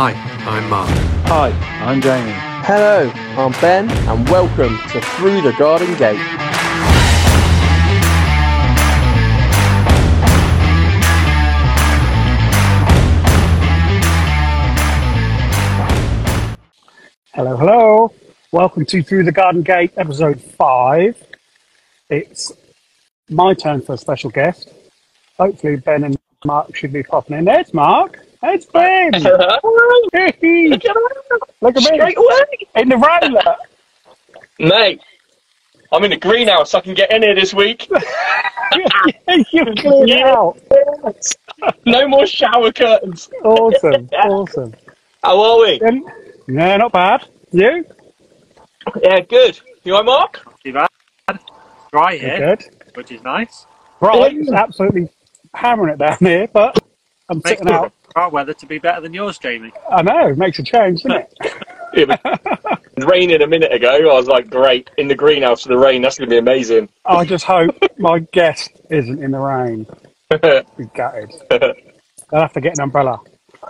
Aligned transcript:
Hi, 0.00 0.12
I'm 0.46 0.70
Mark. 0.70 0.88
Hi, 1.26 1.50
I'm 1.84 2.00
Jamie. 2.00 2.30
Hello, 2.64 3.10
I'm 3.36 3.50
Ben, 3.60 3.90
and 3.90 4.28
welcome 4.28 4.78
to 4.90 5.00
Through 5.00 5.42
the 5.42 5.52
Garden 5.58 5.92
Gate. 5.96 6.20
Hello, 17.32 17.56
hello. 17.56 18.14
Welcome 18.52 18.86
to 18.86 19.02
Through 19.02 19.24
the 19.24 19.32
Garden 19.32 19.62
Gate, 19.62 19.94
episode 19.96 20.40
five. 20.40 21.20
It's 22.08 22.52
my 23.28 23.52
turn 23.52 23.80
for 23.80 23.94
a 23.94 23.98
special 23.98 24.30
guest. 24.30 24.72
Hopefully, 25.38 25.74
Ben 25.74 26.04
and 26.04 26.16
Mark 26.44 26.76
should 26.76 26.92
be 26.92 27.02
popping 27.02 27.38
in. 27.38 27.46
There's 27.46 27.74
Mark. 27.74 28.27
It's 28.42 28.66
Ben. 28.66 29.12
Hey, 30.12 30.68
Look 31.60 31.76
at 31.76 31.76
me 31.76 31.82
Straight 31.82 32.16
away, 32.16 32.44
in 32.76 32.88
the 32.88 32.96
rain. 32.96 34.68
mate. 34.70 35.00
I'm 35.92 36.04
in 36.04 36.10
the 36.10 36.16
greenhouse. 36.16 36.70
So 36.70 36.78
I 36.78 36.80
can 36.82 36.94
get 36.94 37.10
in 37.12 37.22
here 37.22 37.34
this 37.34 37.52
week. 37.54 37.88
you 39.52 39.64
cleared 39.76 40.10
it 40.10 40.22
out. 40.22 40.58
no 41.84 42.06
more 42.08 42.26
shower 42.26 42.70
curtains. 42.72 43.28
Awesome, 43.44 44.08
awesome. 44.12 44.74
How 45.22 45.40
are 45.40 45.60
we? 45.60 45.80
Um, 45.80 46.06
No, 46.46 46.76
not 46.76 46.92
bad. 46.92 47.26
You? 47.50 47.84
Yeah, 49.02 49.20
good. 49.20 49.58
You 49.84 49.94
all 49.96 50.00
right, 50.04 50.06
Mark? 50.06 50.46
too 50.62 50.72
bad. 50.72 50.88
Dry 51.90 52.12
You 52.12 52.18
here, 52.20 52.56
good? 52.56 52.64
which 52.94 53.10
is 53.10 53.22
nice. 53.22 53.66
Right, 54.00 54.36
absolutely 54.52 55.08
hammering 55.54 55.94
it 55.94 55.98
down 55.98 56.18
here, 56.20 56.46
but 56.52 56.78
I'm 57.28 57.38
Makes 57.38 57.48
sitting 57.50 57.68
out. 57.72 57.92
Our 58.16 58.30
weather 58.30 58.54
to 58.54 58.66
be 58.66 58.78
better 58.78 59.00
than 59.00 59.14
yours, 59.14 59.38
Jamie. 59.38 59.72
I 59.90 60.02
know, 60.02 60.28
it 60.28 60.38
makes 60.38 60.58
a 60.58 60.62
change, 60.62 61.02
doesn't 61.02 61.26
it? 61.42 61.54
It 61.94 62.08
was 62.96 63.06
raining 63.06 63.42
a 63.42 63.46
minute 63.46 63.72
ago. 63.72 63.88
I 63.90 64.14
was 64.14 64.26
like, 64.28 64.50
great. 64.50 64.90
In 64.98 65.08
the 65.08 65.14
greenhouse 65.14 65.62
for 65.62 65.68
the 65.68 65.78
rain. 65.78 66.02
That's 66.02 66.18
going 66.18 66.28
to 66.28 66.34
be 66.34 66.38
amazing. 66.38 66.88
I 67.06 67.24
just 67.24 67.44
hope 67.44 67.74
my 67.98 68.20
guest 68.32 68.70
isn't 68.90 69.22
in 69.22 69.30
the 69.32 69.38
rain. 69.38 69.86
Be 70.30 70.84
gutted. 70.94 71.32
I'll 72.32 72.42
have 72.42 72.52
to 72.52 72.60
get 72.60 72.74
an 72.74 72.82
umbrella. 72.82 73.20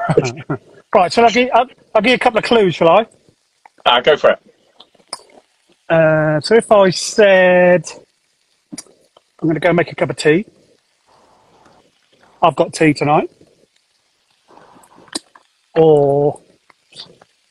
right, 0.95 1.13
so 1.13 1.23
I'll 1.25 1.31
give, 1.31 1.49
I'll, 1.55 1.67
I'll 1.95 2.03
give 2.03 2.11
you 2.11 2.15
a 2.17 2.19
couple 2.19 2.39
of 2.39 2.45
clues, 2.45 2.75
shall 2.75 2.89
I? 2.91 3.07
ah, 3.87 4.01
go 4.01 4.17
for 4.17 4.31
it. 4.31 4.41
Uh, 5.89 6.41
so 6.41 6.57
if 6.57 6.71
I 6.73 6.91
said, 6.91 7.91
I'm 9.41 9.49
going 9.49 9.55
to 9.55 9.61
go 9.61 9.73
make 9.73 9.93
a 9.93 9.95
cup 9.95 10.11
of 10.11 10.17
tea. 10.17 10.47
I've 12.43 12.57
got 12.57 12.73
tea 12.73 12.95
tonight. 12.95 13.31
Or 15.79 16.41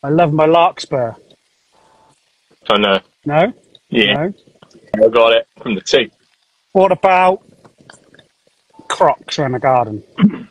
I 0.03 0.09
love 0.09 0.33
my 0.33 0.45
larkspur. 0.45 1.13
Oh, 2.69 2.75
know. 2.75 2.99
No? 3.25 3.53
Yeah, 3.89 4.15
No? 4.15 4.33
I 4.95 5.07
got 5.09 5.33
it 5.33 5.47
from 5.61 5.75
the 5.75 5.81
tea. 5.81 6.11
What 6.73 6.91
about 6.91 7.43
crocs 8.89 9.39
around 9.39 9.53
the 9.53 9.59
garden? 9.59 10.03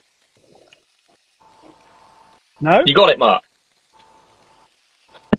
No? 2.59 2.83
You 2.87 2.95
got 2.95 3.11
it, 3.11 3.19
Mark? 3.19 3.45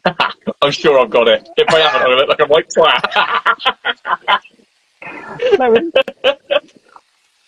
I'm 0.61 0.71
sure 0.71 0.99
I've 0.99 1.09
got 1.09 1.27
it. 1.27 1.49
If 1.58 1.67
I 1.73 1.80
haven't, 1.80 2.03
I 2.03 2.15
look 2.15 2.30
like 2.30 2.39
a 2.41 2.45
white 2.45 2.69
twat. 2.69 4.39
No. 5.58 5.91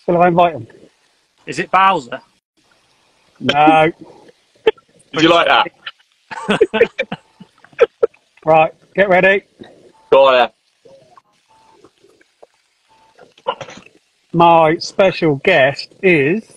Shall 0.06 0.22
I 0.22 0.28
invite 0.30 0.54
him? 0.56 0.68
Is 1.46 1.60
it 1.60 1.70
Bowser? 1.70 2.22
No. 3.40 3.92
Did 5.12 5.24
you 5.24 5.30
like 5.30 5.48
that? 5.48 5.72
Right, 8.46 8.74
get 8.96 9.10
ready. 9.10 9.44
Got 10.12 10.54
it. 13.48 13.66
My 14.32 14.78
special 14.78 15.36
guest 15.38 15.94
is. 16.02 16.50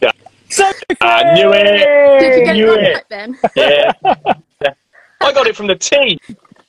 Yeah. 0.00 0.12
Sophie! 0.48 0.84
I 1.00 1.34
knew 1.34 1.52
it. 1.52 2.20
Did 2.20 2.38
you 2.38 2.44
get 2.44 2.52
knew 2.54 2.74
it 2.74 2.84
it. 2.84 2.94
right 2.94 3.04
then? 3.10 3.38
Yeah. 3.56 3.92
yeah. 4.62 4.74
I 5.20 5.32
got 5.32 5.46
it 5.48 5.56
from 5.56 5.66
the 5.66 5.74
tea. 5.74 6.18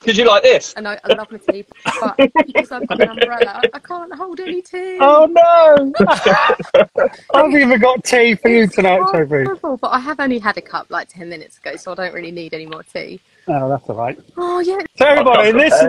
Did 0.06 0.16
you 0.18 0.26
like 0.26 0.44
this? 0.44 0.74
I 0.76 0.80
know 0.82 0.96
I 1.04 1.08
love 1.08 1.30
my 1.30 1.38
tea, 1.38 1.66
but 2.00 2.20
because 2.46 2.72
I've 2.72 2.86
got 2.86 3.00
an 3.00 3.08
umbrella, 3.08 3.66
I 3.72 3.78
can't 3.80 4.14
hold 4.14 4.40
any 4.40 4.62
tea. 4.62 5.00
Oh 5.00 5.26
no! 5.28 5.94
I've 7.34 7.54
even 7.54 7.80
got 7.80 8.04
tea 8.04 8.36
for 8.36 8.48
you 8.50 8.68
tonight, 8.68 9.08
It's 9.08 9.10
Sophie. 9.10 9.44
horrible, 9.44 9.78
but 9.78 9.88
I 9.88 10.00
have 10.00 10.20
only 10.20 10.38
had 10.38 10.56
a 10.58 10.62
cup 10.62 10.88
like 10.90 11.08
ten 11.08 11.28
minutes 11.28 11.58
ago, 11.58 11.76
so 11.76 11.92
I 11.92 11.96
don't 11.96 12.14
really 12.14 12.30
need 12.32 12.54
any 12.54 12.66
more 12.66 12.82
tea. 12.84 13.20
Oh, 13.48 13.68
that's 13.68 13.88
all 13.88 13.96
right. 13.96 14.18
Oh 14.36 14.60
yeah, 14.60 14.82
So 14.96 15.06
everybody, 15.06 15.52
this 15.52 15.84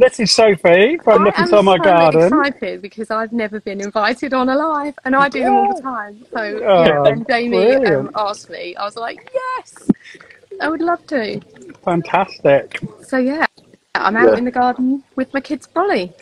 this 0.00 0.20
is 0.20 0.32
Sophie 0.32 0.98
from 1.04 1.22
I 1.22 1.24
Look 1.24 1.38
am 1.44 1.48
Inside 1.52 1.62
My 1.62 1.78
so 1.78 1.84
Garden. 1.84 2.30
excited 2.30 2.82
because 2.82 3.10
I've 3.10 3.32
never 3.32 3.60
been 3.60 3.80
invited 3.80 4.34
on 4.34 4.48
a 4.48 4.56
live, 4.56 4.94
and 5.04 5.16
I 5.16 5.28
do 5.28 5.44
them 5.44 5.56
all 5.56 5.66
the 5.66 5.74
time. 5.74 6.26
So 6.34 6.64
Oh, 6.66 6.84
yeah, 6.84 6.98
when 7.02 7.24
Jamie 7.28 7.78
um, 7.86 8.10
asked 8.14 8.50
me, 8.50 8.76
I 8.76 8.84
was 8.84 8.96
like, 8.96 9.22
yes, 9.34 9.92
I 10.60 10.68
would 10.68 10.82
love 10.82 11.04
to. 11.08 11.40
Fantastic. 11.88 12.78
So 13.02 13.16
yeah, 13.16 13.46
I'm 13.94 14.14
out 14.14 14.32
Yeah. 14.32 14.38
in 14.38 14.44
the 14.44 14.50
garden 14.50 15.02
with 15.16 15.32
my 15.32 15.40
kids' 15.40 15.66
brolly. 15.66 16.12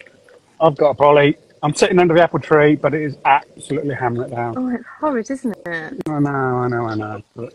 I've 0.60 0.76
got 0.76 0.90
a 0.90 0.94
brolly. 0.94 1.36
I'm 1.64 1.74
sitting 1.74 1.98
under 1.98 2.14
the 2.14 2.22
apple 2.22 2.38
tree, 2.38 2.76
but 2.76 2.94
it 2.94 3.02
is 3.02 3.16
absolutely 3.24 3.94
hammering 3.96 4.30
it 4.30 4.36
down. 4.36 4.54
Oh, 4.56 4.68
it's 4.68 4.84
horrid, 5.00 5.28
isn't 5.28 5.56
it? 5.66 6.02
I 6.08 6.18
know, 6.20 6.28
I 6.30 6.68
know, 6.68 6.86
I 6.86 6.94
know. 6.94 7.22
But 7.34 7.52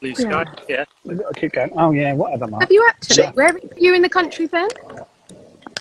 Blue 0.00 0.14
sky? 0.14 0.46
Yeah. 0.68 0.84
I 1.06 1.38
keep 1.38 1.52
going. 1.52 1.70
Oh 1.76 1.90
yeah, 1.90 2.14
whatever, 2.14 2.46
Mark. 2.46 2.62
Have 2.62 2.72
you 2.72 2.86
actually? 2.88 3.24
Yeah. 3.24 3.32
Where 3.32 3.48
are 3.48 3.60
you 3.76 3.94
in 3.94 4.00
the 4.00 4.08
country, 4.08 4.46
Ben? 4.46 4.68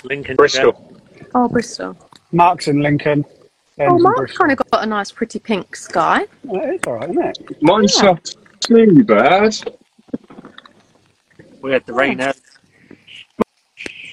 Lincoln. 0.03 0.35
Bristol. 0.35 0.93
Oh, 1.33 1.47
Bristol. 1.47 1.95
Mark's 2.33 2.67
in 2.67 2.81
Lincoln. 2.81 3.23
Ben's 3.77 3.93
Oh, 3.93 3.97
Mark's 3.99 4.37
kind 4.37 4.51
of 4.51 4.59
got 4.71 4.83
a 4.83 4.85
nice, 4.85 5.11
pretty 5.13 5.39
pink 5.39 5.77
sky. 5.77 6.25
Oh, 6.49 6.59
it's 6.59 6.85
all 6.85 6.95
right, 6.95 7.09
isn't 7.09 7.23
it? 7.23 7.61
Mine's 7.61 7.95
Yeah. 7.95 8.09
not 8.11 8.35
too 8.59 9.03
bad. 9.05 9.55
We 11.61 11.71
had 11.71 11.85
the 11.85 11.93
rain 11.93 12.19
out. 12.21 12.37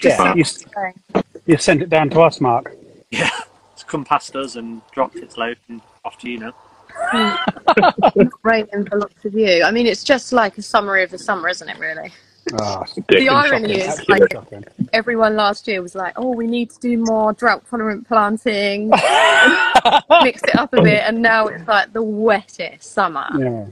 Yeah, 0.03 0.35
you, 0.35 0.45
you 1.47 1.57
sent 1.57 1.83
it 1.83 1.89
down 1.89 2.11
to 2.11 2.21
us, 2.21 2.41
Mark. 2.41 2.75
Yeah. 3.11 3.31
It's 3.73 3.83
come 3.83 4.05
past 4.05 4.37
us 4.37 4.57
and 4.57 4.83
dropped 4.93 5.17
its 5.17 5.37
load 5.37 5.59
and 5.69 5.81
off 6.05 6.19
to 6.19 6.31
you 6.31 6.39
now. 6.39 6.55
Raining 8.43 8.87
for 8.87 8.99
lots 8.99 9.25
of 9.25 9.35
you. 9.35 9.63
I 9.63 9.71
mean, 9.71 9.87
it's 9.87 10.05
just 10.05 10.33
like 10.33 10.57
a 10.59 10.63
summary 10.63 11.03
of 11.03 11.11
the 11.11 11.19
summer, 11.19 11.49
isn't 11.49 11.69
it? 11.69 11.79
Really. 11.79 12.13
Oh, 12.61 12.85
The 13.09 13.29
irony 13.29 13.81
is, 13.81 14.09
like, 14.09 14.23
everyone 14.93 15.35
last 15.35 15.67
year 15.67 15.83
was 15.83 15.97
like, 15.97 16.15
"Oh, 16.17 16.31
we 16.31 16.47
need 16.47 16.71
to 16.71 16.79
do 16.79 16.99
more 16.99 17.33
drought-tolerant 17.33 18.07
planting, 18.07 18.89
mix 20.23 20.43
it 20.45 20.57
up 20.57 20.73
a 20.73 20.81
bit," 20.81 21.03
and 21.05 21.21
now 21.21 21.49
it's 21.49 21.67
like 21.67 21.93
the 21.93 22.03
wettest 22.03 22.85
summer 22.85 23.27
Yeah. 23.37 23.67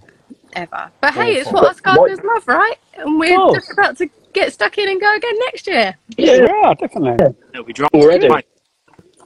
Ever. 0.55 0.91
But 1.01 1.15
hey, 1.15 1.37
it's 1.37 1.51
what 1.53 1.65
us 1.67 1.81
gardeners 1.81 2.21
love, 2.25 2.47
right? 2.49 2.77
And 2.95 3.19
we're 3.19 3.37
course. 3.37 3.59
just 3.59 3.73
about 3.73 3.97
to 3.99 4.09
get 4.33 4.53
stuck 4.53 4.79
in 4.79 4.89
and 4.89 5.01
go 5.01 5.15
again 5.17 5.35
next 5.47 5.67
year. 5.67 5.97
Yeah, 6.17 6.47
Yeah, 6.47 6.75
definitely. 6.75 7.35
It'll 7.53 7.65
be 7.65 7.73
dropped 7.73 7.95
Already? 7.95 8.29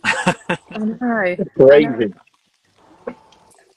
I 0.05 0.79
know. 0.79 1.37
crazy. 1.57 2.15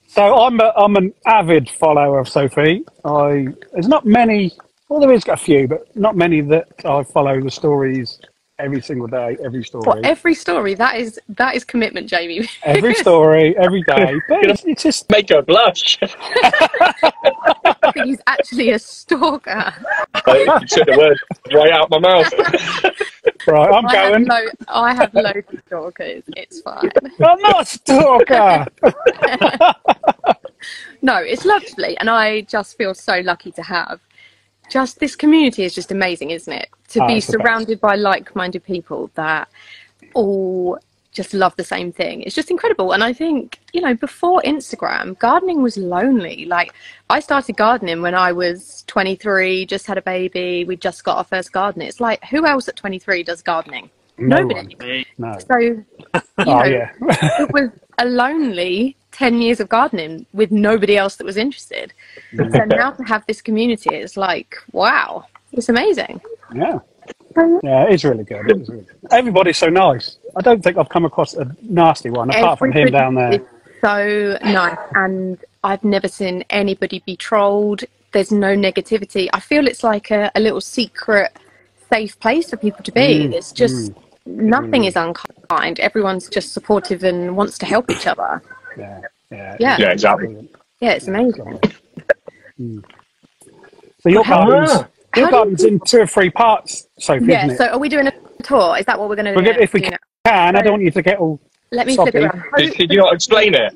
So 0.08 0.24
I'm 0.44 0.60
a, 0.60 0.74
I'm 0.76 0.96
an 0.98 1.14
avid 1.26 1.70
follower 1.70 2.20
of 2.20 2.28
Sophie. 2.30 2.84
I 3.06 3.48
there's 3.74 3.88
not 3.88 4.06
many. 4.06 4.52
Well, 4.90 5.00
there 5.00 5.14
is 5.14 5.24
a 5.28 5.38
few, 5.38 5.68
but 5.70 5.96
not 5.96 6.18
many 6.18 6.42
that 6.42 6.68
I 6.86 7.04
follow 7.04 7.42
the 7.42 7.52
stories 7.52 8.20
every 8.60 8.82
single 8.82 9.08
day, 9.08 9.38
every 9.44 9.64
story, 9.64 9.84
What 9.86 10.06
every 10.06 10.34
story 10.36 10.76
that 10.76 10.98
is 10.98 11.20
that 11.30 11.56
is 11.56 11.64
commitment, 11.64 12.08
Jamie. 12.10 12.48
every 12.64 12.94
story, 13.06 13.56
every 13.58 13.84
day. 13.84 14.22
But 14.30 14.46
it's, 14.46 14.64
it's 14.66 14.84
just 14.84 15.10
Make 15.10 15.30
her 15.30 15.42
blush. 15.42 15.98
I 17.92 17.94
think 17.94 18.06
he's 18.08 18.22
actually 18.28 18.72
a 18.72 18.80
stalker. 18.80 19.74
I 20.14 20.64
took 20.68 20.88
the 20.88 20.98
word 20.98 21.20
right 21.54 21.72
out 21.72 21.90
my 21.90 22.00
mouth. 22.00 22.32
right. 23.48 23.74
I'm 23.74 23.86
I 23.88 23.96
have, 23.96 24.12
going. 24.14 24.26
lo- 24.26 24.52
I 24.70 24.94
have 24.94 25.14
loads 25.14 25.54
of 25.54 25.60
stalkers. 25.68 26.24
It's 26.38 26.62
fine. 26.62 26.90
I'm 27.24 27.40
not 27.40 27.62
a 27.62 27.66
stalker. 27.66 28.66
No, 31.02 31.16
it's 31.18 31.46
lovely, 31.46 31.98
and 31.98 32.08
I 32.10 32.42
just 32.42 32.78
feel 32.78 32.94
so 32.94 33.20
lucky 33.22 33.52
to 33.54 33.64
have. 33.64 34.00
Just 34.70 35.00
this 35.00 35.16
community 35.16 35.64
is 35.64 35.74
just 35.74 35.92
amazing, 35.92 36.30
isn't 36.30 36.54
it? 36.54 36.70
To 36.90 37.04
Oh, 37.04 37.08
be 37.08 37.14
it's 37.18 37.26
best. 37.26 37.40
surrounded 37.40 37.82
by 37.82 37.96
like-minded 37.96 38.64
people 38.64 39.10
that 39.16 39.50
all 40.14 40.78
just 41.12 41.34
love 41.34 41.56
the 41.58 41.64
same 41.64 41.92
thing. 41.92 42.22
It's 42.22 42.36
just 42.36 42.50
incredible. 42.52 42.94
And 42.94 43.04
I 43.04 43.12
think, 43.14 43.60
you 43.74 43.82
know, 43.82 43.94
before 43.94 44.42
Instagram, 44.46 45.18
gardening 45.20 45.62
was 45.62 45.78
lonely. 45.78 46.46
Like, 46.46 46.74
I 47.10 47.20
started 47.20 47.58
gardening 47.58 48.02
when 48.02 48.16
I 48.16 48.32
was 48.32 48.84
23, 48.88 49.66
just 49.66 49.86
had 49.88 49.98
a 49.98 50.02
baby, 50.02 50.64
we 50.64 50.78
just 50.78 51.04
got 51.04 51.18
our 51.18 51.24
first 51.24 51.52
garden. 51.52 51.82
It's 51.82 52.00
like, 52.00 52.24
who 52.26 52.46
else 52.46 52.68
at 52.70 52.76
23 52.78 53.24
does 53.24 53.42
gardening? 53.42 53.90
No 54.18 54.38
Nobody. 54.38 54.76
one. 55.18 55.32
No. 55.34 55.40
So, 55.40 55.58
you 55.58 55.86
Oh 56.38 56.44
know, 56.44 56.64
yeah. 56.64 56.92
it 57.02 57.52
was 57.52 57.70
a 57.98 58.06
lonely 58.06 58.96
10 59.12 59.42
years 59.42 59.60
of 59.60 59.68
gardening 59.70 60.26
with 60.34 60.52
nobody 60.52 60.96
else 60.98 61.18
that 61.18 61.26
was 61.26 61.38
interested. 61.38 61.94
so 62.36 62.44
now 62.66 62.92
to 62.92 63.04
have 63.04 63.26
this 63.28 63.42
community, 63.42 63.96
it's 63.96 64.16
like, 64.18 64.56
wow, 64.72 65.26
it's 65.52 65.70
amazing. 65.70 66.22
Yeah. 66.54 66.80
Yeah, 67.64 67.84
it 67.88 67.94
is 67.94 68.04
really 68.04 68.24
good. 68.24 68.50
It 68.50 68.62
is 68.62 68.70
really 68.70 68.84
good. 68.84 68.98
Everybody's 69.12 69.58
so 69.58 69.68
nice. 69.68 70.18
I 70.36 70.42
don't 70.42 70.64
think 70.64 70.78
I've 70.78 70.90
come 70.90 71.06
across 71.06 71.34
a 71.36 71.56
nasty 71.62 72.10
one 72.10 72.30
apart 72.30 72.60
from 72.60 72.72
him 72.72 72.92
down 72.92 73.16
there. 73.16 73.34
is 73.34 73.42
So 73.82 74.38
nice. 74.44 74.78
And 74.96 75.38
I've 75.64 75.84
never 75.84 76.08
seen 76.08 76.44
anybody 76.50 77.04
be 77.06 77.16
trolled. 77.16 77.84
There's 78.12 78.32
no 78.32 78.56
negativity. 78.56 79.30
I 79.34 79.40
feel 79.40 79.68
it's 79.68 79.84
like 79.84 80.12
a, 80.12 80.32
a 80.36 80.40
little 80.40 80.62
secret, 80.62 81.38
safe 81.90 82.20
place 82.20 82.50
for 82.50 82.58
people 82.58 82.84
to 82.84 82.92
be. 82.92 83.28
Mm, 83.28 83.34
it's 83.34 83.52
just 83.52 83.92
mm, 83.92 83.96
nothing 84.26 84.84
mm. 84.84 84.88
is 84.88 84.96
unkind. 84.96 85.80
Everyone's 85.80 86.28
just 86.28 86.54
supportive 86.54 87.04
and 87.04 87.36
wants 87.38 87.58
to 87.60 87.66
help 87.66 87.90
each 87.90 88.08
other. 88.08 88.42
Yeah, 88.78 89.02
yeah, 89.32 89.58
Yeah. 89.60 89.78
Yeah, 89.80 89.92
exactly. 89.92 90.50
Yeah, 90.80 90.92
it's 90.92 91.08
amazing. 91.08 91.60
Mm. 92.60 92.84
So 94.00 94.10
your 94.10 94.24
How- 94.24 94.48
garden's. 94.48 94.86
Your 95.16 95.26
how 95.26 95.32
do 95.32 95.36
garden's 95.38 95.64
in 95.64 95.80
two 95.82 96.00
or 96.02 96.08
three 96.08 96.30
parts, 96.30 96.88
Sophie, 97.00 97.26
Yeah, 97.26 97.46
isn't 97.46 97.52
it? 97.56 97.58
so 97.58 97.66
are 97.68 97.80
we 97.80 97.90
doing 97.90 98.08
a 98.08 98.14
tour? 98.44 98.78
Is 98.78 98.86
that 98.86 99.00
what 99.00 99.10
we're 99.10 99.16
going 99.16 99.26
to 99.26 99.36
do? 99.36 99.44
gonna- 99.44 99.60
if 99.60 99.74
we 99.74 99.82
do 99.82 99.90
now? 99.92 99.98
can, 100.26 100.56
I 100.56 100.62
don't 100.62 100.74
want 100.74 100.84
you 100.84 100.92
to 100.92 101.02
get 101.02 101.18
all. 101.20 101.40
Let 101.74 101.88
me 101.88 101.96
flip 101.96 102.14
it 102.16 102.22
Soppy. 102.24 102.26
around. 102.38 102.44
Did, 102.58 102.74
did 102.74 102.92
you 102.92 102.98
not 102.98 103.14
explain 103.14 103.54
it? 103.56 103.74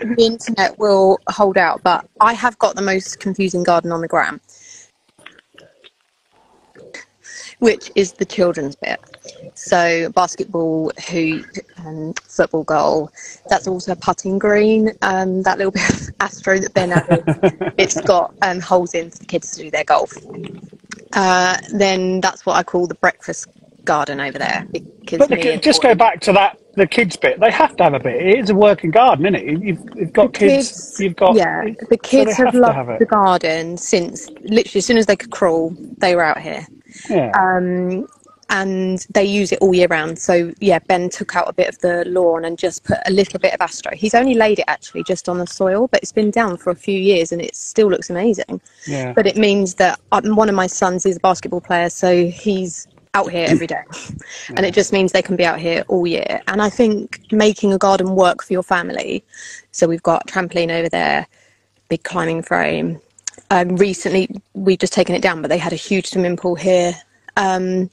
The 0.00 0.16
internet 0.18 0.78
will 0.78 1.18
hold 1.30 1.58
out, 1.58 1.82
but 1.82 2.06
I 2.20 2.32
have 2.32 2.58
got 2.58 2.74
the 2.76 2.82
most 2.82 3.20
confusing 3.20 3.62
garden 3.64 3.92
on 3.92 4.00
the 4.00 4.08
gram, 4.08 4.40
which 7.58 7.90
is 7.94 8.12
the 8.12 8.24
children's 8.24 8.76
bit. 8.76 9.00
So 9.54 10.10
basketball, 10.12 10.92
hoop, 11.08 11.46
and 11.78 12.18
football 12.20 12.64
goal. 12.64 13.10
That's 13.48 13.66
also 13.66 13.92
a 13.92 13.96
putting 13.96 14.38
green. 14.38 14.92
Um, 15.02 15.42
that 15.42 15.58
little 15.58 15.72
bit 15.78 15.88
of 15.90 16.10
astro 16.20 16.58
that 16.58 16.74
Ben 16.74 16.92
added, 16.92 17.24
it's 17.78 18.00
got 18.02 18.34
um, 18.42 18.60
holes 18.60 18.94
in 18.94 19.10
for 19.10 19.18
the 19.18 19.26
kids 19.26 19.52
to 19.52 19.64
do 19.64 19.70
their 19.70 19.84
golf. 19.84 20.12
Uh, 21.12 21.56
then 21.72 22.20
that's 22.20 22.46
what 22.46 22.56
I 22.56 22.62
call 22.62 22.86
the 22.86 22.94
breakfast 22.94 23.48
garden 23.84 24.20
over 24.20 24.38
there. 24.38 24.66
Because 24.72 25.18
But 25.18 25.30
the, 25.30 25.36
me 25.36 25.42
ki- 25.42 25.50
and 25.52 25.62
just 25.62 25.82
go 25.82 25.94
back 25.94 26.20
to 26.22 26.32
that 26.34 26.58
the 26.74 26.86
kids 26.86 27.16
bit. 27.16 27.40
They 27.40 27.50
have 27.50 27.76
to 27.76 27.84
have 27.84 27.94
a 27.94 27.98
bit. 27.98 28.14
It 28.14 28.38
is 28.38 28.50
a 28.50 28.54
working 28.54 28.90
garden, 28.90 29.26
isn't 29.26 29.34
it? 29.34 29.62
You've, 29.62 29.82
you've 29.96 30.12
got 30.12 30.32
The 30.32 30.38
kids, 30.38 31.00
You've 31.00 31.16
got 31.16 31.34
yeah 31.34 31.64
the 31.90 31.96
kids 31.96 32.36
they 32.36 32.44
have, 32.44 32.52
to 32.52 32.60
loved 32.60 32.74
have 32.74 32.98
the 32.98 33.06
garden 33.06 33.76
since 33.76 34.30
literally 34.42 34.78
as 34.78 34.86
soon 34.86 34.96
as 34.96 35.06
they 35.06 35.16
could 35.16 35.30
crawl 35.30 35.74
they 35.98 36.14
were 36.14 36.22
out 36.22 36.40
here 36.40 36.66
Yeah. 37.08 37.32
um 37.34 38.06
and 38.50 39.06
they 39.10 39.24
use 39.24 39.52
it 39.52 39.58
all 39.60 39.74
year 39.74 39.88
round. 39.88 40.18
So 40.18 40.52
yeah 40.60 40.78
ben 40.78 41.10
took 41.10 41.36
out 41.36 41.48
a 41.48 41.52
bit 41.52 41.68
of 41.68 41.78
the 41.78 42.04
lawn 42.06 42.44
and 42.44 42.58
just 42.58 42.84
put 42.84 42.98
a 43.06 43.10
little 43.10 43.38
bit 43.38 43.52
of 43.52 43.60
astro 43.60 43.94
he's 43.94 44.14
only 44.14 44.34
laid 44.34 44.58
it 44.58 44.64
actually 44.68 45.02
just 45.04 45.28
on 45.28 45.38
the 45.38 45.46
soil 45.46 45.88
but 45.88 46.00
it's 46.00 46.12
been 46.12 46.30
down 46.30 46.56
for 46.56 46.70
a 46.70 46.74
few 46.76 46.98
years 46.98 47.32
and 47.32 47.42
it 47.42 47.54
still 47.54 47.88
looks 47.88 48.10
amazing. 48.10 48.60
Yeah. 48.86 49.12
but 49.12 49.26
it 49.26 49.36
means 49.36 49.74
that 49.74 50.00
um, 50.12 50.36
one 50.36 50.48
of 50.48 50.54
my 50.54 50.66
sons 50.66 51.04
is 51.04 51.16
a 51.16 51.20
basketball 51.20 51.60
player 51.60 51.90
so 51.90 52.26
he's 52.26 52.88
out 53.14 53.30
here 53.30 53.46
every 53.48 53.66
day. 53.66 53.82
And 54.56 54.64
it 54.64 54.74
just 54.74 54.92
means 54.92 55.12
they 55.12 55.22
can 55.22 55.36
be 55.36 55.44
out 55.44 55.58
here 55.58 55.84
all 55.88 56.06
year. 56.06 56.40
And 56.46 56.62
i 56.62 56.70
think 56.70 57.20
making 57.32 57.72
a 57.72 57.78
garden 57.78 58.14
work 58.14 58.42
for 58.42 58.52
your 58.52 58.62
family. 58.62 59.24
So 59.72 59.86
we've 59.86 60.02
got 60.02 60.26
trampoline 60.26 60.70
over 60.70 60.88
there 60.88 61.26
big 61.88 62.02
climbing 62.02 62.42
frame 62.42 63.00
um, 63.50 63.76
recently 63.76 64.28
we've 64.54 64.78
just 64.78 64.92
taken 64.92 65.14
it 65.14 65.22
down 65.22 65.42
but 65.42 65.48
they 65.48 65.58
had 65.58 65.72
a 65.72 65.76
huge 65.76 66.06
swimming 66.08 66.36
pool 66.36 66.54
here 66.54 66.94
um, 67.36 67.90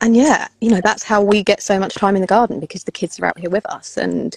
and 0.00 0.16
yeah 0.16 0.48
you 0.60 0.70
know 0.70 0.80
that's 0.82 1.02
how 1.02 1.22
we 1.22 1.42
get 1.42 1.62
so 1.62 1.78
much 1.78 1.94
time 1.94 2.16
in 2.16 2.20
the 2.20 2.26
garden 2.26 2.60
because 2.60 2.84
the 2.84 2.92
kids 2.92 3.18
are 3.20 3.26
out 3.26 3.38
here 3.38 3.50
with 3.50 3.66
us 3.66 3.96
and 3.96 4.36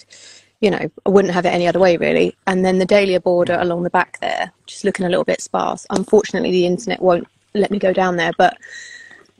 you 0.60 0.70
know 0.70 0.90
i 1.06 1.08
wouldn't 1.08 1.34
have 1.34 1.46
it 1.46 1.50
any 1.50 1.66
other 1.66 1.78
way 1.78 1.96
really 1.96 2.36
and 2.46 2.64
then 2.64 2.78
the 2.78 2.86
dahlia 2.86 3.20
border 3.20 3.56
along 3.60 3.82
the 3.82 3.90
back 3.90 4.18
there 4.20 4.52
just 4.66 4.84
looking 4.84 5.06
a 5.06 5.08
little 5.08 5.24
bit 5.24 5.40
sparse 5.40 5.86
unfortunately 5.90 6.50
the 6.50 6.66
internet 6.66 7.00
won't 7.00 7.26
let 7.54 7.70
me 7.70 7.78
go 7.78 7.92
down 7.92 8.16
there 8.16 8.32
but 8.38 8.56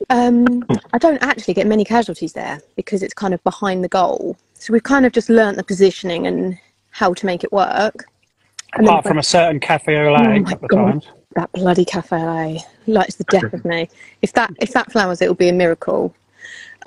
um, 0.09 0.63
I 0.93 0.97
don't 0.97 1.21
actually 1.21 1.53
get 1.53 1.67
many 1.67 1.85
casualties 1.85 2.33
there 2.33 2.61
because 2.75 3.03
it's 3.03 3.13
kind 3.13 3.33
of 3.33 3.43
behind 3.43 3.83
the 3.83 3.87
goal. 3.87 4.37
So 4.53 4.73
we've 4.73 4.83
kind 4.83 5.05
of 5.05 5.13
just 5.13 5.29
learnt 5.29 5.57
the 5.57 5.63
positioning 5.63 6.27
and 6.27 6.57
how 6.89 7.13
to 7.13 7.25
make 7.25 7.43
it 7.43 7.51
work. 7.51 8.05
And 8.73 8.87
then 8.87 8.93
Apart 8.93 9.05
from 9.07 9.17
a 9.17 9.23
certain 9.23 9.59
cafe 9.59 9.97
au 9.97 10.07
Oh 10.09 10.13
lait 10.13 10.41
my 10.43 10.51
a 10.51 10.55
couple 10.55 10.79
of 10.79 10.91
times. 10.91 11.07
that 11.35 11.51
bloody 11.51 11.83
cafe 11.85 12.15
au 12.17 12.35
lait, 12.35 12.61
lights 12.87 13.15
the 13.15 13.25
death 13.25 13.51
of 13.53 13.65
me. 13.65 13.89
If 14.21 14.33
that 14.33 14.51
if 14.59 14.71
that 14.73 14.91
flowers, 14.91 15.21
it 15.21 15.27
will 15.27 15.35
be 15.35 15.49
a 15.49 15.53
miracle. 15.53 16.13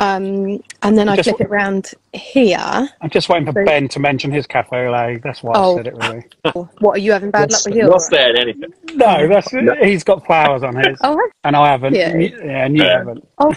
Um, 0.00 0.60
and 0.82 0.98
then 0.98 1.08
I 1.08 1.14
Just- 1.14 1.28
flip 1.28 1.40
it 1.42 1.50
round 1.50 1.92
here. 2.12 2.58
I'm 3.00 3.10
just 3.10 3.28
waiting 3.28 3.46
for 3.46 3.52
So- 3.52 3.64
Ben 3.64 3.86
to 3.88 4.00
mention 4.00 4.32
his 4.32 4.44
cafe 4.46 4.86
au 4.86 4.90
lait. 4.92 5.22
That's 5.22 5.42
why 5.42 5.52
Oh. 5.54 5.74
I 5.74 5.76
said 5.76 5.86
it 5.88 5.94
really. 5.96 6.24
What 6.80 6.96
are 6.96 6.98
you 7.00 7.12
having 7.12 7.30
bad 7.30 7.52
luck 7.52 7.64
with 7.64 7.74
yours? 7.76 7.90
Not 7.90 8.02
saying 8.02 8.36
anything. 8.36 8.74
No, 8.94 9.28
that's 9.28 9.50
he's 9.84 10.02
got 10.02 10.24
flowers 10.26 10.62
on 10.64 10.74
his, 10.76 10.98
Oh, 11.04 11.20
and 11.44 11.54
I 11.54 11.68
haven't. 11.70 11.94
Yeah. 11.94 12.16
Yeah, 12.16 12.64
and 12.64 12.76
you 12.76 12.82
Yeah. 12.82 12.98
haven't. 12.98 13.28
Oh, 13.38 13.54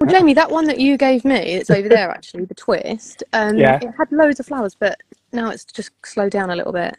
well, 0.00 0.10
Jamie, 0.10 0.32
that 0.34 0.50
one 0.50 0.64
that 0.66 0.78
you 0.78 0.96
gave 0.96 1.24
me, 1.24 1.36
it's 1.36 1.68
over 1.70 1.88
there 1.88 2.10
actually, 2.16 2.46
the 2.46 2.54
twist. 2.54 3.22
Um, 3.34 3.58
Yeah. 3.58 3.78
It 3.82 3.90
had 3.98 4.10
loads 4.10 4.40
of 4.40 4.46
flowers, 4.46 4.74
but 4.74 4.98
now 5.32 5.50
it's 5.50 5.64
just 5.66 5.90
slowed 6.04 6.32
down 6.32 6.48
a 6.50 6.56
little 6.56 6.72
bit. 6.72 6.96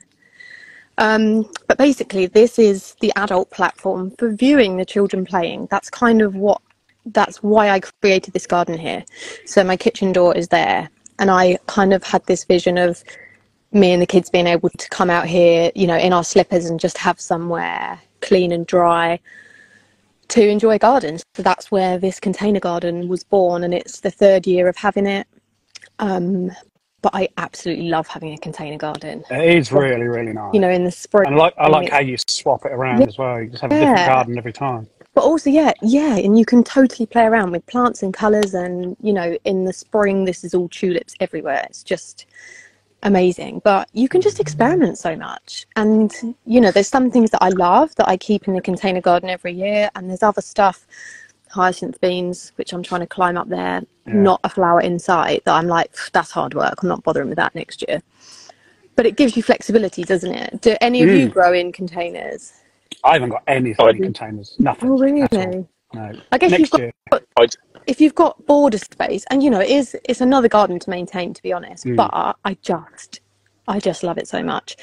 Um, 0.98 1.50
but 1.68 1.78
basically, 1.78 2.26
this 2.28 2.58
is 2.58 2.96
the 3.02 3.12
adult 3.16 3.52
platform 3.52 4.12
for 4.12 4.30
viewing 4.30 4.78
the 4.78 4.86
children 4.86 5.26
playing. 5.26 5.68
That's 5.70 5.90
kind 5.90 6.22
of 6.22 6.36
what, 6.36 6.62
that's 7.06 7.44
why 7.44 7.70
I 7.70 7.80
created 7.80 8.34
this 8.34 8.48
garden 8.48 8.78
here. 8.78 9.04
So 9.46 9.64
my 9.64 9.78
kitchen 9.78 10.14
door 10.14 10.36
is 10.36 10.48
there, 10.48 10.90
and 11.20 11.30
I 11.30 11.58
kind 11.68 11.94
of 11.94 12.04
had 12.04 12.26
this 12.26 12.46
vision 12.46 12.78
of 12.78 13.04
me 13.72 13.92
and 13.92 14.02
the 14.02 14.08
kids 14.08 14.30
being 14.30 14.48
able 14.48 14.70
to 14.70 14.90
come 14.90 15.10
out 15.10 15.28
here, 15.28 15.70
you 15.76 15.86
know, 15.86 15.98
in 15.98 16.14
our 16.14 16.24
slippers 16.24 16.66
and 16.66 16.80
just 16.80 16.98
have 16.98 17.20
somewhere 17.20 18.00
clean 18.22 18.54
and 18.54 18.66
dry 18.66 19.20
to 20.30 20.48
enjoy 20.48 20.78
gardens. 20.78 21.24
So 21.36 21.44
that's 21.44 21.70
where 21.72 21.98
this 21.98 22.20
container 22.20 22.60
garden 22.60 23.10
was 23.10 23.24
born, 23.24 23.64
and 23.64 23.74
it's 23.74 24.00
the 24.00 24.12
third 24.12 24.48
year 24.48 24.68
of 24.70 24.78
having 24.78 25.06
it. 25.06 25.28
Um, 26.00 26.52
but 27.06 27.13
I 27.13 27.30
absolutely 27.38 27.88
love 27.90 28.07
having 28.07 28.34
a 28.34 28.38
container 28.40 28.80
garden. 28.80 29.24
It 29.30 29.57
is 29.57 29.72
really, 29.72 30.07
really 30.07 30.34
nice. 30.34 30.52
You 30.56 30.60
know, 30.60 30.72
in 30.72 30.84
the 30.86 30.90
spring. 30.90 31.28
and 31.28 31.36
I 31.36 31.38
like 31.38 31.54
I 31.60 31.68
like 31.68 31.90
how 31.90 32.00
you 32.00 32.18
swap 32.28 32.66
it 32.66 32.72
around 32.72 33.02
Yeah. 33.02 33.06
as 33.06 33.19
well. 33.19 33.40
You 33.40 33.48
just 33.48 33.62
have 33.62 33.72
a 33.72 33.75
different 33.75 34.00
Yeah. 34.00 34.07
garden 34.07 34.36
every 34.40 34.52
time. 34.52 34.88
But 35.13 35.24
also, 35.24 35.52
yeah, 35.52 35.72
yeah, 35.84 36.16
and 36.16 36.36
you 36.40 36.46
can 36.46 36.63
totally 36.63 37.06
play 37.06 37.25
around 37.25 37.52
with 37.52 37.63
plants 37.68 38.02
and 38.02 38.12
colours. 38.12 38.56
And 38.56 38.98
you 39.02 39.13
know, 39.13 39.38
in 39.46 39.66
the 39.66 39.72
spring, 39.72 40.25
this 40.25 40.44
is 40.44 40.56
all 40.56 40.68
tulips 40.68 41.13
everywhere. 41.19 41.63
It's 41.69 41.84
just 41.84 42.25
amazing. 43.03 43.62
But 43.63 43.88
you 43.94 44.10
can 44.10 44.20
just 44.20 44.39
experiment 44.39 44.98
so 44.98 45.15
much. 45.15 45.68
And 45.75 46.12
you 46.48 46.60
know, 46.60 46.72
there's 46.72 46.89
some 46.89 47.12
things 47.12 47.30
that 47.30 47.44
I 47.44 47.50
love 47.50 47.94
that 47.98 48.10
I 48.10 48.18
keep 48.18 48.48
in 48.48 48.56
the 48.56 48.62
container 48.62 49.01
garden 49.01 49.30
every 49.30 49.53
year, 49.53 49.91
and 49.94 50.10
there's 50.10 50.24
other 50.24 50.41
stuff, 50.41 50.88
hyacinth 51.56 52.00
beans, 52.02 52.52
which 52.58 52.74
I'm 52.74 52.84
trying 52.84 53.02
to 53.02 53.08
climb 53.08 53.38
up 53.38 53.48
there, 53.50 53.82
not 54.06 54.40
a 54.44 54.50
flower 54.50 54.82
inside. 54.82 55.42
That 55.46 55.56
I'm 55.56 55.68
like, 55.68 55.96
that's 56.12 56.32
hard 56.32 56.54
work. 56.54 56.84
I'm 56.84 56.90
not 56.90 57.02
bothering 57.04 57.30
with 57.30 57.38
that 57.38 57.56
next 57.56 57.84
year. 57.88 58.02
But 58.96 59.06
it 59.06 59.16
gives 59.18 59.36
you 59.36 59.44
flexibility, 59.44 60.04
doesn't 60.04 60.32
it? 60.32 60.62
Do 60.62 60.76
any 60.82 61.02
of 61.02 61.10
you 61.10 61.28
Mm. 61.30 61.34
grow 61.34 61.54
in 61.54 61.72
containers? 61.72 62.54
I 63.04 63.14
haven't 63.14 63.30
got 63.30 63.44
anything 63.48 63.88
in 63.88 64.04
containers. 64.04 64.56
Nothing. 64.60 64.90
Oh, 64.90 64.94
at 64.96 65.34
all. 65.34 65.46
really? 65.46 65.68
No. 65.94 66.12
I 66.32 66.38
guess 66.38 66.52
you've 66.52 66.60
Next 66.60 66.72
got 66.72 66.80
year. 66.82 66.92
if 67.88 68.02
you've 68.02 68.16
got 68.16 68.46
border 68.46 68.78
space 68.78 69.24
and 69.30 69.42
you 69.44 69.50
know 69.50 69.62
it 69.62 69.70
is 69.70 69.96
it's 70.06 70.20
another 70.20 70.50
garden 70.50 70.78
to 70.80 70.90
maintain 70.90 71.34
to 71.34 71.42
be 71.42 71.54
honest 71.54 71.86
Mm. 71.86 71.96
but 71.96 72.10
i 72.44 72.54
just 72.62 73.22
i 73.67 73.79
just 73.79 74.03
love 74.03 74.17
it 74.17 74.27
so 74.27 74.43
much 74.43 74.75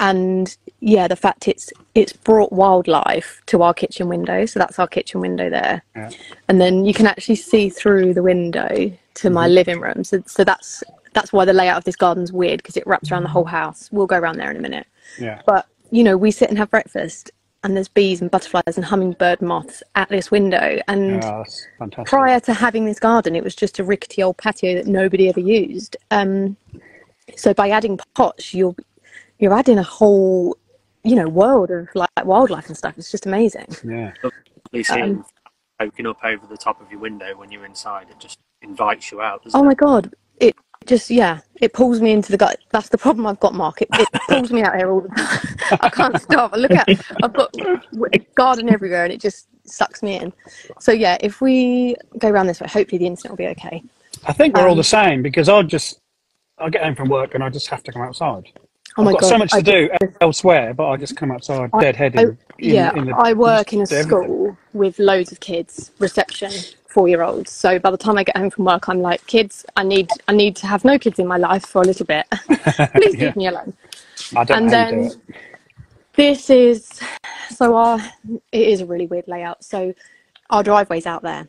and 0.00 0.56
yeah 0.80 1.06
the 1.06 1.16
fact 1.16 1.46
it's 1.48 1.72
it's 1.94 2.12
brought 2.12 2.52
wildlife 2.52 3.40
to 3.46 3.62
our 3.62 3.74
kitchen 3.74 4.08
window 4.08 4.46
so 4.46 4.58
that's 4.58 4.78
our 4.78 4.86
kitchen 4.88 5.20
window 5.20 5.48
there 5.50 5.82
Yeah. 5.94 6.10
and 6.48 6.60
then 6.60 6.84
you 6.84 6.94
can 6.94 7.06
actually 7.06 7.36
see 7.36 7.68
through 7.68 8.14
the 8.14 8.22
window 8.22 8.92
to 9.14 9.30
my 9.30 9.46
Mm-hmm. 9.46 9.54
living 9.54 9.80
room 9.80 10.04
so, 10.04 10.22
so 10.26 10.44
that's 10.44 10.82
that's 11.14 11.32
why 11.32 11.44
the 11.44 11.52
layout 11.52 11.76
of 11.78 11.84
this 11.84 11.96
garden's 11.96 12.32
weird 12.32 12.58
because 12.58 12.76
it 12.76 12.86
wraps 12.86 13.12
around 13.12 13.22
the 13.24 13.28
whole 13.28 13.44
house 13.44 13.88
we'll 13.92 14.06
go 14.06 14.16
around 14.18 14.38
there 14.38 14.50
in 14.50 14.56
a 14.56 14.60
minute 14.60 14.86
Yeah. 15.18 15.40
but 15.46 15.66
you 15.90 16.02
know 16.02 16.16
we 16.16 16.30
sit 16.30 16.48
and 16.48 16.58
have 16.58 16.70
breakfast 16.70 17.30
and 17.64 17.76
there's 17.76 17.86
bees 17.86 18.20
and 18.20 18.28
butterflies 18.28 18.74
and 18.76 18.84
hummingbird 18.84 19.40
moths 19.40 19.84
at 19.94 20.08
this 20.08 20.32
window 20.32 20.80
and 20.88 21.22
Yeah, 21.22 21.36
that's 21.38 21.66
fantastic. 21.78 22.06
prior 22.08 22.40
to 22.40 22.54
having 22.54 22.86
this 22.86 22.98
garden, 22.98 23.36
it 23.36 23.44
was 23.44 23.54
just 23.54 23.78
a 23.78 23.84
rickety 23.84 24.20
old 24.20 24.36
patio 24.36 24.74
that 24.74 24.88
nobody 24.88 25.28
ever 25.28 25.38
used. 25.38 25.96
Um, 26.10 26.56
so 27.36 27.54
by 27.54 27.70
adding 27.70 27.98
pots, 28.14 28.54
you're 28.54 28.76
you're 29.38 29.54
adding 29.54 29.78
a 29.78 29.82
whole, 29.84 30.56
you 31.04 31.16
know, 31.16 31.28
world 31.28 31.70
of 31.70 31.88
like 31.94 32.10
wildlife 32.24 32.68
and 32.68 32.76
stuff. 32.76 32.94
It's 32.98 33.10
just 33.10 33.26
amazing. 33.26 33.76
Yeah. 33.84 34.12
You 34.72 34.84
see 34.84 35.02
Um, 35.02 35.24
poking 35.80 36.06
up 36.06 36.18
over 36.24 36.46
the 36.46 36.56
top 36.58 36.80
of 36.80 36.90
your 36.90 37.00
window 37.00 37.36
when 37.36 37.52
you're 37.52 37.66
inside. 37.66 38.08
It 38.10 38.20
just 38.20 38.38
invites 38.62 39.12
you 39.12 39.20
out. 39.22 39.44
Doesn't 39.44 39.54
Oh 39.54 39.62
it? 39.62 39.64
my 39.64 39.74
god, 39.74 40.14
it 40.40 40.56
just 40.86 41.10
yeah, 41.10 41.40
it 41.60 41.72
pulls 41.72 42.00
me 42.00 42.12
into 42.12 42.30
the 42.32 42.38
gut. 42.38 42.58
That's 42.70 42.88
the 42.90 42.98
problem 42.98 43.26
I've 43.26 43.40
got, 43.40 43.54
Mark. 43.54 43.82
It, 43.82 43.90
it 43.98 44.10
pulls 44.28 44.52
me 44.52 44.62
out 44.62 44.76
here 44.76 44.90
all 44.92 45.02
the 45.02 45.10
time. 45.10 45.40
I 45.80 45.90
can't 45.90 46.18
stop. 46.18 46.54
I 46.54 46.56
look 46.58 46.76
at 46.76 46.90
I've 47.22 47.34
got 47.34 47.54
a 48.14 48.20
garden 48.36 48.70
everywhere, 48.70 49.04
and 49.04 49.12
it 49.12 49.20
just 49.20 49.48
sucks 49.66 50.02
me 50.02 50.16
in. 50.18 50.32
So 50.78 50.92
yeah, 50.92 51.18
if 51.20 51.40
we 51.40 51.96
go 52.18 52.28
around 52.30 52.46
this 52.48 52.60
way, 52.60 52.68
hopefully 52.68 52.98
the 52.98 53.06
internet 53.06 53.30
will 53.32 53.36
be 53.36 53.48
okay. 53.48 53.84
I 54.26 54.32
think 54.34 54.56
we're 54.56 54.68
all 54.68 54.74
Um, 54.74 54.76
the 54.76 54.84
same 54.84 55.22
because 55.22 55.48
I 55.48 55.62
just 55.64 55.98
I 56.62 56.70
get 56.70 56.82
home 56.84 56.94
from 56.94 57.08
work 57.08 57.34
and 57.34 57.42
I 57.42 57.48
just 57.50 57.68
have 57.68 57.82
to 57.84 57.92
come 57.92 58.02
outside. 58.02 58.48
Oh 58.98 59.06
I've 59.06 59.12
got 59.14 59.20
god! 59.22 59.28
so 59.28 59.38
much 59.38 59.50
to 59.52 59.56
I- 59.56 59.60
do 59.62 59.90
elsewhere, 60.20 60.74
but 60.74 60.88
I 60.88 60.96
just 60.96 61.16
come 61.16 61.30
outside 61.30 61.70
I- 61.72 61.82
deadheaded. 61.84 62.18
I- 62.18 62.22
in- 62.58 62.74
yeah, 62.74 62.94
in 62.94 63.06
the- 63.06 63.14
I 63.16 63.32
work 63.32 63.72
in 63.72 63.80
a 63.82 63.86
school 63.86 64.56
with 64.72 64.98
loads 64.98 65.32
of 65.32 65.40
kids, 65.40 65.92
reception, 65.98 66.52
four-year-olds. 66.88 67.50
So 67.50 67.78
by 67.78 67.90
the 67.90 67.96
time 67.96 68.18
I 68.18 68.24
get 68.24 68.36
home 68.36 68.50
from 68.50 68.66
work, 68.66 68.88
I'm 68.88 69.00
like, 69.00 69.26
kids, 69.26 69.64
I 69.76 69.82
need, 69.82 70.10
I 70.28 70.32
need 70.32 70.56
to 70.56 70.66
have 70.66 70.84
no 70.84 70.98
kids 70.98 71.18
in 71.18 71.26
my 71.26 71.38
life 71.38 71.64
for 71.66 71.80
a 71.80 71.84
little 71.86 72.04
bit. 72.06 72.26
Please 72.94 73.14
Yeah. 73.16 73.26
leave 73.26 73.36
me 73.36 73.46
alone. 73.48 73.72
I 74.36 74.44
don't 74.44 74.56
and 74.58 74.66
know 74.66 74.78
how 74.78 74.90
you 74.90 75.08
then 75.08 75.22
this 76.14 76.50
is 76.50 77.00
so 77.50 77.74
our 77.74 77.98
it 78.52 78.68
is 78.68 78.82
a 78.82 78.86
really 78.86 79.06
weird 79.06 79.26
layout 79.26 79.64
so 79.64 79.92
our 80.50 80.62
driveway's 80.62 81.06
out 81.06 81.22
there 81.22 81.48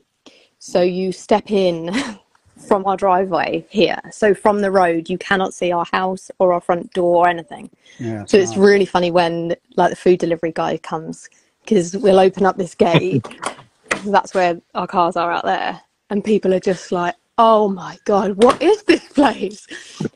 so 0.60 0.82
you 0.82 1.12
step 1.12 1.52
in 1.52 1.92
from 2.58 2.86
our 2.86 2.96
driveway 2.98 3.66
here. 3.70 4.00
So 4.12 4.34
from 4.34 4.62
the 4.62 4.72
road 4.72 5.10
you 5.10 5.18
cannot 5.18 5.54
see 5.54 5.72
our 5.72 5.86
house 5.92 6.30
or 6.40 6.54
our 6.54 6.62
front 6.62 6.94
door 6.94 7.26
or 7.26 7.28
anything. 7.30 7.70
Yeah, 8.00 8.26
so 8.26 8.38
it's 8.38 8.56
really 8.58 8.86
funny 8.86 9.12
when 9.12 9.56
like 9.76 9.90
the 9.90 9.96
food 9.96 10.20
delivery 10.20 10.52
guy 10.52 10.78
comes 10.78 11.30
because 11.64 11.96
we'll 11.98 12.20
open 12.20 12.46
up 12.46 12.58
this 12.58 12.76
gate 12.76 13.26
that's 14.06 14.34
where 14.34 14.60
our 14.76 14.88
cars 14.88 15.16
are 15.16 15.32
out 15.32 15.46
there 15.46 15.80
and 16.10 16.24
people 16.24 16.54
are 16.54 16.60
just 16.60 16.92
like 16.92 17.16
oh 17.38 17.70
my 17.70 17.98
god 18.06 18.36
what 18.44 18.62
is 18.62 18.84
this 18.84 19.04
place? 19.10 19.66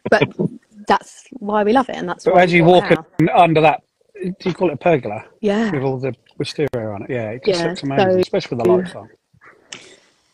But 0.10 0.28
that's 0.88 1.26
why 1.34 1.64
we 1.64 1.74
love 1.74 1.90
it 1.90 1.96
and 1.96 2.08
that's 2.08 2.26
But 2.26 2.36
why 2.36 2.44
as 2.44 2.54
you 2.54 2.64
walk 2.64 2.86
under 3.34 3.62
that, 3.62 3.84
do 4.22 4.50
you 4.50 4.54
call 4.54 4.70
it 4.70 4.74
a 4.74 4.78
pergola? 4.78 5.24
Yeah. 5.42 5.72
With 5.72 5.84
all 5.84 5.98
the 6.00 6.14
wisteria 6.38 6.90
on 6.90 7.04
it? 7.04 7.10
Yeah, 7.10 7.32
it 7.32 7.44
just 7.46 7.60
Yeah, 7.60 7.68
looks 7.68 7.84
amazing, 7.84 8.12
so- 8.14 8.20
especially 8.20 8.58
with 8.58 8.66
the 8.66 8.72
lights 8.72 8.96
on. 8.96 9.10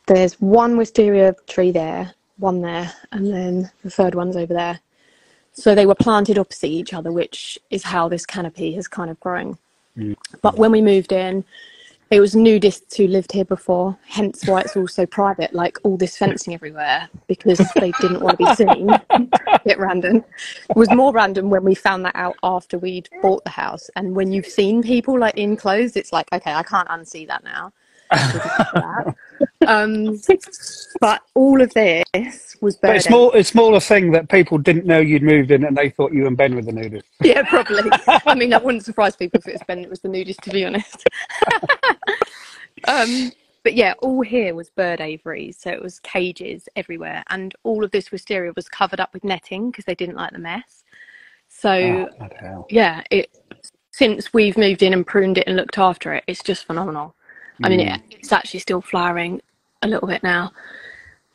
There's 0.07 0.33
one 0.41 0.77
wisteria 0.77 1.35
tree 1.47 1.71
there, 1.71 2.13
one 2.37 2.61
there, 2.61 2.91
and 3.11 3.33
then 3.33 3.71
the 3.83 3.89
third 3.89 4.15
one's 4.15 4.35
over 4.35 4.53
there. 4.53 4.79
So 5.53 5.75
they 5.75 5.85
were 5.85 5.95
planted 5.95 6.37
opposite 6.37 6.67
each 6.67 6.93
other, 6.93 7.11
which 7.11 7.59
is 7.69 7.83
how 7.83 8.09
this 8.09 8.25
canopy 8.25 8.73
has 8.73 8.87
kind 8.87 9.09
of 9.09 9.19
grown. 9.19 9.57
Mm. 9.97 10.15
But 10.41 10.57
when 10.57 10.71
we 10.71 10.81
moved 10.81 11.11
in, 11.11 11.45
it 12.09 12.19
was 12.19 12.35
nudists 12.35 12.95
who 12.95 13.07
lived 13.07 13.31
here 13.31 13.45
before, 13.45 13.97
hence 14.07 14.45
why 14.45 14.61
it's 14.61 14.75
all 14.75 14.87
so 14.87 15.05
private, 15.05 15.53
like 15.53 15.79
all 15.83 15.97
this 15.97 16.17
fencing 16.17 16.53
everywhere, 16.53 17.09
because 17.27 17.59
they 17.75 17.91
didn't 18.01 18.21
want 18.21 18.37
to 18.37 18.45
be 18.45 18.55
seen. 18.55 18.89
bit 19.65 19.79
random. 19.79 20.17
It 20.69 20.75
was 20.75 20.91
more 20.91 21.11
random 21.11 21.49
when 21.49 21.63
we 21.63 21.73
found 21.75 22.05
that 22.05 22.15
out 22.15 22.35
after 22.43 22.77
we'd 22.77 23.09
bought 23.21 23.43
the 23.45 23.49
house. 23.49 23.89
And 23.95 24.15
when 24.15 24.31
you've 24.31 24.45
seen 24.45 24.83
people 24.83 25.17
like 25.17 25.37
in 25.37 25.55
clothes, 25.55 25.95
it's 25.95 26.13
like, 26.13 26.27
okay, 26.31 26.53
I 26.53 26.63
can't 26.63 26.87
unsee 26.89 27.27
that 27.27 27.43
now. 27.43 27.73
um, 29.67 30.19
but 31.01 31.21
all 31.35 31.61
of 31.61 31.73
this 31.73 32.57
was 32.61 32.77
But 32.77 32.89
bird 32.89 32.95
it's 32.97 33.09
more, 33.09 33.35
it's 33.35 33.55
more 33.55 33.75
a 33.75 33.79
thing 33.79 34.11
that 34.11 34.29
people 34.29 34.57
didn't 34.57 34.85
know 34.85 34.99
you'd 34.99 35.23
moved 35.23 35.51
in 35.51 35.63
and 35.65 35.75
they 35.75 35.89
thought 35.89 36.13
you 36.13 36.27
and 36.27 36.37
Ben 36.37 36.55
were 36.55 36.61
the 36.61 36.71
nudist. 36.71 37.05
Yeah, 37.23 37.43
probably. 37.43 37.89
I 38.07 38.35
mean, 38.35 38.49
that 38.49 38.63
wouldn't 38.63 38.85
surprise 38.85 39.15
people 39.15 39.39
if 39.39 39.47
it 39.47 39.53
was 39.53 39.61
Ben 39.67 39.81
that 39.81 39.89
was 39.89 40.01
the 40.01 40.09
nudist, 40.09 40.41
to 40.43 40.49
be 40.49 40.65
honest. 40.65 41.03
um, 42.87 43.31
but 43.63 43.73
yeah, 43.75 43.93
all 44.01 44.21
here 44.21 44.55
was 44.55 44.69
bird 44.69 44.99
aviaries, 44.99 45.57
so 45.57 45.71
it 45.71 45.81
was 45.81 45.99
cages 45.99 46.67
everywhere, 46.75 47.23
and 47.29 47.55
all 47.63 47.83
of 47.83 47.91
this 47.91 48.11
wisteria 48.11 48.51
was 48.55 48.67
covered 48.67 48.99
up 48.99 49.13
with 49.13 49.23
netting 49.23 49.71
because 49.71 49.85
they 49.85 49.95
didn't 49.95 50.17
like 50.17 50.31
the 50.31 50.39
mess. 50.39 50.83
So 51.47 52.09
Oh, 52.43 52.65
yeah, 52.69 53.03
it 53.09 53.29
since 53.91 54.33
we've 54.33 54.57
moved 54.57 54.83
in 54.83 54.91
and 54.91 55.05
pruned 55.05 55.37
it 55.37 55.47
and 55.47 55.55
looked 55.55 55.77
after 55.77 56.13
it, 56.13 56.23
it's 56.27 56.43
just 56.43 56.65
phenomenal. 56.65 57.15
I 57.61 57.69
mean, 57.69 57.81
it, 57.81 58.01
it's 58.11 58.31
actually 58.31 58.61
still 58.61 58.81
flowering 58.81 59.41
a 59.81 59.87
little 59.87 60.07
bit 60.07 60.23
now. 60.23 60.51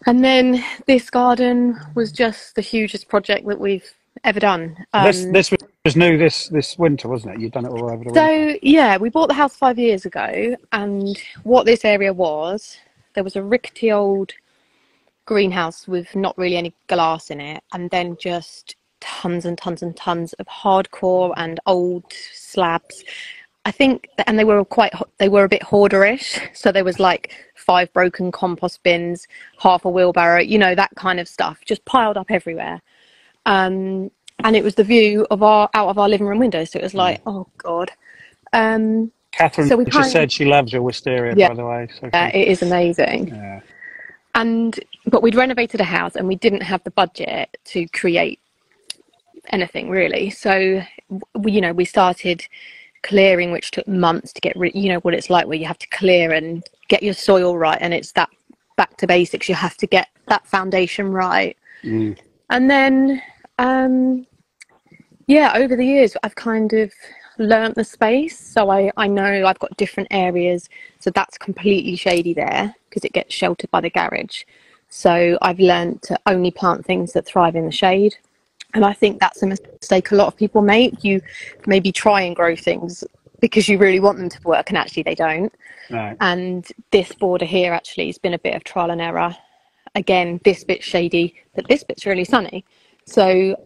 And 0.07 0.25
then 0.25 0.65
this 0.87 1.11
garden 1.11 1.79
was 1.95 2.13
just 2.13 2.55
the 2.55 2.63
hugest 2.63 3.09
project 3.09 3.47
that 3.47 3.61
we've 3.61 3.93
ever 4.25 4.41
done. 4.41 4.77
this 4.95 5.25
Um, 5.25 5.33
this 5.33 5.53
was 5.85 5.97
new 5.97 6.19
this 6.19 6.49
this 6.49 6.79
winter, 6.79 7.09
wasn't 7.09 7.35
it? 7.35 7.41
You've 7.41 7.53
done 7.53 7.67
it 7.67 7.71
all 7.71 7.91
over 7.91 8.05
the 8.05 8.13
winter. 8.13 8.37
so 8.55 8.59
yeah, 8.63 8.97
we 8.97 9.11
bought 9.11 9.29
the 9.29 9.35
house 9.35 9.57
five 9.57 9.79
years 9.79 10.07
ago, 10.07 10.57
and 10.73 11.19
what 11.45 11.67
this 11.67 11.85
area 11.85 12.13
was, 12.13 12.79
there 13.15 13.25
was 13.25 13.37
a 13.37 13.43
rickety 13.43 13.93
old 13.93 14.33
greenhouse 15.27 15.89
with 15.89 16.15
not 16.17 16.37
really 16.39 16.57
any 16.57 16.75
glass 16.89 17.31
in 17.31 17.41
it, 17.41 17.63
and 17.73 17.91
then 17.91 18.17
just 18.21 18.77
tons 19.01 19.45
and 19.45 19.59
tons 19.59 19.83
and 19.83 19.97
tons 19.97 20.33
of 20.35 20.47
hardcore 20.47 21.33
and 21.37 21.61
old 21.67 22.05
slabs. 22.13 23.05
I 23.69 23.73
think, 23.73 24.09
that, 24.17 24.29
and 24.29 24.39
they 24.39 24.45
were 24.45 24.65
quite, 24.65 24.95
they 25.19 25.29
were 25.29 25.45
a 25.45 25.49
bit 25.51 25.63
hoarderish. 25.63 26.41
So 26.57 26.73
there 26.73 26.85
was 26.85 26.99
like 27.01 27.35
five 27.57 27.93
broken 27.93 28.33
compost 28.33 28.83
bins, 28.83 29.29
half 29.59 29.85
a 29.85 29.91
wheelbarrow, 29.91 30.41
you 30.41 30.59
know, 30.59 30.75
that 30.75 30.93
kind 30.97 31.21
of 31.21 31.29
stuff, 31.29 31.61
just 31.67 31.85
piled 31.85 32.17
up 32.17 32.31
everywhere. 32.31 32.81
Um, 33.47 34.11
and 34.45 34.57
it 34.57 34.65
was 34.65 34.77
the 34.77 34.85
view 34.85 35.27
of 35.31 35.43
our 35.43 35.69
out 35.75 35.89
of 35.89 35.99
our 35.99 36.09
living 36.09 36.27
room 36.29 36.39
window. 36.41 36.65
So 36.65 36.79
it 36.81 36.83
was 36.83 36.95
like, 36.95 37.21
oh 37.27 37.47
god. 37.59 37.93
Um, 38.55 39.13
Catherine 39.33 39.69
so 39.69 39.77
we 39.77 39.85
just 39.85 40.13
said 40.13 40.33
she 40.33 40.47
loves 40.47 40.73
your 40.73 40.83
wisteria, 40.83 41.35
Yeah. 41.37 41.49
by 41.49 41.55
the 41.57 41.67
way. 41.67 41.89
So 42.01 42.09
uh, 42.13 42.31
it 42.35 42.49
is 42.49 42.63
amazing. 42.63 43.29
yeah. 43.29 43.61
and 44.35 44.81
but 45.07 45.23
we'd 45.23 45.37
renovated 45.37 45.81
a 45.81 45.85
house 45.85 46.17
and 46.17 46.29
we 46.29 46.37
didn't 46.37 46.63
have 46.63 46.85
the 46.85 46.93
budget 46.93 47.57
to 47.67 47.87
create 47.89 48.41
anything 49.51 49.91
really 49.91 50.31
so 50.31 50.83
we, 51.35 51.53
you 51.53 51.61
know 51.61 51.73
we 51.73 51.85
started 51.85 52.47
clearing 53.09 53.51
which 53.51 53.71
took 53.71 53.89
months 53.89 54.33
to 54.33 54.41
get 54.41 54.55
rid 54.57 54.75
you 54.75 54.89
know 54.89 55.01
what 55.01 55.15
it's 55.15 55.31
like 55.31 55.47
where 55.47 55.57
you 55.57 55.65
have 55.67 55.79
to 55.79 55.89
clear 55.89 56.33
and 56.33 56.63
get 56.89 57.03
your 57.03 57.15
soil 57.15 57.57
right 57.57 57.79
and 57.81 57.95
it's 57.95 58.13
that 58.13 58.29
back 58.79 58.97
to 58.97 59.07
basics. 59.07 59.49
You 59.49 59.57
have 59.57 59.77
to 59.79 59.87
get 59.87 60.09
that 60.29 60.47
foundation 60.47 61.13
right. 61.13 61.55
Mm. 61.85 62.19
and 62.51 62.69
then 62.69 63.23
um 63.59 64.27
yeah 65.29 65.53
over 65.55 65.77
the 65.77 65.85
years 65.85 66.17
i've 66.25 66.35
kind 66.35 66.73
of 66.73 66.93
learnt 67.39 67.77
the 67.77 67.85
space. 67.85 68.37
So 68.37 68.71
i 68.71 68.91
i 68.97 69.07
know 69.07 69.47
i've 69.47 69.59
got 69.59 69.77
different 69.77 70.09
areas. 70.11 70.69
So 70.99 71.11
that's 71.11 71.37
completely 71.37 71.95
shady 71.97 72.35
there 72.35 72.75
because 72.89 73.05
it 73.05 73.13
gets 73.13 73.35
sheltered 73.35 73.71
by 73.71 73.81
the 73.83 73.91
garage. 73.91 74.43
So 74.89 75.39
i've 75.43 75.61
learnt 75.61 76.03
to 76.03 76.19
only 76.27 76.51
plant 76.51 76.87
things 76.87 77.13
that 77.13 77.27
thrive 77.27 77.57
in 77.57 77.67
the 77.67 77.79
shade 77.85 78.17
and 78.75 78.85
i 78.85 78.93
think 78.93 79.19
that's 79.19 79.43
a 79.43 79.47
mistake 79.47 80.11
a 80.11 80.15
lot 80.15 80.27
of 80.27 80.37
people 80.37 80.63
make. 80.63 81.05
You 81.05 81.21
maybe 81.67 81.93
try 81.93 82.23
and 82.23 82.35
grow 82.35 82.57
things 82.57 83.05
because 83.41 83.69
you 83.69 83.79
really 83.79 84.01
want 84.01 84.19
them 84.19 84.29
to 84.29 84.41
work 84.43 84.69
and 84.69 84.77
actually 84.77 85.05
they 85.05 85.15
don't. 85.15 85.53
No. 85.91 86.15
and 86.21 86.67
this 86.91 87.15
border 87.15 87.47
here 87.47 87.73
actually 87.73 88.07
has 88.07 88.19
been 88.19 88.35
a 88.35 88.39
bit 88.39 88.55
of 88.55 88.63
trial 88.65 88.91
and 88.91 89.01
error. 89.01 89.35
Again 89.95 90.41
this 90.45 90.65
bit's 90.65 90.85
shady 90.85 91.35
but 91.55 91.67
this 91.69 91.85
bit's 91.85 92.07
really 92.07 92.25
sunny. 92.25 92.65
So 93.07 93.57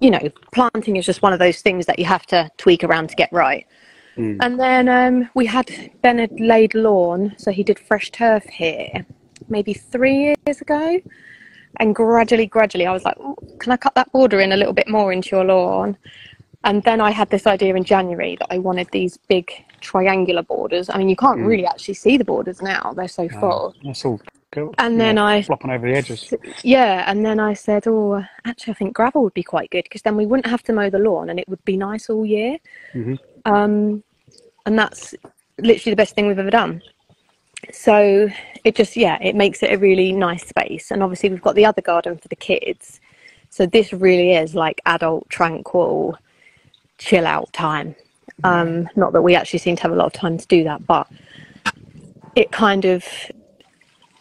you 0.00 0.10
know 0.10 0.28
planting 0.52 0.96
is 0.96 1.06
just 1.06 1.22
one 1.22 1.32
of 1.32 1.38
those 1.38 1.60
things 1.62 1.86
that 1.86 1.98
you 1.98 2.04
have 2.06 2.26
to 2.26 2.50
tweak 2.56 2.82
around 2.84 3.08
to 3.10 3.16
get 3.16 3.32
right. 3.32 3.66
And 4.42 4.60
then 4.60 4.90
um, 4.90 5.30
we 5.34 5.46
had 5.46 5.70
ben 6.02 6.18
had 6.18 6.38
laid 6.38 6.74
lawn 6.74 7.34
so 7.38 7.50
he 7.50 7.62
did 7.62 7.78
fresh 7.78 8.10
turf 8.10 8.44
here 8.44 9.06
maybe 9.48 9.72
three 9.72 10.34
years 10.46 10.60
ago 10.60 11.00
and 11.80 11.94
gradually 11.94 12.46
gradually 12.46 12.86
i 12.86 12.92
was 12.92 13.04
like 13.04 13.16
can 13.58 13.72
i 13.72 13.76
cut 13.76 13.94
that 13.94 14.10
border 14.12 14.40
in 14.40 14.52
a 14.52 14.56
little 14.56 14.72
bit 14.74 14.88
more 14.88 15.12
into 15.12 15.34
your 15.36 15.44
lawn 15.44 15.96
and 16.64 16.80
then 16.84 17.00
I 17.00 17.10
had 17.10 17.28
this 17.30 17.44
idea 17.48 17.74
in 17.74 17.82
January 17.82 18.36
that 18.36 18.46
I 18.50 18.58
wanted 18.58 18.88
these 18.92 19.16
big 19.16 19.50
triangular 19.80 20.44
borders. 20.44 20.88
I 20.88 20.96
mean, 20.96 21.08
you 21.08 21.16
can't 21.16 21.40
really 21.40 21.66
actually 21.66 21.94
see 21.94 22.16
the 22.16 22.24
borders 22.24 22.62
now; 22.62 22.92
they're 22.94 23.08
so 23.08 23.28
full. 23.28 23.74
That's 23.84 24.04
all 24.04 24.20
cool. 24.52 24.72
And 24.78 25.00
then 25.00 25.16
Yeah, 25.16 25.24
I- 25.24 25.42
flopping 25.42 25.72
over 25.72 25.88
the 25.88 25.96
edges. 25.96 26.32
Yeah, 26.62 27.02
and 27.10 27.26
then 27.26 27.40
I 27.40 27.54
said, 27.54 27.88
"Oh, 27.88 28.24
actually, 28.44 28.70
I 28.70 28.74
think 28.74 28.94
gravel 28.94 29.24
would 29.24 29.34
be 29.34 29.42
quite 29.42 29.70
good 29.70 29.82
because 29.82 30.02
then 30.02 30.16
we 30.16 30.24
wouldn't 30.24 30.46
have 30.46 30.62
to 30.62 30.72
mow 30.72 30.88
the 30.88 31.00
lawn, 31.00 31.30
and 31.30 31.40
it 31.40 31.48
would 31.48 31.64
be 31.64 31.76
nice 31.76 32.08
all 32.08 32.24
year." 32.24 32.58
Mhm. 32.94 33.18
Um, 33.44 34.04
and 34.64 34.78
that's 34.78 35.16
literally 35.58 35.90
the 35.94 35.96
best 35.96 36.14
thing 36.14 36.28
we've 36.28 36.38
ever 36.38 36.50
done. 36.50 36.80
So 37.70 38.28
it 38.64 38.74
just, 38.74 38.96
yeah, 38.96 39.18
it 39.20 39.36
makes 39.36 39.62
it 39.62 39.72
a 39.72 39.78
really 39.78 40.12
nice 40.12 40.46
space. 40.46 40.90
And 40.90 41.02
obviously, 41.02 41.28
we've 41.30 41.42
got 41.42 41.54
the 41.54 41.66
other 41.66 41.82
garden 41.82 42.18
for 42.18 42.28
the 42.28 42.36
kids. 42.36 43.00
So 43.50 43.66
this 43.66 43.92
really 43.92 44.34
is 44.34 44.54
like 44.54 44.80
adult, 44.86 45.28
tranquil, 45.28 46.16
chill 46.98 47.26
out 47.26 47.52
time. 47.52 47.94
Um, 48.44 48.88
not 48.96 49.12
that 49.12 49.22
we 49.22 49.34
actually 49.34 49.58
seem 49.60 49.76
to 49.76 49.82
have 49.82 49.92
a 49.92 49.96
lot 49.96 50.06
of 50.06 50.12
time 50.12 50.38
to 50.38 50.46
do 50.46 50.64
that, 50.64 50.86
but 50.86 51.06
it 52.34 52.50
kind 52.50 52.84
of 52.84 53.04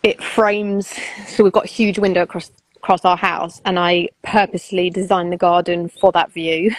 it 0.03 0.21
frames. 0.21 0.93
So 1.27 1.43
we've 1.43 1.53
got 1.53 1.65
a 1.65 1.69
huge 1.69 1.97
window 1.97 2.23
across 2.23 2.51
across 2.75 3.05
our 3.05 3.17
house, 3.17 3.61
and 3.65 3.79
I 3.79 4.09
purposely 4.23 4.89
designed 4.89 5.31
the 5.31 5.37
garden 5.37 5.87
for 5.87 6.11
that 6.13 6.31
view. 6.31 6.75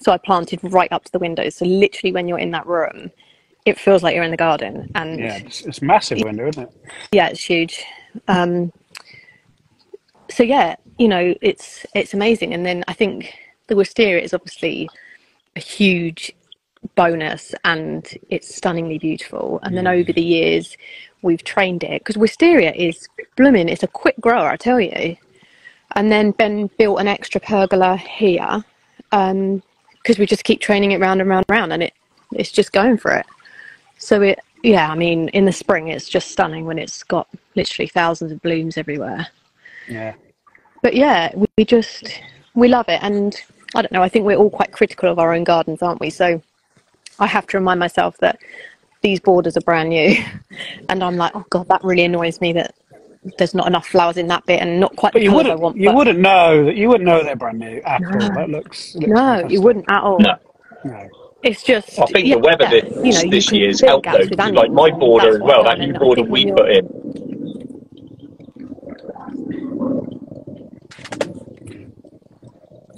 So 0.00 0.12
I 0.12 0.18
planted 0.18 0.60
right 0.62 0.92
up 0.92 1.04
to 1.04 1.12
the 1.12 1.18
window. 1.18 1.48
So 1.48 1.64
literally, 1.64 2.12
when 2.12 2.28
you're 2.28 2.38
in 2.38 2.50
that 2.50 2.66
room, 2.66 3.10
it 3.64 3.78
feels 3.78 4.02
like 4.02 4.14
you're 4.14 4.24
in 4.24 4.30
the 4.30 4.36
garden. 4.36 4.90
And 4.94 5.18
Yeah, 5.18 5.36
it's, 5.38 5.62
it's 5.62 5.82
massive 5.82 6.20
window, 6.20 6.48
isn't 6.48 6.62
it? 6.64 6.84
yeah 7.12 7.28
it's 7.28 7.42
huge 7.44 7.84
um 8.28 8.72
so 10.30 10.42
yeah 10.42 10.76
you 10.98 11.08
know 11.08 11.34
it's 11.42 11.84
it's 11.94 12.14
amazing 12.14 12.54
and 12.54 12.64
then 12.64 12.84
i 12.88 12.92
think 12.92 13.34
the 13.68 13.76
wisteria 13.76 14.22
is 14.22 14.32
obviously 14.34 14.88
a 15.56 15.60
huge 15.60 16.32
bonus 16.96 17.54
and 17.64 18.16
it's 18.30 18.54
stunningly 18.54 18.98
beautiful 18.98 19.58
and 19.62 19.76
then 19.76 19.86
over 19.86 20.12
the 20.12 20.22
years 20.22 20.76
we've 21.22 21.44
trained 21.44 21.82
it 21.82 22.00
because 22.00 22.16
wisteria 22.16 22.72
is 22.72 23.08
blooming 23.36 23.68
it's 23.68 23.82
a 23.82 23.88
quick 23.88 24.16
grower 24.20 24.48
i 24.50 24.56
tell 24.56 24.80
you 24.80 25.16
And 25.96 26.10
then 26.10 26.32
Ben 26.32 26.68
built 26.78 27.00
an 27.00 27.08
extra 27.08 27.40
pergola 27.40 27.96
here 27.96 28.64
because 29.10 30.18
we 30.18 30.26
just 30.26 30.44
keep 30.44 30.60
training 30.60 30.92
it 30.92 31.00
round 31.00 31.20
and 31.20 31.30
round 31.30 31.44
and 31.48 31.56
round, 31.58 31.72
and 31.72 31.82
it 31.82 31.92
it's 32.32 32.50
just 32.52 32.72
going 32.72 32.98
for 32.98 33.12
it. 33.12 33.26
So 34.04 34.20
it, 34.20 34.38
yeah, 34.62 34.90
I 34.90 34.94
mean, 34.94 35.28
in 35.30 35.46
the 35.46 35.52
spring 35.52 35.88
it's 35.88 36.10
just 36.10 36.30
stunning 36.30 36.66
when 36.66 36.78
it's 36.78 37.02
got 37.02 37.26
literally 37.54 37.88
thousands 37.88 38.32
of 38.32 38.42
blooms 38.42 38.76
everywhere. 38.76 39.26
Yeah. 39.88 40.12
But 40.82 40.94
yeah, 40.94 41.30
we, 41.34 41.46
we 41.56 41.64
just 41.64 42.20
we 42.54 42.68
love 42.68 42.84
it, 42.88 43.00
and 43.02 43.34
I 43.74 43.80
don't 43.80 43.92
know. 43.92 44.02
I 44.02 44.10
think 44.10 44.26
we're 44.26 44.36
all 44.36 44.50
quite 44.50 44.72
critical 44.72 45.10
of 45.10 45.18
our 45.18 45.32
own 45.32 45.42
gardens, 45.44 45.80
aren't 45.82 46.00
we? 46.00 46.10
So 46.10 46.42
I 47.18 47.26
have 47.26 47.46
to 47.48 47.56
remind 47.56 47.80
myself 47.80 48.18
that 48.18 48.38
these 49.00 49.20
borders 49.20 49.56
are 49.56 49.62
brand 49.62 49.88
new, 49.88 50.22
and 50.90 51.02
I'm 51.02 51.16
like, 51.16 51.32
oh 51.34 51.46
god, 51.48 51.68
that 51.68 51.82
really 51.82 52.04
annoys 52.04 52.42
me 52.42 52.52
that 52.52 52.74
there's 53.38 53.54
not 53.54 53.66
enough 53.66 53.86
flowers 53.86 54.18
in 54.18 54.26
that 54.26 54.44
bit 54.44 54.60
and 54.60 54.78
not 54.80 54.94
quite 54.96 55.14
But 55.14 55.20
the 55.20 55.24
you 55.24 55.30
colours 55.30 55.46
I 55.46 55.48
wouldn't. 55.54 55.60
want. 55.62 55.76
You 55.78 55.88
but- 55.88 55.96
wouldn't 55.96 56.18
know 56.18 56.64
that. 56.66 56.76
You 56.76 56.88
wouldn't 56.90 57.08
know 57.08 57.22
they're 57.24 57.36
brand 57.36 57.58
new 57.58 57.80
at 57.86 58.02
all. 58.04 58.18
That 58.18 58.50
looks. 58.50 58.94
looks 58.94 59.06
No, 59.08 59.14
fantastic. 59.16 59.50
you 59.52 59.62
wouldn't 59.62 59.86
at 59.90 60.02
all. 60.02 60.18
No. 60.20 60.36
No. 60.84 61.08
It's 61.44 61.62
just. 61.62 61.98
I 62.00 62.06
think 62.06 62.26
yeah, 62.26 62.36
the 62.36 62.40
weather 62.40 62.64
yeah, 62.64 62.70
this, 62.80 63.04
you 63.04 63.12
know, 63.24 63.30
this 63.30 63.48
can 63.50 63.56
year's 63.58 63.80
fill 63.80 64.00
helped 64.02 64.06
though. 64.06 64.18
with 64.18 64.54
Like 64.54 64.70
my 64.72 64.90
border 64.90 65.36
as 65.36 65.40
well, 65.42 65.62
that 65.64 65.78
new 65.78 65.92
border 65.92 66.22
we 66.22 66.50
put 66.50 66.70
in. 66.70 66.88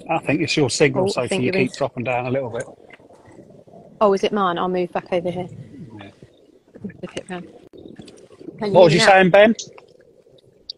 I 0.09 0.19
think 0.21 0.41
it's 0.43 0.57
your 0.57 0.71
signal, 0.71 1.05
Oh, 1.05 1.09
I 1.09 1.27
Sophie. 1.27 1.37
You 1.37 1.43
you're 1.43 1.55
in- 1.57 1.69
keep 1.69 1.77
dropping 1.77 2.05
down 2.05 2.27
a 2.27 2.31
little 2.31 2.51
bit. 2.51 2.65
Oh, 4.01 4.13
is 4.13 4.23
it 4.25 4.33
mine? 4.33 4.59
I'll 4.59 4.69
move 4.69 4.93
back 4.93 5.07
over 5.13 5.31
here. 5.31 5.49
Flip 6.81 7.17
it 7.17 7.25
round. 7.31 7.49
What 8.59 8.85
was 8.85 8.93
hear 8.93 9.01
you 9.01 9.07
now? 9.07 9.13
saying, 9.13 9.31
Ben? 9.31 9.55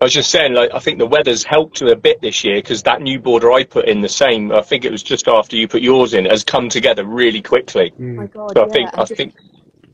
I 0.00 0.05
was 0.05 0.12
just 0.12 0.31
saying, 0.31 0.55
like 0.55 0.71
I 0.73 0.78
think 0.78 0.99
the 0.99 1.07
weather's 1.07 1.43
helped 1.43 1.76
to 1.78 1.88
a 1.90 1.97
bit 1.97 2.21
this 2.21 2.45
year 2.45 2.57
because 2.57 2.83
that 2.85 3.02
new 3.02 3.19
border 3.19 3.52
I 3.52 3.64
put 3.64 3.88
in 3.88 4.00
the 4.00 4.09
same. 4.09 4.52
I 4.52 4.62
think 4.62 4.85
it 4.85 4.93
was 4.93 5.02
just 5.02 5.26
after 5.26 5.57
you 5.57 5.67
put 5.67 5.83
yours 5.83 6.14
in, 6.14 6.25
has 6.26 6.45
come 6.45 6.69
together 6.69 7.05
really 7.05 7.43
quickly. 7.43 7.93
Oh 7.99 8.02
my 8.02 8.26
god! 8.26 8.52
So 8.57 8.62
I 8.62 8.67
yeah, 8.67 8.73
think 8.73 8.90
I 8.99 9.05
think 9.05 9.35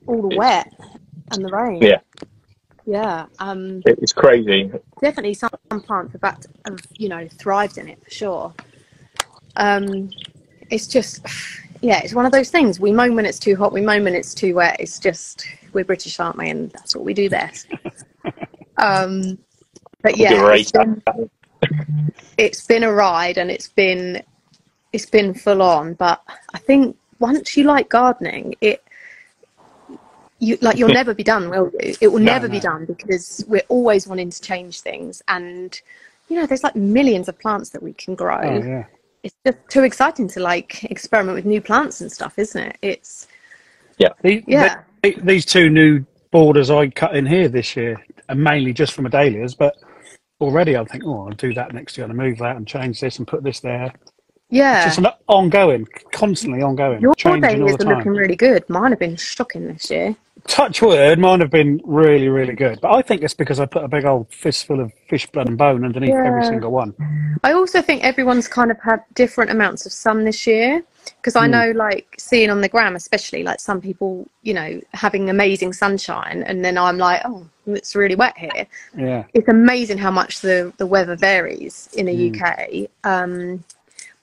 all 0.07 0.29
the 0.29 0.37
wet 0.37 0.73
and 1.33 1.45
the 1.45 1.51
rain. 1.51 1.81
Yeah. 1.83 2.01
Yeah. 2.87 3.27
Um. 3.39 3.81
it's 3.87 4.13
crazy. 4.13 4.71
definitely 5.01 5.33
some 5.35 5.51
plants 5.87 6.13
have, 6.13 6.25
act, 6.25 6.47
have 6.67 6.79
you 6.99 7.09
know 7.09 7.27
thrived 7.29 7.79
in 7.79 7.89
it 7.89 8.03
for 8.05 8.11
sure 8.11 8.55
um 9.57 10.11
it's 10.71 10.87
just 10.87 11.25
yeah 11.81 12.01
it's 12.03 12.15
one 12.15 12.27
of 12.27 12.33
those 12.33 12.51
things 12.51 12.81
we 12.81 12.93
moan 12.93 13.15
when 13.15 13.27
it's 13.27 13.39
too 13.39 13.57
hot 13.57 13.73
we 13.73 13.81
moan 13.81 14.05
when 14.05 14.15
it's 14.15 14.35
too 14.35 14.55
wet 14.55 14.77
it's 14.81 14.99
just 14.99 15.47
we're 15.73 15.85
british 15.85 16.19
aren't 16.19 16.37
we 16.37 16.51
and 16.51 16.71
that's 16.73 16.95
what 16.95 17.05
we 17.05 17.15
do 17.15 17.31
best 17.31 17.69
um 18.79 19.39
but 20.05 20.17
yeah 20.19 20.53
it's 20.53 20.71
been, 20.71 21.03
it's 22.39 22.65
been 22.67 22.85
a 22.85 22.93
ride 22.93 23.39
and 23.39 23.51
it's 23.51 23.69
been 23.69 24.23
it's 24.93 25.07
been 25.07 25.35
full 25.35 25.63
on 25.63 25.95
but 25.95 26.23
i 26.55 26.59
think 26.59 26.97
once 27.19 27.57
you 27.57 27.65
like 27.65 27.89
gardening 27.89 28.55
it 28.61 28.85
you 30.39 30.59
like 30.61 30.77
you'll 30.77 30.89
never 31.03 31.15
be 31.15 31.25
done 31.25 31.49
will 31.49 31.71
you? 31.83 31.95
It 32.01 32.09
will 32.09 32.21
No, 32.21 32.33
never 32.33 32.49
be 32.49 32.61
done 32.61 32.85
because 32.85 33.45
we're 33.49 33.63
always 33.69 34.07
wanting 34.07 34.31
to 34.31 34.41
change 34.41 34.83
things 34.83 35.23
and 35.27 35.81
you 36.29 36.37
know 36.37 36.47
there's 36.47 36.63
like 36.63 36.77
millions 36.77 37.29
of 37.29 37.39
plants 37.39 37.71
that 37.71 37.83
we 37.83 37.93
can 37.95 38.15
grow. 38.15 38.41
Oh 38.43 38.63
yeah. 38.63 38.85
it's 39.23 39.35
just 39.47 39.59
too 39.69 39.85
exciting 39.85 40.29
to 40.29 40.41
like 40.41 40.85
experiment 40.85 41.35
with 41.37 41.45
new 41.47 41.61
plants 41.63 42.01
and 42.03 42.13
stuff 42.13 42.39
isn't 42.39 42.61
it? 42.61 42.77
It's 42.83 43.27
The- 43.99 44.45
Yeah. 44.47 44.83
the- 45.03 45.17
these 45.23 45.47
two 45.47 45.71
new 45.71 46.05
borders 46.31 46.69
I 46.71 46.89
cut 46.89 47.15
in 47.17 47.25
here 47.27 47.49
this 47.49 47.77
year 47.77 48.05
are 48.29 48.35
mainly 48.35 48.73
just 48.73 48.93
from 48.93 49.07
Adalias, 49.07 49.57
but 49.57 49.77
already 50.41 50.77
I 50.77 50.85
think, 50.85 51.05
oh, 51.05 51.27
I'll 51.27 51.35
do 51.35 51.55
that 51.55 51.73
next 51.73 51.97
year 51.97 52.07
and 52.07 52.17
move 52.17 52.39
that 52.39 52.57
and 52.57 52.67
change 52.67 53.01
this 53.01 53.19
and 53.19 53.27
put 53.27 53.43
this 53.43 53.61
there. 53.61 53.93
Yeah 54.51 54.77
It's 54.77 54.85
just 54.85 54.99
an 54.99 55.07
ongoing, 55.29 55.87
constantly 56.13 56.63
ongoing, 56.63 57.01
your 57.01 57.15
dahlias 57.15 57.77
the 57.77 57.85
looking 57.85 58.13
really 58.13 58.37
good 58.37 58.69
mine 58.69 58.91
have 58.93 58.99
been 59.01 59.17
shocking 59.17 59.67
this 59.69 59.91
year 59.91 60.17
Touch 60.47 60.83
wood, 60.83 61.19
mine 61.19 61.41
have 61.41 61.51
been 61.51 61.81
really, 61.85 62.29
really 62.29 62.55
good. 62.55 62.79
But 62.83 62.93
I 62.93 63.01
think 63.01 63.23
it's 63.23 63.33
because 63.33 63.61
I 63.61 63.67
put 63.67 63.83
a 63.83 63.89
big 63.89 64.05
old 64.05 64.31
fistful 64.31 64.79
of 64.81 64.93
fish 65.09 65.27
blood 65.29 65.49
and 65.49 65.57
bone 65.57 65.85
underneath 65.85 66.15
every 66.17 66.43
single 66.43 66.71
one. 66.71 66.95
I 67.43 67.53
also 67.53 67.81
think 67.81 68.05
everyone's 68.05 68.47
kind 68.47 68.71
of 68.71 68.79
had 68.83 69.03
different 69.15 69.51
amounts 69.51 69.87
of 69.87 69.93
sun 69.93 70.25
this 70.25 70.47
year 70.47 70.83
because 71.17 71.35
I 71.35 71.47
Hmm. 71.47 71.53
know, 71.53 71.71
like, 71.71 72.15
seeing 72.19 72.51
on 72.51 72.61
the 72.61 72.69
gram, 72.69 72.95
especially, 72.95 73.43
like 73.43 73.59
some 73.61 73.81
people, 73.81 74.29
you 74.43 74.53
know, 74.53 74.81
having 74.93 75.31
amazing 75.31 75.73
sunshine, 75.73 76.43
and 76.47 76.63
then 76.65 76.77
I'm 76.77 76.99
like, 76.99 77.23
oh, 77.25 77.47
it's 77.67 77.95
really 77.97 78.15
wet 78.15 78.37
here. 78.37 78.67
Yeah. 78.97 79.25
It's 79.33 79.49
amazing 79.49 79.97
how 79.99 80.11
much 80.11 80.41
the, 80.41 80.73
the 80.77 80.87
weather 80.87 81.17
varies 81.17 81.89
in 81.97 82.07
the 82.07 82.15
Hmm. 82.15 82.35
UK. 82.43 82.91
Um, 83.05 83.65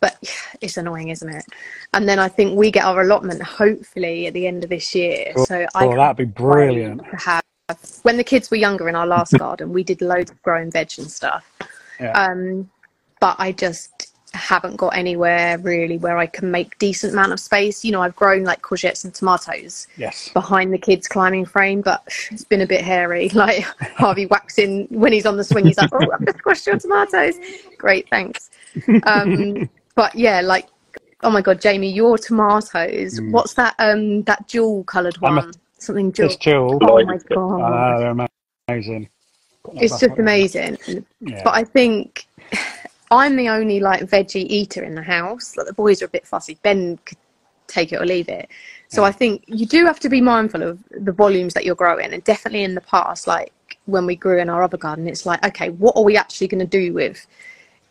but 0.02 0.18
it's 0.62 0.78
annoying, 0.78 1.10
isn't 1.10 1.30
it? 1.30 1.46
And 1.94 2.10
then 2.10 2.20
I 2.20 2.28
think 2.28 2.58
we 2.58 2.72
get 2.72 2.84
our 2.84 3.02
allotment 3.02 3.42
hopefully 3.42 4.28
at 4.28 4.34
the 4.34 4.48
end 4.48 4.64
of 4.64 4.70
this 4.70 4.94
year. 4.94 5.32
So 5.46 5.66
I 5.76 5.86
Oh, 5.86 5.96
that'd 5.96 6.18
be 6.18 6.26
brilliant. 6.26 7.02
have 7.14 7.42
when 8.04 8.18
the 8.18 8.24
kids 8.24 8.52
were 8.52 8.58
younger 8.58 8.90
in 8.90 8.96
our 8.96 9.08
last 9.08 9.38
garden 9.38 9.72
we 9.72 9.82
did 9.82 10.02
loads 10.02 10.30
of 10.30 10.42
growing 10.42 10.70
veg 10.70 10.92
and 10.98 11.10
stuff 11.10 11.50
Yeah. 12.02 12.12
um 12.22 12.70
but 13.22 13.38
i 13.40 13.54
just 13.54 14.12
haven't 14.34 14.76
got 14.76 14.90
anywhere 14.90 15.58
really 15.60 15.98
where 15.98 16.18
i 16.18 16.26
can 16.26 16.52
make 16.52 16.78
decent 16.80 17.14
amount 17.14 17.32
of 17.32 17.40
space 17.40 17.86
you 17.86 17.94
know 17.94 18.02
i've 18.02 18.16
grown 18.18 18.44
like 18.44 18.62
courgettes 18.62 19.06
and 19.06 19.14
tomatoes 19.14 19.88
Yes. 19.96 20.28
behind 20.34 20.74
the 20.74 20.78
kids 20.78 21.08
climbing 21.08 21.46
frame 21.46 21.80
but 21.80 22.04
it's 22.30 22.44
been 22.44 22.60
a 22.60 22.68
bit 22.68 22.82
hairy 22.82 23.30
like 23.46 23.64
harvey 23.96 24.26
waxing 24.26 24.88
when 24.90 25.14
he's 25.14 25.26
on 25.26 25.38
the 25.38 25.44
swing 25.46 25.66
he's 25.66 25.78
like 25.78 25.94
oh 25.94 26.12
i've 26.12 26.26
just 26.26 26.40
squashed 26.40 26.68
your 26.68 26.78
tomatoes 26.78 27.36
great 27.78 28.10
thanks 28.10 28.50
um 29.04 29.70
but 29.96 30.14
yeah 30.16 30.42
like 30.42 30.68
oh 31.24 31.30
my 31.30 31.42
god 31.42 31.62
jamie 31.62 31.92
your 31.92 32.18
tomatoes 32.18 33.20
what's 33.30 33.54
that 33.54 33.76
um 33.80 34.24
that 34.24 34.48
jewel 34.48 34.84
colored 34.86 35.18
I'm 35.24 35.38
a- 35.38 35.42
one? 35.42 35.52
Something 35.78 36.12
jewel 36.12 36.28
It's 36.28 36.36
jewel. 36.38 36.78
oh 36.82 37.04
my 37.06 37.14
Like- 37.14 37.22
I 37.32 37.34
god. 37.36 37.58
Know, 37.58 38.00
they're 38.00 38.28
amazing. 38.70 39.10
it's 39.76 40.00
just 40.00 40.18
amazing. 40.20 40.78
Yeah. 41.20 41.42
but 41.44 41.54
i 41.56 41.64
think 41.64 42.28
i'm 43.12 43.36
the 43.36 43.50
only 43.50 43.80
like 43.80 44.02
veggie 44.04 44.46
eater 44.48 44.84
in 44.84 44.96
the 44.96 45.02
house. 45.02 45.58
Like 45.58 45.68
the 45.68 45.74
boys 45.74 46.02
are 46.02 46.06
a 46.06 46.10
bit 46.10 46.26
fussy. 46.26 46.58
Ben 46.64 46.98
could 47.06 47.18
take 47.68 47.92
it 47.94 48.02
or 48.02 48.06
leave 48.06 48.30
it. 48.30 48.48
So 48.90 49.04
i 49.04 49.12
think 49.12 49.44
you 49.48 49.66
do 49.66 49.86
have 49.86 50.00
to 50.02 50.10
be 50.10 50.22
mindful 50.22 50.62
of 50.64 50.80
the 50.92 51.12
volumes 51.12 51.54
that 51.56 51.66
you're 51.66 51.76
growing 51.76 52.14
and 52.14 52.24
definitely 52.24 52.64
in 52.64 52.76
the 52.76 52.82
past 52.82 53.26
like 53.28 53.54
when 53.86 54.06
we 54.06 54.16
grew 54.16 54.40
in 54.40 54.50
our 54.50 54.62
other 54.64 54.78
garden 54.78 55.08
it's 55.08 55.26
like 55.26 55.44
okay 55.46 55.70
what 55.70 55.96
are 55.98 56.04
we 56.04 56.16
actually 56.18 56.48
going 56.48 56.60
to 56.60 56.66
do 56.82 56.94
with 56.94 57.26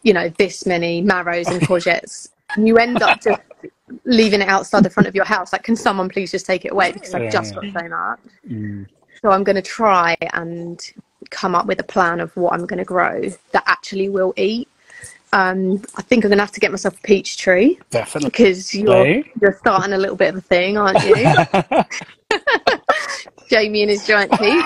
you 0.02 0.12
know 0.12 0.28
this 0.30 0.66
many 0.66 1.00
marrows 1.00 1.46
and 1.48 1.60
courgettes 1.68 2.30
and 2.56 2.66
you 2.66 2.78
end 2.78 3.02
up 3.02 3.20
just 3.20 3.40
leaving 4.04 4.40
it 4.40 4.48
outside 4.48 4.82
the 4.84 4.90
front 4.90 5.06
of 5.06 5.14
your 5.14 5.24
house 5.24 5.52
like 5.52 5.62
can 5.62 5.76
someone 5.76 6.08
please 6.08 6.30
just 6.30 6.46
take 6.46 6.64
it 6.64 6.72
away 6.72 6.92
because 6.92 7.14
i've 7.14 7.22
Yeah, 7.24 7.30
just 7.30 7.54
got 7.54 7.64
so 7.72 7.88
much 7.88 8.18
Mm. 8.48 8.86
so 9.20 9.30
I'm 9.30 9.44
going 9.44 9.56
to 9.56 9.62
try 9.62 10.16
and 10.32 10.80
come 11.30 11.54
up 11.54 11.66
with 11.66 11.78
a 11.80 11.84
plan 11.84 12.20
of 12.20 12.34
what 12.36 12.54
I'm 12.54 12.64
going 12.66 12.78
to 12.78 12.84
grow 12.84 13.20
that 13.52 13.62
actually 13.66 14.08
will 14.08 14.32
eat. 14.36 14.66
Um, 15.32 15.82
I 15.96 16.02
think 16.02 16.24
I'm 16.24 16.30
going 16.30 16.38
to 16.38 16.42
have 16.42 16.52
to 16.52 16.60
get 16.60 16.70
myself 16.70 16.96
a 16.98 17.00
peach 17.02 17.36
tree 17.36 17.78
Definitely. 17.90 18.30
because 18.30 18.74
you're 18.74 19.22
you're 19.40 19.52
starting 19.58 19.92
a 19.92 19.98
little 19.98 20.16
bit 20.16 20.30
of 20.30 20.36
a 20.36 20.40
thing, 20.40 20.78
aren't 20.78 21.04
you? 21.04 21.14
Jamie 23.50 23.82
and 23.82 23.90
his 23.90 24.06
giant 24.06 24.32
peach. 24.32 24.64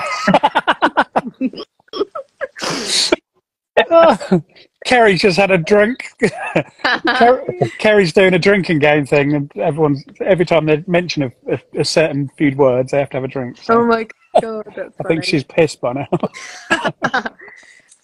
Kerry's 4.84 5.22
just 5.22 5.36
had 5.38 5.50
a 5.50 5.58
drink. 5.58 6.10
Ker- 7.06 7.44
Kerry's 7.78 8.12
doing 8.12 8.34
a 8.34 8.38
drinking 8.38 8.78
game 8.78 9.06
thing, 9.06 9.34
and 9.34 9.50
everyone's 9.56 10.04
every 10.20 10.44
time 10.46 10.66
they 10.66 10.84
mention 10.86 11.22
a, 11.24 11.32
a, 11.50 11.80
a 11.80 11.84
certain 11.84 12.28
few 12.36 12.54
words, 12.56 12.92
they 12.92 12.98
have 12.98 13.10
to 13.10 13.16
have 13.16 13.24
a 13.24 13.28
drink. 13.28 13.56
So 13.62 13.80
Oh 13.80 13.86
my 13.86 14.06
god, 14.40 14.66
I 14.68 14.72
funny. 14.74 14.90
think 15.06 15.24
she's 15.24 15.44
pissed 15.44 15.80
by 15.80 15.92
now. 15.94 16.08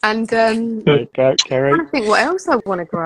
And 0.02 0.32
um, 0.32 0.80
there 0.84 1.00
you 1.00 1.08
go, 1.14 1.34
Kerry. 1.44 1.78
I 1.78 1.84
think 1.90 2.08
what 2.08 2.20
else 2.22 2.48
I 2.48 2.56
want 2.64 2.78
to 2.78 2.86
grow. 2.86 3.04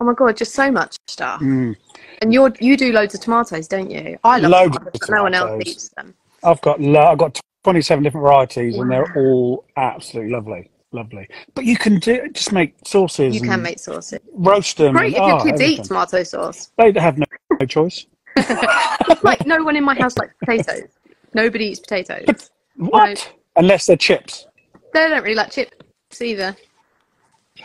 Oh 0.00 0.04
my 0.04 0.12
god, 0.12 0.36
just 0.36 0.52
so 0.54 0.70
much 0.70 0.96
stuff. 1.06 1.40
Mm. 1.40 1.74
And 2.20 2.34
you 2.34 2.52
you 2.60 2.76
do 2.76 2.92
loads 2.92 3.14
of 3.14 3.22
tomatoes, 3.22 3.66
don't 3.68 3.90
you? 3.90 4.18
I 4.22 4.38
love 4.38 4.50
Loads 4.50 4.76
tomatoes, 4.76 5.08
no 5.08 5.22
one 5.22 5.34
else 5.34 5.62
eats 5.66 5.88
them. 5.96 6.14
I've 6.44 6.60
got 6.60 6.78
lo- 6.78 7.06
I've 7.06 7.16
got 7.16 7.40
twenty-seven 7.64 8.04
different 8.04 8.22
varieties, 8.22 8.76
and 8.76 8.90
they're 8.90 9.16
all 9.16 9.64
absolutely 9.78 10.32
lovely, 10.32 10.70
lovely. 10.92 11.28
But 11.54 11.64
you 11.64 11.76
can 11.76 11.98
do 11.98 12.28
just 12.30 12.52
make 12.52 12.74
sauces. 12.84 13.34
You 13.34 13.42
can 13.42 13.62
make 13.62 13.78
sauces. 13.78 14.20
roast 14.32 14.76
them. 14.76 14.94
Great 14.94 15.14
and, 15.14 15.24
if 15.24 15.28
your 15.28 15.40
oh, 15.40 15.44
kids 15.44 15.60
eat 15.60 15.84
tomato 15.84 16.22
sauce. 16.22 16.70
They 16.76 16.92
have 16.92 17.18
no, 17.18 17.26
no 17.58 17.66
choice. 17.66 18.06
like 19.22 19.46
no 19.46 19.62
one 19.62 19.76
in 19.76 19.84
my 19.84 19.94
house 19.94 20.16
likes 20.16 20.34
potatoes. 20.44 20.90
Nobody 21.34 21.66
eats 21.66 21.80
potatoes. 21.80 22.50
What? 22.76 23.32
Unless 23.56 23.86
they're 23.86 23.96
chips. 23.96 24.46
They 24.92 25.08
don't 25.08 25.22
really 25.22 25.34
like 25.34 25.50
chips 25.50 26.20
either. 26.20 26.56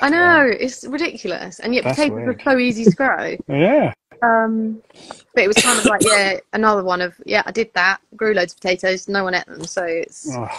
I 0.02 0.10
know 0.10 0.46
it's 0.46 0.84
ridiculous, 0.84 1.60
and 1.60 1.74
yet 1.74 1.84
That's 1.84 1.98
potatoes 1.98 2.16
weird. 2.16 2.42
are 2.42 2.44
so 2.44 2.58
easy 2.58 2.84
to 2.86 2.92
grow. 2.92 3.38
Yeah. 3.48 3.94
Um, 4.21 4.82
but 5.34 5.43
it 5.43 5.47
was 5.47 5.58
kind 5.58 5.78
of 5.80 5.86
like 5.86 6.01
yeah, 6.04 6.38
another 6.54 6.84
one 6.84 7.01
of 7.01 7.15
yeah, 7.25 7.43
I 7.45 7.51
did 7.51 7.73
that, 7.73 7.99
grew 8.15 8.34
loads 8.34 8.54
of 8.54 8.60
potatoes, 8.60 9.08
no 9.08 9.23
one 9.23 9.36
ate 9.36 9.45
them, 9.45 9.65
so 9.65 9.84
it's. 9.84 10.36
Oh, 10.36 10.49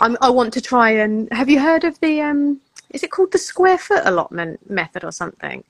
I'm, 0.00 0.16
I 0.20 0.30
want 0.30 0.52
to 0.54 0.60
try 0.60 0.90
and 0.90 1.32
have 1.32 1.48
you 1.48 1.60
heard 1.60 1.84
of 1.84 1.98
the 2.00 2.20
um 2.20 2.60
is 2.90 3.02
it 3.02 3.10
called 3.10 3.32
the 3.32 3.38
square 3.38 3.78
foot 3.78 4.02
allotment 4.04 4.68
method 4.68 5.04
or 5.04 5.12
something? 5.12 5.62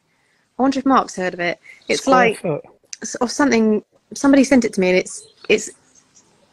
I 0.59 0.63
wonder 0.63 0.79
if 0.79 0.87
Mark's 0.87 1.17
heard 1.17 1.35
of 1.35 1.41
it. 1.41 1.59
It's 1.89 2.03
Square 2.03 2.17
like 2.17 2.39
foot. 2.41 2.65
or 3.21 3.29
something. 3.29 3.85
Somebody 4.15 4.45
sent 4.45 4.65
it 4.65 4.73
to 4.75 4.81
me, 4.81 4.91
and 4.91 4.99
it's 4.99 5.27
it's 5.49 5.71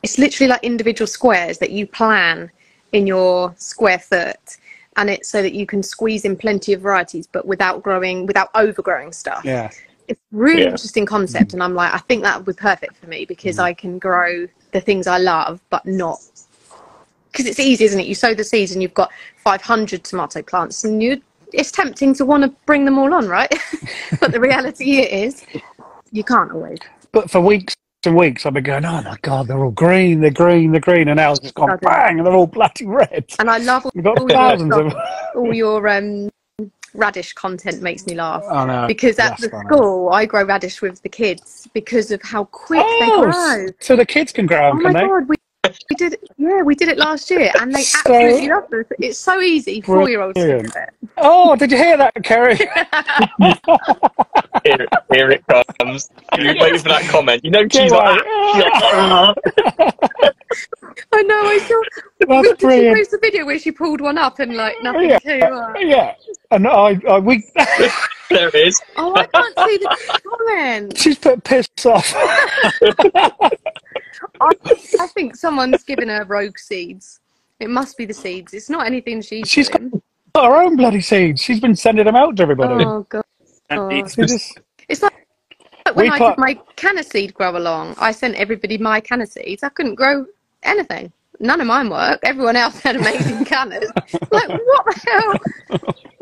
it's 0.04 0.18
literally 0.18 0.50
like 0.50 0.64
individual 0.64 1.08
squares 1.08 1.58
that 1.60 1.72
you 1.72 1.88
plan 1.88 2.52
in 2.92 3.08
your 3.08 3.54
square 3.58 4.00
foot, 4.00 4.58
and 4.98 5.10
it's 5.10 5.30
so 5.30 5.42
that 5.42 5.54
you 5.54 5.66
can 5.66 5.82
squeeze 5.84 6.26
in 6.26 6.36
plenty 6.36 6.74
of 6.74 6.82
varieties, 6.82 7.28
but 7.28 7.46
without 7.46 7.84
growing, 7.84 8.26
without 8.26 8.50
overgrowing 8.56 9.12
stuff. 9.12 9.44
Yeah. 9.44 9.72
It's 10.08 10.22
a 10.34 10.38
really 10.38 10.64
Yeah. 10.64 10.70
interesting 10.70 11.06
concept, 11.06 11.54
and 11.54 11.64
I'm 11.64 11.76
like, 11.76 11.94
I 11.94 12.00
think 12.00 12.24
that 12.24 12.38
would 12.38 12.46
be 12.56 12.60
perfect 12.60 12.98
for 12.98 13.08
me 13.08 13.26
because 13.26 13.60
I 13.60 13.74
can 13.74 14.00
grow 14.00 14.48
the 14.74 14.82
things 14.82 15.08
I 15.08 15.18
love, 15.20 15.62
but 15.70 15.86
not 15.86 16.20
because 17.32 17.46
it's 17.48 17.60
easy, 17.60 17.86
isn't 17.86 18.00
it? 18.00 18.08
You 18.08 18.16
sow 18.16 18.34
the 18.34 18.44
seeds, 18.44 18.72
and 18.74 18.82
you've 18.82 18.94
got 18.94 19.12
500 19.38 20.04
tomato 20.04 20.42
plants, 20.42 20.84
and 20.84 21.02
you 21.04 21.22
it's 21.54 21.72
tempting 21.72 22.14
to 22.16 22.26
want 22.26 22.44
to 22.44 22.50
bring 22.66 22.86
them 22.86 23.00
all 23.00 23.14
on, 23.14 23.28
right? 23.28 23.54
but 24.20 24.32
the 24.32 24.40
reality 24.40 25.00
is, 25.02 25.46
you 26.12 26.24
can't 26.24 26.52
always. 26.52 26.80
But 27.12 27.32
for 27.32 27.42
weeks 27.42 27.76
and 28.06 28.16
weeks, 28.16 28.46
I've 28.46 28.54
been 28.54 28.64
going, 28.64 28.86
oh 28.86 29.02
my 29.02 29.18
God, 29.24 29.48
they're 29.48 29.64
all 29.64 29.72
green, 29.72 30.22
they're 30.22 30.32
green, 30.32 30.72
they're 30.72 30.82
green. 30.82 31.08
And 31.10 31.18
now 31.18 31.32
it's 31.32 31.42
just 31.42 31.56
gone 31.56 31.78
bang, 31.84 32.20
and 32.20 32.28
they're 32.28 32.36
all 32.36 32.48
bloody 32.48 32.86
red. 32.86 33.26
And 33.40 33.50
I 33.50 33.58
love 33.60 33.86
all, 33.86 33.94
all 34.16 34.32
your 34.32 34.62
thousands 34.62 34.78
of 34.78 34.94
all 35.36 35.54
your 35.54 35.88
um, 35.90 36.30
radish 36.98 37.34
content 37.34 37.82
makes 37.82 38.06
me 38.06 38.16
laugh. 38.16 38.44
Oh, 38.50 38.66
no. 38.66 38.88
Because 38.88 39.20
at 39.20 39.40
Yes, 39.40 39.42
the 39.42 39.56
I 39.56 39.64
school, 39.64 40.10
I 40.10 40.26
grow 40.26 40.44
radish 40.44 40.82
with 40.82 41.02
the 41.04 41.10
kids 41.10 41.70
because 41.74 42.12
of 42.12 42.22
how 42.24 42.46
quick 42.46 42.84
Oh, 42.84 42.98
they 43.00 43.32
grow. 43.32 43.74
so 43.80 43.96
the 43.96 44.06
kids 44.06 44.34
can 44.34 44.46
grow 44.48 44.72
Oh 44.72 44.74
them, 44.74 44.84
my 44.84 44.94
they? 44.94 45.08
god, 45.08 45.30
we, 45.30 45.36
we 45.90 45.96
did 45.96 46.14
it. 46.14 46.24
Yeah, 46.38 46.62
we 46.62 46.76
did 46.76 46.88
it 46.90 46.98
last 46.98 47.30
year, 47.32 47.52
and 47.60 47.74
they 47.74 47.82
So- 47.82 48.00
absolutely 48.00 48.50
love 48.50 48.66
it. 48.74 48.88
It's 49.00 49.18
so 49.20 49.40
easy. 49.42 49.82
Four 49.82 50.10
year 50.10 50.22
olds 50.22 50.36
do 50.40 50.58
it. 50.58 50.72
Oh, 51.18 51.56
did 51.56 51.72
you 51.72 51.78
hear 51.78 51.98
that, 51.98 52.14
Kerry? 52.24 52.58
Here, 54.64 54.86
here 55.14 55.30
it 55.32 55.44
comes. 55.80 56.10
You 56.38 56.54
wait 56.60 56.82
for 56.82 56.90
that 56.90 57.04
comment. 57.10 57.44
You 57.46 57.52
know 57.52 57.62
she's 57.72 57.90
Go 57.92 57.98
like. 57.98 58.22
I 61.14 61.22
know. 61.24 61.42
I 61.46 61.58
saw. 61.60 61.82
That's 62.20 62.48
did 62.50 62.60
she 62.60 62.66
brilliant. 62.66 62.98
post 62.98 63.14
a 63.14 63.18
video 63.22 63.46
where 63.46 63.60
she 63.60 63.72
pulled 63.72 64.02
one 64.02 64.18
up 64.18 64.40
and 64.40 64.56
like 64.58 64.76
nothing 64.84 65.10
Yeah, 65.10 65.20
too 65.20 65.40
much? 65.40 65.78
yeah. 65.80 66.16
And 66.52 66.68
I, 66.68 67.00
I 67.10 67.20
we, 67.20 67.46
there 68.30 68.50
it 68.50 68.56
is. 68.56 68.82
Oh, 68.98 69.16
I 69.16 69.26
can't 69.28 69.58
see 69.60 69.78
the 69.78 70.20
comment. 70.26 70.98
she's 70.98 71.18
put 71.20 71.44
piss 71.44 71.68
off. 71.86 72.14
I, 74.42 74.50
I 75.00 75.08
think 75.08 75.36
someone's 75.36 75.84
given 75.84 76.10
her 76.10 76.24
rogue 76.26 76.58
seeds. 76.58 77.20
It 77.60 77.70
must 77.70 77.98
be 77.98 78.06
the 78.06 78.14
seeds. 78.14 78.54
It's 78.54 78.70
not 78.70 78.86
anything 78.86 79.22
she's, 79.22 79.50
She's 79.50 79.70
got 79.70 79.82
doing. 79.82 80.02
her 80.36 80.56
own 80.64 80.76
bloody 80.76 81.02
seeds. 81.02 81.42
She's 81.42 81.60
been 81.60 81.76
sending 81.76 82.06
them 82.06 82.16
out 82.16 82.36
to 82.38 82.44
everybody. 82.44 82.86
Oh 82.86 83.06
god. 83.10 83.24
Oh. 83.72 83.88
it's 83.90 84.16
just- 84.16 84.60
It's 84.88 85.02
like 85.02 85.14
when 85.94 86.06
We 86.06 86.10
I 86.12 86.18
put- 86.18 86.30
did 86.36 86.38
my 86.40 86.54
canna 86.76 87.04
seed 87.04 87.34
grow 87.34 87.58
along. 87.58 87.96
I 87.98 88.12
sent 88.12 88.36
everybody 88.36 88.78
my 88.78 89.00
canna 89.02 89.26
seeds. 89.26 89.64
I 89.64 89.70
couldn't 89.70 89.96
grow 89.96 90.26
anything. 90.64 91.12
None 91.40 91.62
of 91.62 91.68
mine 91.68 91.90
worked. 91.90 92.24
Everyone 92.24 92.56
else 92.56 92.80
had 92.80 92.96
amazing 92.96 93.46
cannas. 93.52 93.92
like 94.32 94.50
what 94.50 94.86
the 94.86 95.40
hell? 95.70 95.80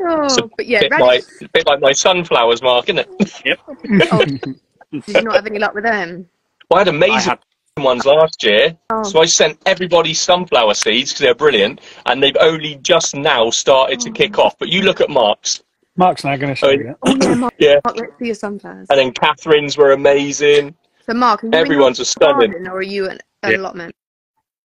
Oh, 0.08 0.50
but 0.56 0.66
yeah, 0.66 0.80
Bit 0.80 0.90
radish. 0.92 1.24
like, 1.40 1.52
bit 1.52 1.66
like 1.66 1.80
my 1.80 1.92
sunflowers, 1.92 2.62
Mark, 2.62 2.88
isn't 2.90 2.98
it? 2.98 3.58
Oh, 4.12 4.24
did 4.92 5.08
you 5.08 5.22
not 5.22 5.34
have 5.36 5.46
any 5.46 5.58
luck 5.58 5.74
with 5.74 5.84
them? 5.84 6.28
I 6.72 6.78
had 6.78 6.88
I 6.88 6.90
amazing 6.90 7.30
had 7.30 7.38
ones 7.82 8.04
last 8.06 8.42
year. 8.42 8.76
Oh. 8.90 9.02
So 9.02 9.20
I 9.20 9.26
sent 9.26 9.58
everybody 9.66 10.14
sunflower 10.14 10.74
seeds 10.74 11.12
because 11.12 11.20
they're 11.20 11.34
brilliant, 11.34 11.80
and 12.06 12.22
they've 12.22 12.36
only 12.40 12.76
just 12.76 13.14
now 13.14 13.50
started 13.50 14.00
to 14.00 14.10
kick 14.10 14.38
off. 14.38 14.56
But 14.58 14.68
you 14.68 14.82
look 14.82 15.00
at 15.00 15.10
Mark's, 15.10 15.62
Mark's 15.96 16.24
now 16.24 16.36
going 16.36 16.54
to 16.54 16.56
show 16.56 16.68
Oh, 16.68 16.70
you. 16.72 16.94
Oh 17.02 17.14
yeah, 17.16 17.34
Mark, 17.34 17.54
yeah, 17.58 17.80
Mark, 17.84 17.96
let's 17.98 18.18
see 18.18 18.26
your 18.26 18.34
sunflowers. 18.34 18.86
and 18.90 18.98
then 18.98 19.12
Catherine's 19.12 19.76
were 19.76 19.92
amazing. 19.92 20.74
So 21.06 21.14
Mark, 21.14 21.44
are 21.44 21.48
you 21.48 21.52
Everyone's 21.52 21.98
your 21.98 22.02
a 22.04 22.06
stunning. 22.06 22.50
garden 22.50 22.66
or 22.68 22.78
are 22.78 22.82
you 22.82 23.08
an, 23.08 23.18
an 23.42 23.50
Yeah. 23.52 23.56
allotment? 23.58 23.94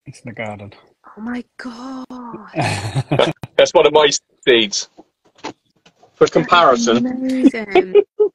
It's 0.05 0.21
in 0.21 0.31
the 0.31 0.35
garden. 0.35 0.73
Oh 1.17 1.21
my 1.21 1.45
god. 1.59 2.07
That's 3.57 3.73
one 3.73 3.87
of 3.87 3.93
my 3.93 4.11
seeds. 4.47 4.91
For 6.15 6.27
comparison, 6.27 7.07
Amazing. 7.07 7.95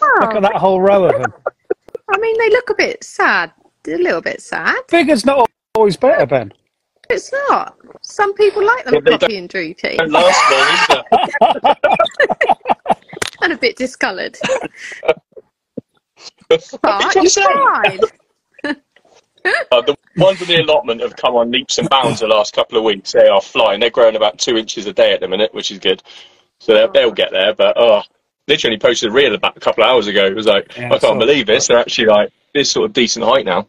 Look 0.00 0.32
Oh, 0.32 0.36
at 0.36 0.42
that 0.42 0.56
whole 0.56 0.80
row 0.80 1.04
of 1.04 1.12
them. 1.20 1.32
I 2.12 2.18
mean, 2.18 2.36
they 2.38 2.50
look 2.50 2.70
a 2.70 2.74
bit 2.74 3.04
sad. 3.04 3.52
A 3.86 3.90
little 3.96 4.20
bit 4.20 4.40
sad. 4.42 4.76
Bigger's 4.88 5.24
not 5.24 5.48
always 5.74 5.96
better, 5.96 6.26
Ben. 6.26 6.52
It's 7.08 7.32
not. 7.48 7.76
Some 8.02 8.34
people 8.34 8.64
like 8.64 8.84
them 8.84 8.94
Well, 9.04 9.18
floppy 9.18 9.36
and 9.36 9.48
droopy 9.48 9.96
don't 9.96 10.10
last 10.12 10.90
long 10.90 11.02
either. 11.62 11.74
and 13.42 13.52
a 13.52 13.56
bit 13.56 13.76
discoloured. 13.76 14.36
What 16.48 16.80
But 16.82 17.14
you 17.14 17.22
you 17.22 17.28
say? 17.28 17.42
tried. 17.42 18.00
Uh, 19.72 19.80
the 19.80 19.96
ones 20.18 20.42
in 20.42 20.48
the 20.48 20.56
allotment 20.60 21.00
have 21.00 21.16
come 21.16 21.34
on 21.34 21.50
leaps 21.50 21.78
and 21.78 21.88
bounds 21.88 22.20
the 22.20 22.26
last 22.26 22.52
couple 22.54 22.76
of 22.76 22.84
weeks. 22.84 23.12
They 23.12 23.26
are 23.26 23.40
flying. 23.40 23.80
They're 23.80 23.88
growing 23.88 24.16
about 24.16 24.38
two 24.38 24.58
inches 24.58 24.84
a 24.84 24.92
day 24.92 25.14
at 25.14 25.20
the 25.20 25.28
minute, 25.28 25.54
which 25.54 25.70
is 25.70 25.78
good. 25.78 26.02
So 26.58 26.74
they'll, 26.74 26.92
they'll 26.92 27.10
get 27.10 27.30
there. 27.32 27.54
But 27.54 27.74
oh, 27.78 28.02
literally 28.50 28.78
posted 28.78 29.08
a 29.08 29.12
reel 29.12 29.34
about 29.34 29.56
a 29.56 29.60
couple 29.60 29.82
of 29.84 29.88
hours 29.90 30.06
ago. 30.06 30.26
It 30.26 30.34
was 30.34 30.46
like, 30.46 30.76
Yeah, 30.76 30.90
I 30.92 30.96
I 30.96 30.98
can't 30.98 31.16
it. 31.16 31.26
believe 31.26 31.46
this. 31.46 31.68
They're 31.68 31.78
actually 31.78 32.08
like 32.08 32.30
this 32.54 32.70
sort 32.70 32.84
of 32.86 32.92
decent 32.92 33.24
height 33.24 33.46
now. 33.46 33.66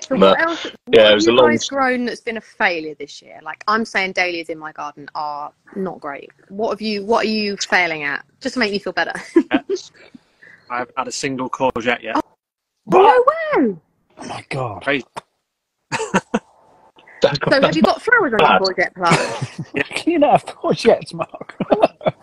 So 0.00 0.16
But, 0.18 0.38
what 0.38 0.40
else? 0.40 0.64
What 0.64 0.74
yeah, 0.92 1.00
it 1.00 1.04
have 1.06 1.14
was 1.14 1.26
you 1.26 1.32
a 1.32 1.34
long- 1.34 1.50
guys 1.50 1.68
grown 1.68 2.04
that's 2.04 2.20
been 2.20 2.36
a 2.36 2.40
failure 2.42 2.94
this 2.98 3.20
year? 3.22 3.38
Like 3.42 3.64
I'm 3.68 3.84
saying, 3.84 4.12
dahlias 4.12 4.48
in 4.48 4.58
my 4.58 4.72
garden 4.72 5.08
are 5.14 5.52
not 5.76 6.00
great. 6.00 6.30
What 6.48 6.70
have 6.70 6.80
you? 6.82 7.04
What 7.04 7.24
are 7.26 7.28
you 7.28 7.56
failing 7.56 8.02
at? 8.04 8.24
Just 8.40 8.54
to 8.54 8.58
make 8.60 8.72
me 8.72 8.78
feel 8.78 8.92
better. 8.92 9.12
I 10.70 10.78
haven't 10.78 10.94
had 10.98 11.08
a 11.08 11.12
single 11.12 11.48
courgette 11.48 12.02
yet. 12.02 12.16
Oh, 12.16 12.22
no 12.90 13.24
way. 13.62 13.76
Oh 14.18 14.26
my 14.26 14.44
god. 14.50 14.82
Crazy. 14.82 15.04
So 17.20 17.60
have 17.60 17.74
you 17.74 17.82
got 17.82 18.00
flowers 18.00 18.32
on 18.32 18.38
Bad. 18.38 18.60
your 18.60 18.74
courgette 18.74 18.94
plant? 18.94 19.86
Can 19.96 20.12
you 20.12 20.18
not 20.20 20.30
have 20.40 20.46
courgettes, 20.56 21.12
Mark? 21.12 21.56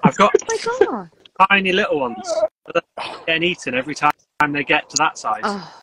I've 0.03 0.15
got 0.15 0.33
Oh 0.49 0.77
my 0.79 0.85
god. 0.87 1.09
Tiny 1.49 1.71
little 1.71 1.99
ones 1.99 2.33
that 2.73 2.83
getting 3.25 3.43
eaten 3.43 3.75
every 3.75 3.95
time 3.95 4.11
they 4.51 4.63
get 4.63 4.89
to 4.89 4.97
that 4.97 5.17
size. 5.17 5.41
Oh. 5.43 5.81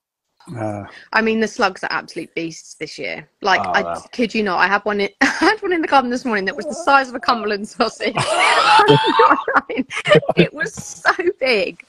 Uh, 0.56 0.84
I 1.12 1.22
mean, 1.22 1.38
the 1.38 1.46
slugs 1.46 1.84
are 1.84 1.92
absolute 1.92 2.34
beasts 2.34 2.74
this 2.74 2.98
year. 2.98 3.28
Like, 3.42 3.60
Oh, 3.64 3.70
I 3.70 3.82
wow. 3.82 4.04
kid 4.10 4.34
you 4.34 4.42
not, 4.42 4.58
I 4.58 4.66
had 4.66 4.84
one. 4.84 5.00
In, 5.00 5.08
I 5.20 5.26
had 5.26 5.62
one 5.62 5.72
in 5.72 5.80
the 5.80 5.86
garden 5.88 6.10
this 6.10 6.24
morning 6.24 6.44
that 6.46 6.56
was 6.56 6.66
the 6.66 6.74
size 6.74 7.08
of 7.08 7.14
a 7.14 7.20
Cumberland 7.20 7.68
sausage. 7.68 8.14
it 10.36 10.52
was 10.52 10.74
so 10.74 11.12
big. 11.38 11.84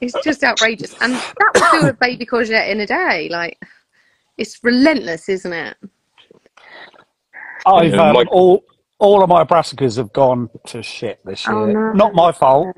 It's 0.00 0.14
just 0.22 0.42
outrageous, 0.44 0.94
and 1.00 1.14
that 1.14 1.70
would 1.72 1.80
do 1.80 1.86
a 1.88 1.92
baby 1.94 2.26
courgette 2.26 2.68
in 2.68 2.80
a 2.80 2.86
day. 2.86 3.28
Like, 3.30 3.58
it's 4.36 4.62
relentless, 4.62 5.28
isn't 5.28 5.52
it? 5.52 5.76
I've 7.66 7.94
Yeah, 7.94 8.10
um, 8.10 8.26
all 8.30 8.64
all 8.98 9.22
of 9.22 9.28
my 9.28 9.44
brassicas 9.44 9.96
have 9.96 10.12
gone 10.12 10.50
to 10.66 10.82
shit 10.82 11.20
this 11.24 11.46
year. 11.46 11.54
Oh, 11.54 11.66
no. 11.66 11.92
Not 11.92 12.14
my 12.14 12.32
fault. 12.32 12.76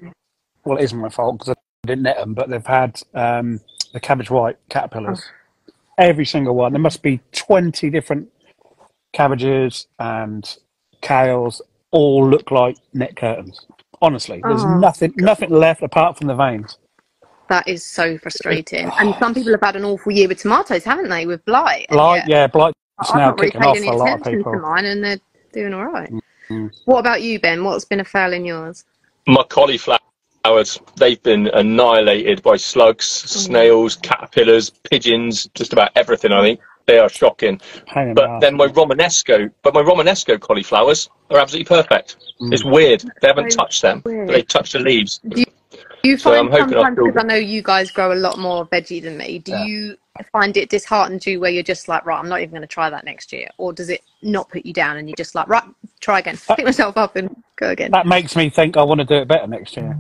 Well, 0.66 0.79
it 0.79 0.85
isn't 0.85 0.98
my 0.98 1.09
fault 1.09 1.38
because 1.38 1.55
I 1.55 1.87
didn't 1.87 2.02
net 2.02 2.16
them, 2.16 2.35
but 2.35 2.50
they've 2.50 2.66
had 2.66 3.00
um, 3.14 3.61
the 3.92 4.00
cabbage 4.00 4.31
white 4.31 4.57
caterpillars. 4.68 5.22
Oh. 5.24 5.72
Every 5.98 6.26
single 6.26 6.55
one. 6.55 6.72
There 6.72 6.81
must 6.81 7.02
be 7.02 7.20
twenty 7.33 7.88
different 7.88 8.29
cabbages 9.14 9.87
and 9.98 10.44
kales. 11.02 11.61
All 11.92 12.29
look 12.29 12.50
like 12.50 12.76
net 12.92 13.16
curtains. 13.16 13.64
Honestly, 14.02 14.42
there's 14.42 14.64
Oh, 14.64 14.79
nothing 14.79 15.14
nothing 15.16 15.50
left 15.50 15.83
apart 15.83 16.18
from 16.18 16.26
the 16.26 16.35
veins. 16.35 16.79
That 17.48 17.66
is 17.68 17.85
so 17.85 18.18
frustrating. 18.18 18.90
And 18.98 19.14
some 19.20 19.33
people 19.35 19.52
have 19.52 19.62
had 19.62 19.76
an 19.76 19.85
awful 19.85 20.12
year 20.12 20.29
with 20.29 20.38
tomatoes, 20.38 20.85
haven't 20.85 21.09
they? 21.09 21.24
With 21.26 21.44
blight. 21.44 21.87
Blight, 21.88 22.24
yet 22.26 22.29
yeah, 22.29 22.46
blight. 22.48 22.74
It's 23.00 23.14
now 23.14 23.31
not 23.31 23.40
really 23.40 23.52
kicking 23.52 23.62
off 23.62 23.79
a 23.79 23.96
lot 23.96 24.12
of 24.14 24.20
attention 24.20 24.52
to 24.52 24.59
mine, 24.59 24.85
and 24.85 25.05
they're 25.05 25.20
doing 25.52 25.72
all 25.72 25.87
right. 25.87 26.12
Mm. 26.50 26.70
What 26.85 26.98
about 26.98 27.22
you, 27.22 27.38
Ben? 27.40 27.62
What's 27.62 27.85
been 27.85 28.00
a 28.00 28.05
fail 28.05 28.33
in 28.33 28.44
yours? 28.44 28.85
My 29.26 29.44
cauliflowers, 30.46 30.80
they've 30.96 31.22
been 31.22 31.48
annihilated 31.48 32.42
by 32.42 32.56
slugs, 32.56 33.06
mm. 33.06 33.28
snails, 33.28 33.96
caterpillars, 33.96 34.70
pigeons, 34.70 35.48
just 35.54 35.72
about 35.72 35.90
everything, 35.96 36.32
I 36.32 36.42
think. 36.42 36.61
They 36.87 36.98
are 36.98 37.09
shocking. 37.09 37.61
Pain 37.87 38.11
in 38.11 38.14
the 38.14 38.14
But 38.14 38.30
arse. 38.30 38.40
then 38.42 38.56
my 38.56 38.68
Romanesco, 38.68 39.50
but 39.62 39.74
my 39.74 39.82
Romanesco 39.82 40.38
cauliflowers 40.38 41.09
are 41.30 41.38
absolutely 41.38 41.64
perfect. 41.66 42.16
Mm. 42.40 42.52
It's 42.52 42.64
weird. 42.64 43.04
They 43.20 43.28
haven't 43.28 43.50
So 43.50 43.59
touched 43.59 43.82
them, 43.82 44.02
but 44.04 44.28
they 44.28 44.42
touched 44.42 44.72
the 44.74 44.78
leaves. 44.78 45.20
Do 45.28 45.44
you 46.11 46.16
So 46.16 46.30
find 46.30 46.46
I'm 46.46 46.50
hoping 46.52 46.76
I'll 46.76 46.85
sometimes, 46.85 46.96
because 46.96 47.24
I 47.24 47.26
know 47.26 47.35
you 47.35 47.62
guys 47.62 47.90
grow 47.90 48.12
a 48.12 48.14
lot 48.14 48.38
more 48.38 48.66
veggie 48.66 49.02
than 49.02 49.16
me, 49.18 49.40
do 49.40 49.50
Yeah. 49.52 49.64
you 49.64 49.96
find 50.32 50.56
it 50.56 50.70
disheartened 50.70 51.26
you 51.26 51.40
where 51.40 51.50
you're 51.50 51.64
just 51.64 51.88
like, 51.88 52.06
right, 52.06 52.18
I'm 52.18 52.28
not 52.28 52.40
even 52.40 52.50
going 52.50 52.62
to 52.62 52.68
try 52.68 52.88
that 52.88 53.04
next 53.04 53.32
year? 53.32 53.48
Or 53.59 53.72
does 53.72 53.88
it 53.90 54.02
not 54.22 54.48
put 54.48 54.64
you 54.64 54.72
down 54.72 54.96
and 54.96 55.09
you're 55.09 55.16
just 55.16 55.35
like, 55.35 55.48
right, 55.48 55.64
try 56.00 56.20
again, 56.20 56.38
pick 56.56 56.64
myself 56.64 56.96
up 56.96 57.16
and 57.16 57.35
go 57.56 57.70
again 57.70 57.90
that 57.90 58.06
makes 58.06 58.37
me 58.37 58.50
think 58.50 58.76
I 58.76 58.85
want 58.85 59.00
to 59.00 59.04
do 59.04 59.14
it 59.16 59.28
better 59.28 59.46
next 59.46 59.76
year. 59.76 59.98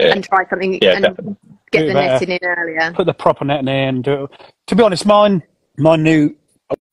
Yeah. 0.00 0.12
and 0.12 0.24
try 0.24 0.46
something 0.48 0.78
Yeah, 0.82 0.92
and 0.96 1.02
definitely. 1.04 1.36
get 1.72 1.80
Do 1.80 1.86
the 1.88 1.92
better. 1.94 2.08
netting 2.26 2.30
in 2.30 2.38
earlier? 2.44 2.92
put 2.92 3.06
the 3.06 3.14
proper 3.14 3.44
netting 3.44 3.68
in. 3.68 4.02
Do 4.02 4.24
it. 4.24 4.30
To 4.68 4.76
be 4.76 4.82
honest, 4.82 5.06
mine, 5.06 5.42
my 5.78 5.96
new 5.96 6.34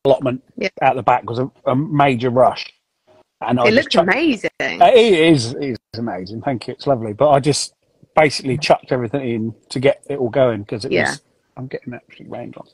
allotment 0.05 0.43
Yeah. 0.57 0.69
out 0.81 0.95
the 0.95 1.03
back 1.03 1.29
was 1.29 1.39
a, 1.39 1.49
a 1.65 1.75
major 1.75 2.29
rush. 2.29 2.65
And 3.41 3.59
I 3.59 3.63
It 3.63 3.65
just 3.67 3.75
looks 3.75 3.93
chucked- 3.93 4.09
amazing. 4.09 4.49
Uh, 4.61 4.85
It 4.93 5.13
is, 5.33 5.53
it 5.53 5.63
is 5.63 5.77
amazing. 5.97 6.41
Thank 6.41 6.67
you. 6.67 6.73
It's 6.73 6.87
lovely. 6.87 7.13
But 7.13 7.29
I 7.29 7.39
just 7.39 7.73
basically 8.15 8.57
chucked 8.57 8.91
everything 8.91 9.29
in 9.29 9.55
to 9.69 9.79
get 9.79 10.01
it 10.09 10.17
all 10.17 10.29
going 10.29 10.61
because 10.63 10.85
it 10.85 10.91
Yeah. 10.91 11.09
was. 11.11 11.21
I'm 11.55 11.67
getting 11.67 11.93
absolutely 11.93 12.35
rained 12.35 12.55
on. 12.57 12.65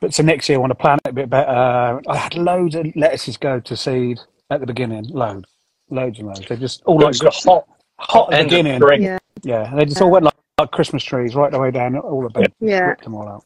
But 0.00 0.12
so 0.12 0.22
next 0.22 0.48
year 0.48 0.58
I 0.58 0.60
want 0.60 0.70
to 0.72 0.74
plan 0.76 0.98
it 1.04 1.10
a 1.10 1.12
bit 1.12 1.30
better. 1.30 2.00
I 2.08 2.16
had 2.16 2.34
loads 2.36 2.74
of 2.74 2.86
lettuces 2.96 3.36
go 3.36 3.60
to 3.60 3.76
seed 3.76 4.18
at 4.50 4.60
the 4.60 4.66
beginning. 4.66 5.04
Loads, 5.08 5.46
loads 5.88 6.18
and 6.18 6.28
loads. 6.28 6.46
They 6.48 6.56
just 6.56 6.82
all 6.84 7.00
It 7.00 7.04
like 7.04 7.08
was 7.10 7.18
the 7.20 7.30
hot, 7.30 7.66
hot 8.08 8.32
at 8.32 8.38
the 8.38 8.44
beginning. 8.44 8.80
spring. 8.80 9.02
Yeah. 9.02 9.18
Yeah, 9.42 9.74
they 9.74 9.84
just 9.84 10.00
all 10.00 10.10
went 10.10 10.24
like, 10.24 10.34
like 10.58 10.70
Christmas 10.70 11.04
trees 11.04 11.34
right 11.34 11.50
the 11.50 11.58
way 11.58 11.70
down 11.70 11.96
all 11.98 12.24
of 12.24 12.32
them. 12.32 12.44
Yeah. 12.60 12.80
Ripped 12.80 13.04
them 13.04 13.14
all 13.14 13.28
out. 13.28 13.44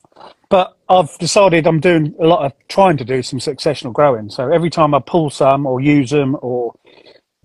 But 0.48 0.76
I've 0.88 1.16
decided 1.18 1.66
I'm 1.66 1.80
doing 1.80 2.14
a 2.20 2.26
lot 2.26 2.44
of 2.44 2.52
trying 2.68 2.96
to 2.98 3.04
do 3.04 3.22
some 3.22 3.38
successional 3.38 3.92
growing. 3.92 4.28
So 4.30 4.50
every 4.52 4.70
time 4.70 4.94
I 4.94 5.00
pull 5.00 5.30
some 5.30 5.66
or 5.66 5.80
use 5.80 6.10
them 6.10 6.36
or 6.40 6.74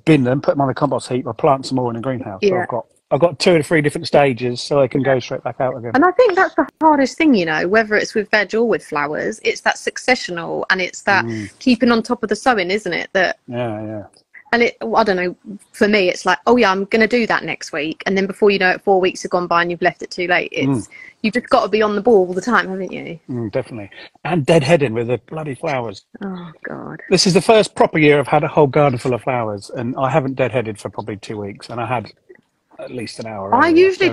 bin 0.06 0.23
them, 0.23 0.41
put 0.41 0.52
them 0.52 0.62
on 0.62 0.69
a 0.69 0.73
compost 0.73 1.10
heap, 1.10 1.28
I 1.28 1.32
plant 1.32 1.65
some 1.65 1.78
more 1.78 1.89
in 1.89 1.95
the 1.95 2.02
greenhouse. 2.02 2.41
So 2.43 2.49
Yeah. 2.49 2.62
I've 2.62 2.67
got 2.67 2.86
I've 3.12 3.19
got 3.19 3.38
two 3.38 3.52
or 3.56 3.62
three 3.62 3.82
different 3.84 4.08
stages 4.08 4.60
so 4.62 4.80
they 4.80 4.88
can 4.88 5.04
go 5.04 5.19
straight 5.19 5.43
back 5.43 5.58
out 5.62 5.78
again. 5.78 5.91
And 5.93 6.04
I 6.04 6.10
think 6.12 6.34
that's 6.34 6.56
the 6.56 6.67
hardest 6.82 7.15
thing, 7.15 7.36
you 7.36 7.45
know, 7.45 7.67
whether 7.67 7.93
it's 7.95 8.15
with 8.15 8.28
veg 8.32 8.56
or 8.56 8.67
with 8.67 8.84
flowers, 8.84 9.39
it's 9.43 9.62
that 9.62 9.76
successional 9.76 10.63
and 10.71 10.82
it's 10.82 11.04
that 11.04 11.23
Mm. 11.26 11.52
keeping 11.60 11.91
on 11.91 12.02
top 12.02 12.23
of 12.23 12.30
the 12.30 12.36
sowing, 12.36 12.71
isn't 12.71 12.91
it? 12.91 13.12
That 13.13 13.38
Yeah, 13.47 13.86
yeah. 13.86 14.04
And 14.53 14.63
it 14.63 14.77
I 14.81 15.03
don't 15.03 15.17
know, 15.17 15.35
for 15.73 15.87
me 15.89 16.07
it's 16.09 16.25
like, 16.25 16.39
oh 16.47 16.55
yeah, 16.55 16.71
I'm 16.71 16.85
gonna 16.85 17.07
do 17.07 17.27
that 17.27 17.43
next 17.43 17.73
week 17.73 18.01
and 18.05 18.17
then 18.17 18.27
before 18.27 18.51
you 18.51 18.59
know 18.59 18.69
it 18.69 18.81
four 18.83 19.01
weeks 19.01 19.23
have 19.23 19.31
gone 19.31 19.47
by 19.47 19.61
and 19.61 19.71
you've 19.71 19.81
left 19.81 20.01
it 20.03 20.11
too 20.11 20.27
late. 20.27 20.49
It's 20.53 20.87
you've 21.21 21.33
just 21.33 21.49
got 21.49 21.63
to 21.63 21.69
be 21.69 21.81
on 21.81 21.95
the 21.95 22.01
ball 22.01 22.27
all 22.27 22.33
the 22.33 22.41
time, 22.41 22.67
haven't 22.69 22.91
you? 22.91 23.19
Mm, 23.29 23.51
definitely. 23.51 23.89
And 24.23 24.45
deadheading 24.45 24.93
with 24.93 25.07
the 25.07 25.17
bloody 25.27 25.55
flowers. 25.55 26.05
Oh 26.23 26.51
god. 26.63 27.01
This 27.09 27.25
is 27.27 27.33
the 27.33 27.41
first 27.41 27.75
proper 27.75 27.97
year 27.97 28.19
I've 28.19 28.27
had 28.27 28.43
a 28.43 28.47
whole 28.47 28.67
garden 28.67 28.99
full 28.99 29.13
of 29.13 29.23
flowers, 29.23 29.69
and 29.69 29.95
I 29.97 30.09
haven't 30.09 30.35
deadheaded 30.37 30.77
for 30.79 30.89
probably 30.89 31.17
two 31.17 31.37
weeks, 31.37 31.69
and 31.69 31.79
I 31.81 31.85
had 31.85 32.11
at 32.79 32.91
least 32.91 33.19
an 33.19 33.27
hour. 33.27 33.53
I 33.53 33.69
usually- 33.69 34.09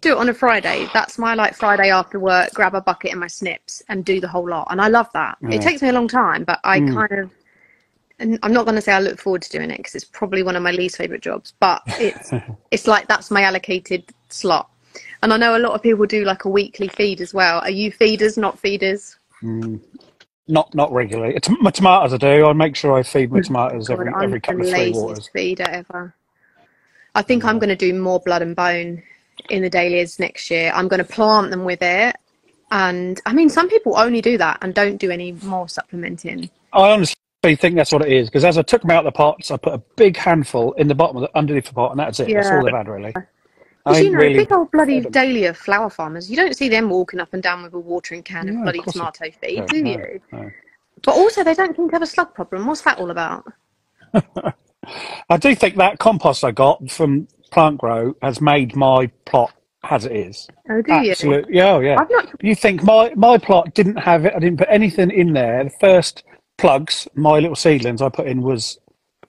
Do 0.00 0.12
it 0.12 0.18
on 0.18 0.28
a 0.28 0.34
Friday. 0.34 0.88
That's 0.92 1.18
my 1.18 1.34
like 1.34 1.54
Friday 1.54 1.90
after 1.90 2.18
work, 2.18 2.52
grab 2.52 2.74
a 2.74 2.80
bucket 2.80 3.12
and 3.12 3.20
my 3.20 3.28
snips 3.28 3.82
and 3.88 4.04
do 4.04 4.20
the 4.20 4.28
whole 4.28 4.48
lot. 4.48 4.68
And 4.70 4.80
I 4.80 4.88
love 4.88 5.08
that. 5.14 5.38
Yeah. 5.40 5.52
It 5.52 5.62
takes 5.62 5.80
me 5.80 5.88
a 5.88 5.92
long 5.92 6.08
time, 6.08 6.44
but 6.44 6.58
I 6.64 6.80
Mm. 6.80 6.92
kind 6.94 7.12
of 7.22 7.30
and 8.20 8.38
I'm 8.42 8.52
not 8.52 8.66
going 8.66 8.76
to 8.76 8.82
say 8.82 8.92
I 8.92 9.00
look 9.00 9.18
forward 9.18 9.42
to 9.42 9.50
doing 9.50 9.70
it 9.70 9.78
because 9.78 9.94
it's 9.94 10.04
probably 10.04 10.42
one 10.42 10.54
of 10.54 10.62
my 10.62 10.70
least 10.70 10.96
favorite 10.96 11.22
jobs, 11.22 11.54
but 11.58 11.82
it's 11.98 12.30
it's 12.70 12.86
like 12.86 13.08
that's 13.08 13.30
my 13.30 13.42
allocated 13.42 14.04
slot. 14.28 14.70
And 15.22 15.32
I 15.32 15.36
know 15.36 15.56
a 15.56 15.58
lot 15.58 15.72
of 15.72 15.82
people 15.82 16.06
do 16.06 16.24
like 16.24 16.44
a 16.44 16.48
weekly 16.48 16.88
feed 16.88 17.20
as 17.20 17.34
well. 17.34 17.60
Are 17.60 17.70
you 17.70 17.90
feeders, 17.90 18.36
not 18.36 18.58
feeders? 18.58 19.16
Mm, 19.42 19.80
not 20.48 20.74
not 20.74 20.92
regularly. 20.92 21.34
It's 21.34 21.48
my 21.60 21.70
tomatoes 21.70 22.12
I 22.12 22.18
do. 22.18 22.46
I 22.46 22.52
make 22.52 22.76
sure 22.76 22.92
I 22.92 23.02
feed 23.02 23.32
my 23.32 23.40
tomatoes 23.40 23.88
God, 23.88 23.94
every 23.94 24.08
I'm 24.12 24.22
every 24.22 24.40
couple 24.40 24.62
of 24.62 24.68
three 24.68 24.92
waters. 24.92 25.28
feeder 25.28 25.66
ever. 25.68 26.14
I 27.14 27.22
think 27.22 27.44
I'm 27.44 27.58
going 27.58 27.70
to 27.70 27.76
do 27.76 27.92
more 27.98 28.20
blood 28.20 28.42
and 28.42 28.54
bone 28.54 29.02
in 29.48 29.62
the 29.62 29.70
dahlias 29.70 30.18
next 30.18 30.50
year. 30.50 30.70
I'm 30.74 30.88
going 30.88 31.04
to 31.04 31.10
plant 31.10 31.50
them 31.50 31.64
with 31.64 31.82
it. 31.82 32.16
And 32.70 33.20
I 33.26 33.32
mean, 33.32 33.48
some 33.48 33.68
people 33.68 33.96
only 33.96 34.20
do 34.20 34.38
that 34.38 34.58
and 34.62 34.74
don't 34.74 34.98
do 34.98 35.10
any 35.10 35.32
more 35.32 35.68
supplementing. 35.68 36.50
I 36.72 36.92
honestly 36.92 37.16
think 37.42 37.76
that's 37.76 37.92
what 37.92 38.02
it 38.02 38.12
is 38.12 38.28
because 38.28 38.44
as 38.44 38.58
I 38.58 38.62
took 38.62 38.82
them 38.82 38.90
out 38.90 39.06
of 39.06 39.12
the 39.12 39.16
pots, 39.16 39.50
I 39.50 39.56
put 39.56 39.74
a 39.74 39.78
big 39.96 40.16
handful 40.16 40.72
in 40.74 40.88
the 40.88 40.94
bottom 40.94 41.16
of 41.16 41.22
the 41.22 41.38
underneath 41.38 41.66
the 41.66 41.74
pot, 41.74 41.92
and 41.92 42.00
that's 42.00 42.20
it. 42.20 42.32
That's 42.32 42.50
Yeah. 42.50 42.56
all 42.56 42.62
they've 42.62 42.74
had 42.74 42.88
really. 42.88 43.16
I 43.86 43.92
Because 43.92 44.02
you 44.02 44.10
know, 44.10 44.18
really. 44.18 44.34
big 44.36 44.52
old 44.52 44.70
bloody 44.72 45.00
dahlia 45.02 45.54
flower 45.54 45.90
farmers, 45.90 46.30
you 46.30 46.36
don't 46.36 46.56
see 46.56 46.68
them 46.68 46.90
walking 46.90 47.20
up 47.20 47.32
and 47.34 47.42
down 47.42 47.62
with 47.62 47.74
a 47.74 47.78
watering 47.78 48.22
can 48.22 48.48
of 48.50 48.56
No, 48.56 48.64
of 48.64 48.64
bloody 48.64 48.78
course 48.78 48.94
tomato 48.94 49.30
feed, 49.30 49.56
don't, 49.56 49.68
do 49.68 49.82
no, 49.82 49.90
you? 49.90 50.20
no. 50.32 50.50
But 51.02 51.16
also, 51.16 51.44
they 51.44 51.54
don't 51.54 51.76
seem 51.76 51.88
to 51.88 51.94
have 51.96 52.02
a 52.02 52.06
slug 52.06 52.34
problem. 52.34 52.66
What's 52.66 52.82
that 52.82 52.98
all 52.98 53.10
about? 53.10 53.46
I 55.30 55.36
do 55.38 55.54
think 55.54 55.76
that 55.76 55.98
compost 55.98 56.44
I 56.44 56.50
got 56.52 56.90
from 56.90 57.28
Plant 57.50 57.78
Grow 57.78 58.14
has 58.22 58.40
made 58.40 58.76
my 58.76 59.08
plot 59.26 59.52
as 59.90 60.04
it 60.04 60.12
is. 60.12 60.48
Oh, 60.70 60.82
do 60.82 60.92
you? 60.94 61.10
Absolutely. 61.12 61.56
Yeah, 61.56 61.72
oh, 61.74 61.80
yeah. 61.80 61.96
Not. 62.10 62.28
You 62.42 62.54
think 62.54 62.82
my 62.84 63.12
my 63.16 63.38
plot 63.38 63.74
didn't 63.74 63.96
have 63.98 64.24
it? 64.26 64.34
I 64.36 64.38
didn't 64.40 64.58
put 64.58 64.68
anything 64.70 65.10
in 65.10 65.32
there. 65.32 65.64
The 65.64 65.70
first 65.80 66.24
plugs, 66.60 67.08
my 67.14 67.38
little 67.38 67.56
seedlings 67.56 68.02
I 68.02 68.08
put 68.08 68.26
in 68.26 68.42
was 68.42 68.78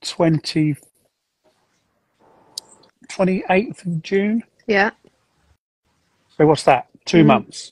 20, 0.03 0.75
28th 3.09 3.85
of 3.85 4.03
June. 4.03 4.43
Yeah. 4.67 4.91
So 6.37 6.45
what's 6.45 6.63
that? 6.63 6.87
Two 7.05 7.23
Mm. 7.23 7.27
months, 7.27 7.71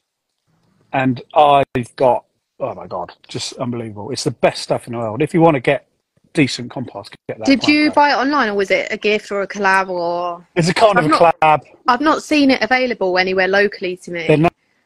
and 0.91 1.21
I've 1.33 1.95
got 1.95 2.25
oh 2.59 2.73
my 2.73 2.87
god, 2.87 3.13
just 3.27 3.53
unbelievable! 3.53 4.11
It's 4.11 4.23
the 4.25 4.31
best 4.31 4.63
stuff 4.63 4.85
in 4.87 4.93
the 4.93 4.99
world. 4.99 5.21
If 5.21 5.33
you 5.33 5.39
want 5.41 5.53
to 5.55 5.59
get 5.61 5.87
decent 6.33 6.71
compost, 6.71 7.15
get 7.27 7.37
that. 7.37 7.45
Did 7.45 7.67
you 7.67 7.91
buy 7.91 8.11
it 8.11 8.15
online 8.15 8.49
or 8.49 8.55
was 8.55 8.69
it 8.71 8.87
a 8.91 8.97
gift 8.97 9.31
or 9.31 9.41
a 9.41 9.47
collab 9.47 9.89
or? 9.89 10.45
It's 10.55 10.67
a 10.67 10.73
kind 10.73 10.97
of 10.97 11.05
a 11.05 11.07
not- 11.07 11.39
collab. 11.41 11.61
I've 11.87 12.01
not 12.01 12.23
seen 12.23 12.51
it 12.51 12.61
available 12.61 13.17
anywhere 13.17 13.47
locally 13.47 13.97
to 13.97 14.11
me. 14.11 14.27
They're 14.27 14.37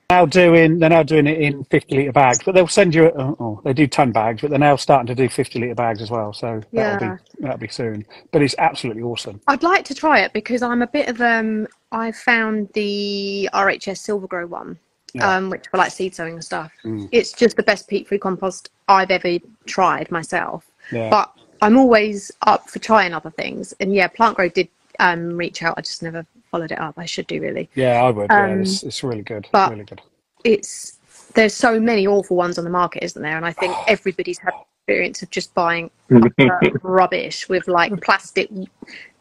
now- 0.10 0.26
doing 0.26 0.80
they're 0.80 0.90
now 0.90 1.04
doing 1.04 1.28
it 1.28 1.40
in 1.40 1.64
50 1.66 1.98
litre 1.98 2.12
bags, 2.12 2.40
but 2.46 2.54
they'll 2.56 2.68
send 2.68 2.94
you. 2.94 3.12
Oh, 3.18 3.36
oh, 3.40 3.62
they 3.64 3.74
do 3.74 3.88
ton 3.88 4.12
bags, 4.12 4.42
but 4.42 4.50
they're 4.50 4.60
now 4.60 4.76
starting 4.76 5.08
to 5.08 5.16
do 5.16 5.28
50 5.30 5.60
litre 5.60 5.76
bags 5.76 6.02
as 6.02 6.12
well. 6.12 6.34
So 6.34 6.62
that'll 6.72 7.08
Yeah. 7.08 7.16
be 7.16 7.42
that'll 7.44 7.58
be 7.58 7.68
soon. 7.68 8.06
But 8.32 8.42
it's 8.42 8.56
absolutely 8.58 9.04
awesome. 9.04 9.42
I'd 9.48 9.64
like 9.64 9.86
to 9.86 9.96
try 9.96 10.20
it 10.20 10.34
because 10.34 10.62
I'm 10.62 10.82
a 10.82 10.88
bit 10.88 11.10
of 11.10 11.22
um. 11.22 11.68
I 11.92 12.12
found 12.12 12.70
the 12.74 13.50
RHS 13.54 14.02
Sylvagrow 14.08 14.48
one, 14.50 14.80
Yeah. 15.14 15.36
um, 15.36 15.50
which 15.52 15.66
for 15.70 15.78
like 15.78 15.92
seed 15.92 16.16
sowing 16.16 16.34
and 16.34 16.44
stuff. 16.44 16.72
Mm. 16.84 17.08
It's 17.12 17.32
just 17.32 17.56
the 17.56 17.62
best 17.64 17.88
peat-free 17.88 18.18
compost 18.18 18.70
I've 18.88 19.12
ever 19.12 19.38
tried 19.68 20.10
myself. 20.10 20.66
Yeah. 20.92 21.10
But 21.12 21.32
I'm 21.62 21.78
always 21.78 22.32
up 22.48 22.68
for 22.70 22.80
trying 22.80 23.14
other 23.14 23.30
things. 23.30 23.74
And 23.80 23.94
yeah, 23.94 24.08
Plant 24.08 24.36
Grow 24.38 24.50
did 24.50 24.70
um 25.00 25.38
reach 25.38 25.62
out. 25.64 25.76
I 25.78 25.82
just 25.82 26.02
never 26.04 26.26
followed 26.54 26.72
it 26.72 26.80
up. 26.80 26.94
I 26.98 27.06
should 27.06 27.26
do 27.26 27.42
really. 27.42 27.68
yeah, 27.74 28.04
I 28.04 28.12
would. 28.12 28.28
yeah, 28.30 28.46
um, 28.52 28.62
it's, 28.62 28.84
it's 28.84 29.04
really 29.04 29.24
good. 29.24 29.48
but- 29.52 29.72
really 29.72 29.84
good. 29.84 30.02
It's 30.44 31.00
there's 31.34 31.54
so 31.54 31.80
many 31.80 32.06
awful 32.06 32.38
ones 32.38 32.60
on 32.60 32.64
the 32.64 32.70
market, 32.70 33.04
isn't 33.04 33.22
there? 33.22 33.36
And 33.38 33.46
I 33.46 33.52
think 33.52 33.76
everybody's 33.88 34.38
had 34.38 34.54
experience 34.86 35.24
of 35.24 35.32
just 35.32 35.54
buying 35.56 35.90
rubbish 36.84 37.50
with 37.50 37.68
like 37.68 38.00
plastic 38.02 38.50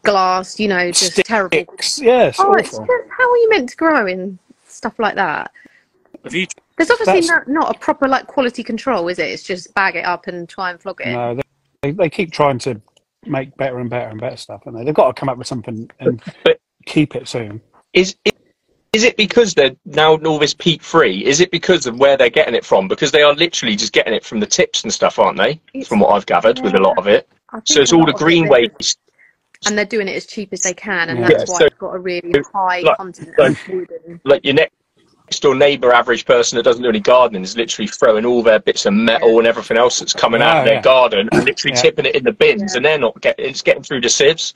glass, 0.03 0.59
you 0.59 0.67
know, 0.67 0.91
just 0.91 1.15
terrible. 1.25 1.57
Yes. 1.57 1.99
Yeah, 1.99 2.23
it's 2.25 2.39
Oh, 2.39 2.53
it's 2.53 2.69
just 2.69 2.81
how 2.81 3.31
are 3.31 3.37
you 3.37 3.49
meant 3.49 3.69
to 3.69 3.77
grow 3.77 4.05
in 4.05 4.37
stuff 4.67 4.99
like 4.99 5.15
that? 5.15 5.51
Have 6.23 6.35
you 6.35 6.45
There's 6.77 6.91
obviously 6.91 7.27
not, 7.27 7.47
not 7.47 7.75
a 7.75 7.79
proper 7.79 8.07
like 8.07 8.27
quality 8.27 8.63
control, 8.63 9.07
is 9.07 9.17
it? 9.17 9.29
It's 9.29 9.43
just 9.43 9.73
bag 9.73 9.95
it 9.95 10.05
up 10.05 10.27
and 10.27 10.47
try 10.47 10.69
and 10.69 10.79
flog 10.79 11.01
it. 11.01 11.13
No, 11.13 11.39
they, 11.81 11.91
they 11.91 12.09
keep 12.09 12.31
trying 12.31 12.59
to 12.59 12.79
make 13.25 13.55
better 13.57 13.79
and 13.79 13.89
better 13.89 14.09
and 14.09 14.19
better 14.19 14.37
stuff, 14.37 14.61
and 14.65 14.75
they? 14.77 14.83
they've 14.83 14.93
got 14.93 15.07
to 15.07 15.19
come 15.19 15.29
up 15.29 15.37
with 15.37 15.47
something 15.47 15.89
and 15.99 16.21
But- 16.43 16.59
keep 16.85 17.15
it 17.15 17.27
soon. 17.27 17.61
Is 17.93 18.15
is 18.93 19.03
it 19.03 19.17
because 19.17 19.55
they're 19.55 19.75
now 19.85 20.17
all 20.17 20.37
this 20.37 20.53
peat 20.53 20.83
free? 20.83 21.25
Is 21.25 21.39
it 21.41 21.49
because 21.49 21.87
of 21.87 21.97
where 21.97 22.15
they're 22.15 22.29
getting 22.29 22.53
it 22.53 22.63
from? 22.63 22.87
Because 22.87 23.11
they 23.11 23.23
are 23.23 23.33
literally 23.33 23.75
just 23.75 23.91
getting 23.91 24.13
it 24.13 24.23
from 24.23 24.39
the 24.39 24.45
tips 24.45 24.83
and 24.83 24.93
stuff, 24.93 25.17
aren't 25.17 25.37
they? 25.39 25.59
It's- 25.73 25.87
From 25.87 25.99
what 25.99 26.09
I've 26.13 26.27
gathered 26.27 26.59
with 26.59 26.75
a 26.75 26.81
lot 26.81 26.99
of 26.99 27.07
it. 27.07 27.27
So 27.65 27.81
it's 27.81 27.91
all 27.93 28.05
the 28.05 28.13
green 28.13 28.47
waste. 28.47 28.99
and 29.65 29.77
they're 29.77 29.85
doing 29.85 30.09
it 30.09 30.15
as 30.17 30.25
cheap 30.25 30.49
as 30.51 30.61
they 30.61 30.73
can, 30.73 31.07
and 31.09 31.19
Yeah. 31.19 31.27
that's 31.29 31.43
Yeah, 31.47 31.53
why 31.53 31.59
so- 31.59 31.65
it's 31.67 31.77
got 31.77 31.95
a 31.95 31.99
really 31.99 32.33
high 32.53 32.81
like- 32.81 32.97
content 32.97 33.29
like- 33.37 33.51
of 33.51 33.67
wood. 33.69 33.89
And, 34.05 34.19
Like 34.25 34.43
your 34.43 34.55
next 34.55 34.73
door 35.39 35.55
neighbour, 35.55 35.93
average 35.93 36.25
person 36.25 36.57
that 36.57 36.63
doesn't 36.63 36.83
do 36.83 36.89
any 36.89 36.99
gardening, 36.99 37.43
is 37.43 37.55
literally 37.55 37.87
throwing 37.87 38.25
all 38.25 38.43
their 38.43 38.59
bits 38.59 38.85
of 38.85 38.93
metal 38.93 39.39
and 39.39 39.47
everything 39.47 39.77
else 39.77 39.99
that's 39.99 40.11
coming 40.11 40.41
out 40.41 40.57
of 40.57 40.65
their 40.65 40.81
garden 40.81 41.29
and 41.31 41.45
literally 41.45 41.75
Yeah. 41.75 41.81
tipping 41.81 42.05
it 42.05 42.13
in 42.15 42.25
the 42.25 42.33
bins, 42.33 42.73
Yeah. 42.73 42.77
and 42.77 42.85
they're 42.85 42.97
not 42.99 43.21
getting 43.21 43.45
it's 43.45 43.61
getting 43.61 43.83
through 43.83 44.01
the 44.01 44.09
sieves. 44.09 44.53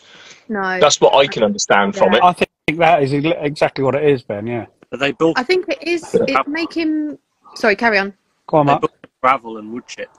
No, 0.50 0.80
That's 0.80 1.00
what 1.02 1.14
I 1.16 1.28
can 1.28 1.44
understand 1.44 1.96
from 1.96 2.14
it. 2.14 2.24
I 2.24 2.34
think 2.34 2.50
that 2.80 3.04
is 3.04 3.14
exactly 3.14 3.84
what 3.84 3.96
it 3.96 4.04
is, 4.04 4.24
Ben. 4.24 4.48
Yeah. 4.48 4.66
Are 4.92 4.98
they 4.98 5.12
built? 5.12 5.38
I 5.38 5.44
think 5.44 5.66
it 5.68 5.84
is. 5.88 6.14
It's 6.14 6.48
making. 6.48 7.18
Sorry, 7.56 7.76
carry 7.76 7.98
on. 7.98 8.14
Go 8.48 8.58
on, 8.58 8.66
They 8.66 8.72
Mark. 8.74 8.82
built 8.82 8.94
gravel 9.22 9.58
and 9.58 9.72
wood 9.74 9.86
chip. 9.88 10.10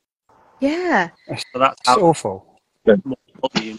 Yeah, 0.61 1.11
So 1.53 1.59
that's 1.59 1.81
It's 1.81 1.89
how 1.89 2.01
awful. 2.01 2.59
volume 2.85 3.79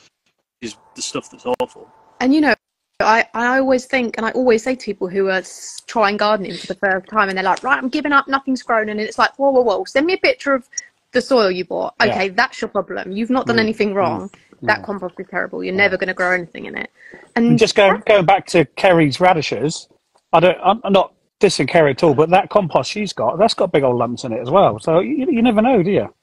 is 0.61 0.75
the 0.95 1.01
stuff 1.01 1.29
that's 1.29 1.45
awful. 1.59 1.89
and 2.19 2.33
you 2.33 2.41
know. 2.41 2.55
I, 3.01 3.25
I 3.33 3.59
always 3.59 3.85
think, 3.85 4.17
and 4.17 4.25
I 4.25 4.31
always 4.31 4.61
say 4.61 4.75
to 4.75 4.85
people 4.85 5.07
who 5.07 5.29
are 5.29 5.41
trying 5.87 6.17
gardening 6.17 6.57
for 6.57 6.67
the 6.67 6.75
first 6.75 7.07
time, 7.07 7.29
and 7.29 7.37
they're 7.37 7.45
like, 7.45 7.63
right, 7.63 7.77
I'm 7.77 7.87
giving 7.87 8.11
up, 8.11 8.27
nothing's 8.27 8.61
grown. 8.61 8.89
And 8.89 8.99
it's 8.99 9.17
like, 9.17 9.39
whoa, 9.39 9.51
whoa, 9.51 9.61
whoa, 9.61 9.85
send 9.85 10.05
me 10.05 10.15
a 10.15 10.17
picture 10.17 10.53
of 10.53 10.67
the 11.13 11.21
soil 11.21 11.49
you 11.49 11.63
bought. 11.63 11.95
Yeah. 12.01 12.07
Okay, 12.07 12.27
that's 12.27 12.59
your 12.59 12.67
problem. 12.67 13.13
You've 13.13 13.29
not 13.29 13.47
done 13.47 13.55
Mm, 13.55 13.61
anything 13.61 13.93
wrong. 13.93 14.29
That 14.67 14.83
compost 14.83 15.15
is 15.19 15.27
terrible. 15.29 15.63
You're 15.63 15.73
never 15.73 15.97
going 15.97 16.07
to 16.07 16.13
grow 16.13 16.31
anything 16.31 16.65
in 16.65 16.75
it. 16.75 16.89
And 17.35 17.57
just 17.57 17.75
going 17.75 18.01
going 18.05 18.25
back 18.25 18.45
to 18.47 18.65
Kerry's 18.65 19.19
radishes, 19.19 19.87
I 20.33 20.39
don't. 20.39 20.57
I'm 20.63 20.81
I'm 20.83 20.93
not 20.93 21.13
dissing 21.39 21.67
Kerry 21.67 21.91
at 21.91 22.03
all, 22.03 22.13
but 22.13 22.29
that 22.29 22.49
compost 22.49 22.91
she's 22.91 23.13
got, 23.13 23.39
that's 23.39 23.53
got 23.53 23.71
big 23.71 23.83
old 23.83 23.97
lumps 23.97 24.25
in 24.25 24.33
it 24.33 24.41
as 24.41 24.49
well. 24.49 24.77
So 24.77 24.99
you, 24.99 25.25
you 25.31 25.41
never 25.41 25.61
know, 25.61 25.81
do 25.81 25.91
you? 25.91 26.13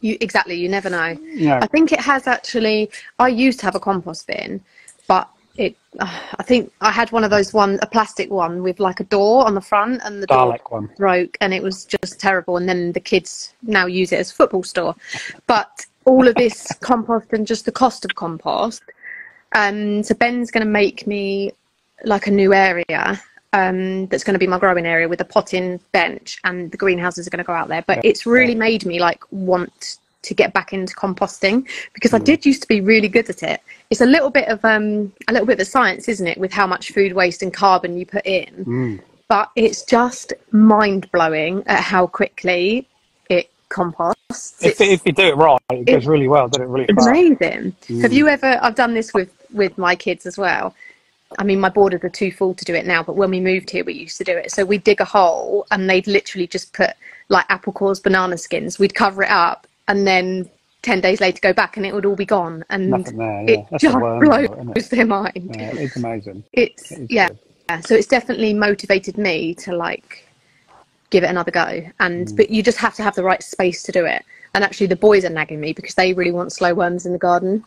you 0.00 0.16
exactly, 0.20 0.54
you 0.54 0.68
never 0.68 0.90
know. 0.90 1.14
Know, 1.14 1.58
I 1.60 1.66
think 1.66 1.92
it 1.92 2.00
has 2.00 2.26
actually. 2.26 2.90
I 3.18 3.28
used 3.28 3.60
to 3.60 3.66
have 3.66 3.74
a 3.74 3.80
compost 3.80 4.26
bin, 4.26 4.60
but 5.06 5.28
it. 5.56 5.76
Uh, 5.98 6.18
I 6.38 6.42
think 6.42 6.72
I 6.80 6.90
had 6.90 7.12
one 7.12 7.24
of 7.24 7.30
those 7.30 7.52
one, 7.52 7.78
a 7.82 7.86
plastic 7.86 8.30
one 8.30 8.62
with 8.62 8.80
like 8.80 9.00
a 9.00 9.04
door 9.04 9.46
on 9.46 9.54
the 9.54 9.60
front, 9.60 10.00
and 10.04 10.22
the 10.22 10.26
door 10.26 10.58
one. 10.68 10.88
broke, 10.96 11.36
and 11.40 11.52
it 11.52 11.62
was 11.62 11.84
just 11.84 12.20
terrible. 12.20 12.56
And 12.56 12.68
then 12.68 12.92
the 12.92 13.00
kids 13.00 13.54
now 13.62 13.86
use 13.86 14.12
it 14.12 14.18
as 14.18 14.30
a 14.30 14.34
football 14.34 14.62
store. 14.62 14.94
But 15.46 15.86
all 16.10 16.26
of 16.26 16.34
this 16.34 16.66
compost 16.80 17.32
and 17.32 17.46
just 17.46 17.64
the 17.64 17.72
cost 17.72 18.04
of 18.04 18.14
compost. 18.16 18.82
Um, 19.52 20.02
so 20.02 20.14
Ben's 20.14 20.50
going 20.50 20.66
to 20.66 20.70
make 20.70 21.06
me 21.06 21.52
like 22.04 22.26
a 22.26 22.30
new 22.32 22.52
area 22.52 23.22
um, 23.52 24.06
that's 24.06 24.24
going 24.24 24.34
to 24.34 24.38
be 24.38 24.46
my 24.48 24.58
growing 24.58 24.86
area 24.86 25.08
with 25.08 25.20
a 25.20 25.24
potting 25.24 25.78
bench, 25.92 26.38
and 26.44 26.70
the 26.72 26.76
greenhouses 26.76 27.26
are 27.26 27.30
going 27.30 27.44
to 27.44 27.44
go 27.44 27.52
out 27.52 27.68
there. 27.68 27.84
But 27.86 28.04
it's 28.04 28.26
really 28.26 28.56
made 28.56 28.84
me 28.84 28.98
like 28.98 29.22
want 29.30 29.98
to 30.22 30.34
get 30.34 30.52
back 30.52 30.72
into 30.72 30.94
composting 30.94 31.66
because 31.94 32.12
I 32.12 32.18
did 32.18 32.44
used 32.44 32.62
to 32.62 32.68
be 32.68 32.80
really 32.80 33.08
good 33.08 33.30
at 33.30 33.42
it. 33.42 33.60
It's 33.88 34.02
a 34.02 34.06
little 34.06 34.30
bit 34.30 34.48
of 34.48 34.64
um, 34.64 35.12
a 35.28 35.32
little 35.32 35.46
bit 35.46 35.54
of 35.54 35.60
a 35.60 35.64
science, 35.64 36.08
isn't 36.08 36.26
it, 36.26 36.38
with 36.38 36.52
how 36.52 36.66
much 36.66 36.90
food 36.90 37.12
waste 37.12 37.42
and 37.42 37.54
carbon 37.54 37.96
you 37.96 38.04
put 38.04 38.26
in. 38.26 38.64
Mm. 38.64 39.02
But 39.28 39.50
it's 39.54 39.84
just 39.84 40.32
mind 40.50 41.08
blowing 41.12 41.62
at 41.66 41.80
how 41.80 42.08
quickly 42.08 42.88
it 43.70 43.74
composts. 43.74 44.64
If, 44.64 44.80
if 44.80 45.04
you 45.06 45.12
do 45.12 45.28
it 45.28 45.36
right, 45.36 45.60
it 45.70 45.86
goes 45.86 46.06
really 46.06 46.28
well. 46.28 46.48
Does 46.48 46.62
it 46.62 46.68
really 46.68 46.86
fast? 46.86 47.08
amazing. 47.08 47.74
Have 48.02 48.12
you 48.12 48.26
mm. 48.26 48.32
ever? 48.32 48.58
I've 48.62 48.74
done 48.74 48.94
this 48.94 49.14
with 49.14 49.30
with 49.52 49.76
my 49.78 49.96
kids 49.96 50.26
as 50.26 50.36
well. 50.36 50.74
I 51.38 51.44
mean, 51.44 51.60
my 51.60 51.68
borders 51.68 52.02
are 52.02 52.08
too 52.08 52.32
full 52.32 52.54
to 52.54 52.64
do 52.64 52.74
it 52.74 52.86
now, 52.86 53.04
but 53.04 53.14
when 53.14 53.30
we 53.30 53.38
moved 53.40 53.70
here, 53.70 53.84
we 53.84 53.94
used 53.94 54.18
to 54.18 54.24
do 54.24 54.36
it. 54.36 54.50
So 54.50 54.64
we'd 54.64 54.82
dig 54.82 55.00
a 55.00 55.04
hole, 55.04 55.66
and 55.70 55.88
they'd 55.88 56.06
literally 56.06 56.46
just 56.46 56.72
put 56.72 56.90
like 57.28 57.46
apple 57.48 57.72
cores, 57.72 58.00
banana 58.00 58.36
skins. 58.36 58.78
We'd 58.78 58.94
cover 58.94 59.22
it 59.22 59.30
up, 59.30 59.66
and 59.88 60.06
then 60.06 60.50
ten 60.82 61.00
days 61.00 61.20
later 61.20 61.38
go 61.40 61.52
back, 61.52 61.76
and 61.76 61.86
it 61.86 61.94
would 61.94 62.06
all 62.06 62.16
be 62.16 62.26
gone. 62.26 62.64
And 62.70 62.92
there. 62.92 63.14
Yeah, 63.14 63.40
it 63.50 63.66
that's 63.70 63.82
just 63.82 63.98
blows 63.98 64.48
it? 64.76 64.90
their 64.90 65.06
mind. 65.06 65.54
Yeah, 65.56 65.72
it's 65.74 65.96
amazing. 65.96 66.44
It's 66.52 66.90
It 66.92 67.10
yeah. 67.10 67.28
good. 67.28 67.38
Yeah, 67.68 67.80
so 67.80 67.94
it's 67.94 68.08
definitely 68.08 68.52
motivated 68.52 69.16
me 69.16 69.54
to 69.54 69.76
like 69.76 70.26
give 71.10 71.24
it 71.24 71.30
another 71.30 71.50
go. 71.50 71.82
And 72.00 72.28
Mm. 72.28 72.36
but 72.36 72.50
you 72.50 72.62
just 72.62 72.78
have 72.78 72.94
to 72.94 73.02
have 73.02 73.14
the 73.14 73.22
right 73.24 73.42
space 73.42 73.82
to 73.84 73.92
do 73.92 74.04
it. 74.06 74.24
And 74.54 74.64
actually 74.64 74.86
the 74.88 74.96
boys 74.96 75.24
are 75.24 75.30
nagging 75.30 75.60
me 75.60 75.72
because 75.72 75.94
they 75.94 76.12
really 76.12 76.32
want 76.32 76.52
slow 76.52 76.74
worms 76.74 77.06
in 77.06 77.12
the 77.12 77.18
garden. 77.18 77.64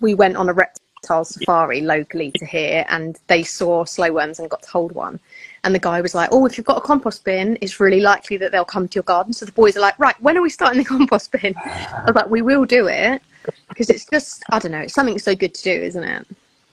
We 0.00 0.14
went 0.14 0.36
on 0.36 0.48
a 0.48 0.52
reptile 0.52 1.24
safari 1.24 1.80
locally 1.80 2.30
to 2.32 2.44
here 2.44 2.84
and 2.88 3.18
they 3.28 3.42
saw 3.42 3.84
slow 3.84 4.12
worms 4.12 4.38
and 4.38 4.50
got 4.50 4.62
to 4.64 4.70
hold 4.70 4.92
one. 4.92 5.18
And 5.64 5.74
the 5.74 5.78
guy 5.78 6.00
was 6.00 6.14
like 6.14 6.30
oh 6.32 6.44
if 6.46 6.56
you've 6.58 6.66
got 6.66 6.78
a 6.78 6.80
compost 6.82 7.24
bin 7.24 7.56
it's 7.60 7.80
really 7.80 8.00
likely 8.00 8.36
that 8.38 8.52
they'll 8.52 8.64
come 8.64 8.88
to 8.88 8.94
your 8.96 9.04
garden. 9.04 9.32
So 9.32 9.46
the 9.46 9.52
boys 9.52 9.76
are 9.76 9.80
like 9.80 9.98
right 9.98 10.20
when 10.22 10.36
are 10.36 10.42
we 10.42 10.50
starting 10.50 10.78
the 10.78 10.84
compost 10.96 11.32
bin? 11.32 11.54
I 11.56 12.04
was 12.06 12.14
like 12.14 12.28
we 12.30 12.42
will 12.42 12.64
do 12.64 12.86
it 12.88 13.22
because 13.68 13.90
it's 13.90 14.04
just 14.06 14.42
i 14.50 14.58
don't 14.58 14.72
know 14.72 14.80
it's 14.80 14.92
something 14.94 15.20
so 15.20 15.32
good 15.36 15.54
to 15.54 15.62
do 15.62 15.70
isn't 15.70 16.02
it? 16.02 16.26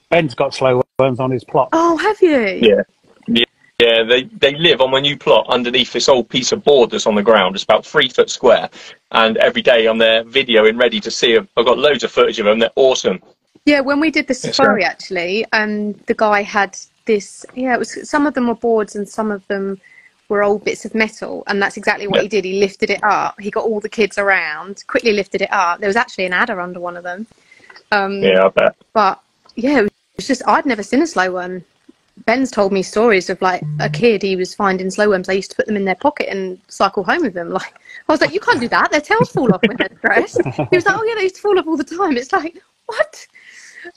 Ben's 0.09 0.33
got 0.33 0.53
slow 0.55 0.81
worms 0.99 1.19
on 1.19 1.29
his 1.31 1.43
plot. 1.43 1.69
oh 1.73 1.97
have 1.97 2.19
you? 2.21 2.39
Yeah. 2.69 2.81
Yeah, 3.83 3.97
yeah, 3.97 4.03
they, 4.03 4.23
they 4.23 4.55
live 4.55 4.81
on 4.81 4.91
my 4.91 4.99
new 4.99 5.17
plot 5.17 5.45
underneath 5.49 5.93
this 5.93 6.09
old 6.09 6.29
piece 6.29 6.51
of 6.51 6.63
board 6.63 6.91
that's 6.91 7.07
on 7.07 7.15
the 7.15 7.23
ground. 7.23 7.55
It's 7.55 7.63
about 7.63 7.85
three 7.85 8.09
foot 8.09 8.29
square. 8.29 8.69
And 9.11 9.37
every 9.37 9.61
day 9.61 9.87
I'm 9.87 9.97
there 9.97 10.23
videoing, 10.23 10.79
ready 10.79 10.99
to 10.99 11.11
see 11.11 11.35
them. 11.35 11.47
I've 11.57 11.65
got 11.65 11.77
loads 11.77 12.03
of 12.03 12.11
footage 12.11 12.39
of 12.39 12.45
them. 12.45 12.59
They're 12.59 12.71
awesome. 12.75 13.21
Yeah, 13.65 13.81
when 13.81 13.99
we 13.99 14.11
did 14.11 14.27
the 14.27 14.33
Yes, 14.33 14.55
safari, 14.55 14.83
actually, 14.83 15.45
um, 15.53 15.93
the 16.07 16.13
guy 16.13 16.41
had 16.41 16.77
this. 17.05 17.45
Yeah, 17.55 17.75
it 17.75 17.79
was 17.79 18.09
some 18.09 18.27
of 18.27 18.33
them 18.33 18.47
were 18.47 18.55
boards 18.55 18.95
and 18.95 19.07
some 19.07 19.31
of 19.31 19.45
them 19.47 19.79
were 20.29 20.43
old 20.43 20.63
bits 20.65 20.85
of 20.85 20.95
metal, 20.95 21.43
and 21.47 21.61
that's 21.61 21.77
exactly 21.77 22.07
what 22.07 22.17
Yeah. 22.17 22.23
he 22.23 22.27
did. 22.27 22.45
He 22.45 22.59
lifted 22.59 22.89
it 22.89 23.03
up. 23.03 23.39
He 23.39 23.51
got 23.51 23.65
all 23.65 23.79
the 23.79 23.89
kids 23.89 24.17
around, 24.17 24.83
quickly 24.87 25.13
lifted 25.13 25.41
it 25.41 25.51
up. 25.51 25.79
There 25.79 25.87
was 25.89 25.95
actually 25.95 26.25
an 26.25 26.33
adder 26.33 26.59
under 26.59 26.79
one 26.79 26.97
of 26.97 27.03
them. 27.03 27.27
Um, 27.91 28.21
Yeah, 28.21 28.45
I 28.45 28.49
bet. 28.49 28.75
But 28.93 29.21
yeah, 29.55 29.79
it 29.79 29.93
was 30.17 30.27
just 30.27 30.41
I'd 30.47 30.65
never 30.65 30.83
seen 30.83 31.01
a 31.01 31.07
slow 31.07 31.31
worm. 31.33 31.63
Ben's 32.25 32.51
told 32.51 32.71
me 32.71 32.83
stories 32.83 33.29
of 33.29 33.41
like 33.41 33.63
a 33.79 33.89
kid 33.89 34.21
he 34.21 34.35
was 34.35 34.53
finding 34.53 34.89
slow 34.91 35.09
worms. 35.09 35.27
They 35.27 35.35
used 35.35 35.49
to 35.51 35.55
put 35.57 35.65
them 35.65 35.75
in 35.75 35.85
their 35.85 35.95
pocket 35.95 36.29
and 36.29 36.59
cycle 36.67 37.03
home 37.03 37.23
with 37.23 37.33
them. 37.33 37.49
Like 37.53 37.73
I 38.07 38.11
was 38.11 38.21
like, 38.21 38.33
you 38.33 38.39
can't 38.39 38.59
do 38.59 38.67
that. 38.69 38.91
Their 38.91 39.01
tails 39.01 39.31
fall 39.31 39.53
off 39.53 39.61
when 39.65 39.77
they're 39.77 39.89
stressed. 39.97 40.39
He 40.69 40.75
was 40.77 40.85
like, 40.85 40.95
oh 40.97 41.03
yeah, 41.03 41.15
they 41.15 41.23
used 41.23 41.35
to 41.35 41.41
fall 41.41 41.57
off 41.57 41.67
all 41.67 41.77
the 41.77 41.83
time. 41.83 42.17
It's 42.17 42.31
like 42.33 42.61
what? 42.85 43.27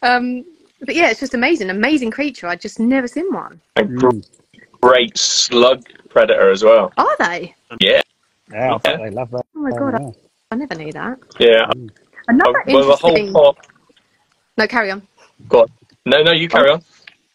Um, 0.03 0.45
but 0.81 0.95
yeah, 0.95 1.11
it's 1.11 1.21
just 1.21 1.35
amazing, 1.35 1.71
amazing 1.71 2.11
creature. 2.11 2.47
I'd 2.49 2.61
just 2.61 2.79
never 2.81 3.09
seen 3.09 3.33
one. 3.33 3.61
And 3.77 3.97
gr- 3.97 4.11
Mm. 4.11 4.25
great 4.81 5.17
slug 5.19 5.85
predator 6.09 6.51
as 6.51 6.63
well. 6.65 6.93
Are 6.99 7.17
they? 7.19 7.55
Yeah, 7.81 8.01
Yeah, 8.51 8.75
I 8.75 8.79
bet 8.79 8.99
they 9.01 9.11
love 9.11 9.31
that. 9.31 9.45
Oh 9.57 9.61
my 9.61 9.71
god, 9.73 9.95
yeah. 10.01 10.07
I, 10.51 10.55
I 10.55 10.57
never 10.57 10.75
knew 10.75 10.93
that. 10.93 11.19
yeah. 11.39 11.71
Another 12.29 12.63
well, 12.67 12.87
the 12.87 12.97
whole 12.97 13.11
interesting. 13.11 13.33
pot 13.33 13.57
No, 14.59 14.67
carry 14.67 14.91
on. 14.91 15.07
got. 15.49 15.71
No, 16.05 16.23
no, 16.23 16.33
you 16.33 16.49
carry 16.49 16.71
on. 16.71 16.83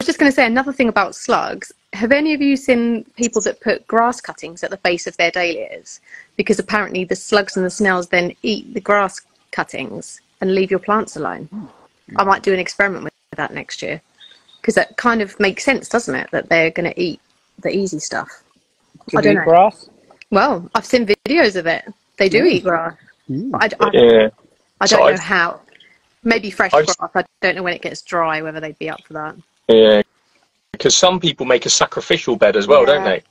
I 0.02 0.04
was 0.04 0.08
just 0.08 0.18
going 0.18 0.32
to 0.32 0.36
say 0.36 0.48
another 0.48 0.74
thing 0.74 0.90
about 0.90 1.14
slugs. 1.14 1.72
Have 1.94 2.12
any 2.12 2.34
of 2.34 2.42
you 2.42 2.58
seen 2.58 3.04
people 3.18 3.40
that 3.44 3.62
put 3.62 3.86
grass 3.86 4.20
cuttings 4.20 4.64
at 4.64 4.72
the 4.72 4.78
base 4.78 5.06
of 5.06 5.16
their 5.18 5.30
dahlias? 5.30 6.00
Because 6.38 6.58
apparently 6.58 7.04
the 7.04 7.16
slugs 7.16 7.56
and 7.56 7.64
the 7.64 7.70
snails 7.70 8.08
then 8.08 8.34
eat 8.42 8.74
the 8.74 8.82
grass 8.82 9.22
cuttings 9.52 10.20
and 10.42 10.56
leave 10.56 10.72
your 10.72 10.80
plants 10.80 11.18
alone. 11.18 11.48
I 12.16 12.24
might 12.24 12.42
do 12.42 12.52
an 12.52 12.58
experiment 12.58 13.04
with 13.04 13.14
that 13.36 13.54
next 13.54 13.84
year. 13.84 14.02
Because 14.60 14.74
that 14.74 14.98
kind 14.98 15.22
of 15.22 15.40
makes 15.40 15.64
sense, 15.64 15.88
doesn't 15.88 16.16
it? 16.16 16.32
That 16.32 16.50
they're 16.50 16.72
going 16.72 16.92
to 16.92 17.00
eat 17.00 17.22
the 17.62 17.70
easy 17.70 18.00
stuff. 18.00 18.42
Do 19.10 19.20
I 19.20 19.22
they 19.22 19.28
don't 19.28 19.34
eat 19.44 19.46
know. 19.46 19.52
grass? 19.52 19.88
Well, 20.32 20.68
I've 20.74 20.86
seen 20.88 21.06
videos 21.06 21.56
of 21.56 21.68
it. 21.68 21.86
They 22.18 22.28
do 22.28 22.44
eat 22.44 22.64
grass. 22.64 22.96
Mm. 23.30 23.52
I, 23.54 23.70
I, 23.80 23.90
Yeah. 23.94 24.30
I 24.82 24.88
don't 24.88 25.00
know 25.02 25.06
I've- 25.06 25.22
how. 25.22 25.62
Maybe 26.24 26.50
fresh 26.50 26.74
I've- 26.74 26.88
grass. 26.88 27.12
I 27.14 27.24
don't 27.42 27.56
know 27.56 27.62
when 27.62 27.74
it 27.76 27.84
gets 27.84 28.02
dry 28.02 28.42
whether 28.42 28.60
they'd 28.60 28.80
be 28.80 28.90
up 28.90 29.04
for 29.06 29.14
that. 29.14 29.36
Yeah, 29.68 30.02
because 30.72 30.98
some 30.98 31.20
people 31.20 31.46
make 31.46 31.66
a 31.66 31.70
sacrificial 31.70 32.36
bed 32.36 32.56
as 32.56 32.68
well, 32.68 32.86
don't 32.86 33.04
they? 33.04 33.24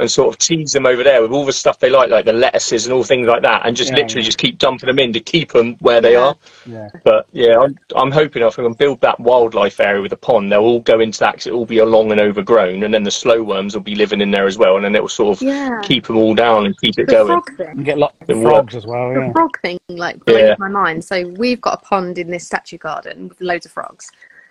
And 0.00 0.10
sort 0.10 0.28
of 0.28 0.38
tease 0.38 0.72
them 0.72 0.86
over 0.86 1.04
there 1.04 1.22
with 1.22 1.30
all 1.30 1.46
the 1.46 1.52
stuff 1.52 1.78
they 1.78 1.88
like, 1.88 2.10
like 2.10 2.24
the 2.24 2.32
lettuces 2.32 2.84
and 2.84 2.92
all 2.92 3.04
things 3.04 3.28
like 3.28 3.42
that, 3.42 3.64
and 3.64 3.76
just 3.76 3.90
Yeah, 3.90 3.98
literally 3.98 4.22
yeah. 4.22 4.26
just 4.26 4.38
keep 4.38 4.58
dumping 4.58 4.88
them 4.88 4.98
in 4.98 5.12
to 5.12 5.20
keep 5.20 5.52
them 5.52 5.76
where 5.76 6.00
they 6.00 6.14
Yeah. 6.14 6.20
are. 6.20 6.36
Yeah. 6.66 6.88
But 7.04 7.28
yeah, 7.32 7.56
I'm, 7.60 7.78
I'm 7.94 8.10
hoping 8.10 8.42
if 8.42 8.58
I 8.58 8.62
can 8.64 8.72
build 8.72 9.00
that 9.02 9.20
wildlife 9.20 9.78
area 9.78 10.02
with 10.02 10.12
a 10.12 10.16
pond, 10.16 10.50
they'll 10.50 10.62
all 10.62 10.80
go 10.80 10.98
into 10.98 11.20
that 11.20 11.32
because 11.34 11.46
it'll 11.46 11.60
all 11.60 11.66
be 11.66 11.80
long 11.80 12.10
and 12.10 12.20
overgrown, 12.20 12.82
and 12.82 12.92
then 12.92 13.04
the 13.04 13.10
slow 13.10 13.44
worms 13.44 13.74
will 13.74 13.82
be 13.82 13.94
living 13.94 14.20
in 14.20 14.32
there 14.32 14.46
as 14.48 14.58
well, 14.58 14.74
and 14.74 14.84
then 14.84 14.96
it'll 14.96 15.08
sort 15.08 15.36
of 15.38 15.42
Yeah. 15.42 15.80
keep 15.84 16.08
them 16.08 16.16
all 16.16 16.34
down 16.34 16.66
and 16.66 16.76
keep 16.80 16.98
it 16.98 17.06
the 17.06 17.12
going. 17.12 17.26
frog 17.28 17.56
thing. 17.56 17.78
You 17.78 17.84
get 17.84 17.98
lots 17.98 18.16
of 18.20 18.30
It 18.30 18.42
frogs 18.42 18.74
as 18.74 18.86
well, 18.86 19.14
the 19.14 19.30
frog 19.32 19.60
thing 19.62 19.78
like 19.90 20.24
blows 20.24 20.40
Yeah. 20.40 20.56
my 20.58 20.68
mind. 20.68 21.04
So 21.04 21.28
we've 21.38 21.60
got 21.60 21.74
a 21.74 21.84
pond 21.86 22.18
in 22.18 22.32
this 22.32 22.44
statue 22.44 22.78
garden 22.78 23.28
with 23.28 23.40
loads 23.40 23.64
of 23.64 23.70
frogs, 23.70 24.10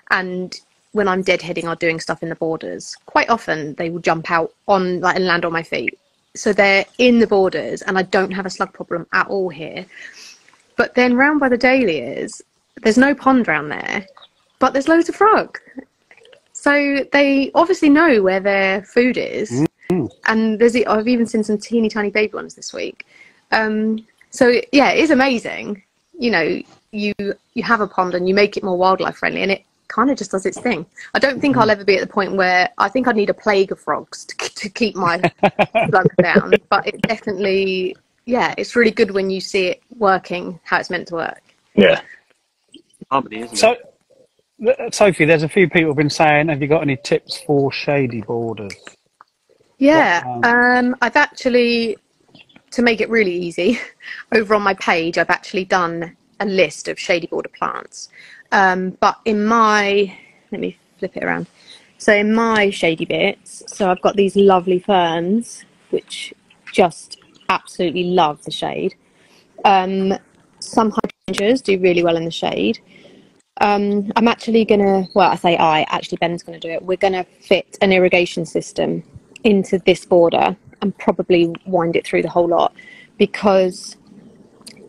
and 0.09 0.57
when 0.93 1.07
I'm 1.07 1.23
deadheading 1.23 1.65
or 1.65 1.75
doing 1.75 1.99
stuff 1.99 2.23
in 2.23 2.29
the 2.29 2.35
borders, 2.35 2.95
quite 3.07 3.29
often 3.29 3.73
they 3.75 3.89
will 3.89 3.99
jump 3.99 4.31
out 4.31 4.53
on 4.67 5.01
like 5.01 5.15
and 5.15 5.25
land 5.25 5.43
on 5.43 5.51
my 5.51 5.63
feet. 5.63 5.99
So 6.35 6.53
they're 6.53 6.85
in 6.97 7.19
the 7.19 7.27
borders, 7.27 7.81
and 7.81 7.97
I 7.97 8.03
don't 8.03 8.31
have 8.31 8.45
a 8.45 8.49
slug 8.49 8.73
problem 8.73 9.05
at 9.13 9.27
all 9.27 9.49
here. 9.49 9.85
But 10.77 10.95
then 10.95 11.15
round 11.15 11.39
by 11.39 11.49
the 11.49 11.57
dahlias, 11.57 12.41
there's 12.81 12.97
no 12.97 13.13
pond 13.13 13.47
round 13.47 13.71
there, 13.71 14.05
but 14.59 14.73
there's 14.73 14.87
loads 14.87 15.09
of 15.09 15.15
frogs. 15.15 15.59
So 16.53 17.05
they 17.11 17.51
obviously 17.53 17.89
know 17.89 18.21
where 18.21 18.39
their 18.39 18.83
food 18.83 19.17
is, 19.17 19.65
and 20.27 20.59
there's 20.59 20.75
I've 20.75 21.07
even 21.07 21.25
seen 21.25 21.43
some 21.43 21.57
teeny 21.57 21.89
tiny 21.89 22.09
baby 22.09 22.33
ones 22.33 22.55
this 22.55 22.73
week. 22.73 23.05
Um, 23.51 24.05
so 24.29 24.61
yeah, 24.71 24.91
it 24.91 24.99
is 24.99 25.11
amazing. 25.11 25.83
You 26.17 26.31
know, 26.31 26.61
you 26.91 27.13
you 27.53 27.63
have 27.63 27.81
a 27.81 27.87
pond 27.87 28.13
and 28.13 28.27
you 28.27 28.33
make 28.33 28.57
it 28.57 28.63
more 28.63 28.77
wildlife 28.77 29.17
friendly, 29.17 29.41
and 29.41 29.51
it 29.51 29.65
kind 29.87 30.09
of 30.09 30.17
just 30.17 30.31
does 30.31 30.45
its 30.45 30.59
thing. 30.59 30.85
I 31.13 31.19
don't 31.19 31.39
think 31.39 31.57
I'll 31.57 31.67
mm. 31.67 31.71
ever 31.71 31.83
be 31.83 31.95
at 31.95 32.01
the 32.01 32.11
point 32.11 32.33
where 32.33 32.69
I 32.77 32.89
think 32.89 33.07
I'd 33.07 33.15
need 33.15 33.29
a 33.29 33.33
plague 33.33 33.71
of 33.71 33.79
frogs 33.79 34.25
to, 34.25 34.35
to 34.55 34.69
keep 34.69 34.95
my 34.95 35.21
slugs 35.89 36.15
down. 36.21 36.53
But 36.69 36.87
it 36.87 37.01
definitely, 37.01 37.95
yeah, 38.25 38.53
it's 38.57 38.75
really 38.75 38.91
good 38.91 39.11
when 39.11 39.29
you 39.29 39.41
see 39.41 39.67
it 39.67 39.83
working 39.97 40.59
how 40.63 40.79
it's 40.79 40.89
meant 40.89 41.07
to 41.09 41.15
work. 41.15 41.41
Yeah. 41.75 42.01
Harmony, 43.11 43.41
isn't 43.41 43.57
So, 43.57 43.71
it? 43.73 43.95
th- 44.63 44.79
uh, 44.79 44.91
Sophie, 44.91 45.25
there's 45.25 45.43
a 45.43 45.49
few 45.49 45.69
people 45.69 45.89
have 45.89 45.97
been 45.97 46.09
saying, 46.09 46.49
have 46.49 46.61
you 46.61 46.67
got 46.67 46.81
any 46.81 46.97
tips 46.97 47.41
for 47.45 47.71
shady 47.71 48.21
borders? 48.21 48.73
Yeah, 49.77 50.25
What, 50.25 50.45
um, 50.45 50.77
um 50.77 50.95
I've 51.01 51.15
actually, 51.15 51.97
to 52.71 52.81
make 52.81 53.01
it 53.01 53.09
really 53.09 53.35
easy, 53.35 53.79
over 54.31 54.55
on 54.55 54.61
my 54.61 54.73
page, 54.75 55.17
I've 55.17 55.29
actually 55.29 55.65
done 55.65 56.15
a 56.39 56.45
list 56.45 56.87
of 56.87 56.99
shady 56.99 57.27
border 57.27 57.49
plants. 57.49 58.09
Um, 58.53 58.91
but 58.99 59.19
in 59.25 59.45
my, 59.45 60.15
let 60.51 60.61
me 60.61 60.77
flip 60.99 61.17
it 61.17 61.23
around. 61.23 61.47
So 61.97 62.13
in 62.13 62.33
my 62.35 62.69
shady 62.69 63.05
bits, 63.05 63.63
so 63.67 63.89
I've 63.89 64.01
got 64.01 64.15
these 64.15 64.35
lovely 64.35 64.77
ferns, 64.77 65.65
which 65.89 66.33
just 66.71 67.17
absolutely 67.49 68.03
love 68.03 68.43
the 68.43 68.51
shade. 68.51 68.93
Um, 69.65 70.13
some 70.59 70.93
hydrangeas 71.27 71.61
do 71.63 71.79
really 71.79 72.03
well 72.03 72.15
in 72.15 72.25
the 72.25 72.31
shade. 72.31 72.79
Um, 73.59 74.11
I'm 74.15 74.27
actually 74.27 74.65
gonna, 74.65 75.07
well, 75.15 75.31
I 75.31 75.35
say 75.35 75.57
I, 75.57 75.81
actually 75.89 76.17
Ben's 76.17 76.43
gonna 76.43 76.59
do 76.59 76.69
it. 76.69 76.83
We're 76.83 76.97
gonna 76.97 77.25
fit 77.41 77.77
an 77.81 77.91
irrigation 77.91 78.45
system 78.45 79.03
into 79.43 79.79
this 79.79 80.05
border 80.05 80.55
and 80.81 80.95
probably 80.99 81.53
wind 81.65 81.95
it 81.95 82.05
through 82.05 82.21
the 82.21 82.29
whole 82.29 82.47
lot 82.47 82.73
because 83.17 83.97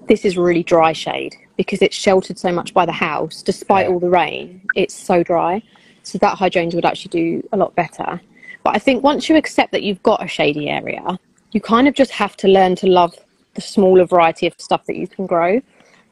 this 0.06 0.24
is 0.26 0.36
really 0.36 0.62
dry 0.62 0.92
shade 0.92 1.34
because 1.57 1.82
it's 1.82 1.96
sheltered 1.96 2.38
so 2.38 2.52
much 2.52 2.74
by 2.74 2.84
the 2.84 2.92
house 2.92 3.42
despite 3.42 3.86
all 3.88 4.00
the 4.00 4.09
rain 4.09 4.61
it's 4.74 4.94
so 4.94 5.22
dry 5.22 5.62
so 6.05 6.18
that 6.18 6.36
hydrangea 6.36 6.76
would 6.76 6.84
actually 6.84 7.09
do 7.09 7.48
a 7.52 7.57
lot 7.57 7.74
better. 7.74 8.20
But 8.62 8.76
I 8.76 8.78
think 8.78 9.02
once 9.02 9.28
you 9.28 9.36
accept 9.36 9.72
that 9.72 9.82
you've 9.82 10.02
got 10.02 10.22
a 10.22 10.28
shady 10.28 10.68
area, 10.68 11.18
you 11.52 11.61
kind 11.61 11.88
of 11.88 11.94
just 11.94 12.12
have 12.12 12.36
to 12.38 12.48
learn 12.48 12.76
to 12.76 12.86
love 12.86 13.14
the 13.55 13.61
smaller 13.61 14.05
variety 14.05 14.46
of 14.46 14.55
stuff 14.59 14.84
that 14.86 14.96
you 14.96 15.09
can 15.09 15.26
grow. 15.26 15.61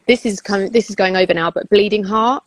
This 0.07 0.27
is 0.27 0.41
kind 0.41 0.65
of 0.65 0.73
this 0.73 0.91
is 0.91 0.97
going 0.97 1.17
over 1.17 1.33
now, 1.33 1.51
but 1.51 1.69
bleeding 1.69 2.05
heart, 2.05 2.43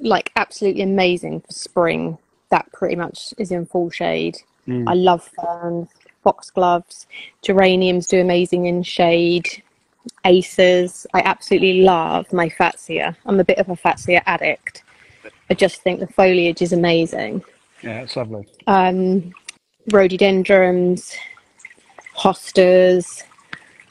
like 0.00 0.32
absolutely 0.36 0.82
amazing 0.82 1.40
for 1.42 1.52
spring. 1.52 2.18
That 2.48 2.70
pretty 2.72 2.96
much 2.96 3.34
is 3.38 3.50
in 3.50 3.66
full 3.66 3.90
shade. 3.90 4.38
Mm. 4.66 4.88
I 4.88 4.94
love 4.94 5.28
ferns, 5.40 5.88
foxgloves, 6.22 7.06
geraniums 7.42 8.06
do 8.06 8.20
amazing 8.20 8.66
in 8.66 8.82
shade. 8.82 9.62
Acers, 10.24 11.06
I 11.14 11.20
absolutely 11.22 11.82
love 11.82 12.32
my 12.32 12.48
fatsia. 12.48 13.16
I'm 13.26 13.40
a 13.40 13.44
bit 13.44 13.58
of 13.58 13.68
a 13.68 13.76
fatsia 13.76 14.22
addict. 14.26 14.84
I 15.50 15.54
just 15.54 15.82
think 15.82 16.00
the 16.00 16.06
foliage 16.08 16.62
is 16.62 16.72
amazing 16.72 17.42
Yeah, 17.82 18.02
it's 18.02 18.16
lovely. 18.16 18.46
um, 18.66 19.32
rhododendrons, 19.92 21.16
hostas. 22.16 23.22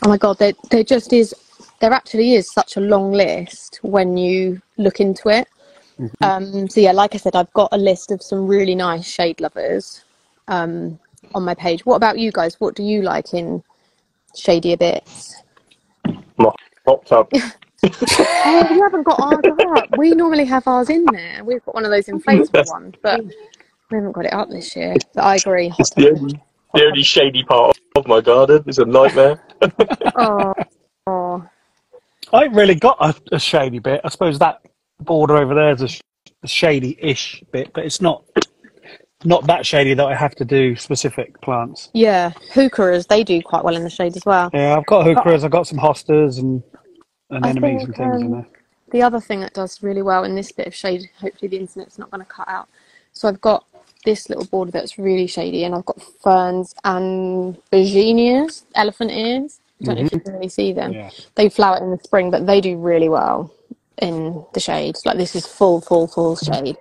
Oh 0.03 0.09
my 0.09 0.17
god, 0.17 0.37
there 0.39 0.53
there 0.71 0.83
just 0.83 1.13
is 1.13 1.33
there 1.79 1.93
actually 1.93 2.33
is 2.33 2.51
such 2.51 2.77
a 2.77 2.81
long 2.81 3.11
list 3.11 3.79
when 3.81 4.17
you 4.17 4.61
look 4.77 4.99
into 4.99 5.29
it. 5.29 5.47
Um, 6.21 6.67
so 6.69 6.81
yeah, 6.81 6.91
like 6.91 7.15
I 7.15 7.17
said, 7.17 7.35
I've 7.35 7.53
got 7.53 7.69
a 7.71 7.77
list 7.77 8.11
of 8.11 8.21
some 8.21 8.47
really 8.47 8.75
nice 8.75 9.05
shade 9.07 9.39
lovers 9.41 10.03
um, 10.47 10.99
on 11.33 11.43
my 11.43 11.53
page. 11.53 11.85
What 11.85 11.95
about 11.95 12.19
you 12.19 12.31
guys? 12.31 12.59
What 12.59 12.75
do 12.75 12.83
you 12.83 13.01
like 13.01 13.33
in 13.33 13.63
shadier 14.35 14.77
bits? 14.77 15.35
My 16.37 16.51
hot 16.87 17.05
tub. 17.05 17.29
Oh, 17.33 18.67
we 18.71 18.79
haven't 18.79 19.03
got 19.03 19.19
ours 19.19 19.43
up. 19.77 19.97
We 19.97 20.11
normally 20.11 20.45
have 20.45 20.67
ours 20.67 20.89
in 20.89 21.05
there. 21.05 21.43
We've 21.43 21.63
got 21.65 21.75
one 21.75 21.85
of 21.85 21.91
those 21.91 22.07
inflatable 22.07 22.67
ones, 22.69 22.95
but 23.01 23.23
we 23.23 23.97
haven't 23.97 24.13
got 24.13 24.25
it 24.25 24.33
up 24.33 24.49
this 24.49 24.75
year. 24.75 24.95
But 25.13 25.23
I 25.23 25.35
agree. 25.35 25.71
It's 25.77 25.91
the 25.91 26.09
only, 26.09 26.41
the 26.73 26.85
only 26.85 27.03
shady 27.03 27.43
part 27.43 27.77
of 27.95 28.07
my 28.07 28.21
garden. 28.21 28.63
It's 28.67 28.77
a 28.77 28.85
nightmare. 28.85 29.41
Oh, 30.17 30.53
oh. 31.07 31.49
I 32.33 32.43
ain't 32.45 32.53
really 32.55 32.75
got 32.75 32.97
a, 32.99 33.35
a 33.35 33.39
shady 33.39 33.79
bit. 33.79 34.01
I 34.03 34.09
suppose 34.09 34.39
that 34.39 34.61
border 34.99 35.37
over 35.37 35.53
there 35.53 35.71
is 35.71 35.81
a, 35.81 35.87
sh- 35.87 36.01
a 36.43 36.47
shady-ish 36.47 37.43
bit, 37.51 37.71
but 37.73 37.85
it's 37.85 38.01
not 38.01 38.23
not 39.25 39.47
that 39.47 39.65
shady 39.65 39.93
that 39.93 40.05
I 40.05 40.15
have 40.15 40.35
to 40.35 40.45
do 40.45 40.75
specific 40.75 41.39
plants. 41.41 41.89
Yeah, 41.93 42.31
heucheras, 42.53 43.07
they 43.07 43.23
do 43.23 43.41
quite 43.41 43.63
well 43.63 43.75
in 43.75 43.83
the 43.83 43.89
shade 43.89 44.15
as 44.15 44.25
well. 44.25 44.49
Yeah, 44.53 44.77
I've 44.77 44.85
got 44.85 45.05
heucheras, 45.05 45.43
I've 45.43 45.51
got 45.51 45.67
some 45.67 45.79
hostas 45.79 46.39
and 46.39 46.63
anemones 47.31 47.85
think, 47.85 47.87
and 47.87 47.95
things 47.95 48.21
in 48.21 48.27
um, 48.27 48.31
there. 48.31 48.47
The 48.91 49.01
other 49.01 49.19
thing 49.19 49.41
that 49.41 49.53
does 49.53 49.81
really 49.81 50.01
well 50.01 50.23
in 50.23 50.35
this 50.35 50.51
bit 50.51 50.67
of 50.67 50.75
shade, 50.75 51.09
hopefully 51.19 51.49
the 51.49 51.57
internet's 51.57 51.97
not 51.97 52.11
going 52.11 52.23
to 52.23 52.29
cut 52.29 52.47
out. 52.47 52.69
So 53.13 53.27
I've 53.27 53.41
got 53.41 53.65
this 54.05 54.29
little 54.29 54.45
border 54.45 54.71
that's 54.71 54.97
really 54.97 55.27
shady, 55.27 55.63
and 55.63 55.73
I've 55.75 55.85
got 55.85 56.01
ferns 56.21 56.75
and 56.83 57.57
begonias, 57.71 58.65
elephant 58.75 59.11
ears. 59.11 59.59
I 59.81 59.85
don't 59.85 59.95
know 59.95 60.05
if 60.05 60.13
you 60.13 60.19
can 60.19 60.33
really 60.33 60.49
see 60.49 60.71
them. 60.71 60.93
Yeah. 60.93 61.09
They 61.35 61.49
flower 61.49 61.77
in 61.83 61.91
the 61.91 61.99
spring, 62.03 62.31
but 62.31 62.45
they 62.45 62.61
do 62.61 62.77
really 62.77 63.09
well 63.09 63.51
in 63.97 64.45
the 64.53 64.59
shade. 64.59 64.95
Like 65.05 65.17
this 65.17 65.35
is 65.35 65.45
full, 65.45 65.81
full, 65.81 66.07
full 66.07 66.35
shade. 66.35 66.77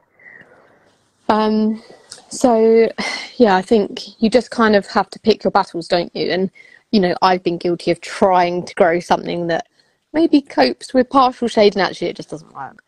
Um, 1.29 1.83
so 2.29 2.89
yeah, 3.37 3.57
I 3.57 3.63
think 3.63 4.23
you 4.23 4.31
just 4.31 4.51
kind 4.51 4.77
of 4.77 4.87
have 4.89 5.11
to 5.11 5.19
pick 5.19 5.45
your 5.45 5.51
battles, 5.51 5.89
don't 5.89 6.15
you? 6.15 6.31
And 6.31 6.51
you 6.91 7.01
know, 7.01 7.15
I've 7.23 7.43
been 7.43 7.59
guilty 7.59 7.91
of 7.91 8.01
trying 8.01 8.65
to 8.65 8.75
grow 8.75 9.01
something 9.01 9.49
that 9.49 9.67
maybe 10.13 10.41
copes 10.41 10.95
with 10.95 11.11
partial 11.11 11.49
shade, 11.49 11.75
and 11.75 11.83
actually 11.83 12.09
it 12.09 12.17
just 12.17 12.31
doesn't 12.31 12.55
work. 12.55 12.83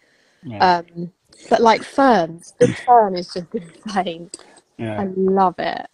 Yeah. 0.45 0.79
Um, 0.79 1.13
but 1.51 1.61
like 1.61 1.83
ferns, 1.83 2.55
the 2.59 2.69
fern 2.69 3.17
is 3.17 3.33
just 3.33 3.47
insane. 3.55 4.31
yeah. 4.79 5.01
I 5.01 5.05
love 5.17 5.57
it. 5.59 5.87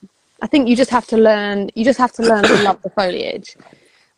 I 0.42 0.46
think 0.46 0.68
you 0.68 0.76
just 0.76 0.90
have 0.90 1.06
to 1.08 1.16
learn. 1.16 1.70
You 1.74 1.84
just 1.84 1.98
have 1.98 2.12
to 2.12 2.22
learn 2.22 2.42
to 2.44 2.62
love 2.62 2.82
the 2.82 2.90
foliage. 2.90 3.56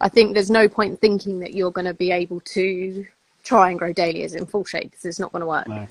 I 0.01 0.09
think 0.09 0.35
there's 0.35 0.51
no 0.51 0.69
point 0.69 1.01
thinking 1.01 1.39
that 1.41 1.55
you're 1.55 1.71
going 1.71 1.85
to 1.87 1.95
be 1.95 2.11
able 2.11 2.41
to 2.41 3.07
try 3.45 3.71
and 3.71 3.79
grow 3.79 3.93
dahlias 3.93 4.35
in 4.35 4.47
full 4.47 4.65
shade 4.65 4.91
because 4.91 5.05
it's 5.05 5.21
not 5.21 5.33
going 5.33 5.41
to 5.41 5.47
work. 5.47 5.69
No. 5.69 5.87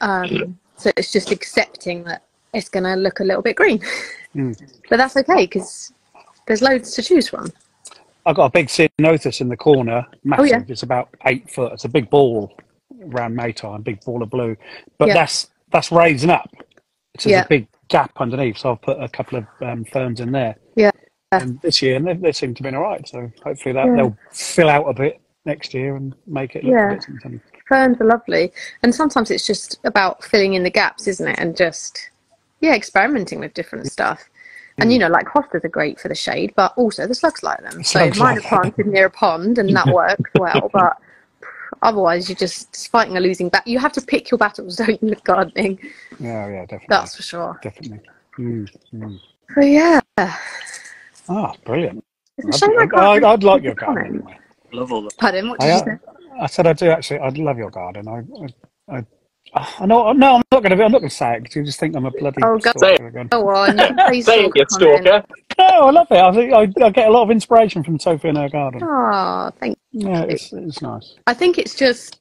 Um, 0.00 0.58
so 0.82 0.90
it's 0.96 1.12
just 1.12 1.30
accepting 1.30 2.02
that 2.04 2.22
it's 2.52 2.68
going 2.68 2.84
to 2.84 2.94
look 2.96 3.20
a 3.20 3.24
little 3.24 3.42
bit 3.42 3.56
green, 3.56 3.78
Mm. 4.34 4.58
but 4.88 4.96
that's 4.96 5.16
okay 5.16 5.44
because 5.46 5.92
there's 6.46 6.62
loads 6.62 6.92
to 6.94 7.02
choose 7.02 7.28
from. 7.28 7.50
I've 8.24 8.36
got 8.36 8.46
a 8.46 8.50
big 8.50 8.68
ceanothus 8.68 9.40
in 9.40 9.48
the 9.48 9.56
corner, 9.56 10.06
massive. 10.24 10.42
Oh, 10.42 10.46
yeah. 10.46 10.62
It's 10.68 10.82
about 10.82 11.08
eight 11.26 11.50
foot. 11.50 11.72
It's 11.72 11.84
a 11.84 11.88
big 11.88 12.08
ball 12.08 12.52
around 13.10 13.36
Maytime, 13.36 13.82
big 13.82 14.00
ball 14.04 14.22
of 14.22 14.30
blue. 14.30 14.56
But 14.98 15.08
Yeah. 15.08 15.14
that's 15.14 15.50
that's 15.70 15.90
raising 15.92 16.30
up. 16.30 16.48
So 17.18 17.28
there's 17.28 17.40
Yeah. 17.40 17.44
a 17.44 17.48
big 17.48 17.66
gap 17.88 18.12
underneath. 18.18 18.58
So 18.58 18.72
I've 18.72 18.82
put 18.82 19.02
a 19.02 19.08
couple 19.08 19.38
of 19.38 19.46
um, 19.60 19.84
ferns 19.84 20.20
in 20.20 20.30
there. 20.32 20.56
Yeah. 20.76 20.90
And 21.32 21.60
this 21.62 21.80
year, 21.82 21.96
and 21.96 22.06
they, 22.06 22.14
they 22.14 22.32
seem 22.32 22.54
to 22.54 22.62
be 22.62 22.68
all 22.70 22.82
right. 22.82 23.06
So 23.08 23.30
hopefully 23.44 23.72
that 23.74 23.86
they'll 23.96 24.16
fill 24.32 24.68
out 24.68 24.84
a 24.88 24.92
bit 24.94 25.20
next 25.44 25.74
year 25.74 25.96
and 25.96 26.14
make 26.26 26.54
it 26.56 26.62
look 26.64 26.72
Yeah. 26.74 26.90
a 26.90 26.94
bit 26.94 27.02
something. 27.02 27.40
Ferns 27.66 28.00
are 28.00 28.04
lovely, 28.06 28.52
and 28.82 28.94
sometimes 28.94 29.30
it's 29.30 29.46
just 29.46 29.78
about 29.84 30.22
filling 30.24 30.54
in 30.54 30.62
the 30.62 30.70
gaps, 30.70 31.06
isn't 31.06 31.26
it? 31.28 31.38
And 31.38 31.56
just 31.56 32.10
yeah, 32.60 32.74
experimenting 32.74 33.40
with 33.40 33.54
different 33.54 33.86
stuff. 33.86 34.22
And 34.78 34.92
you 34.92 34.98
know, 34.98 35.08
like 35.08 35.26
hostas 35.26 35.64
are 35.64 35.68
great 35.68 36.00
for 36.00 36.08
the 36.08 36.14
shade, 36.14 36.52
but 36.56 36.72
also 36.76 37.06
the 37.06 37.14
slugs 37.14 37.42
like 37.42 37.60
them. 37.60 37.82
So 37.84 37.98
Slugs 38.00 38.18
mine 38.18 38.32
are 38.38 38.40
like 38.40 38.42
them. 38.50 38.60
planted 38.72 38.86
near 38.86 39.06
a 39.06 39.10
pond, 39.10 39.58
and 39.58 39.74
that 39.76 39.86
works 39.94 40.30
well. 40.38 40.70
But 40.72 40.96
otherwise, 41.82 42.28
you're 42.28 42.36
just 42.36 42.90
fighting 42.90 43.16
a 43.16 43.20
losing 43.20 43.48
battle. 43.48 43.70
You 43.70 43.78
have 43.78 43.92
to 43.92 44.00
pick 44.00 44.30
your 44.30 44.38
battles, 44.38 44.76
don't 44.78 45.00
you, 45.02 45.10
with 45.10 45.22
gardening? 45.24 45.78
Yeah, 46.18 46.48
yeah, 46.48 46.60
definitely. 46.62 46.86
That's 46.88 47.16
for 47.16 47.22
sure. 47.22 47.60
definitely. 47.62 48.00
Mm, 48.38 48.68
mm. 48.94 49.20
But 49.54 49.66
yeah, 49.66 50.00
Ah, 51.28 51.52
brilliant. 51.64 52.02
it's 52.38 52.62
a 52.62 52.66
I 52.66 52.82
I'd, 52.82 52.94
I'd, 52.94 53.24
I'd 53.24 53.42
like 53.44 53.62
your 53.62 53.74
the 53.74 53.80
garden 53.80 54.04
comment. 54.04 54.24
anyway. 54.24 54.38
Love 54.72 54.92
all 54.92 55.02
the 55.02 55.10
Pardon, 55.18 55.50
what 55.50 55.60
did 55.60 55.70
I, 55.70 55.72
you 55.74 55.78
say? 55.80 55.98
I 56.40 56.46
said 56.46 56.66
I 56.66 56.72
do 56.74 56.90
actually. 56.90 57.20
I'd 57.20 57.38
love 57.38 57.58
your 57.58 57.70
garden. 57.70 58.08
I, 58.08 58.22
I, 58.94 58.98
I, 59.54 59.74
I 59.80 59.86
know. 59.86 60.12
No, 60.12 60.36
I'm 60.36 60.42
not 60.52 60.62
going 60.62 60.70
to 60.70 60.76
be. 60.76 60.82
I'm 60.82 60.92
not 60.92 61.00
going 61.00 61.10
to 61.10 61.14
say 61.16 61.36
it 61.36 61.42
because 61.42 61.56
you 61.56 61.64
just 61.64 61.80
think 61.80 61.96
I'm 61.96 62.06
a 62.06 62.10
bloody 62.12 62.42
Oh, 62.42 62.58
go- 62.58 62.72
stalker 62.72 63.06
again. 63.08 63.30
Go 63.30 63.48
on, 63.50 63.78
you 63.78 63.86
can 63.86 64.00
please 64.06 64.26
Say 64.26 64.44
it, 64.54 64.70
comment. 64.70 64.70
stalker. 64.70 65.24
No, 65.58 65.64
I 65.66 65.90
love 65.90 66.08
it. 66.10 66.18
I 66.18 66.32
think 66.32 66.52
I, 66.54 66.86
I 66.86 66.90
get 66.90 67.08
a 67.08 67.12
lot 67.12 67.24
of 67.24 67.30
inspiration 67.30 67.84
from 67.84 67.98
Sophie 67.98 68.28
and 68.28 68.38
her 68.38 68.48
garden. 68.50 68.82
Oh, 68.82 69.50
thank 69.60 69.78
Yeah, 69.92 70.22
it's 70.24 70.52
it's 70.52 70.82
nice. 70.82 71.16
I 71.26 71.34
think 71.34 71.58
it's 71.58 71.74
just, 71.74 72.18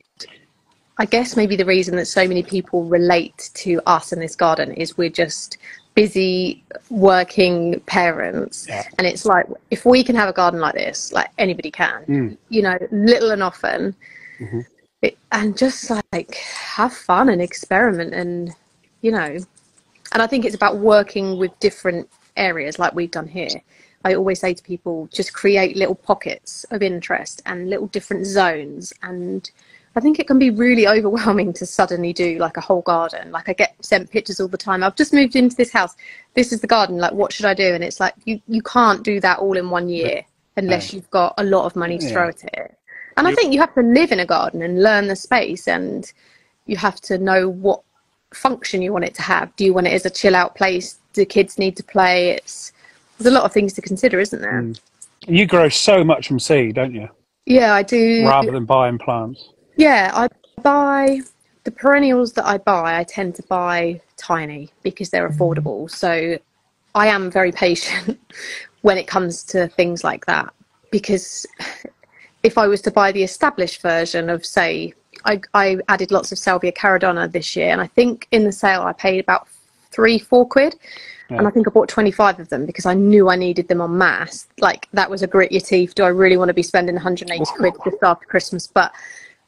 I 0.98 1.06
guess 1.06 1.38
maybe 1.38 1.56
the 1.56 1.66
reason 1.66 1.96
that 1.98 2.08
so 2.08 2.28
many 2.28 2.44
people 2.44 2.86
relate 2.86 3.52
to 3.56 3.82
us 3.88 4.14
in 4.14 4.20
this 4.20 4.36
garden 4.36 4.74
is 4.74 4.98
we're 4.98 5.10
just 5.12 5.58
busy 5.96 6.64
working 6.90 7.80
parents. 7.82 8.66
Yeah. 8.68 8.84
And 8.98 9.06
it's 9.08 9.26
like, 9.26 9.46
if 9.72 9.86
we 9.86 10.04
can 10.04 10.16
have 10.16 10.30
a 10.30 10.34
garden 10.34 10.60
like 10.60 10.74
this, 10.76 11.12
like 11.12 11.30
anybody 11.38 11.72
can, 11.72 12.06
Mm. 12.06 12.38
you 12.50 12.62
know, 12.62 12.78
little 12.92 13.32
and 13.32 13.44
often, 13.44 13.96
Mhm. 14.40 14.66
it, 15.02 15.18
and 15.32 15.58
just 15.58 15.92
like 16.14 16.36
have 16.36 16.94
fun 16.94 17.30
and 17.30 17.42
experiment 17.42 18.14
and, 18.14 18.56
you 19.02 19.12
know, 19.12 19.38
and 20.14 20.22
I 20.22 20.28
think 20.28 20.46
it's 20.46 20.56
about 20.56 20.78
working 20.78 21.38
with 21.38 21.58
different 21.60 22.10
areas 22.38 22.80
like 22.80 22.94
we've 22.94 23.12
done 23.12 23.28
here. 23.28 23.62
I 24.04 24.16
always 24.16 24.40
say 24.40 24.54
to 24.54 24.64
people, 24.64 25.08
just 25.12 25.34
create 25.34 25.76
little 25.78 25.96
pockets 25.96 26.66
of 26.72 26.82
interest 26.82 27.42
and 27.46 27.70
little 27.70 27.88
different 27.88 28.26
zones. 28.26 28.94
And 29.04 29.50
I 29.96 30.00
think 30.00 30.20
it 30.20 30.28
can 30.28 30.40
be 30.40 30.50
really 30.50 30.88
overwhelming 30.88 31.54
to 31.54 31.66
suddenly 31.66 32.14
do 32.14 32.38
like 32.38 32.58
a 32.58 32.62
whole 32.62 32.82
garden. 32.82 33.32
Like 33.32 33.50
I 33.50 33.54
get 33.54 33.76
sent 33.84 34.10
pictures 34.10 34.40
all 34.40 34.48
the 34.48 34.58
time. 34.58 34.84
I've 34.84 34.96
just 34.96 35.14
moved 35.14 35.36
into 35.36 35.56
this 35.56 35.72
house. 35.72 35.96
This 36.34 36.54
is 36.54 36.62
the 36.62 36.68
garden. 36.68 36.98
Like, 36.98 37.14
what 37.14 37.34
should 37.34 37.46
I 37.46 37.54
do? 37.54 37.74
And 37.74 37.84
it's 37.84 38.00
like 38.00 38.14
you 38.26 38.42
you 38.48 38.62
can't 38.62 39.04
do 39.04 39.20
that 39.20 39.40
all 39.40 39.58
in 39.58 39.70
one 39.70 39.90
year 39.90 40.24
unless 40.58 40.94
you've 40.94 41.10
got 41.12 41.34
a 41.38 41.44
lot 41.44 41.66
of 41.66 41.76
money 41.76 41.98
to 41.98 42.06
Yeah. 42.06 42.12
throw 42.12 42.28
at 42.30 42.44
it. 42.44 42.78
And 43.18 43.28
I 43.28 43.34
think 43.36 43.54
you 43.54 43.60
have 43.60 43.76
to 43.76 43.82
live 43.82 44.12
in 44.12 44.20
a 44.20 44.26
garden 44.26 44.62
and 44.62 44.82
learn 44.82 45.08
the 45.08 45.16
space, 45.16 45.68
and 45.68 46.12
you 46.66 46.78
have 46.78 47.02
to 47.02 47.18
know 47.18 47.50
what 47.50 47.82
function 48.34 48.82
you 48.82 48.94
want 48.94 49.04
it 49.06 49.14
to 49.16 49.22
have. 49.22 49.54
Do 49.58 49.66
you 49.66 49.74
want 49.74 49.88
it 49.88 49.94
as 49.94 50.06
a 50.06 50.10
chill 50.10 50.36
out 50.36 50.56
place? 50.56 50.98
Do 51.14 51.26
kids 51.26 51.60
need 51.60 51.76
to 51.78 51.84
play? 51.84 52.30
It's 52.32 52.72
there's 53.18 53.32
a 53.34 53.36
lot 53.36 53.44
of 53.44 53.52
things 53.52 53.74
to 53.74 53.82
consider, 53.82 54.20
isn't 54.20 54.42
there? 54.42 54.62
Mm. 54.62 54.80
You 55.28 55.46
grow 55.46 55.70
so 55.70 56.04
much 56.04 56.28
from 56.28 56.40
seed, 56.40 56.76
don't 56.76 56.94
you? 56.94 57.10
Yeah, 57.46 57.74
I 57.74 57.84
do. 57.84 58.26
Rather 58.26 58.52
than 58.52 58.66
buying 58.66 58.98
plants. 58.98 59.50
Yeah, 59.82 60.12
I 60.14 60.28
buy 60.62 61.22
the 61.64 61.72
perennials 61.72 62.34
that 62.34 62.46
I 62.46 62.60
buy. 62.60 63.00
I 63.00 63.04
tend 63.04 63.34
to 63.38 63.44
buy 63.50 64.00
tiny 64.16 64.70
because 64.84 65.10
they're 65.10 65.28
mm-hmm. 65.28 65.42
affordable. 65.42 65.90
So 65.90 66.38
I 66.94 67.08
am 67.08 67.32
very 67.32 67.52
patient 67.52 68.20
when 68.82 69.00
it 69.00 69.08
comes 69.08 69.42
to 69.46 69.68
things 69.70 70.04
like 70.04 70.28
that 70.28 70.54
because 70.92 71.48
if 72.44 72.60
I 72.60 72.68
was 72.68 72.80
to 72.84 72.92
buy 72.92 73.12
the 73.12 73.24
established 73.24 73.82
version 73.82 74.30
of, 74.30 74.46
say, 74.46 74.94
I, 75.26 75.42
I 75.56 75.78
added 75.88 76.12
lots 76.12 76.32
of 76.32 76.38
Salvia 76.38 76.74
caradonna 76.74 77.32
this 77.32 77.56
year, 77.56 77.70
and 77.70 77.82
I 77.82 77.88
think 77.88 78.28
in 78.30 78.44
the 78.44 78.52
sale 78.52 78.84
I 78.84 78.94
paid 78.94 79.20
about 79.20 79.48
three, 79.90 80.20
four 80.20 80.48
quid. 80.48 80.76
And 81.30 81.48
I 81.48 81.50
think 81.50 81.66
I 81.66 81.72
bought 81.72 81.88
25 81.88 82.42
of 82.42 82.50
them 82.50 82.66
because 82.66 82.86
I 82.86 82.94
knew 82.94 83.30
I 83.30 83.38
needed 83.38 83.70
them 83.70 83.80
en 83.80 83.98
masse. 83.98 84.48
Like, 84.60 84.90
that 84.92 85.10
was 85.10 85.24
a 85.24 85.28
grit 85.28 85.50
your 85.50 85.62
teeth. 85.62 85.96
Do 85.96 86.04
I 86.04 86.10
really 86.10 86.36
want 86.36 86.50
to 86.50 86.54
be 86.54 86.62
spending 86.62 86.94
180 86.94 87.46
quid 87.56 87.74
just 87.86 88.04
after 88.04 88.26
Christmas? 88.26 88.68
But 88.68 88.92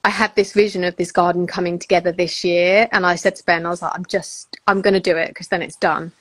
I 0.04 0.10
had 0.10 0.36
this 0.36 0.54
vision 0.54 0.84
of 0.84 0.96
this 0.98 1.12
garden 1.12 1.48
coming 1.48 1.80
together 1.80 2.12
this 2.12 2.44
year, 2.44 2.90
and 2.92 3.06
I 3.06 3.16
said 3.16 3.36
to 3.38 3.46
Ben, 3.46 3.66
I 3.66 3.70
was 3.70 3.82
like, 3.82 3.94
I'm 3.96 4.06
just, 4.06 4.58
I'm 4.68 4.82
going 4.82 4.94
to 4.96 5.00
do 5.00 5.16
it 5.16 5.30
because 5.30 5.48
then 5.48 5.62
it's 5.62 5.78
done. 5.78 6.12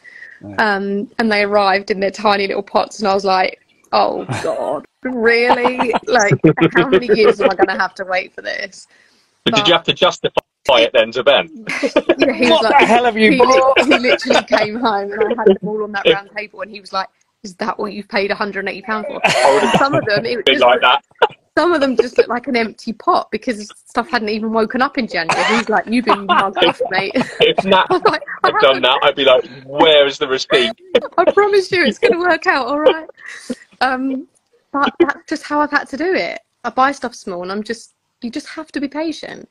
Um, 0.58 1.10
and 1.18 1.30
they 1.30 1.42
arrived 1.42 1.90
in 1.90 2.00
their 2.00 2.10
tiny 2.10 2.46
little 2.46 2.62
pots, 2.62 3.00
and 3.00 3.08
I 3.08 3.14
was 3.14 3.24
like, 3.24 3.60
oh 3.92 4.24
God, 4.42 4.84
really? 5.04 5.94
like, 6.06 6.44
how 6.74 6.88
many 6.88 7.08
years 7.08 7.40
am 7.40 7.50
I 7.50 7.54
going 7.54 7.68
to 7.68 7.76
have 7.76 7.94
to 7.96 8.04
wait 8.04 8.34
for 8.34 8.42
this? 8.42 8.86
But 9.44 9.54
did 9.54 9.66
you 9.66 9.72
have 9.72 9.84
to 9.84 9.92
justify 9.92 10.32
it 10.80 10.92
then 10.92 11.10
to 11.12 11.24
Ben? 11.24 11.50
Yeah, 12.16 12.32
he 12.34 12.50
was 12.50 12.50
What 12.50 12.62
like, 12.62 12.78
the 12.78 12.86
hell 12.86 13.04
have 13.04 13.16
you 13.16 13.32
he, 13.32 13.38
bought? 13.38 13.80
he 13.84 13.98
literally 13.98 14.44
came 14.44 14.76
home 14.76 15.12
and 15.12 15.22
I 15.24 15.30
had 15.30 15.48
them 15.48 15.68
all 15.68 15.82
on 15.82 15.92
that 15.92 16.06
round 16.08 16.30
table, 16.36 16.60
and 16.60 16.70
he 16.70 16.80
was 16.80 16.92
like, 16.92 17.08
"Is 17.42 17.56
that 17.56 17.78
what 17.78 17.92
you've 17.92 18.08
paid 18.08 18.30
180 18.30 18.82
pounds 18.82 19.06
for?" 19.08 19.20
Some 19.78 19.94
of 19.94 20.04
them, 20.04 20.24
it 20.26 20.46
was 20.46 20.60
like 20.60 20.80
that. 20.82 21.02
some 21.56 21.72
of 21.72 21.80
them 21.80 21.96
just 21.96 22.16
looked 22.16 22.30
like 22.30 22.46
an 22.46 22.56
empty 22.56 22.92
pot 22.92 23.30
because 23.30 23.68
stuff 23.86 24.08
hadn't 24.08 24.30
even 24.30 24.52
woken 24.52 24.80
up 24.80 24.96
in 24.96 25.06
January. 25.06 25.44
He's 25.56 25.68
like, 25.68 25.86
"You've 25.86 26.06
been 26.06 26.26
mugged 26.26 26.64
off, 26.64 26.80
mate." 26.90 27.12
If 27.14 27.64
Nat 27.64 27.86
I 27.90 27.92
was 27.92 28.02
like, 28.02 28.22
I, 28.42 28.48
had 28.48 28.60
done 28.60 28.82
that, 28.82 29.00
I'd 29.02 29.16
be 29.16 29.24
like, 29.24 29.44
where 29.64 30.06
is 30.06 30.18
the 30.18 30.28
receipt? 30.28 30.72
I 31.18 31.30
promise 31.30 31.70
you, 31.70 31.84
it's 31.84 31.98
going 31.98 32.14
to 32.14 32.18
work 32.18 32.46
out 32.46 32.66
all 32.66 32.80
right. 32.80 33.08
Um, 33.80 34.28
but 34.72 34.92
that's 34.98 35.28
just 35.28 35.42
how 35.42 35.60
I've 35.60 35.70
had 35.70 35.88
to 35.88 35.96
do 35.96 36.14
it. 36.14 36.40
I 36.64 36.70
buy 36.70 36.92
stuff 36.92 37.14
small, 37.14 37.42
and 37.42 37.52
I'm 37.52 37.62
just 37.62 37.94
you 38.22 38.30
just 38.30 38.48
have 38.48 38.72
to 38.72 38.80
be 38.80 38.88
patient. 38.88 39.48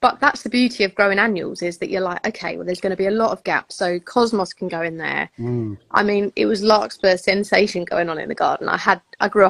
But 0.00 0.18
that's 0.18 0.42
the 0.42 0.50
beauty 0.50 0.82
of 0.82 0.96
growing 0.96 1.20
annuals 1.20 1.62
is 1.62 1.78
that 1.78 1.88
you're 1.88 2.00
like, 2.00 2.26
okay, 2.26 2.56
well, 2.56 2.66
there's 2.66 2.80
going 2.80 2.90
to 2.90 2.96
be 2.96 3.06
a 3.06 3.12
lot 3.12 3.30
of 3.30 3.44
gaps. 3.44 3.76
So 3.76 4.00
Cosmos 4.00 4.52
can 4.52 4.66
go 4.66 4.82
in 4.82 4.96
there. 4.96 5.30
Mm. 5.38 5.78
I 5.92 6.02
mean, 6.02 6.32
it 6.34 6.46
was 6.46 6.60
larkspur 6.60 7.16
sensation 7.16 7.84
going 7.84 8.08
on 8.08 8.18
in 8.18 8.28
the 8.28 8.34
garden. 8.34 8.68
I 8.68 8.78
had 8.78 9.00
I 9.20 9.28
grew 9.28 9.44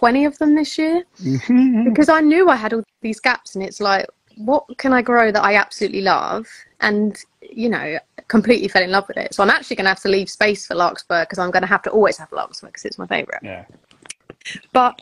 120 0.00 0.24
of 0.24 0.38
them 0.38 0.54
this 0.54 0.76
year 0.78 1.04
Mhm. 1.22 1.84
because 1.84 2.08
I 2.08 2.20
knew 2.20 2.48
I 2.48 2.56
had 2.56 2.72
all 2.72 2.82
these 3.00 3.20
gaps, 3.20 3.54
and 3.54 3.64
it's 3.64 3.80
like, 3.80 4.06
what 4.36 4.64
can 4.78 4.92
I 4.92 5.02
grow 5.02 5.30
that 5.30 5.44
I 5.44 5.54
absolutely 5.56 6.00
love? 6.00 6.46
And 6.80 7.16
you 7.50 7.68
know, 7.68 7.98
completely 8.28 8.68
fell 8.68 8.82
in 8.82 8.90
love 8.90 9.06
with 9.06 9.16
it. 9.16 9.32
So 9.34 9.42
I'm 9.42 9.50
actually 9.50 9.76
going 9.76 9.84
to 9.84 9.90
have 9.90 10.00
to 10.00 10.08
leave 10.08 10.28
space 10.28 10.66
for 10.66 10.74
larkspur 10.74 11.22
because 11.22 11.38
I'm 11.38 11.50
going 11.52 11.62
to 11.62 11.68
have 11.68 11.82
to 11.82 11.90
always 11.90 12.16
have 12.16 12.32
larkspur 12.32 12.66
because 12.68 12.84
it's 12.84 12.98
my 12.98 13.06
favourite. 13.06 13.42
Yeah. 13.42 13.64
But 14.72 15.00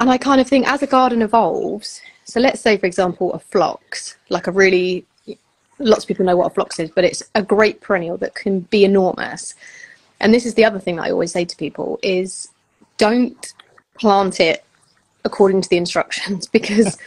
and 0.00 0.08
I 0.08 0.16
kind 0.16 0.40
of 0.40 0.46
think 0.46 0.66
as 0.66 0.82
a 0.82 0.86
garden 0.86 1.22
evolves, 1.22 2.00
so 2.24 2.40
let's 2.40 2.60
say 2.60 2.76
for 2.78 2.86
example 2.86 3.32
a 3.34 3.38
phlox, 3.38 4.16
like 4.30 4.46
a 4.46 4.52
really 4.52 5.04
lots 5.78 6.04
of 6.04 6.08
people 6.08 6.24
know 6.24 6.36
what 6.36 6.46
a 6.46 6.54
phlox 6.54 6.78
is, 6.78 6.90
but 6.90 7.04
it's 7.04 7.22
a 7.34 7.42
great 7.42 7.80
perennial 7.82 8.16
that 8.18 8.34
can 8.34 8.60
be 8.60 8.84
enormous. 8.84 9.54
And 10.20 10.32
this 10.32 10.46
is 10.46 10.54
the 10.54 10.64
other 10.64 10.78
thing 10.78 10.96
that 10.96 11.02
I 11.06 11.10
always 11.10 11.32
say 11.32 11.44
to 11.44 11.56
people 11.56 11.98
is 12.02 12.48
don't 12.96 13.52
plant 13.98 14.40
it 14.40 14.64
according 15.24 15.60
to 15.60 15.68
the 15.68 15.76
instructions 15.76 16.46
because 16.58 16.98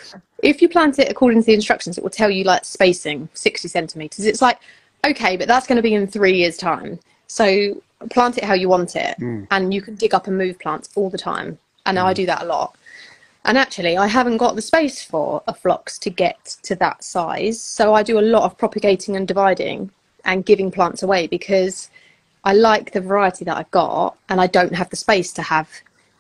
if 0.44 0.62
you 0.62 0.70
plant 0.70 1.00
it 1.00 1.10
according 1.10 1.42
to 1.42 1.46
the 1.46 1.54
instructions 1.54 1.98
it 1.98 2.04
will 2.04 2.10
tell 2.10 2.30
you 2.30 2.44
like 2.44 2.66
spacing 2.66 3.30
60 3.34 3.68
centimeters. 3.68 4.26
It's 4.26 4.42
like 4.42 4.60
okay 5.06 5.38
but 5.38 5.48
that's 5.48 5.68
going 5.68 5.78
to 5.78 5.82
be 5.82 5.94
in 5.94 6.08
three 6.08 6.36
years 6.36 6.58
time. 6.58 7.00
So 7.28 7.82
plant 8.10 8.38
it 8.38 8.44
how 8.44 8.54
you 8.54 8.70
want 8.70 8.96
it 8.96 9.16
hmm. 9.18 9.44
and 9.52 9.74
you 9.74 9.82
can 9.82 9.96
dig 9.96 10.14
up 10.14 10.28
and 10.28 10.38
move 10.38 10.60
plants 10.60 10.90
all 10.96 11.10
the 11.10 11.18
time. 11.18 11.58
And 11.86 11.98
i 11.98 12.12
hmm. 12.12 12.16
do 12.16 12.26
that 12.28 12.44
a 12.44 12.46
lot. 12.46 12.76
And 13.46 13.58
actually 13.58 13.98
i 13.98 14.08
haven't 14.08 14.38
got 14.38 14.56
the 14.56 14.62
space 14.62 15.02
for 15.04 15.42
a 15.48 15.54
phlox 15.54 15.98
to 16.00 16.10
get 16.10 16.58
to 16.64 16.76
that 16.76 17.04
size. 17.04 17.62
So 17.62 17.94
i 17.94 18.04
do 18.04 18.20
a 18.20 18.30
lot 18.36 18.44
of 18.44 18.58
propagating 18.58 19.16
and 19.16 19.28
dividing 19.28 19.92
and 20.26 20.46
giving 20.46 20.72
plants 20.72 21.04
away 21.04 21.28
because 21.28 21.90
i 22.44 22.54
like 22.54 22.92
the 22.92 23.02
variety 23.02 23.46
that 23.46 23.58
i've 23.58 23.72
got 23.72 24.18
and 24.30 24.40
i 24.42 24.48
don't 24.48 24.76
have 24.76 24.90
the 24.90 24.96
space 24.96 25.32
to 25.34 25.42
have 25.42 25.70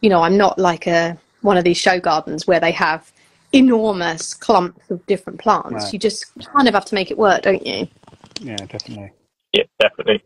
you 0.01 0.09
know 0.09 0.21
i'm 0.21 0.37
not 0.37 0.57
like 0.57 0.87
a 0.87 1.17
one 1.41 1.57
of 1.57 1.63
these 1.63 1.77
show 1.77 1.99
gardens 1.99 2.47
where 2.47 2.59
they 2.59 2.71
have 2.71 3.11
enormous 3.53 4.33
clumps 4.33 4.89
of 4.91 5.03
different 5.07 5.39
plants. 5.39 5.71
Right. 5.71 5.93
you 5.93 5.99
just 5.99 6.25
kind 6.53 6.67
of 6.67 6.73
have 6.73 6.85
to 6.85 6.95
make 6.95 7.11
it 7.11 7.17
work 7.17 7.41
don't 7.41 7.65
you? 7.65 7.87
Yeah, 8.41 8.57
definitely. 8.57 9.11
Yeah, 9.53 9.63
definitely. 9.79 10.23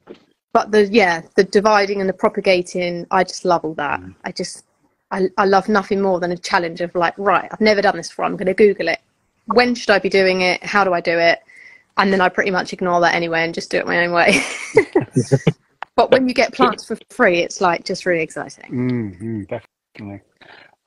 but 0.52 0.72
the 0.72 0.86
yeah 0.88 1.22
the 1.36 1.46
dividing 1.46 2.02
and 2.02 2.10
the 2.10 2.14
propagating 2.14 3.08
i 3.12 3.24
just 3.24 3.46
love 3.46 3.64
all 3.64 3.74
that. 3.76 4.02
Mm. 4.02 4.16
I 4.26 4.32
just 4.32 4.66
I, 5.12 5.30
I 5.38 5.46
love 5.46 5.70
nothing 5.70 6.02
more 6.02 6.20
than 6.20 6.32
a 6.32 6.38
challenge 6.38 6.82
of 6.82 6.94
like 6.96 7.14
right 7.18 7.48
i've 7.52 7.62
never 7.62 7.82
done 7.82 7.96
this 7.98 8.10
before 8.10 8.26
i'm 8.26 8.36
going 8.36 8.48
to 8.48 8.54
google 8.54 8.90
it. 8.90 9.00
When 9.46 9.76
should 9.76 9.92
i 9.92 10.00
be 10.00 10.10
doing 10.10 10.42
it? 10.42 10.64
How 10.64 10.84
do 10.84 10.94
i 10.94 11.00
do 11.00 11.18
it? 11.18 11.40
And 11.98 12.12
then 12.12 12.20
i 12.20 12.28
pretty 12.28 12.52
much 12.52 12.74
ignore 12.74 13.00
that 13.02 13.16
anyway 13.16 13.44
and 13.44 13.54
just 13.54 13.72
do 13.72 13.78
it 13.78 13.86
my 13.88 14.06
own 14.06 14.12
way 14.12 14.44
but 15.96 16.12
when 16.12 16.28
you 16.28 16.34
get 16.34 16.54
plants 16.54 16.86
for 16.86 16.98
free 17.10 17.40
it's 17.40 17.62
like 17.62 17.84
just 17.86 18.06
really 18.06 18.24
exciting 18.24 18.70
Mm-hmm, 18.72 19.42
definitely. 19.44 20.22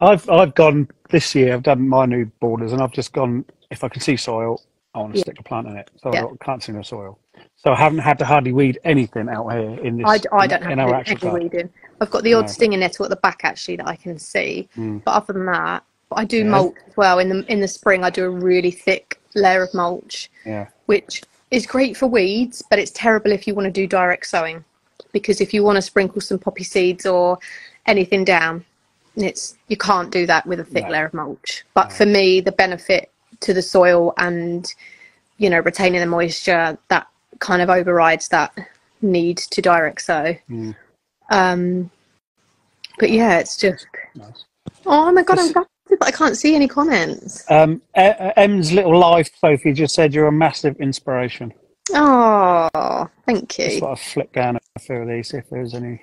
I've 0.00 0.28
I've 0.28 0.54
gone 0.54 0.88
this 1.10 1.34
year. 1.34 1.54
I've 1.54 1.62
done 1.62 1.88
my 1.88 2.04
new 2.04 2.26
borders, 2.40 2.72
and 2.74 2.82
I've 2.82 2.92
just 2.92 3.14
gone. 3.14 3.46
If 3.70 3.82
I 3.82 3.88
can 3.88 4.02
see 4.02 4.14
soil, 4.16 4.60
I 4.94 4.98
want 4.98 5.12
to 5.14 5.18
Yeah. 5.18 5.22
stick 5.22 5.36
a 5.40 5.42
plant 5.42 5.68
in 5.68 5.76
it. 5.76 5.90
So 6.02 6.12
Yeah. 6.12 6.24
I 6.26 6.44
can't 6.44 6.62
see 6.62 6.72
no 6.72 6.82
soil. 6.82 7.18
So 7.54 7.72
I 7.72 7.76
haven't 7.76 8.00
had 8.00 8.18
to 8.18 8.26
hardly 8.26 8.52
weed 8.52 8.78
anything 8.84 9.28
out 9.30 9.48
here 9.54 9.78
in 9.80 9.96
this. 9.96 10.04
I, 10.06 10.18
d- 10.18 10.28
I 10.32 10.46
don't 10.46 10.62
have 10.62 10.72
in 10.72 10.80
our 10.80 10.88
any, 10.96 11.10
actual 11.12 11.32
weeding. 11.32 11.70
I've 12.00 12.10
got 12.10 12.24
the 12.24 12.34
odd 12.34 12.42
No. 12.42 12.46
stinger 12.48 12.76
nettle 12.76 13.06
at 13.06 13.10
the 13.10 13.16
back 13.16 13.40
actually 13.44 13.76
that 13.76 13.88
I 13.88 13.96
can 13.96 14.18
see, 14.18 14.68
Mm. 14.76 15.02
but 15.02 15.12
other 15.12 15.32
than 15.32 15.46
that, 15.46 15.82
I 16.12 16.26
do 16.26 16.38
Yeah. 16.38 16.44
mulch 16.50 16.74
as 16.88 16.96
well. 16.98 17.18
In 17.18 17.28
the 17.30 17.50
in 17.50 17.60
the 17.60 17.68
spring, 17.68 18.04
I 18.04 18.10
do 18.10 18.24
a 18.26 18.30
really 18.30 18.72
thick 18.72 19.18
layer 19.34 19.62
of 19.62 19.72
mulch, 19.72 20.30
Yeah. 20.44 20.66
which 20.86 21.22
is 21.50 21.64
great 21.64 21.96
for 21.96 22.06
weeds, 22.06 22.62
but 22.68 22.78
it's 22.78 22.90
terrible 22.90 23.32
if 23.32 23.46
you 23.46 23.54
want 23.54 23.64
to 23.64 23.70
do 23.72 23.86
direct 23.86 24.26
sowing, 24.26 24.62
because 25.18 25.40
if 25.40 25.54
you 25.54 25.64
want 25.64 25.76
to 25.76 25.82
sprinkle 25.82 26.20
some 26.20 26.38
poppy 26.38 26.62
seeds 26.62 27.06
or 27.06 27.38
anything 27.86 28.22
down, 28.22 28.62
it's 29.16 29.56
you 29.68 29.76
can't 29.78 30.10
do 30.10 30.26
that 30.26 30.46
with 30.46 30.60
a 30.60 30.64
thick 30.64 30.84
No. 30.84 30.90
layer 30.90 31.06
of 31.06 31.14
mulch. 31.14 31.64
But 31.72 31.90
for 31.90 32.04
me, 32.04 32.40
the 32.42 32.52
benefit 32.52 33.10
to 33.40 33.54
the 33.54 33.62
soil 33.62 34.12
and 34.18 34.70
you 35.38 35.48
know 35.48 35.60
retaining 35.60 36.00
the 36.00 36.06
moisture 36.06 36.76
that 36.88 37.06
kind 37.38 37.62
of 37.62 37.70
overrides 37.70 38.28
that 38.28 38.52
need 39.00 39.38
to 39.38 39.62
direct 39.62 40.02
sow. 40.02 40.36
Mm. 40.50 40.76
Um, 41.30 41.90
but 42.98 43.10
yeah, 43.10 43.38
it's 43.38 43.56
just 43.56 43.86
Nice. 44.14 44.44
oh 44.84 45.10
my 45.12 45.22
god, 45.22 45.38
I'm 45.38 45.46
This- 45.46 45.54
gutted 45.54 45.68
that 46.00 46.02
I 46.02 46.10
can't 46.10 46.36
see 46.36 46.54
any 46.54 46.68
comments. 46.68 47.50
Um, 47.50 47.80
Em's 47.94 48.70
little 48.72 48.98
life, 48.98 49.30
Sophie, 49.40 49.72
just 49.72 49.94
said 49.94 50.12
you're 50.12 50.26
a 50.26 50.32
massive 50.32 50.76
inspiration. 50.78 51.54
Oh, 51.92 53.08
thank 53.26 53.58
you. 53.58 53.80
thought 53.80 53.92
I'd 53.92 53.98
flip 53.98 54.32
down 54.32 54.58
a 54.74 54.78
few 54.80 54.96
of 54.96 55.08
these, 55.08 55.28
see 55.28 55.38
if 55.38 55.48
there's 55.50 55.74
any. 55.74 56.02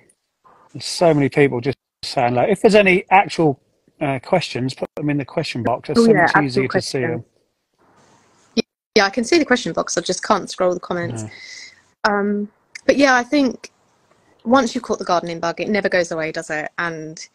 There's 0.71 0.85
so 0.85 1.13
many 1.13 1.29
people 1.29 1.61
just 1.61 1.77
saying, 2.03 2.35
like, 2.35 2.49
if 2.49 2.61
there's 2.61 2.75
any 2.75 3.03
actual 3.11 3.59
uh, 3.99 4.19
questions, 4.19 4.73
put 4.73 4.89
them 4.95 5.09
in 5.09 5.17
the 5.17 5.25
question 5.25 5.63
box. 5.63 5.89
It's 5.89 5.99
Oh, 5.99 6.05
so 6.05 6.11
yeah, 6.11 6.29
much 6.33 6.43
easier 6.43 6.67
to 6.67 6.81
see 6.81 7.01
them. 7.01 7.23
Yeah, 8.95 9.05
I 9.05 9.09
can 9.09 9.23
see 9.23 9.39
the 9.39 9.45
question 9.45 9.73
box. 9.73 9.97
I 9.97 10.01
just 10.01 10.23
can't 10.23 10.49
scroll 10.49 10.73
the 10.73 10.79
comments. 10.79 11.23
Um, 12.03 12.49
but 12.85 12.97
yeah, 12.97 13.15
I 13.15 13.23
think 13.23 13.71
once 14.43 14.75
you've 14.75 14.83
caught 14.83 14.99
the 14.99 15.05
gardening 15.05 15.39
bug, 15.39 15.59
it 15.59 15.69
never 15.69 15.89
goes 15.89 16.11
away, 16.11 16.31
does 16.31 16.49
it? 16.49 16.69
And 16.77 17.27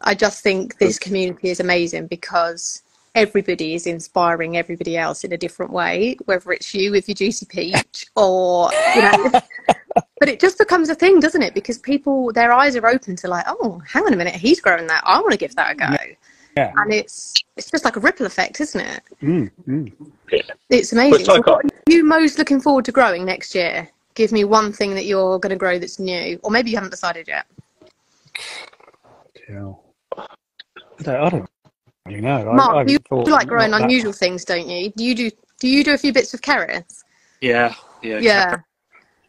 I 0.00 0.14
just 0.14 0.42
think 0.42 0.78
this 0.78 0.98
community 0.98 1.50
is 1.50 1.60
amazing 1.60 2.06
because 2.06 2.82
everybody 3.14 3.74
is 3.74 3.86
inspiring 3.86 4.56
everybody 4.56 4.96
else 4.96 5.24
in 5.24 5.32
a 5.32 5.36
different 5.36 5.72
way, 5.72 6.16
whether 6.24 6.52
it's 6.52 6.74
you 6.74 6.90
with 6.90 7.08
your 7.08 7.14
juicy 7.14 7.46
peach 7.46 8.06
or, 8.16 8.70
you 8.94 9.02
know. 9.02 9.30
but 10.18 10.28
it 10.28 10.40
just 10.40 10.58
becomes 10.58 10.88
a 10.88 10.94
thing, 10.94 11.20
doesn't 11.20 11.42
it? 11.42 11.54
Because 11.54 11.78
people, 11.78 12.32
their 12.32 12.52
eyes 12.52 12.76
are 12.76 12.86
open 12.86 13.16
to 13.16 13.28
like, 13.28 13.44
oh, 13.46 13.82
hang 13.86 14.04
on 14.04 14.12
a 14.12 14.16
minute, 14.16 14.34
he's 14.34 14.60
growing 14.60 14.86
that. 14.86 15.02
I 15.04 15.20
want 15.20 15.32
to 15.32 15.38
give 15.38 15.54
that 15.56 15.72
a 15.72 15.74
go. 15.74 15.96
Yeah. 16.56 16.72
And 16.76 16.92
it's 16.92 17.32
it's 17.56 17.70
just 17.70 17.84
like 17.84 17.96
a 17.96 18.00
ripple 18.00 18.26
effect, 18.26 18.60
isn't 18.60 18.80
it? 18.80 19.02
Mm, 19.22 19.50
mm. 19.66 19.92
It's 20.68 20.92
amazing. 20.92 21.12
like 21.12 21.24
So 21.24 21.42
what 21.50 21.64
are 21.64 21.70
you 21.86 22.04
most 22.04 22.38
looking 22.38 22.60
forward 22.60 22.84
to 22.86 22.92
growing 22.92 23.24
next 23.24 23.54
year? 23.54 23.88
Give 24.14 24.32
me 24.32 24.44
one 24.44 24.70
thing 24.70 24.94
that 24.94 25.06
you're 25.06 25.38
going 25.38 25.50
to 25.50 25.56
grow 25.56 25.78
that's 25.78 25.98
new, 25.98 26.38
or 26.42 26.50
maybe 26.50 26.70
you 26.70 26.76
haven't 26.76 26.90
decided 26.90 27.26
yet. 27.26 27.46
Hell. 29.48 29.82
I 30.14 30.26
don't, 31.02 31.16
I 31.16 31.28
don't 31.30 31.50
really 32.06 32.20
know. 32.20 32.52
Mark, 32.52 32.88
I 32.88 32.90
you, 32.90 32.98
thought 32.98 33.26
you 33.26 33.32
like 33.32 33.46
growing 33.48 33.70
not 33.70 33.78
that- 33.78 33.84
unusual 33.84 34.12
things, 34.12 34.44
don't 34.44 34.68
you? 34.68 34.90
Do 34.96 35.04
you 35.04 35.14
do? 35.14 35.30
Do 35.60 35.68
you 35.68 35.84
do 35.84 35.94
a 35.94 35.98
few 35.98 36.12
bits 36.12 36.34
of 36.34 36.42
carrots? 36.42 37.04
Yeah, 37.40 37.74
yeah, 38.02 38.18
Yeah, 38.18 38.56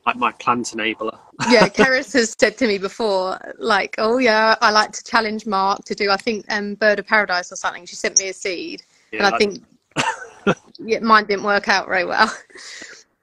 Like 0.05 0.15
my 0.15 0.31
plant 0.33 0.65
enabler. 0.67 1.17
yeah. 1.49 1.67
Keris 1.69 2.13
has 2.13 2.35
said 2.39 2.57
to 2.57 2.67
me 2.67 2.77
before, 2.79 3.39
like, 3.59 3.95
"Oh 3.99 4.17
yeah, 4.17 4.55
I 4.61 4.71
like 4.71 4.91
to 4.93 5.03
challenge 5.03 5.45
Mark 5.45 5.83
to 5.85 5.95
do. 5.95 6.09
I 6.09 6.17
think 6.17 6.45
um, 6.49 6.75
Bird 6.75 6.99
of 6.99 7.05
Paradise 7.07 7.51
or 7.51 7.55
something. 7.55 7.85
She 7.85 7.95
sent 7.95 8.17
me 8.19 8.29
a 8.29 8.33
seed, 8.33 8.81
Yeah, 9.11 9.25
and 9.27 9.35
I 9.35 9.37
think 9.37 9.63
yeah, 10.79 10.99
mine 10.99 11.25
didn't 11.25 11.43
work 11.45 11.67
out 11.67 11.87
very 11.87 12.05
well. 12.05 12.33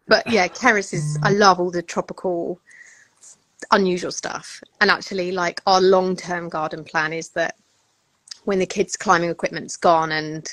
But 0.06 0.26
yeah, 0.30 0.46
Keris 0.48 0.92
is. 0.94 1.18
I 1.22 1.30
love 1.30 1.58
all 1.60 1.70
the 1.70 1.82
tropical, 1.82 2.60
unusual 3.72 4.12
stuff. 4.12 4.60
And 4.80 4.90
actually, 4.90 5.30
like 5.32 5.60
our 5.66 5.80
long-term 5.80 6.48
garden 6.48 6.84
plan 6.84 7.12
is 7.12 7.28
that 7.30 7.56
when 8.44 8.58
the 8.58 8.66
kids' 8.66 8.96
climbing 8.96 9.30
equipment's 9.30 9.76
gone, 9.76 10.12
and 10.12 10.52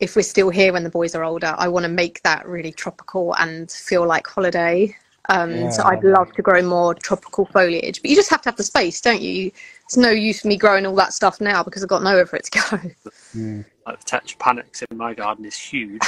if 0.00 0.16
we're 0.16 0.22
still 0.22 0.50
here 0.50 0.72
when 0.72 0.84
the 0.84 0.90
boys 0.90 1.14
are 1.14 1.24
older, 1.24 1.54
I 1.56 1.68
want 1.68 1.84
to 1.84 1.88
make 1.90 2.22
that 2.22 2.46
really 2.46 2.72
tropical 2.72 3.34
and 3.36 3.70
feel 3.70 4.06
like 4.06 4.26
holiday. 4.26 4.96
Um, 5.28 5.70
so 5.70 5.84
I'd 5.84 6.02
love 6.02 6.32
to 6.32 6.42
grow 6.42 6.62
more 6.62 6.94
tropical 6.94 7.46
foliage, 7.46 8.02
but 8.02 8.10
you 8.10 8.16
just 8.16 8.30
have 8.30 8.42
to 8.42 8.48
have 8.48 8.56
the 8.56 8.64
space, 8.64 9.00
don't 9.00 9.22
you? 9.22 9.52
It's 9.84 9.96
no 9.96 10.10
use 10.10 10.44
me 10.44 10.56
growing 10.56 10.84
all 10.84 10.96
that 10.96 11.12
stuff 11.12 11.40
now 11.40 11.62
because 11.62 11.82
I've 11.82 11.88
got 11.88 12.02
nowhere 12.02 12.26
for 12.26 12.36
it 12.36 12.44
to 12.44 12.50
go. 12.50 13.10
Mm. 13.36 13.64
like 13.86 13.98
the 13.98 14.04
tetrapanax 14.04 14.84
in 14.90 14.96
my 14.96 15.14
garden 15.14 15.44
is 15.44 15.56
huge. 15.56 16.02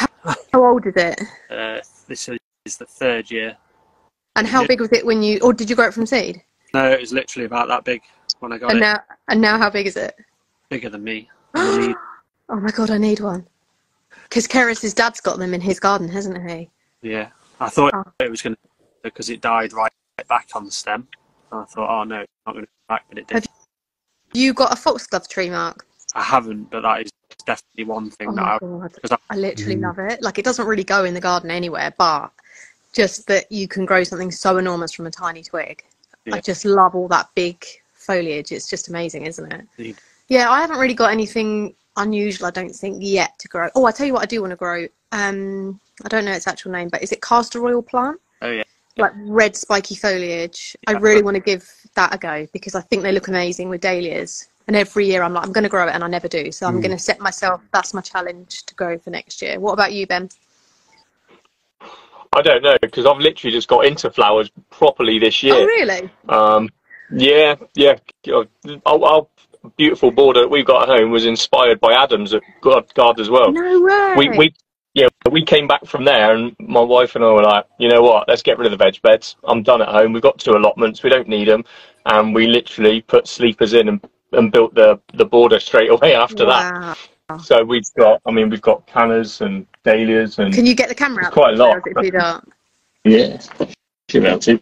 How 0.53 0.67
old 0.67 0.87
is 0.87 0.95
it? 0.97 1.21
Uh, 1.49 1.81
this 2.09 2.29
is 2.29 2.77
the 2.77 2.87
third 2.87 3.31
year. 3.31 3.57
And 4.37 4.47
how 4.47 4.63
Yeah. 4.63 4.67
big 4.67 4.81
was 4.81 4.93
it 4.93 5.07
when 5.07 5.23
you, 5.23 5.39
or 5.41 5.53
did 5.53 5.71
you 5.71 5.77
grow 5.77 5.87
it 5.87 5.95
from 5.95 6.07
seed? 6.07 6.43
No, 6.75 6.91
it 6.91 7.01
was 7.01 7.13
literally 7.13 7.47
about 7.47 7.69
that 7.69 7.85
big 7.85 8.03
when 8.41 8.53
I 8.53 8.59
got 8.59 8.73
And 8.73 8.79
it. 8.79 8.83
now, 8.83 9.01
and 9.29 9.41
now 9.41 9.59
how 9.59 9.71
big 9.71 9.87
is 9.87 9.97
it? 9.97 10.17
Bigger 10.71 10.89
than 10.91 11.05
me. 11.05 11.29
And 11.55 11.67
the 11.67 11.87
lead- 11.89 11.97
Oh 12.49 12.57
my 12.57 12.71
god, 12.71 12.91
I 12.91 12.99
need 12.99 13.21
one. 13.21 13.47
Because 14.25 14.47
Keris's 14.47 14.95
dad's 14.95 15.21
got 15.21 15.39
them 15.39 15.55
in 15.55 15.61
his 15.61 15.81
garden, 15.81 16.09
hasn't 16.09 16.49
he? 16.51 16.71
yeah, 17.03 17.29
I 17.61 17.69
thought 17.69 17.93
Oh. 17.95 18.03
it 18.21 18.31
was 18.31 18.41
going 18.43 18.55
to 18.57 18.61
because 19.03 19.29
it 19.29 19.41
died 19.43 19.73
right 19.75 19.93
back 20.29 20.49
on 20.55 20.65
the 20.65 20.71
stem. 20.71 21.07
And 21.53 21.61
I 21.61 21.65
thought, 21.65 21.91
oh 22.01 22.05
no, 22.05 22.21
it's 22.21 22.33
not 22.47 22.53
going 22.53 22.65
to 22.65 22.71
come 22.89 22.97
back, 22.97 23.05
but 23.09 23.19
it 23.19 23.27
did. 23.27 23.35
Have 23.35 23.47
You 24.33 24.55
got 24.55 24.73
a 24.73 24.77
foxglove 24.77 25.29
tree, 25.29 25.51
Mark? 25.51 25.87
I 26.15 26.23
haven't, 26.23 26.71
but 26.71 26.81
that 26.83 27.03
is 27.03 27.11
definitely 27.45 27.85
one 27.85 28.11
thing 28.11 28.29
Oh 28.31 28.35
that 28.35 28.43
I 28.45 28.59
god, 28.59 28.93
because 28.95 29.13
I, 29.13 29.19
I 29.31 29.37
literally 29.37 29.77
Mm. 29.77 29.83
love 29.83 29.99
it. 29.99 30.23
Like 30.23 30.39
it 30.39 30.45
doesn't 30.45 30.67
really 30.67 30.85
go 30.85 31.05
in 31.05 31.13
the 31.15 31.21
garden 31.21 31.51
anywhere, 31.51 31.93
but 31.99 32.31
just 32.95 33.27
that 33.27 33.51
you 33.53 33.69
can 33.69 33.85
grow 33.85 34.03
something 34.05 34.31
so 34.31 34.57
enormous 34.57 34.93
from 34.93 35.07
a 35.07 35.11
tiny 35.11 35.43
twig. 35.43 35.85
I 36.33 36.41
just 36.41 36.65
love 36.65 36.95
all 36.95 37.09
that 37.09 37.29
big 37.35 37.63
foliage. 37.93 38.51
It's 38.53 38.67
just 38.69 38.89
amazing, 38.89 39.27
isn't 39.27 39.53
it? 39.53 39.67
Indeed. 39.77 39.97
Yeah, 40.29 40.51
I 40.51 40.61
haven't 40.61 40.79
really 40.79 40.95
got 40.95 41.13
anything 41.13 41.75
unusual, 41.97 42.47
I 42.47 42.51
don't 42.51 42.75
think, 42.75 42.99
yet 43.01 43.39
to 43.39 43.49
grow. 43.49 43.69
Oh, 43.75 43.85
I 43.85 43.93
tell 43.93 44.07
you 44.07 44.15
what, 44.15 44.23
I 44.23 44.27
do 44.27 44.41
want 44.41 44.51
to 44.53 44.57
grow. 44.57 44.87
Um, 45.13 45.81
I 46.05 46.09
don't 46.09 46.25
know 46.25 46.33
its 46.33 46.47
actual 46.47 46.73
name, 46.73 46.89
but 46.89 47.03
is 47.03 47.13
it 47.13 47.23
castor 47.23 47.65
oil 47.65 47.83
plant? 47.83 48.21
oh 48.43 48.51
yeah, 48.51 48.63
Like 48.97 49.13
red 49.17 49.55
spiky 49.57 49.95
foliage. 49.95 50.77
I 50.87 50.93
really 50.93 51.23
want 51.23 51.37
to 51.37 51.41
give 51.43 51.69
that 51.95 52.15
a 52.15 52.19
go 52.19 52.47
because 52.53 52.75
I 52.75 52.81
think 52.81 53.03
they 53.03 53.13
look 53.13 53.29
amazing 53.29 53.69
with 53.69 53.81
dahlias. 53.81 54.49
And 54.67 54.75
every 54.77 55.07
year 55.07 55.23
I'm 55.23 55.35
like, 55.35 55.45
I'm 55.45 55.53
going 55.53 55.65
to 55.65 55.71
grow 55.71 55.87
it, 55.87 55.95
and 55.95 56.03
I 56.03 56.09
never 56.09 56.27
do. 56.27 56.51
So 56.51 56.67
I'm 56.67 56.79
Mm. 56.79 56.83
going 56.83 56.97
to 56.97 56.99
set 56.99 57.21
myself 57.21 57.61
that's 57.73 57.93
my 57.93 58.01
challenge 58.01 58.65
to 58.65 58.75
grow 58.75 58.97
for 58.99 59.11
next 59.11 59.43
year. 59.43 59.61
What 59.61 59.73
about 59.73 59.93
you, 59.93 60.07
Ben? 60.07 60.31
I 62.33 62.43
don't 62.43 62.63
know 62.63 62.77
because 62.81 63.07
I've 63.07 63.19
literally 63.19 63.53
just 63.53 63.69
got 63.69 63.85
into 63.85 64.11
flowers 64.11 64.51
properly 64.71 65.19
this 65.19 65.43
year. 65.43 65.55
Oh, 65.55 65.65
really? 65.65 66.11
Um, 66.29 66.69
yeah, 67.13 67.55
yeah. 67.75 67.97
Our, 68.33 68.47
our 68.87 69.27
beautiful 69.77 70.11
border 70.11 70.41
that 70.41 70.49
we've 70.49 70.65
got 70.65 70.89
at 70.89 70.99
home 70.99 71.11
was 71.11 71.27
inspired 71.27 71.81
by 71.81 71.93
Adams 71.93 72.35
at 72.35 72.43
God, 72.61 72.93
God 72.95 73.21
as 73.21 73.31
well. 73.31 73.53
No 73.53 73.81
way. 73.81 74.15
We, 74.17 74.29
we, 74.39 74.55
yeah, 74.95 75.09
we 75.31 75.45
came 75.45 75.67
back 75.67 75.85
from 75.87 76.05
there, 76.05 76.35
and 76.35 76.55
my 76.61 76.81
wife 76.81 77.17
and 77.17 77.25
I 77.25 77.33
were 77.33 77.43
like, 77.43 77.67
you 77.79 77.89
know 77.89 78.03
what? 78.03 78.29
Let's 78.29 78.43
get 78.43 78.59
rid 78.59 78.67
of 78.67 78.79
the 78.79 78.85
veg 78.85 79.01
beds. 79.03 79.37
I'm 79.45 79.63
done 79.63 79.83
at 79.83 79.89
home. 79.89 80.13
We've 80.13 80.23
got 80.23 80.39
two 80.39 80.53
allotments. 80.53 81.03
We 81.03 81.11
don't 81.11 81.29
need 81.29 81.49
them, 81.49 81.65
and 82.07 82.35
we 82.35 82.47
literally 82.47 83.01
put 83.03 83.27
sleepers 83.27 83.73
in 83.73 83.89
and, 83.89 84.01
and 84.33 84.53
built 84.53 84.75
the 84.75 85.01
the 85.15 85.25
border 85.25 85.59
straight 85.61 85.91
away 85.91 86.15
after 86.15 86.45
that. 86.47 86.97
So 87.43 87.65
we've 87.65 87.83
got, 87.99 88.21
I 88.27 88.31
mean, 88.31 88.51
we've 88.51 88.61
got 88.61 88.87
cannas 88.87 89.41
and 89.41 89.67
dahlias 89.83 90.39
and 90.39 90.53
Can 90.53 90.67
you 90.67 90.75
get 90.75 90.91
the 90.91 90.95
camera 90.95 91.21
It's 91.23 91.29
out? 91.29 91.33
quite 91.33 91.55
a 91.55 91.57
lot. 91.57 91.77
Or 91.77 91.79
is 91.79 91.85
it 91.97 92.03
too 92.03 92.11
dark? 92.11 92.49
yeah. 93.05 93.41
Be 94.21 94.27
able 94.27 94.39
to. 94.41 94.59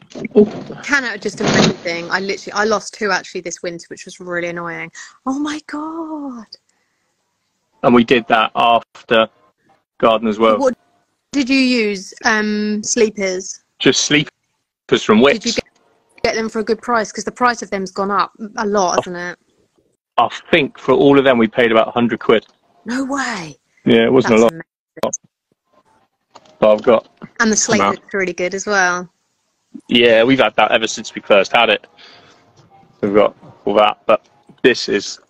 Canna 0.82 1.08
are 1.08 1.18
just 1.18 1.40
amazing. 1.40 2.10
I 2.10 2.20
literally, 2.20 2.52
I 2.52 2.64
lost 2.64 2.94
two 2.94 3.10
actually 3.10 3.42
this 3.42 3.62
winter, 3.62 3.84
which 3.88 4.06
was 4.06 4.18
really 4.18 4.48
annoying. 4.48 4.90
Oh 5.26 5.38
my 5.38 5.60
god! 5.66 6.46
And 7.82 7.94
we 7.94 8.02
did 8.02 8.26
that 8.28 8.50
after 8.54 9.28
garden 9.98 10.28
as 10.28 10.38
well. 10.38 10.58
What 10.58 10.76
did 11.32 11.50
you 11.50 11.58
use? 11.58 12.14
Um, 12.24 12.82
sleepers. 12.82 13.62
Just 13.78 14.04
sleepers 14.04 14.30
from 15.02 15.22
Did 15.22 15.44
you 15.44 15.52
get, 15.52 15.64
get 16.22 16.34
them 16.34 16.48
for 16.48 16.60
a 16.60 16.64
good 16.64 16.80
price? 16.80 17.12
Because 17.12 17.24
the 17.24 17.32
price 17.32 17.62
of 17.62 17.70
them's 17.70 17.90
gone 17.90 18.10
up 18.10 18.32
a 18.56 18.66
lot, 18.66 19.04
hasn't 19.04 19.16
it? 19.16 19.38
I 20.16 20.28
think 20.50 20.78
for 20.78 20.92
all 20.92 21.18
of 21.18 21.24
them 21.24 21.36
we 21.36 21.48
paid 21.48 21.72
about 21.72 21.86
100 21.86 22.20
quid. 22.20 22.46
No 22.84 23.04
way. 23.04 23.56
Yeah, 23.84 24.04
it 24.04 24.12
wasn't 24.12 24.32
That's 24.32 24.40
a 24.40 24.44
lot. 24.44 24.52
amazing. 24.52 25.28
But 26.58 26.72
I've 26.72 26.82
got, 26.82 27.08
And 27.40 27.50
the 27.50 27.56
slate 27.56 27.80
looks 27.80 28.14
really 28.14 28.32
good 28.32 28.54
as 28.54 28.66
well. 28.66 29.11
Yeah, 29.88 30.24
we've 30.24 30.38
had 30.38 30.54
that 30.56 30.72
ever 30.72 30.86
since 30.86 31.14
we 31.14 31.20
first 31.22 31.52
had 31.52 31.70
it. 31.70 31.86
We've 33.00 33.14
got 33.14 33.36
all 33.64 33.74
that. 33.74 33.98
But 34.06 34.26
this 34.62 34.88
is, 34.88 35.20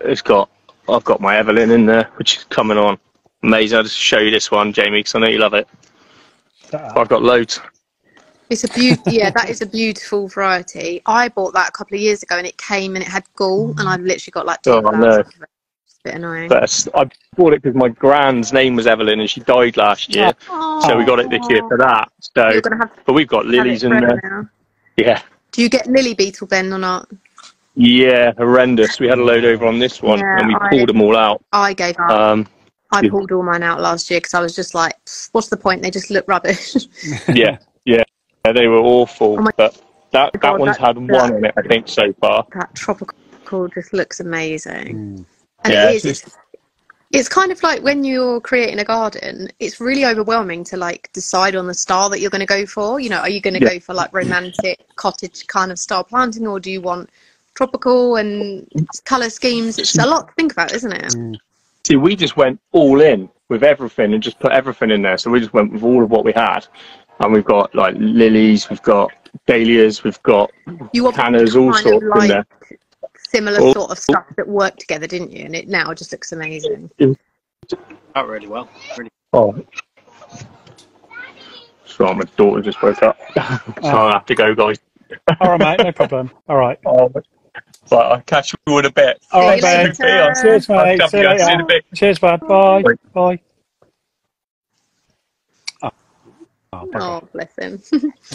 it's 0.00 0.22
got, 0.22 0.50
I've 0.88 1.04
got 1.04 1.20
my 1.20 1.36
Evelyn 1.36 1.70
in 1.70 1.86
there, 1.86 2.10
which 2.16 2.38
is 2.38 2.44
coming 2.44 2.78
on. 2.78 2.98
Amazing. 3.42 3.78
I'll 3.78 3.84
just 3.84 3.96
show 3.98 4.18
you 4.18 4.30
this 4.30 4.50
one, 4.50 4.72
Jamie, 4.72 5.00
because 5.00 5.14
I 5.14 5.18
know 5.20 5.28
you 5.28 5.38
love 5.38 5.54
it. 5.54 5.68
That- 6.70 6.96
I've 6.96 7.08
got 7.08 7.22
loads. 7.22 7.60
It's 8.50 8.62
a 8.64 8.68
beaut. 8.68 9.00
yeah, 9.06 9.30
that 9.30 9.48
is 9.48 9.62
a 9.62 9.66
beautiful 9.66 10.28
variety. 10.28 11.00
I 11.06 11.28
bought 11.30 11.54
that 11.54 11.70
a 11.70 11.72
couple 11.72 11.94
of 11.96 12.00
years 12.02 12.22
ago, 12.22 12.36
and 12.36 12.46
it 12.46 12.58
came 12.58 12.94
and 12.94 13.02
it 13.02 13.08
had 13.08 13.24
gall, 13.36 13.70
and 13.78 13.88
I've 13.88 14.02
literally 14.02 14.32
got 14.32 14.44
like 14.46 14.60
two 14.62 14.70
Oh, 14.72 14.80
flowers 14.82 15.16
no. 15.16 15.46
Bit 16.04 16.14
annoying. 16.14 16.48
But 16.48 16.86
I 16.94 17.04
bought 17.36 17.54
it 17.54 17.62
because 17.62 17.74
my 17.74 17.88
grand's 17.88 18.52
name 18.52 18.76
was 18.76 18.86
Evelyn 18.86 19.20
and 19.20 19.28
she 19.28 19.40
died 19.40 19.76
last 19.76 20.14
year. 20.14 20.32
So 20.46 20.96
we 20.96 21.04
got 21.04 21.18
it 21.18 21.30
this 21.30 21.44
year 21.48 21.66
for 21.66 21.78
that. 21.78 22.12
So, 22.20 22.48
You're 22.50 22.60
gonna 22.60 22.76
have 22.76 22.92
but 23.06 23.14
we've 23.14 23.26
got 23.28 23.46
lilies 23.46 23.82
in 23.82 23.90
forever 23.90 24.20
there. 24.22 24.30
now. 24.30 24.48
Yeah. 24.96 25.22
Do 25.50 25.62
you 25.62 25.68
get 25.68 25.86
lily 25.86 26.14
beetle, 26.14 26.46
Ben, 26.46 26.72
or 26.72 26.78
not? 26.78 27.08
Yeah, 27.74 28.32
horrendous. 28.36 29.00
We 29.00 29.08
had 29.08 29.18
a 29.18 29.24
load 29.24 29.44
over 29.44 29.66
on 29.66 29.78
this 29.78 30.00
one 30.02 30.20
Yeah, 30.20 30.38
and 30.38 30.48
we 30.48 30.54
I- 30.54 30.68
pulled 30.68 30.88
them 30.88 31.00
all 31.00 31.16
out. 31.16 31.42
I 31.52 31.72
gave 31.72 31.98
up. 31.98 32.10
Um, 32.10 32.46
I 32.92 33.00
yeah. 33.00 33.10
pulled 33.10 33.32
all 33.32 33.42
mine 33.42 33.62
out 33.64 33.80
last 33.80 34.10
year 34.10 34.20
because 34.20 34.34
I 34.34 34.40
was 34.40 34.54
just 34.54 34.74
like, 34.74 34.94
what's 35.32 35.48
the 35.48 35.56
point? 35.56 35.82
They 35.82 35.90
just 35.90 36.10
look 36.10 36.28
rubbish. 36.28 36.76
yeah, 37.34 37.58
yeah, 37.84 38.04
they 38.54 38.68
were 38.68 38.78
awful. 38.78 39.36
Oh 39.38 39.42
my 39.42 39.50
but 39.56 39.80
that 40.12 40.32
that 40.32 40.40
God, 40.40 40.60
one's 40.60 40.76
that- 40.76 40.86
had 40.86 40.96
one 40.98 41.34
in 41.36 41.44
it, 41.46 41.54
I 41.56 41.62
think, 41.62 41.88
so 41.88 42.12
far. 42.20 42.46
that 42.54 42.72
tropical 42.74 43.68
just 43.68 43.92
looks 43.92 44.20
amazing. 44.20 44.96
Mm. 45.18 45.24
And 45.64 45.72
Yeah, 45.72 45.90
it 45.90 45.96
is. 45.96 46.04
it's 46.04 46.38
It's, 47.12 47.28
kind 47.28 47.52
of 47.52 47.62
like 47.62 47.82
when 47.82 48.04
you're 48.04 48.40
creating 48.40 48.80
a 48.80 48.84
garden, 48.84 49.48
it's 49.60 49.80
really 49.80 50.04
overwhelming 50.04 50.64
to 50.64 50.76
like 50.76 51.10
decide 51.12 51.54
on 51.54 51.66
the 51.66 51.74
style 51.74 52.08
that 52.10 52.20
you're 52.20 52.30
going 52.30 52.40
to 52.40 52.46
go 52.46 52.66
for. 52.66 52.98
You 52.98 53.10
know, 53.10 53.18
are 53.18 53.28
you 53.28 53.40
going 53.40 53.54
to 53.54 53.60
Yeah. 53.60 53.74
go 53.74 53.80
for 53.80 53.94
like 53.94 54.12
romantic 54.12 54.84
cottage 54.96 55.46
kind 55.46 55.70
of 55.70 55.78
style 55.78 56.04
planting, 56.04 56.46
or 56.46 56.58
do 56.60 56.70
you 56.70 56.80
want 56.80 57.10
tropical 57.54 58.16
and 58.16 58.66
color 59.04 59.30
schemes? 59.30 59.78
It's 59.78 59.96
a 59.98 60.06
lot 60.06 60.28
to 60.28 60.34
think 60.34 60.52
about, 60.52 60.72
isn't 60.72 60.92
it? 60.92 61.12
Mm. 61.12 61.36
See, 61.86 61.96
we 61.96 62.16
just 62.16 62.36
went 62.36 62.60
all 62.72 63.00
in 63.00 63.28
with 63.48 63.62
everything 63.62 64.14
and 64.14 64.22
just 64.22 64.40
put 64.40 64.52
everything 64.52 64.90
in 64.90 65.02
there. 65.02 65.18
So 65.18 65.30
we 65.30 65.38
just 65.38 65.52
went 65.52 65.72
with 65.72 65.82
all 65.82 66.02
of 66.02 66.10
what 66.10 66.24
we 66.24 66.32
had, 66.32 66.66
and 67.20 67.32
we've 67.32 67.44
got 67.44 67.74
like 67.74 67.94
lilies, 67.96 68.68
we've 68.70 68.82
got 68.82 69.12
dahlias, 69.46 70.02
we've 70.02 70.22
got 70.22 70.50
You 70.92 71.06
obviously 71.06 71.60
all 71.60 71.72
sorts 71.74 72.02
in 72.02 72.28
there. 72.28 72.46
Similar 73.34 73.58
Oh. 73.60 73.72
sort 73.72 73.90
of 73.90 73.98
stuff 73.98 74.26
that 74.36 74.46
work 74.46 74.76
together, 74.76 75.06
didn't 75.06 75.32
you? 75.32 75.44
And 75.44 75.56
it 75.56 75.68
now 75.68 75.92
just 75.92 76.12
looks 76.12 76.30
amazing. 76.32 76.90
out 78.14 78.28
really 78.28 78.46
well. 78.46 78.68
Really. 78.96 79.10
Oh. 79.32 79.56
Sorry, 81.84 82.14
my 82.14 82.24
daughter 82.36 82.60
just 82.62 82.82
woke 82.82 83.02
up, 83.02 83.18
ah. 83.36 83.62
so 83.82 83.88
I 83.88 84.12
have 84.12 84.26
to 84.26 84.34
go, 84.34 84.54
guys. 84.54 84.78
All 85.40 85.56
right, 85.56 85.78
mate, 85.78 85.84
no 85.84 85.92
problem. 86.02 86.30
All 86.48 86.56
right. 86.56 86.78
Oh, 86.86 87.08
but 87.08 87.26
I'll 87.92 88.20
catch 88.22 88.52
you 88.52 88.58
all 88.72 88.78
in 88.80 88.86
a 88.86 88.90
bit. 88.90 89.22
All 89.32 89.42
See 89.42 89.46
right, 89.46 89.56
you 89.58 90.04
later. 90.04 90.34
Cheers, 90.42 90.68
mate. 90.68 90.84
See 90.86 90.88
you 90.92 90.98
guys, 90.98 91.10
see 91.10 91.18
you 91.18 91.28
in 91.30 91.36
later. 91.38 91.62
a 91.62 91.66
bit. 91.66 91.84
Cheers, 91.94 92.18
bud. 92.18 92.40
Bye. 92.40 92.82
Bye. 92.82 92.94
Bye. 93.12 93.40
Oh, 95.82 95.90
oh. 96.82 96.90
Oh, 96.94 97.28
bless 97.32 97.54
him. 97.56 97.82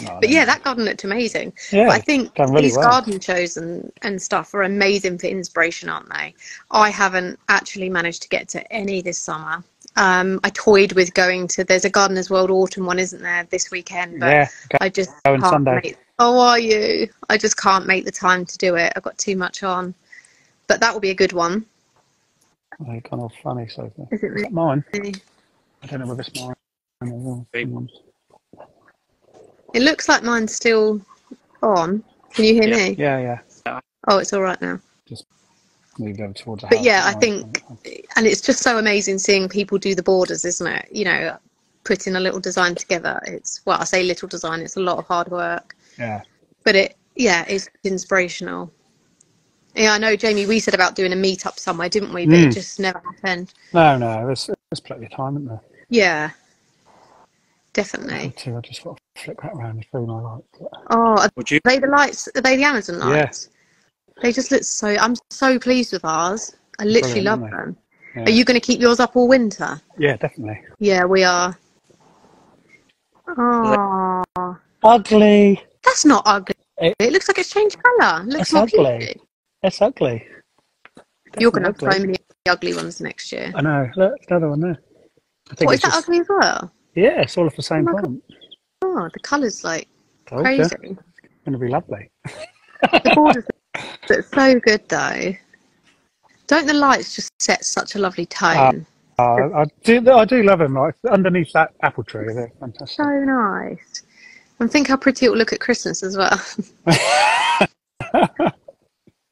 No, 0.02 0.18
but 0.20 0.28
yeah, 0.28 0.44
that 0.44 0.62
garden 0.64 0.84
looked 0.84 1.04
amazing. 1.04 1.52
yeah, 1.70 1.86
But 1.86 1.92
I 1.92 1.98
think 2.00 2.36
really 2.38 2.62
these 2.62 2.76
well. 2.76 2.88
garden 2.90 3.20
shows 3.20 3.56
and, 3.56 3.92
and 4.02 4.20
stuff 4.20 4.54
are 4.54 4.62
amazing 4.62 5.18
for 5.18 5.26
inspiration, 5.26 5.88
aren't 5.88 6.08
they? 6.10 6.34
I 6.70 6.90
haven't 6.90 7.38
actually 7.48 7.88
managed 7.90 8.22
to 8.22 8.28
get 8.28 8.48
to 8.50 8.72
any 8.72 9.02
this 9.02 9.18
summer. 9.18 9.62
Um, 9.96 10.38
I 10.44 10.50
toyed 10.50 10.92
with 10.92 11.12
going 11.14 11.48
to. 11.48 11.64
There's 11.64 11.84
a 11.84 11.90
Gardeners 11.90 12.30
World 12.30 12.50
Autumn 12.50 12.86
one, 12.86 12.98
isn't 12.98 13.20
there, 13.22 13.44
this 13.50 13.70
weekend? 13.70 14.20
But 14.20 14.26
yeah, 14.30 14.48
go- 14.70 14.78
I 14.80 14.88
just 14.88 15.10
Going 15.24 15.40
can't 15.40 15.52
Sunday. 15.52 15.80
make. 15.82 15.96
Oh, 16.20 16.38
are 16.38 16.58
you? 16.58 17.08
I 17.28 17.36
just 17.38 17.56
can't 17.56 17.86
make 17.86 18.04
the 18.04 18.12
time 18.12 18.44
to 18.44 18.58
do 18.58 18.76
it. 18.76 18.92
I've 18.94 19.02
got 19.02 19.18
too 19.18 19.36
much 19.36 19.62
on. 19.62 19.94
But 20.68 20.78
that 20.80 20.92
will 20.92 21.00
be 21.00 21.10
a 21.10 21.14
good 21.14 21.32
one. 21.32 21.66
oh, 22.86 22.92
you've 22.92 23.02
gone 23.04 23.18
all 23.20 23.32
funny, 23.42 23.66
Sophie. 23.68 24.06
Is 24.12 24.22
it 24.22 24.32
Is 24.36 24.42
that 24.42 24.52
mine? 24.52 24.84
I 24.94 25.86
don't 25.86 26.00
know 26.00 26.06
whether 26.06 26.20
it's 26.22 26.40
mine. 26.40 27.46
Or 29.70 29.80
Big 29.80 29.82
someone's. 29.82 29.88
It 29.88 29.90
looks 29.90 30.08
like 30.08 30.22
mine's 30.22 30.54
still 30.54 31.00
on. 31.62 32.02
Can 32.32 32.44
you 32.44 32.54
hear 32.54 32.68
Yeah. 32.68 32.76
me? 32.76 32.90
Yeah, 32.98 33.18
yeah. 33.66 33.80
Oh, 34.08 34.18
it's 34.18 34.32
all 34.32 34.40
right 34.42 34.60
now. 34.62 34.80
Just 35.06 35.24
moved 35.98 36.20
over 36.20 36.32
towards 36.32 36.62
the 36.62 36.68
But 36.68 36.82
yeah, 36.82 37.02
I 37.04 37.12
think, 37.14 37.62
and 38.16 38.26
it's 38.26 38.40
just 38.40 38.62
so 38.62 38.78
amazing 38.78 39.18
seeing 39.18 39.48
people 39.48 39.78
do 39.78 39.94
the 39.94 40.02
borders, 40.02 40.44
isn't 40.44 40.66
it? 40.66 40.88
You 40.90 41.04
know, 41.04 41.36
putting 41.84 42.16
a 42.16 42.20
little 42.20 42.40
design 42.40 42.74
together. 42.74 43.20
It's 43.26 43.60
well, 43.66 43.78
I 43.80 43.84
say 43.84 44.02
little 44.02 44.28
design. 44.28 44.60
It's 44.60 44.76
a 44.76 44.80
lot 44.80 44.98
of 44.98 45.06
hard 45.06 45.28
work, 45.30 45.76
Yeah. 45.98 46.22
but 46.64 46.76
it, 46.76 46.96
yeah, 47.16 47.44
it's 47.48 47.68
inspirational. 47.84 48.70
Yeah, 49.74 49.92
I 49.92 49.98
know, 49.98 50.16
Jamie. 50.16 50.46
We 50.46 50.58
said 50.60 50.74
about 50.74 50.94
doing 50.96 51.12
a 51.12 51.16
meetup 51.16 51.58
somewhere, 51.58 51.88
didn't 51.88 52.12
we? 52.12 52.26
But 52.26 52.34
it 52.38 52.48
Mm. 52.48 52.54
just 52.54 52.80
never 52.80 52.98
happened. 52.98 53.52
No, 53.72 53.96
no, 53.96 54.26
there's, 54.26 54.46
there's 54.70 54.80
plenty 54.80 55.06
of 55.06 55.12
time, 55.12 55.36
isn't 55.36 55.48
there? 55.48 55.60
Yeah, 55.90 56.30
definitely. 57.72 58.30
Too, 58.36 58.56
I 58.56 58.60
just 58.60 58.82
got 58.84 58.96
to 59.14 59.22
flick 59.22 59.40
that 59.42 59.52
around 59.52 59.86
through 59.90 60.06
my 60.06 60.20
light. 60.20 60.42
Oh, 60.90 61.16
are 61.18 61.30
Would 61.36 61.50
you? 61.50 61.60
they 61.64 61.78
the 61.78 61.86
lights? 61.88 62.28
Are 62.34 62.40
they 62.40 62.56
the 62.56 62.64
Amazon 62.64 62.98
Yeah. 62.98 63.22
lights? 63.22 63.48
They 64.22 64.32
just 64.32 64.50
look 64.50 64.64
so. 64.64 64.88
I'm 64.88 65.14
so 65.30 65.58
pleased 65.58 65.92
with 65.92 66.04
ours. 66.04 66.54
I 66.78 66.84
literally 66.84 67.22
Brilliant, 67.22 67.42
love 67.42 67.50
them. 67.50 67.76
Yeah. 68.16 68.22
Are 68.24 68.30
you 68.30 68.44
going 68.44 68.60
to 68.60 68.66
keep 68.66 68.80
yours 68.80 69.00
up 69.00 69.16
all 69.16 69.28
winter? 69.28 69.80
Yeah, 69.98 70.16
definitely. 70.16 70.60
Yeah, 70.78 71.04
we 71.04 71.24
are. 71.24 71.56
Oh, 73.28 74.22
ugly. 74.82 75.62
That's 75.84 76.04
not 76.04 76.22
ugly. 76.26 76.54
It- 76.78 76.94
It, 76.98 77.12
looks 77.12 77.28
like 77.28 77.38
it's 77.38 77.50
changed 77.50 77.78
colour. 77.82 78.22
It 78.22 78.26
looks 78.28 78.40
It's 78.42 78.52
more 78.52 78.62
ugly. 78.64 78.98
peachy. 78.98 79.20
It's 79.62 79.80
ugly. 79.82 80.26
You're 81.38 81.50
going 81.50 81.62
to 81.62 81.68
have 81.68 81.78
Definitely 81.78 81.98
so 82.00 82.06
many 82.06 82.18
ugly 82.48 82.74
ones 82.74 83.00
next 83.00 83.30
year. 83.32 83.52
I 83.54 83.60
know. 83.62 83.88
Look, 83.96 84.14
another 84.28 84.48
one 84.48 84.60
there. 84.60 84.78
I 85.50 85.54
think 85.54 85.68
What, 85.68 85.74
is 85.74 85.80
that 85.82 85.92
just, 85.92 86.08
ugly 86.08 86.20
as 86.20 86.26
well? 86.28 86.72
Yeah, 86.94 87.20
it's 87.20 87.36
all 87.36 87.46
of 87.46 87.54
the 87.56 87.62
same 87.62 87.88
Oh 87.88 87.92
plant. 87.92 88.22
Oh, 88.82 89.08
the 89.12 89.20
colour's 89.20 89.64
like 89.64 89.88
Told 90.26 90.44
crazy. 90.44 90.62
It's 90.62 90.74
going 90.80 91.52
to 91.52 91.58
be 91.58 91.68
lovely. 91.68 92.10
The 92.82 93.12
borders 93.14 93.44
are 94.10 94.22
so 94.22 94.60
good 94.60 94.88
though. 94.88 95.34
Don't 96.46 96.66
the 96.66 96.74
lights 96.74 97.14
just 97.14 97.30
set 97.38 97.64
such 97.64 97.94
a 97.94 97.98
lovely 97.98 98.26
tone? 98.26 98.86
Uh, 99.18 99.50
I 99.54 99.64
do. 99.84 100.10
I 100.10 100.24
do 100.24 100.42
love 100.42 100.60
them. 100.60 100.74
Like 100.74 100.94
underneath 101.10 101.52
that 101.52 101.74
apple 101.82 102.04
tree, 102.04 102.32
they're 102.32 102.52
fantastic. 102.58 102.96
so 102.96 103.04
nice. 103.04 104.02
And 104.58 104.70
think 104.70 104.88
how 104.88 104.96
pretty 104.96 105.26
it 105.26 105.30
will 105.30 105.38
look 105.38 105.52
at 105.52 105.60
Christmas 105.60 106.02
as 106.02 106.16
well. 106.16 106.40
oh 108.14 108.46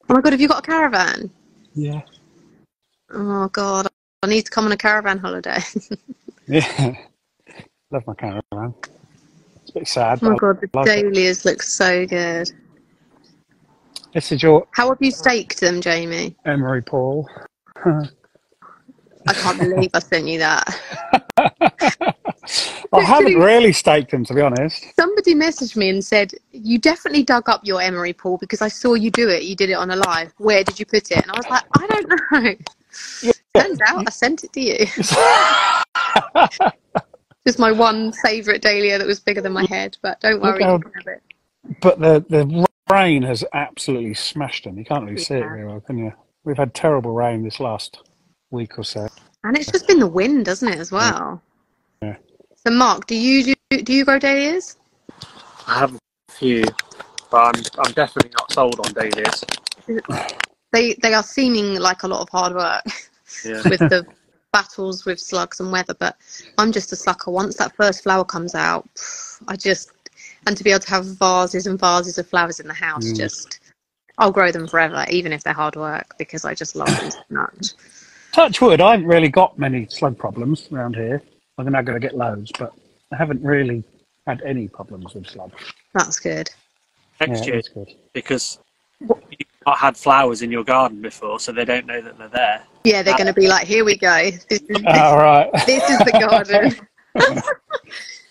my 0.08 0.20
god, 0.20 0.32
have 0.32 0.40
you 0.40 0.48
got 0.48 0.60
a 0.60 0.66
caravan? 0.66 1.30
yeah. 1.74 2.02
Oh 3.10 3.48
god, 3.48 3.88
I 4.22 4.26
need 4.26 4.42
to 4.42 4.50
come 4.50 4.66
on 4.66 4.72
a 4.72 4.76
caravan 4.76 5.18
holiday. 5.18 5.58
Yeah. 6.50 6.96
Love 7.90 8.06
my 8.06 8.14
caravan. 8.14 8.74
It's 9.62 9.70
a 9.70 9.72
bit 9.72 9.88
sad. 9.88 10.18
oh 10.22 10.30
my 10.30 10.36
god, 10.36 10.60
the 10.60 10.68
I 10.74 10.78
like 10.80 10.88
it. 10.88 11.02
dahlias 11.04 11.46
look 11.46 11.62
so 11.62 12.06
good. 12.06 12.52
This 14.12 14.30
is 14.30 14.42
your 14.42 14.66
How 14.72 14.90
have 14.90 14.98
you 15.00 15.10
staked 15.10 15.60
them, 15.60 15.80
Jamie? 15.80 16.36
Emory 16.44 16.82
Paul. 16.82 17.26
I 17.86 19.32
can't 19.32 19.58
believe 19.58 19.90
I 19.94 20.00
sent 20.00 20.26
you 20.26 20.38
that. 20.38 20.80
I 22.92 23.00
haven't 23.00 23.36
really 23.36 23.72
staked 23.72 24.10
them, 24.10 24.24
to 24.26 24.34
be 24.34 24.42
honest. 24.42 24.84
Somebody 24.94 25.34
messaged 25.34 25.76
me 25.76 25.88
and 25.88 26.04
said, 26.04 26.32
You 26.52 26.78
definitely 26.78 27.22
dug 27.22 27.48
up 27.48 27.62
your 27.64 27.80
Emory 27.80 28.12
Paul 28.12 28.36
because 28.36 28.60
I 28.60 28.68
saw 28.68 28.94
you 28.94 29.10
do 29.10 29.28
it. 29.30 29.44
You 29.44 29.56
did 29.56 29.70
it 29.70 29.74
on 29.74 29.90
a 29.90 29.96
live. 29.96 30.32
Where 30.36 30.62
did 30.62 30.78
you 30.78 30.84
put 30.84 31.10
it? 31.10 31.22
And 31.22 31.30
I 31.30 31.36
was 31.36 31.48
like, 31.48 31.64
I 31.72 31.86
don't 31.86 32.08
know. 32.32 33.32
Turns 33.54 33.80
out 33.86 34.06
I 34.06 34.10
sent 34.10 34.44
it 34.44 34.52
to 34.52 34.60
you. 34.60 34.86
Just 37.48 37.58
my 37.58 37.72
one 37.72 38.12
favourite 38.12 38.60
dahlia 38.60 38.98
that 38.98 39.06
was 39.06 39.20
bigger 39.20 39.40
than 39.40 39.54
my 39.54 39.64
head. 39.64 39.96
But 40.02 40.20
don't 40.20 40.42
worry, 40.42 40.62
how- 40.62 40.72
have 40.72 41.06
it. 41.06 41.22
But 41.80 41.98
the 41.98 42.22
the 42.28 42.66
rain 42.90 43.22
has 43.22 43.42
absolutely 43.54 44.12
smashed 44.12 44.64
them. 44.64 44.76
You 44.76 44.84
can't 44.84 45.06
really 45.06 45.16
see 45.16 45.36
it 45.36 45.40
very 45.40 45.66
well, 45.66 45.80
can 45.80 45.96
you? 45.96 46.12
We've 46.44 46.58
had 46.58 46.74
terrible 46.74 47.12
rain 47.12 47.42
this 47.42 47.58
last 47.58 48.02
week 48.50 48.78
or 48.78 48.84
so. 48.84 49.08
And 49.44 49.56
it's 49.56 49.72
just 49.72 49.88
been 49.88 49.98
the 49.98 50.06
wind, 50.06 50.44
doesn't 50.44 50.68
it, 50.68 50.78
as 50.78 50.92
well? 50.92 51.40
Yeah. 52.02 52.16
So, 52.66 52.70
Mark, 52.70 53.06
do 53.06 53.14
you 53.14 53.54
do, 53.70 53.82
do 53.82 53.94
you 53.94 54.04
grow 54.04 54.18
dahlias? 54.18 54.76
I 55.66 55.78
have 55.78 55.94
a 55.94 55.98
few, 56.32 56.64
but 57.30 57.56
I'm, 57.56 57.62
I'm 57.78 57.92
definitely 57.92 58.32
not 58.38 58.52
sold 58.52 58.78
on 58.80 58.92
dahlias. 58.92 59.42
They 60.72 60.96
they 61.02 61.14
are 61.14 61.22
seeming 61.22 61.76
like 61.76 62.02
a 62.02 62.08
lot 62.08 62.20
of 62.20 62.28
hard 62.28 62.54
work. 62.54 62.84
Yeah. 63.42 63.62
with 63.70 63.78
the 63.78 64.06
battles 64.52 65.04
with 65.04 65.20
slugs 65.20 65.60
and 65.60 65.70
weather. 65.72 65.94
But 65.98 66.16
I'm 66.58 66.72
just 66.72 66.92
a 66.92 66.96
sucker. 66.96 67.30
Once 67.30 67.56
that 67.56 67.74
first 67.76 68.02
flower 68.02 68.24
comes 68.24 68.54
out, 68.54 68.88
I 69.46 69.56
just 69.56 69.92
and 70.46 70.56
to 70.56 70.64
be 70.64 70.70
able 70.70 70.80
to 70.80 70.90
have 70.90 71.04
vases 71.04 71.66
and 71.66 71.78
vases 71.78 72.18
of 72.18 72.28
flowers 72.28 72.60
in 72.60 72.66
the 72.68 72.74
house, 72.74 73.12
Mm. 73.12 73.16
just 73.16 73.60
I'll 74.18 74.32
grow 74.32 74.50
them 74.50 74.66
forever, 74.66 75.04
even 75.10 75.32
if 75.32 75.44
they're 75.44 75.52
hard 75.52 75.76
work, 75.76 76.16
because 76.18 76.44
I 76.44 76.54
just 76.54 76.74
love 76.74 76.88
them 76.88 77.10
so 77.10 77.20
much. 77.30 77.68
Touch 78.32 78.60
wood, 78.60 78.80
I 78.80 78.92
haven't 78.92 79.06
really 79.06 79.28
got 79.28 79.58
many 79.58 79.86
slug 79.88 80.18
problems 80.18 80.68
around 80.72 80.96
here. 80.96 81.22
I'm 81.56 81.70
not 81.70 81.84
going 81.84 82.00
to 82.00 82.04
get 82.04 82.16
loads, 82.16 82.50
but 82.58 82.72
I 83.12 83.16
haven't 83.16 83.42
really 83.42 83.84
had 84.26 84.42
any 84.42 84.68
problems 84.68 85.14
with 85.14 85.26
slugs. 85.26 85.72
That's 85.94 86.18
good. 86.18 86.50
Next 87.20 87.46
yeah, 87.46 87.54
year, 87.54 87.62
good. 87.74 87.94
because 88.12 88.58
you've 89.00 89.10
not 89.66 89.78
had 89.78 89.96
flowers 89.96 90.42
in 90.42 90.50
your 90.50 90.64
garden 90.64 91.00
before, 91.00 91.40
so 91.40 91.52
they 91.52 91.64
don't 91.64 91.86
know 91.86 92.00
that 92.00 92.18
they're 92.18 92.28
there. 92.28 92.62
Yeah, 92.84 93.02
they're 93.02 93.16
going 93.16 93.26
to 93.26 93.32
be 93.32 93.48
like, 93.48 93.66
here 93.66 93.84
we 93.84 93.96
go. 93.96 94.30
This 94.48 94.60
is, 94.68 94.82
All 94.86 95.16
right. 95.18 95.50
this 95.66 95.88
is 95.90 95.98
the 95.98 96.12
garden. 96.12 96.76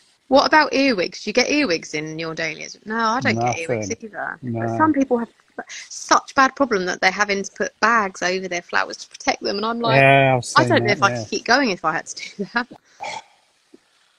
what 0.29 0.47
about 0.47 0.73
earwigs? 0.73 1.23
Do 1.23 1.29
you 1.29 1.33
get 1.33 1.49
earwigs 1.49 1.93
in 1.93 2.17
your 2.17 2.33
dahlias? 2.33 2.77
No, 2.85 2.97
I 2.97 3.19
don't 3.19 3.39
get 3.39 3.59
earwigs 3.59 3.91
either. 3.91 4.39
No. 4.41 4.77
Some 4.77 4.93
people 4.93 5.17
have 5.19 5.29
such 5.67 6.35
bad 6.35 6.55
problem 6.55 6.85
that 6.85 7.01
they're 7.01 7.11
having 7.11 7.43
to 7.43 7.51
put 7.51 7.79
bags 7.79 8.21
over 8.21 8.47
their 8.47 8.61
flowers 8.61 8.97
to 8.97 9.09
protect 9.09 9.41
them, 9.41 9.57
and 9.57 9.65
I'm 9.65 9.79
like, 9.79 9.99
yeah, 9.99 10.33
I've 10.35 10.37
I 10.37 10.41
seen 10.41 10.69
don't 10.69 10.81
know 10.83 10.87
that, 10.87 10.97
if 10.97 11.03
I 11.03 11.09
yeah. 11.11 11.19
could 11.19 11.29
keep 11.29 11.45
going 11.45 11.69
if 11.71 11.83
I 11.85 11.93
had 11.93 12.05
to 12.07 12.35
do 12.37 12.47
that. 12.53 12.67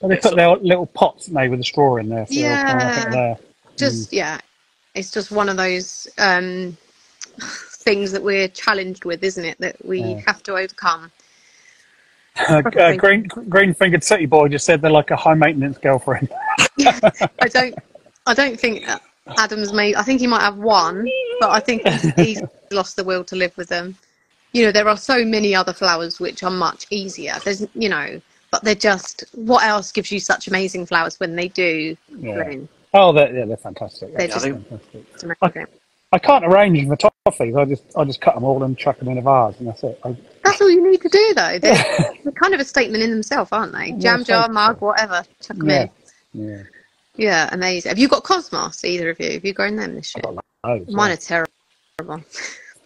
But 0.00 0.08
they 0.08 0.16
put 0.16 0.36
their 0.36 0.56
little 0.56 0.86
pots 0.86 1.28
made 1.28 1.50
with 1.50 1.60
a 1.60 1.64
straw 1.64 1.96
in 1.96 2.08
there. 2.08 2.26
So 2.26 2.34
they'll 2.34 2.56
come 2.56 2.76
up 2.76 2.82
Yeah. 2.82 3.04
in 3.06 3.10
there. 3.12 3.38
Just 3.76 4.12
yeah, 4.12 4.38
it's 4.94 5.10
just 5.10 5.30
one 5.30 5.48
of 5.48 5.56
those 5.56 6.08
um, 6.18 6.76
things 7.40 8.12
that 8.12 8.22
we're 8.22 8.48
challenged 8.48 9.04
with, 9.04 9.22
isn't 9.24 9.44
it? 9.44 9.58
That 9.58 9.76
we 9.84 10.00
Yeah. 10.02 10.20
have 10.26 10.42
to 10.44 10.56
overcome. 10.56 11.10
Uh, 12.48 12.62
uh, 12.78 12.94
green 12.96 13.24
green 13.24 13.74
fingered 13.74 14.04
city 14.04 14.24
boy 14.26 14.46
just 14.48 14.64
said 14.64 14.80
they're 14.80 14.90
like 14.90 15.10
a 15.10 15.16
high 15.16 15.34
maintenance 15.34 15.76
girlfriend. 15.78 16.28
I 16.80 17.48
don't, 17.50 17.74
I 18.26 18.34
don't 18.34 18.58
think 18.60 18.84
Adam's 19.38 19.72
made. 19.72 19.96
I 19.96 20.02
think 20.02 20.20
he 20.20 20.26
might 20.28 20.42
have 20.42 20.56
one, 20.56 21.08
but 21.40 21.50
I 21.50 21.58
think 21.58 21.86
he's, 21.86 22.14
he's 22.14 22.42
lost 22.70 22.94
the 22.96 23.02
will 23.02 23.24
to 23.24 23.34
live 23.36 23.56
with 23.56 23.68
them. 23.68 23.96
You 24.52 24.64
know, 24.66 24.72
there 24.72 24.88
are 24.88 24.96
so 24.96 25.24
many 25.24 25.54
other 25.54 25.72
flowers 25.72 26.20
which 26.20 26.42
are 26.44 26.50
much 26.50 26.86
easier. 26.90 27.34
There's, 27.44 27.66
you 27.74 27.88
know, 27.88 28.20
but 28.52 28.62
they're 28.62 28.74
just. 28.76 29.24
What 29.32 29.64
else 29.64 29.90
gives 29.90 30.12
you 30.12 30.20
such 30.20 30.46
amazing 30.48 30.86
flowers 30.86 31.18
when 31.18 31.34
they 31.34 31.48
do 31.48 31.96
Yeah. 32.16 32.34
bloom? 32.44 32.68
Oh, 32.94 33.12
they're, 33.12 33.36
yeah, 33.36 33.44
they're 33.46 33.56
fantastic. 33.56 34.16
They're 34.16 34.28
Yeah, 34.28 34.32
just- 34.34 34.46
fantastic. 34.46 35.04
It's 35.12 35.22
amazing. 35.24 35.66
I 36.12 36.18
can't 36.18 36.44
arrange 36.46 36.78
them 36.78 36.88
for 36.88 36.96
toffees. 37.30 37.56
I 37.60 37.64
just 37.64 37.84
I 37.96 38.04
just 38.04 38.20
cut 38.20 38.34
them 38.34 38.44
all 38.44 38.62
and 38.62 38.76
chuck 38.76 38.98
them 38.98 39.08
in 39.08 39.18
a 39.18 39.22
vase, 39.22 39.58
and 39.58 39.68
that's 39.68 39.82
it. 39.82 39.98
I, 40.04 40.16
That's 40.44 40.60
all 40.60 40.70
you 40.70 40.90
need 40.90 41.00
to 41.02 41.08
do, 41.08 41.34
though. 41.34 41.58
They're, 41.58 41.84
they're 42.24 42.32
kind 42.32 42.54
of 42.54 42.60
a 42.60 42.64
statement 42.64 43.02
in 43.02 43.10
themselves, 43.10 43.52
aren't 43.52 43.72
they? 43.72 43.92
Jam 43.92 44.20
I 44.20 44.24
jar, 44.24 44.48
mug, 44.48 44.80
whatever. 44.80 45.24
Chuck 45.40 45.56
them 45.56 45.68
yeah, 45.70 45.86
in. 46.34 46.48
yeah. 46.48 46.62
Yeah, 47.16 47.48
amazing. 47.50 47.90
Have 47.90 47.98
you 47.98 48.08
got 48.08 48.22
cosmos? 48.22 48.84
Either 48.84 49.10
of 49.10 49.18
you? 49.18 49.32
Have 49.32 49.44
you 49.44 49.52
grown 49.52 49.74
them 49.74 49.96
this 49.96 50.14
year? 50.14 50.22
Loads. 50.64 50.90
Mine 50.92 51.08
yeah. 51.08 51.14
are 51.14 51.46
terrible. 51.98 52.24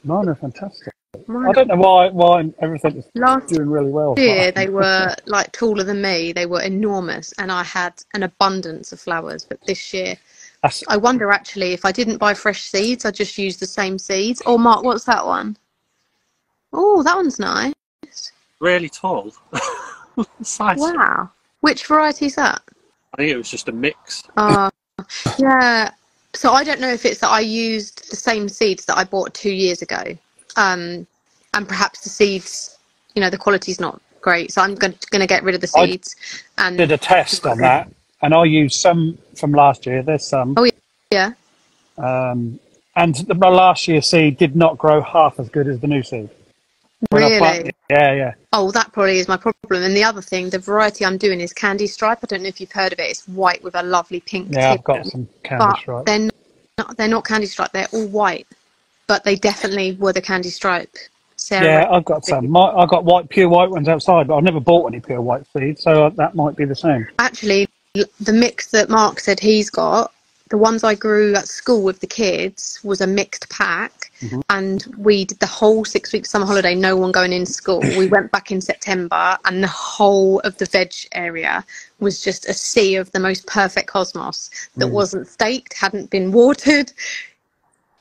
Mine 0.05 0.28
are 0.28 0.34
fantastic. 0.34 0.95
Mine 1.26 1.51
I 1.51 1.53
don't 1.53 1.68
know 1.68 1.76
why 1.76 2.09
why 2.09 2.51
everything 2.61 2.97
is 2.97 3.05
Last 3.14 3.49
doing 3.49 3.68
really 3.68 3.90
well. 3.90 4.14
year 4.16 4.51
they 4.51 4.68
were 4.80 5.14
like 5.26 5.53
taller 5.53 5.84
than 5.84 6.01
me. 6.01 6.32
They 6.32 6.47
were 6.47 6.62
enormous, 6.62 7.32
and 7.36 7.53
I 7.53 7.62
had 7.62 8.03
an 8.14 8.22
abundance 8.22 8.93
of 8.93 9.01
flowers. 9.01 9.45
But 9.45 9.61
this 9.66 9.93
year, 9.93 10.16
That's, 10.62 10.84
I 10.88 10.96
wonder 10.96 11.30
actually 11.30 11.72
if 11.72 11.84
I 11.84 11.92
didn't 11.92 12.18
buy 12.18 12.34
fresh 12.34 12.62
seeds, 12.62 13.04
I 13.04 13.10
just 13.10 13.36
used 13.36 13.60
the 13.60 13.66
same 13.66 13.98
seeds. 13.98 14.40
Oh, 14.46 14.56
Mark, 14.58 14.84
what's 14.84 15.04
that 15.04 15.26
one? 15.26 15.56
Oh, 16.72 17.02
that 17.02 17.16
one's 17.16 17.38
nice. 17.38 17.74
Really 18.60 18.88
tall. 18.88 19.32
Size. 20.42 20.78
Wow. 20.78 21.30
Which 21.60 21.86
variety 21.86 22.26
is 22.26 22.36
that? 22.36 22.62
I 23.14 23.16
think 23.16 23.30
it 23.32 23.36
was 23.36 23.50
just 23.50 23.68
a 23.68 23.72
mix. 23.72 24.22
Uh, 24.36 24.70
yeah. 25.38 25.90
So 26.34 26.52
I 26.52 26.64
don't 26.64 26.80
know 26.80 26.92
if 26.92 27.04
it's 27.04 27.20
that 27.20 27.30
I 27.30 27.40
used 27.40 28.10
the 28.10 28.16
same 28.16 28.48
seeds 28.48 28.84
that 28.86 28.96
I 28.96 29.04
bought 29.04 29.34
two 29.34 29.52
years 29.52 29.82
ago, 29.82 30.16
um, 30.56 31.06
and 31.52 31.68
perhaps 31.68 32.04
the 32.04 32.08
seeds, 32.08 32.78
you 33.14 33.20
know, 33.20 33.28
the 33.28 33.36
quality's 33.36 33.80
not 33.80 34.00
great. 34.22 34.52
So 34.52 34.62
I'm 34.62 34.74
going 34.74 34.94
to 34.94 35.26
get 35.26 35.42
rid 35.42 35.54
of 35.54 35.60
the 35.60 35.70
I 35.76 35.86
seeds. 35.86 36.16
and 36.56 36.78
did 36.78 36.92
a 36.92 36.96
test 36.96 37.44
on 37.46 37.58
that, 37.58 37.90
and 38.22 38.34
I 38.34 38.44
used 38.44 38.80
some 38.80 39.18
from 39.34 39.52
last 39.52 39.86
year. 39.86 40.02
There's 40.02 40.26
some, 40.26 40.54
Oh, 40.56 40.68
yeah, 41.10 41.32
um, 41.98 42.58
and 42.96 43.14
the 43.14 43.34
my 43.34 43.48
last 43.48 43.88
year 43.88 44.02
seed 44.02 44.38
did 44.38 44.54
not 44.56 44.78
grow 44.78 45.00
half 45.00 45.38
as 45.40 45.48
good 45.48 45.66
as 45.68 45.80
the 45.80 45.86
new 45.86 46.02
seed. 46.02 46.28
When 47.10 47.22
really. 47.22 47.70
yeah, 47.90 48.12
yeah. 48.12 48.34
Oh, 48.52 48.70
that 48.70 48.92
probably 48.92 49.18
is 49.18 49.26
my 49.26 49.36
problem. 49.36 49.82
And 49.82 49.96
the 49.96 50.04
other 50.04 50.22
thing, 50.22 50.50
the 50.50 50.58
variety 50.58 51.04
I'm 51.04 51.18
doing 51.18 51.40
is 51.40 51.52
candy 51.52 51.86
stripe. 51.86 52.20
I 52.22 52.26
don't 52.26 52.42
know 52.42 52.48
if 52.48 52.60
you've 52.60 52.70
heard 52.70 52.92
of 52.92 53.00
it. 53.00 53.10
It's 53.10 53.26
white 53.26 53.62
with 53.64 53.74
a 53.74 53.82
lovely 53.82 54.20
pink 54.20 54.48
Yeah, 54.50 54.70
tip. 54.70 54.78
I've 54.78 54.84
got 54.84 55.06
some 55.06 55.28
candy 55.42 55.64
but 55.64 55.78
stripe. 55.80 56.06
they're 56.06 56.30
not, 56.78 56.96
they're 56.96 57.08
not 57.08 57.24
candy 57.24 57.46
stripe. 57.46 57.72
They're 57.72 57.88
all 57.92 58.06
white, 58.06 58.46
but 59.08 59.24
they 59.24 59.34
definitely 59.34 59.96
were 59.96 60.12
the 60.12 60.22
candy 60.22 60.50
stripe. 60.50 60.94
Sarah, 61.36 61.64
Yeah, 61.82 61.90
I've 61.90 62.04
got 62.04 62.24
some. 62.24 62.48
My, 62.48 62.70
I've 62.70 62.88
got 62.88 63.04
white, 63.04 63.28
pure 63.28 63.48
white 63.48 63.70
ones 63.70 63.88
outside, 63.88 64.28
but 64.28 64.36
I've 64.36 64.44
never 64.44 64.60
bought 64.60 64.86
any 64.86 65.00
pure 65.00 65.20
white 65.20 65.44
seeds, 65.52 65.82
so 65.82 66.08
that 66.10 66.36
might 66.36 66.54
be 66.54 66.64
the 66.64 66.76
same. 66.76 67.08
actually, 67.18 67.68
the 67.95 68.32
mix 68.32 68.68
that 68.68 68.88
Mark 68.88 69.20
said 69.20 69.38
he's 69.38 69.68
got, 69.68 70.12
the 70.49 70.57
ones 70.57 70.82
I 70.84 70.95
grew 70.95 71.34
at 71.34 71.49
school 71.49 71.82
with 71.82 72.01
the 72.01 72.07
kids, 72.07 72.80
was 72.82 73.01
a 73.01 73.07
mixed 73.07 73.49
pack. 73.51 74.11
Mm-hmm. 74.20 74.40
And 74.51 74.86
we 74.99 75.24
did 75.24 75.40
the 75.40 75.47
whole 75.47 75.84
six 75.84 76.12
week 76.12 76.24
summer 76.26 76.47
holiday, 76.47 76.74
no 76.74 76.97
one 76.97 77.12
going 77.12 77.32
in 77.32 77.45
school. 77.45 77.80
We 77.80 78.07
went 78.07 78.30
back 78.32 78.51
in 78.51 78.61
September, 78.61 79.36
and 79.45 79.62
the 79.62 79.68
whole 79.68 80.40
of 80.40 80.57
the 80.59 80.66
veg 80.66 80.93
area 81.12 81.64
was 82.01 82.22
just 82.22 82.49
a 82.49 82.55
sea 82.55 82.97
of 82.97 83.12
the 83.12 83.20
most 83.20 83.47
perfect 83.47 83.88
cosmos 83.88 84.51
that 84.76 84.86
Mm. 84.86 84.93
wasn't 84.93 85.28
staked, 85.28 85.74
hadn't 85.74 86.11
been 86.11 86.32
watered. 86.32 86.93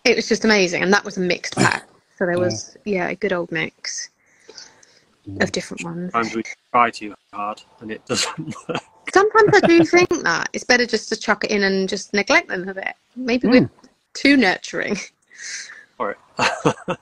It 0.06 0.16
was 0.16 0.28
just 0.28 0.46
amazing. 0.46 0.84
And 0.84 0.94
that 0.94 1.04
was 1.04 1.18
a 1.18 1.22
mixed 1.22 1.56
pack. 1.58 1.88
So 2.18 2.26
there 2.26 2.40
was, 2.40 2.78
yeah, 2.86 3.10
a 3.10 3.16
good 3.16 3.34
old 3.34 3.52
mix 3.52 4.10
of 5.40 5.52
different 5.52 5.84
ones. 5.84 6.12
Sometimes 6.12 6.36
we 6.36 6.44
try 6.72 6.92
too 6.92 7.14
hard 7.34 7.62
and 7.80 7.92
it 7.92 8.06
doesn't 8.06 8.56
work. 8.70 8.82
Sometimes 9.14 9.50
I 9.56 9.68
do 9.68 9.86
think 9.86 10.10
that 10.24 10.50
it's 10.54 10.64
better 10.64 10.86
just 10.86 11.10
to 11.10 11.16
chuck 11.16 11.44
it 11.44 11.52
in 11.52 11.64
and 11.64 11.90
just 11.90 12.14
neglect 12.14 12.48
them 12.48 12.68
a 12.68 12.74
bit. 12.74 12.94
Maybe 13.16 13.48
we're 13.48 13.66
hmm. 13.66 13.88
too 14.14 14.38
nurturing. 14.38 14.98
For 15.98 16.18
it. 16.38 16.98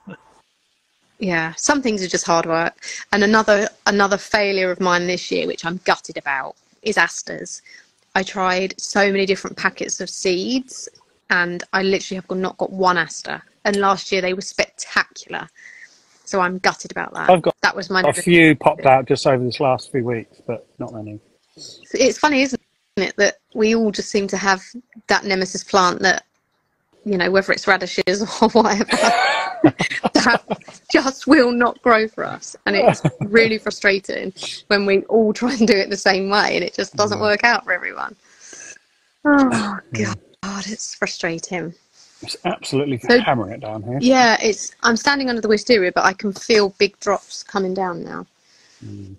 Yeah, 1.20 1.54
some 1.58 1.82
things 1.82 2.02
are 2.02 2.08
just 2.08 2.26
hard 2.26 2.45
work. 2.45 2.76
And 3.12 3.24
another 3.24 3.68
another 3.86 4.18
failure 4.18 4.72
of 4.72 4.80
mine 4.80 5.06
this 5.06 5.30
year, 5.30 5.47
which 5.47 5.66
I'm 5.66 5.80
gutted 5.84 6.18
about, 6.18 6.56
is 6.82 6.97
asters. 6.97 7.62
I 8.16 8.24
tried 8.24 8.80
so 8.80 9.12
many 9.12 9.26
different 9.26 9.58
packets 9.58 10.00
of 10.02 10.10
seeds, 10.10 10.88
and 11.30 11.64
I 11.74 11.84
literally 11.84 12.22
have 12.22 12.38
not 12.38 12.58
got 12.58 12.72
one 12.72 12.97
aster. 12.97 13.41
And 13.66 13.76
last 13.76 14.12
year 14.12 14.22
they 14.22 14.34
were 14.34 14.41
spectacular, 14.41 15.47
so 16.24 16.39
I'm 16.39 16.58
gutted 16.60 16.91
about 16.91 17.14
that. 17.14 17.30
I've 17.30 17.41
got 17.41 17.56
that 17.62 17.76
was 17.76 17.89
my. 17.89 18.02
A 18.02 18.14
few 18.14 18.56
popped 18.56 18.86
out 18.86 19.06
just 19.06 19.28
over 19.28 19.43
this 19.43 19.60
last 19.60 19.91
few 19.91 20.06
weeks, 20.06 20.41
but 20.47 20.66
not 20.80 20.93
many. 20.93 21.20
It's 21.56 22.18
funny, 22.18 22.41
isn't 22.41 22.62
it, 22.97 23.16
that 23.18 23.38
we 23.54 23.76
all 23.76 23.91
just 23.91 24.10
seem 24.10 24.28
to 24.28 24.38
have 24.38 24.64
that 25.08 25.26
nemesis 25.26 25.64
plant 25.64 26.00
that, 26.02 26.26
you 27.06 27.18
know, 27.18 27.32
whether 27.32 27.52
it's 27.52 27.68
radishes 27.68 28.22
or 28.41 28.50
whatever, 28.50 28.86
that 29.64 30.43
just 30.91 31.28
will 31.28 31.52
not 31.52 31.82
grow 31.82 32.08
for 32.08 32.26
us. 32.26 32.56
And 32.66 32.76
it's 32.76 33.02
really 33.22 33.58
frustrating 33.58 34.34
when 34.68 34.86
we 34.86 35.04
all 35.04 35.34
try 35.34 35.54
and 35.54 35.68
do 35.68 35.76
it 35.76 35.89
the 35.89 35.97
same 35.97 36.30
way 36.30 36.56
and 36.56 36.64
it 36.64 36.74
just 36.74 36.95
doesn't 36.95 37.20
mm. 37.20 37.22
work 37.22 37.43
out 37.43 37.64
for 37.64 37.74
everyone. 37.74 38.16
Mm. 39.26 39.50
Oh, 39.52 39.80
God, 40.41 40.66
it's 40.68 40.95
frustrating. 40.95 41.74
It's 42.22 42.38
absolutely 42.45 43.00
So- 43.00 43.20
hammering 43.20 43.54
it 43.54 43.62
down 43.62 43.84
here. 43.84 43.97
Yeah, 44.02 44.38
it's. 44.41 44.76
I'm 44.84 44.97
standing 44.97 45.30
under 45.30 45.41
the 45.41 45.47
wisteria, 45.47 45.91
but 45.91 46.06
I 46.06 46.14
can 46.14 46.34
feel 46.34 46.76
big 46.78 47.00
drops 47.00 47.43
coming 47.43 47.74
down 47.74 48.04
now. 48.04 48.26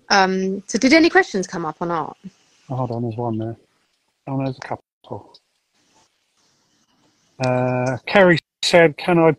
Um, 0.09 0.63
so, 0.67 0.77
did 0.79 0.93
any 0.93 1.09
questions 1.09 1.47
come 1.47 1.65
up 1.65 1.77
or 1.79 1.87
not? 1.87 2.17
Oh, 2.69 2.75
hold 2.75 2.91
on, 2.91 3.03
there's 3.03 3.15
one 3.17 3.37
there. 3.37 3.55
Oh, 4.27 4.37
there's 4.37 4.57
a 4.57 4.61
couple. 4.61 5.33
Uh, 7.43 7.97
Kerry 8.05 8.37
said, 8.63 8.97
"Can 8.97 9.19
I, 9.19 9.35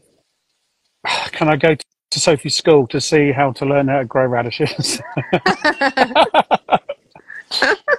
can 1.31 1.49
I 1.49 1.57
go 1.57 1.75
to 1.75 2.21
Sophie's 2.21 2.57
school 2.57 2.87
to 2.89 3.01
see 3.01 3.33
how 3.33 3.53
to 3.53 3.65
learn 3.65 3.89
how 3.89 3.99
to 3.99 4.05
grow 4.05 4.27
radishes?" 4.27 5.01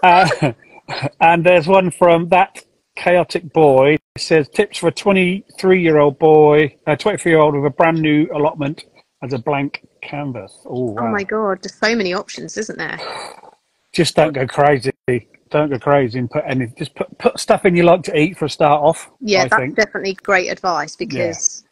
uh, 0.03 0.53
and 1.21 1.43
there's 1.43 1.67
one 1.67 1.91
from 1.91 2.29
that 2.29 2.63
chaotic 2.95 3.51
boy. 3.53 3.97
Says 4.17 4.47
tips 4.49 4.77
for 4.77 4.89
a 4.89 4.91
23 4.91 5.81
year 5.81 5.97
old 5.97 6.19
boy, 6.19 6.75
a 6.85 6.95
23 6.95 7.31
year 7.31 7.41
old 7.41 7.55
with 7.55 7.65
a 7.65 7.69
brand 7.69 7.99
new 7.99 8.27
allotment 8.33 8.85
as 9.23 9.33
a 9.33 9.39
blank 9.39 9.83
canvas. 10.03 10.59
Oh, 10.65 10.91
wow. 10.91 11.03
Oh 11.07 11.11
my 11.11 11.23
God, 11.23 11.59
there's 11.61 11.75
so 11.75 11.95
many 11.95 12.13
options, 12.13 12.57
isn't 12.57 12.77
there? 12.77 12.99
just 13.93 14.15
don't 14.15 14.33
go 14.33 14.45
crazy. 14.47 14.91
Don't 15.49 15.69
go 15.69 15.77
crazy 15.77 16.17
and 16.19 16.29
put 16.29 16.43
any. 16.47 16.67
Just 16.77 16.95
put 16.95 17.15
put 17.19 17.39
stuff 17.39 17.65
in 17.65 17.75
you 17.75 17.83
like 17.83 18.03
to 18.03 18.17
eat 18.19 18.37
for 18.37 18.45
a 18.45 18.49
start 18.49 18.81
off. 18.81 19.09
Yeah, 19.19 19.43
I 19.43 19.47
that's 19.47 19.61
think. 19.61 19.75
definitely 19.75 20.15
great 20.15 20.47
advice 20.49 20.95
because, 20.95 21.63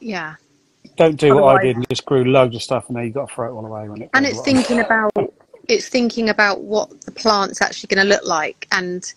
yeah, 0.00 0.34
Don't 0.96 1.18
do 1.18 1.34
what 1.36 1.56
I 1.56 1.62
did 1.62 1.76
and 1.76 1.88
just 1.88 2.04
grew 2.04 2.24
loads 2.24 2.56
of 2.56 2.62
stuff 2.62 2.88
and 2.88 2.96
then 2.96 3.04
you 3.04 3.12
got 3.12 3.28
to 3.28 3.34
throw 3.34 3.48
it 3.48 3.52
all 3.56 3.64
away 3.64 3.88
when 3.88 4.02
it. 4.02 4.10
and 4.14 4.26
it's 4.26 4.40
thinking 4.40 4.80
about 4.80 5.12
it's 5.68 5.88
thinking 5.88 6.30
about 6.30 6.62
what 6.62 7.00
the 7.02 7.12
plant's 7.12 7.62
actually 7.62 7.94
going 7.94 8.04
to 8.04 8.12
look 8.12 8.24
like, 8.26 8.66
and 8.72 9.12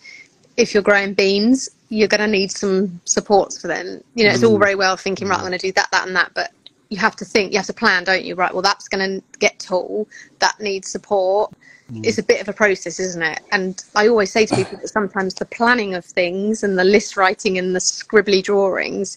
if 0.56 0.74
you're 0.74 0.82
growing 0.82 1.14
beans, 1.14 1.68
you're 1.88 2.08
going 2.08 2.20
to 2.20 2.26
need 2.26 2.52
some 2.52 3.00
supports 3.06 3.60
for 3.60 3.68
them. 3.68 4.02
You 4.14 4.24
know, 4.24 4.30
it's 4.30 4.42
Mm. 4.42 4.50
all 4.50 4.58
very 4.58 4.74
well 4.74 4.96
thinking, 4.96 5.28
right, 5.28 5.36
I'm 5.36 5.46
going 5.46 5.52
to 5.52 5.58
do 5.58 5.72
that, 5.72 5.88
that, 5.92 6.06
and 6.06 6.14
that, 6.14 6.30
but 6.34 6.52
you 6.92 6.98
have 6.98 7.16
to 7.16 7.24
think, 7.24 7.52
you 7.52 7.58
have 7.58 7.66
to 7.66 7.72
plan, 7.72 8.04
don't 8.04 8.24
you? 8.24 8.34
Right, 8.34 8.52
well, 8.52 8.62
that's 8.62 8.86
going 8.86 9.20
to 9.20 9.38
get 9.38 9.58
tall, 9.58 10.06
that 10.40 10.60
needs 10.60 10.90
support. 10.90 11.52
Mm. 11.90 12.04
It's 12.04 12.18
a 12.18 12.22
bit 12.22 12.40
of 12.42 12.48
a 12.48 12.52
process, 12.52 13.00
isn't 13.00 13.22
it? 13.22 13.40
And 13.50 13.82
I 13.94 14.08
always 14.08 14.30
say 14.30 14.44
to 14.46 14.54
people 14.54 14.78
that 14.78 14.88
sometimes 14.88 15.34
the 15.34 15.46
planning 15.46 15.94
of 15.94 16.04
things 16.04 16.62
and 16.62 16.78
the 16.78 16.84
list 16.84 17.16
writing 17.16 17.56
and 17.56 17.74
the 17.74 17.80
scribbly 17.80 18.42
drawings, 18.42 19.16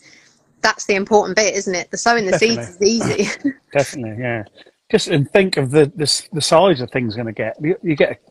that's 0.62 0.86
the 0.86 0.96
important 0.96 1.36
bit, 1.36 1.54
isn't 1.54 1.76
it? 1.76 1.92
The 1.92 1.98
sowing 1.98 2.26
the 2.26 2.40
seeds 2.40 2.70
is 2.70 2.82
easy. 2.82 3.52
Definitely, 3.74 4.24
yeah. 4.24 4.44
Just 4.90 5.08
and 5.08 5.30
think 5.32 5.58
of 5.58 5.72
the 5.72 5.92
the, 5.96 6.28
the 6.32 6.42
size 6.42 6.80
of 6.80 6.92
things 6.92 7.16
going 7.16 7.26
to 7.26 7.34
get. 7.34 7.58
You, 7.60 7.76
you 7.82 7.96
get 7.96 8.22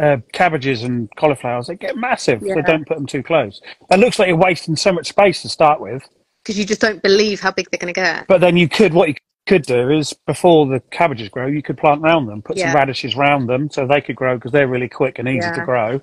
uh, 0.00 0.18
cabbages 0.32 0.84
and 0.84 1.10
cauliflowers; 1.16 1.66
they 1.66 1.74
get 1.74 1.96
massive. 1.96 2.40
So 2.40 2.62
don't 2.62 2.86
put 2.86 2.96
them 2.96 3.06
too 3.06 3.22
close. 3.22 3.60
That 3.90 3.98
looks 3.98 4.16
like 4.16 4.28
you're 4.28 4.36
wasting 4.36 4.76
so 4.76 4.92
much 4.92 5.08
space 5.08 5.42
to 5.42 5.48
start 5.48 5.80
with. 5.80 6.08
Because 6.48 6.58
you 6.58 6.64
just 6.64 6.80
don't 6.80 7.02
believe 7.02 7.40
how 7.40 7.50
big 7.50 7.68
they're 7.70 7.78
going 7.78 7.92
to 7.92 8.00
get. 8.00 8.26
But 8.26 8.40
then 8.40 8.56
you 8.56 8.70
could 8.70 8.94
what 8.94 9.08
you 9.10 9.14
could 9.46 9.62
do 9.66 9.90
is 9.90 10.14
before 10.26 10.66
the 10.66 10.80
cabbages 10.90 11.28
grow, 11.28 11.46
you 11.46 11.62
could 11.62 11.76
plant 11.76 12.00
round 12.00 12.26
them, 12.26 12.40
put 12.40 12.56
Yeah. 12.56 12.68
some 12.68 12.76
radishes 12.76 13.14
round 13.16 13.50
them 13.50 13.70
so 13.70 13.86
they 13.86 14.00
could 14.00 14.16
grow 14.16 14.36
because 14.36 14.50
they're 14.52 14.66
really 14.66 14.88
quick 14.88 15.18
and 15.18 15.28
easy 15.28 15.40
Yeah. 15.42 15.52
to 15.56 15.64
grow. 15.66 16.00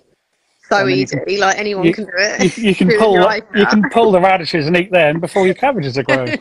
So 0.69 0.77
and 0.77 0.89
then 0.89 0.97
you 0.97 1.03
easy, 1.03 1.37
like 1.39 1.57
anyone 1.57 1.85
you- 1.85 1.93
can 1.95 2.05
do 2.05 2.11
it. 2.15 2.57
You, 2.57 2.63
you 2.69 2.75
can 2.75 2.87
Do 2.89 2.93
it 2.93 2.97
in 2.97 3.01
pull 3.01 3.13
the- 3.15 3.43
you 3.55 3.65
can 3.65 3.89
pull 3.89 4.11
the 4.11 4.21
radishes 4.21 4.67
and 4.67 4.77
eat 4.77 4.91
them 4.91 5.19
before 5.19 5.47
your 5.47 5.55
cabbages 5.55 5.97
are 5.97 6.03
grown. 6.03 6.29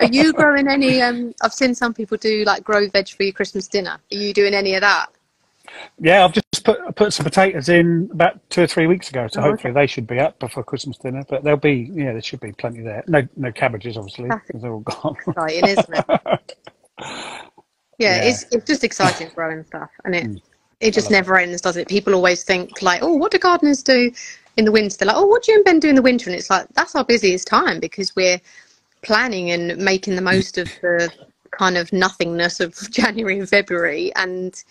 Are 0.00 0.06
you 0.10 0.32
growing 0.32 0.68
any? 0.68 1.02
Um, 1.02 1.34
I've 1.42 1.52
seen 1.52 1.74
some 1.74 1.92
people 1.92 2.16
do 2.16 2.44
like 2.44 2.64
grow 2.64 2.88
veg 2.88 3.08
for 3.10 3.24
your 3.24 3.32
Christmas 3.32 3.68
dinner. 3.68 3.92
Are 4.12 4.16
you 4.16 4.32
doing 4.32 4.54
any 4.54 4.74
of 4.74 4.80
that? 4.82 5.08
Yeah, 6.00 6.24
I've 6.24 6.32
just 6.32 6.64
put 6.64 6.96
put 6.96 7.12
some 7.12 7.24
potatoes 7.24 7.68
in 7.68 8.08
about 8.12 8.40
two 8.50 8.62
or 8.62 8.66
three 8.66 8.86
weeks 8.86 9.10
ago, 9.10 9.28
so 9.28 9.40
Oh, 9.40 9.52
okay. 9.52 9.52
hopefully 9.52 9.72
they 9.74 9.86
should 9.86 10.06
be 10.06 10.20
up 10.20 10.38
before 10.40 10.64
Christmas 10.64 10.98
dinner. 10.98 11.24
But 11.28 11.44
there'll 11.44 11.58
be 11.60 11.90
yeah, 11.94 12.12
there 12.12 12.22
should 12.22 12.40
be 12.40 12.52
plenty 12.52 12.82
there. 12.82 13.04
No 13.08 13.22
no 13.36 13.52
cabbages 13.52 13.96
obviously 13.96 14.36
because 14.46 14.62
they're 14.62 14.72
all 14.72 14.80
gone. 14.80 15.16
Exciting, 15.36 15.66
isn't 15.66 15.94
it? 15.94 16.06
Yeah, 17.98 18.18
Yeah. 18.18 18.22
it's 18.22 18.46
it's 18.52 18.66
just 18.66 18.84
exciting 18.84 19.30
growing 19.34 19.64
stuff, 19.64 19.90
and 20.04 20.14
it 20.14 20.28
Mm. 20.28 20.42
it 20.80 20.94
just 20.94 21.10
love 21.10 21.18
it. 21.18 21.26
never 21.26 21.38
ends, 21.38 21.62
does 21.62 21.78
it? 21.78 21.88
People 21.88 22.14
always 22.14 22.44
think 22.44 22.82
like, 22.82 23.02
oh, 23.02 23.14
what 23.14 23.32
do 23.32 23.38
gardeners 23.38 23.82
do 23.82 24.12
in 24.58 24.66
the 24.66 24.72
winter? 24.72 24.96
They're 24.98 25.08
like, 25.08 25.16
oh, 25.16 25.26
what 25.26 25.44
do 25.44 25.52
you 25.52 25.58
and 25.58 25.64
Ben 25.64 25.80
do 25.80 25.88
in 25.88 25.96
the 25.96 26.02
winter? 26.02 26.30
And 26.30 26.38
it's 26.38 26.50
like 26.50 26.68
that's 26.74 26.94
our 26.96 27.04
busiest 27.04 27.48
time 27.48 27.80
because 27.80 28.14
we're 28.16 28.40
planning 29.02 29.50
and 29.52 29.78
making 29.78 30.16
the 30.16 30.22
most 30.22 30.58
of 30.58 30.70
the 30.82 31.12
kind 31.52 31.78
of 31.78 31.92
nothingness 31.92 32.60
of 32.60 32.76
January 32.90 33.38
and 33.38 33.48
February. 33.48 34.12
And 34.16 34.62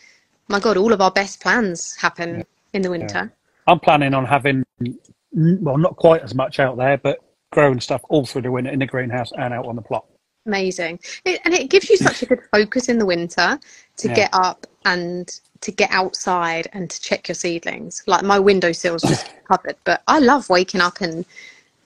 my 0.48 0.60
God, 0.60 0.78
all 0.78 0.93
of 0.93 1.02
our 1.02 1.12
best 1.12 1.41
plans 1.41 1.96
happen 1.96 2.46
in 2.74 2.82
the 2.82 2.89
winter. 2.89 3.32
I'm 3.68 3.80
planning 3.80 4.14
on 4.14 4.26
having 4.26 4.64
mm, 4.82 5.60
well 5.62 5.78
not 5.78 5.96
quite 5.96 6.22
as 6.22 6.36
much 6.36 6.60
out 6.60 6.78
there, 6.78 6.98
but 6.98 7.20
growing 7.52 7.80
stuff 7.80 8.02
all 8.10 8.26
through 8.26 8.43
the 8.43 8.52
winter 8.52 8.72
in 8.72 8.80
the 8.80 8.86
greenhouse 8.86 9.32
and 9.38 9.54
out 9.54 9.66
on 9.66 9.76
the 9.76 9.82
plot. 9.82 10.06
Amazing. 10.46 11.00
It, 11.26 11.41
and 11.46 11.54
it 11.54 11.70
gives 11.70 11.89
you 11.89 11.98
such 11.98 12.22
a 12.22 12.26
good 12.28 12.41
focus 12.52 12.89
in 12.89 13.00
the 13.00 13.06
winter 13.06 13.60
to 13.98 14.08
Yeah. 14.08 14.14
get 14.16 14.30
up 14.34 14.68
and 14.86 15.28
to 15.62 15.72
get 15.72 15.89
outside 15.91 16.68
and 16.74 16.89
to 16.89 17.02
check 17.02 17.28
your 17.28 17.36
seedlings. 17.36 18.04
Like 18.06 18.24
my 18.24 18.38
windowsill's 18.38 19.04
just 19.08 19.32
covered, 19.48 19.78
but 19.84 20.04
I 20.08 20.20
love 20.20 20.48
waking 20.50 20.82
up 20.82 21.02
and 21.02 21.26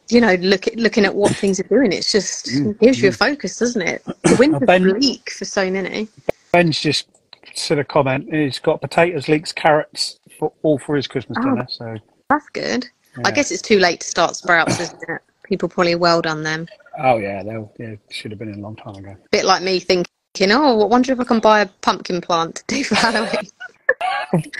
you 0.10 0.20
know 0.20 0.34
look 0.36 0.68
at, 0.68 0.76
looking 0.76 1.06
at 1.06 1.16
what 1.16 1.32
things 1.32 1.60
are 1.62 1.64
doing. 1.70 1.94
It's 1.94 2.12
just 2.12 2.48
Mm, 2.48 2.78
gives 2.80 3.02
you 3.02 3.10
a 3.10 3.14
focus, 3.14 3.58
doesn't 3.58 3.82
it? 3.82 4.04
The 4.24 4.36
winter's 4.36 4.68
Ben- 4.68 4.84
bleak 4.84 5.30
for 5.32 5.46
so 5.46 5.72
many. 5.72 6.10
Ben's 6.52 6.80
just 6.82 7.08
said 7.56 7.80
a 7.80 7.84
comment. 7.84 8.34
He's 8.34 8.60
got 8.60 8.82
potatoes, 8.82 9.28
leeks, 9.28 9.52
carrots 9.52 10.20
for 10.38 10.52
all 10.64 10.78
for 10.80 10.96
his 10.96 11.08
Christmas 11.08 11.38
Oh. 11.42 11.44
dinner. 11.44 11.68
So 11.70 11.98
That's 12.30 12.50
good. 12.50 12.88
I 13.26 13.32
guess 13.32 13.52
it's 13.52 13.62
too 13.62 13.80
late 13.80 14.02
to 14.02 14.08
start 14.08 14.36
sprouts, 14.36 14.80
isn't 14.80 15.02
it? 15.10 15.22
People 15.44 15.68
probably 15.68 15.96
well 15.96 16.22
done 16.22 16.44
them. 16.44 16.68
oh 17.00 17.18
yeah, 17.18 17.42
they'll 17.44 17.72
yeah 17.80 17.96
should 18.12 18.32
have 18.32 18.40
been 18.40 18.50
in 18.54 18.60
a 18.60 18.62
long 18.62 18.76
time 18.76 18.96
ago. 18.96 19.16
bit 19.32 19.46
like 19.46 19.64
me 19.64 19.80
thinking, 19.80 20.52
oh, 20.52 20.82
I 20.82 20.86
wonder 20.86 21.12
if 21.12 21.20
I 21.20 21.24
can 21.24 21.40
buy 21.40 21.62
a 21.62 21.66
pumpkin 21.82 22.22
plant 22.22 22.56
to 22.58 22.64
do 22.68 22.84
for 22.84 22.96
Halloween. 22.96 23.50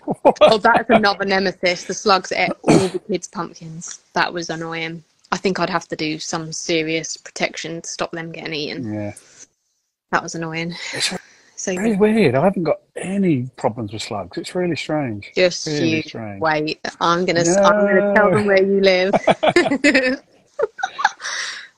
oh, 0.42 0.58
that's 0.58 0.90
another 0.90 1.26
nemesis. 1.26 1.84
The 1.86 1.94
slugs 1.94 2.32
ate 2.32 2.52
all 2.64 2.88
the 2.88 3.00
kids' 3.00 3.28
pumpkins. 3.28 4.02
That 4.14 4.34
was 4.34 4.50
annoying. 4.50 5.04
I 5.32 5.38
think 5.38 5.60
I'd 5.60 5.70
have 5.70 5.88
to 5.90 5.96
do 5.96 6.18
some 6.18 6.52
serious 6.52 7.16
protection 7.18 7.82
to 7.84 7.88
stop 7.90 8.12
them 8.12 8.32
getting 8.32 8.54
eaten. 8.56 8.92
Yeah, 8.94 9.14
That 10.12 10.24
was 10.24 10.34
annoying. 10.34 10.74
it's 10.94 11.14
So 11.60 11.76
very 11.76 11.98
weird. 11.98 12.36
I 12.36 12.44
haven't 12.46 12.64
got 12.64 12.80
any 12.96 13.50
problems 13.58 13.92
with 13.92 14.02
slugs. 14.02 14.38
It's 14.38 14.56
really 14.56 14.78
strange. 14.78 15.30
just 15.36 15.68
Really 15.68 15.98
you 15.98 16.02
strange. 16.04 16.40
wait. 16.42 16.80
I'm 17.02 17.26
gonna 17.26 17.42
I'm 17.42 17.86
gonna 17.86 18.14
tell 18.16 18.32
them 18.32 18.46
where 18.46 18.64
you 18.64 18.80
live. 18.80 19.14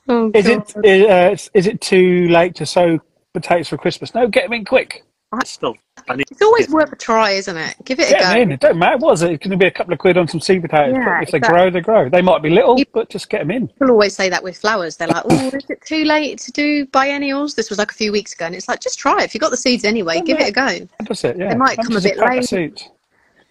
oh, 0.08 0.30
Is 0.34 0.46
it 0.46 0.72
God. 0.74 0.86
is, 0.86 1.04
uh, 1.06 1.36
is 1.54 1.66
it 1.66 1.80
too 1.80 2.28
late 2.28 2.54
to 2.56 2.64
sow 2.64 3.00
potatoes 3.34 3.68
for 3.68 3.76
Christmas? 3.76 4.14
No, 4.14 4.28
get 4.28 4.44
them 4.44 4.52
in 4.52 4.64
quick. 4.64 5.02
Still, 5.44 5.74
I 5.91 5.91
need 6.10 6.26
It's 6.30 6.42
always 6.42 6.68
worth 6.68 6.92
a 6.92 6.96
try, 6.96 7.30
isn't 7.30 7.56
it? 7.56 7.74
Give 7.84 7.98
it 8.00 8.08
a 8.08 8.10
Get 8.12 8.20
go. 8.20 8.28
them 8.28 8.36
in. 8.40 8.52
It 8.52 8.60
don't 8.60 8.78
matter. 8.78 8.98
What 8.98 9.12
is 9.14 9.22
it? 9.22 9.32
It's 9.32 9.42
going 9.44 9.50
to 9.52 9.56
be 9.56 9.66
a 9.66 9.70
couple 9.70 9.92
of 9.92 9.98
quid 9.98 10.16
on 10.16 10.28
some 10.28 10.40
seed 10.40 10.62
potatoes. 10.62 10.94
Yeah, 10.94 11.04
but 11.04 11.22
if 11.24 11.30
they 11.30 11.38
exactly. 11.38 11.58
grow, 11.60 11.70
they 11.70 11.80
grow. 11.80 12.08
They 12.08 12.22
might 12.22 12.42
be 12.42 12.50
little, 12.50 12.78
You- 12.78 12.84
but 12.92 13.08
just 13.08 13.28
get 13.30 13.38
them 13.40 13.50
in. 13.50 13.68
People 13.68 13.90
always 13.90 14.14
say 14.14 14.28
that 14.28 14.42
with 14.42 14.56
flowers. 14.58 14.96
They're 14.96 15.08
like, 15.08 15.24
"Oh, 15.26 15.48
is 15.48 15.64
it 15.68 15.80
too 15.86 16.04
late 16.04 16.38
to 16.40 16.52
do 16.52 16.86
biennials?" 16.86 17.54
This 17.54 17.68
was 17.70 17.78
like 17.78 17.90
a 17.90 17.94
few 17.94 18.12
weeks 18.12 18.32
ago, 18.34 18.46
and 18.46 18.54
it's 18.54 18.68
like, 18.68 18.80
just 18.80 18.98
try 18.98 19.18
it. 19.18 19.24
If 19.24 19.34
you 19.34 19.40
got 19.40 19.50
the 19.50 19.56
seeds 19.56 19.84
anyway, 19.84 20.20
give 20.20 20.38
it 20.40 20.48
a 20.48 20.52
go. 20.52 20.88
That's 21.06 21.24
it. 21.24 21.36
Yeah. 21.38 21.50
They 21.50 21.56
might 21.56 21.76
come 21.78 21.96
a 21.96 22.00
bit 22.00 22.18
pack 22.18 22.30
late. 22.30 22.44
seeds? 22.44 22.88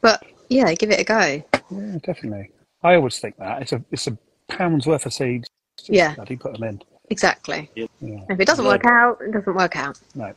But 0.01 0.23
yeah, 0.49 0.73
give 0.73 0.91
it 0.91 0.99
a 0.99 1.03
go. 1.03 1.43
Yeah, 1.71 1.97
definitely. 2.03 2.51
I 2.83 2.95
always 2.95 3.19
think 3.19 3.37
that 3.37 3.61
it's 3.61 3.71
a 3.71 3.83
it's 3.91 4.07
a 4.07 4.17
pound's 4.49 4.87
worth 4.87 5.05
of 5.05 5.13
seeds. 5.13 5.47
Just 5.77 5.89
Yeah. 5.89 6.15
bloody 6.15 6.35
put 6.35 6.53
them 6.53 6.63
in. 6.63 6.81
Exactly. 7.09 7.69
Yeah. 7.75 7.87
If 8.29 8.39
it 8.39 8.45
doesn't 8.45 8.65
work 8.65 8.85
out, 8.85 9.19
it 9.21 9.31
doesn't 9.31 9.53
work 9.55 9.75
out. 9.75 9.99
No. 10.15 10.33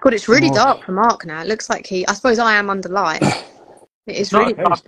God, 0.00 0.14
it's 0.14 0.28
really 0.28 0.50
dark 0.50 0.84
for 0.84 0.92
Mark 0.92 1.26
now. 1.26 1.42
It 1.42 1.46
looks 1.46 1.68
like 1.68 1.86
he. 1.86 2.06
I 2.06 2.14
suppose 2.14 2.38
I 2.38 2.54
am 2.54 2.70
under 2.70 2.88
light. 2.88 3.22
It 4.06 4.16
is 4.16 4.32
really 4.32 4.52
a 4.52 4.64
dark 4.64 4.80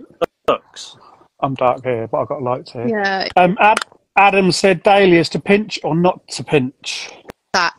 looks. 0.47 0.97
I'm 1.39 1.53
dark 1.53 1.83
here, 1.83 2.07
but 2.07 2.21
I've 2.21 2.27
got 2.27 2.41
lights 2.41 2.71
here. 2.71 2.87
yeah. 2.87 3.27
Um, 3.37 3.57
Ad- 3.59 3.85
Adam 4.17 4.51
said 4.51 4.83
dahlias 4.83 5.29
to 5.29 5.39
pinch 5.39 5.79
or 5.83 5.95
not 5.95 6.27
to 6.29 6.43
pinch. 6.43 7.11
That 7.53 7.73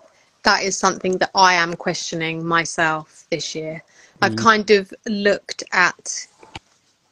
that 0.44 0.62
is 0.62 0.76
something 0.76 1.18
that 1.18 1.30
I 1.34 1.54
am 1.54 1.74
questioning 1.74 2.46
myself 2.46 3.24
this 3.30 3.54
year. 3.54 3.82
Mm. 4.20 4.26
I've 4.26 4.36
kind 4.36 4.70
of 4.70 4.92
looked 5.06 5.64
at 5.72 6.26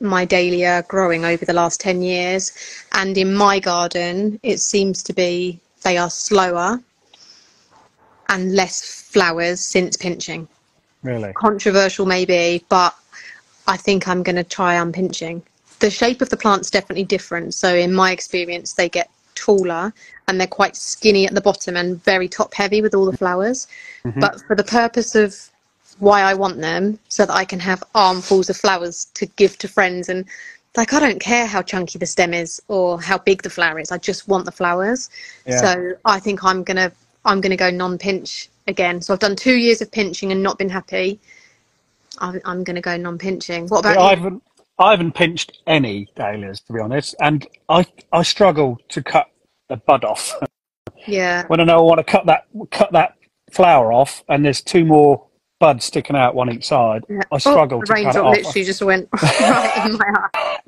my 0.01 0.25
dahlia 0.25 0.85
growing 0.89 1.25
over 1.25 1.45
the 1.45 1.53
last 1.53 1.81
10 1.81 2.03
years 2.03 2.53
and 2.93 3.17
in 3.17 3.33
my 3.33 3.61
garden 3.61 4.39
it 4.43 4.59
seems 4.59 5.01
to 5.05 5.13
be 5.13 5.61
they 5.85 5.97
are 5.97 6.11
slower 6.11 6.83
and 8.33 8.55
less 8.55 8.83
flowers 8.83 9.61
since 9.61 9.97
pinching. 9.97 10.49
Really? 11.03 11.33
controversial 11.33 12.07
maybe 12.07 12.65
but 12.69 12.95
i 13.67 13.77
think 13.77 14.07
i'm 14.07 14.23
going 14.23 14.37
to 14.37 14.45
try 14.45 14.77
unpinching. 14.77 15.43
The 15.81 15.91
shape 15.91 16.23
of 16.23 16.29
the 16.29 16.37
plant's 16.37 16.71
definitely 16.71 17.03
different 17.05 17.55
so 17.55 17.75
in 17.75 17.93
my 17.93 18.13
experience 18.13 18.75
they 18.75 18.89
get 18.89 19.11
taller 19.35 19.93
and 20.29 20.39
they're 20.39 20.47
quite 20.47 20.77
skinny 20.77 21.27
at 21.27 21.35
the 21.35 21.41
bottom 21.41 21.77
and 21.77 22.03
very 22.05 22.29
top 22.29 22.55
heavy 22.55 22.81
with 22.81 22.95
all 22.95 23.05
the 23.11 23.17
flowers. 23.17 23.67
Mm-hmm. 24.05 24.21
But 24.21 24.41
for 24.47 24.55
the 24.55 24.63
purpose 24.63 25.17
of 25.17 25.35
why 25.99 26.23
i 26.23 26.35
want 26.35 26.59
them 26.61 26.99
so 27.09 27.27
that 27.27 27.35
i 27.35 27.45
can 27.45 27.61
have 27.61 27.83
armfuls 27.95 28.49
of 28.49 28.57
flowers 28.57 29.07
to 29.15 29.27
give 29.37 29.59
to 29.59 29.69
friends 29.69 30.09
and 30.09 30.25
like 30.77 30.93
i 30.93 30.99
don't 30.99 31.21
care 31.21 31.47
how 31.47 31.61
chunky 31.63 31.99
the 31.99 32.07
stem 32.07 32.33
is 32.33 32.61
or 32.69 33.01
how 33.01 33.19
big 33.19 33.43
the 33.43 33.51
flower 33.51 33.79
is 33.79 33.91
i 33.93 33.99
just 33.99 34.27
want 34.27 34.45
the 34.45 34.53
flowers. 34.53 35.11
Yeah. 35.47 35.59
so 35.59 35.93
i 36.05 36.19
think 36.19 36.43
i'm 36.43 36.63
going 36.65 36.79
to 36.79 36.91
i'm 37.25 37.41
going 37.41 37.51
to 37.51 37.57
go 37.57 37.71
non-pinch 37.71 38.49
again 38.69 39.01
so 39.01 39.13
i've 39.13 39.21
done 39.21 39.37
two 39.37 39.55
years 39.57 39.81
of 39.83 39.91
pinching 39.93 40.33
and 40.33 40.43
not 40.43 40.59
been 40.59 40.69
happy 40.71 41.21
i'm, 42.19 42.41
I'm 42.45 42.65
going 42.65 42.77
to 42.77 42.83
go 42.83 42.97
non-pinching 42.97 43.69
what 43.69 43.81
about 43.81 43.99
I 43.99 44.13
you? 44.13 44.17
haven't, 44.17 44.43
I 44.79 44.91
haven't 44.93 45.13
pinched 45.15 45.59
any 45.67 46.09
dahlias, 46.17 46.61
to 46.63 46.73
be 46.73 46.81
honest, 46.81 47.15
and 47.21 47.47
I, 47.69 47.87
I 48.13 48.23
struggle 48.23 48.79
to 48.91 49.03
cut 49.03 49.29
the 49.69 49.77
bud 49.77 50.05
off. 50.05 50.35
yeah 51.07 51.45
when 51.49 51.61
I 51.61 51.65
know 51.65 51.79
I 51.79 51.83
want 51.83 51.99
to 51.99 52.05
cut 52.05 52.27
that 52.27 52.47
cut 52.71 52.93
that 52.93 53.17
flower 53.53 53.93
off, 53.93 54.25
and 54.29 54.45
there's 54.45 54.63
two 54.63 54.85
more 54.85 55.27
buds 55.61 55.85
sticking 55.87 56.17
out 56.17 56.35
one 56.35 56.53
each 56.53 56.67
side, 56.67 57.05
Yeah. 57.09 57.23
I 57.33 57.39
struggle 57.39 57.81
oh, 57.81 57.85
to 57.85 57.95
the 57.95 57.97
cut 57.97 58.17
it 58.17 58.23
raindrop 58.23 58.27
off. 58.27 58.37
literally 58.37 58.65
just 58.65 58.83
went 58.83 59.09
right 59.23 59.87
in 59.87 59.99
my 59.99 60.29
eye 60.35 60.59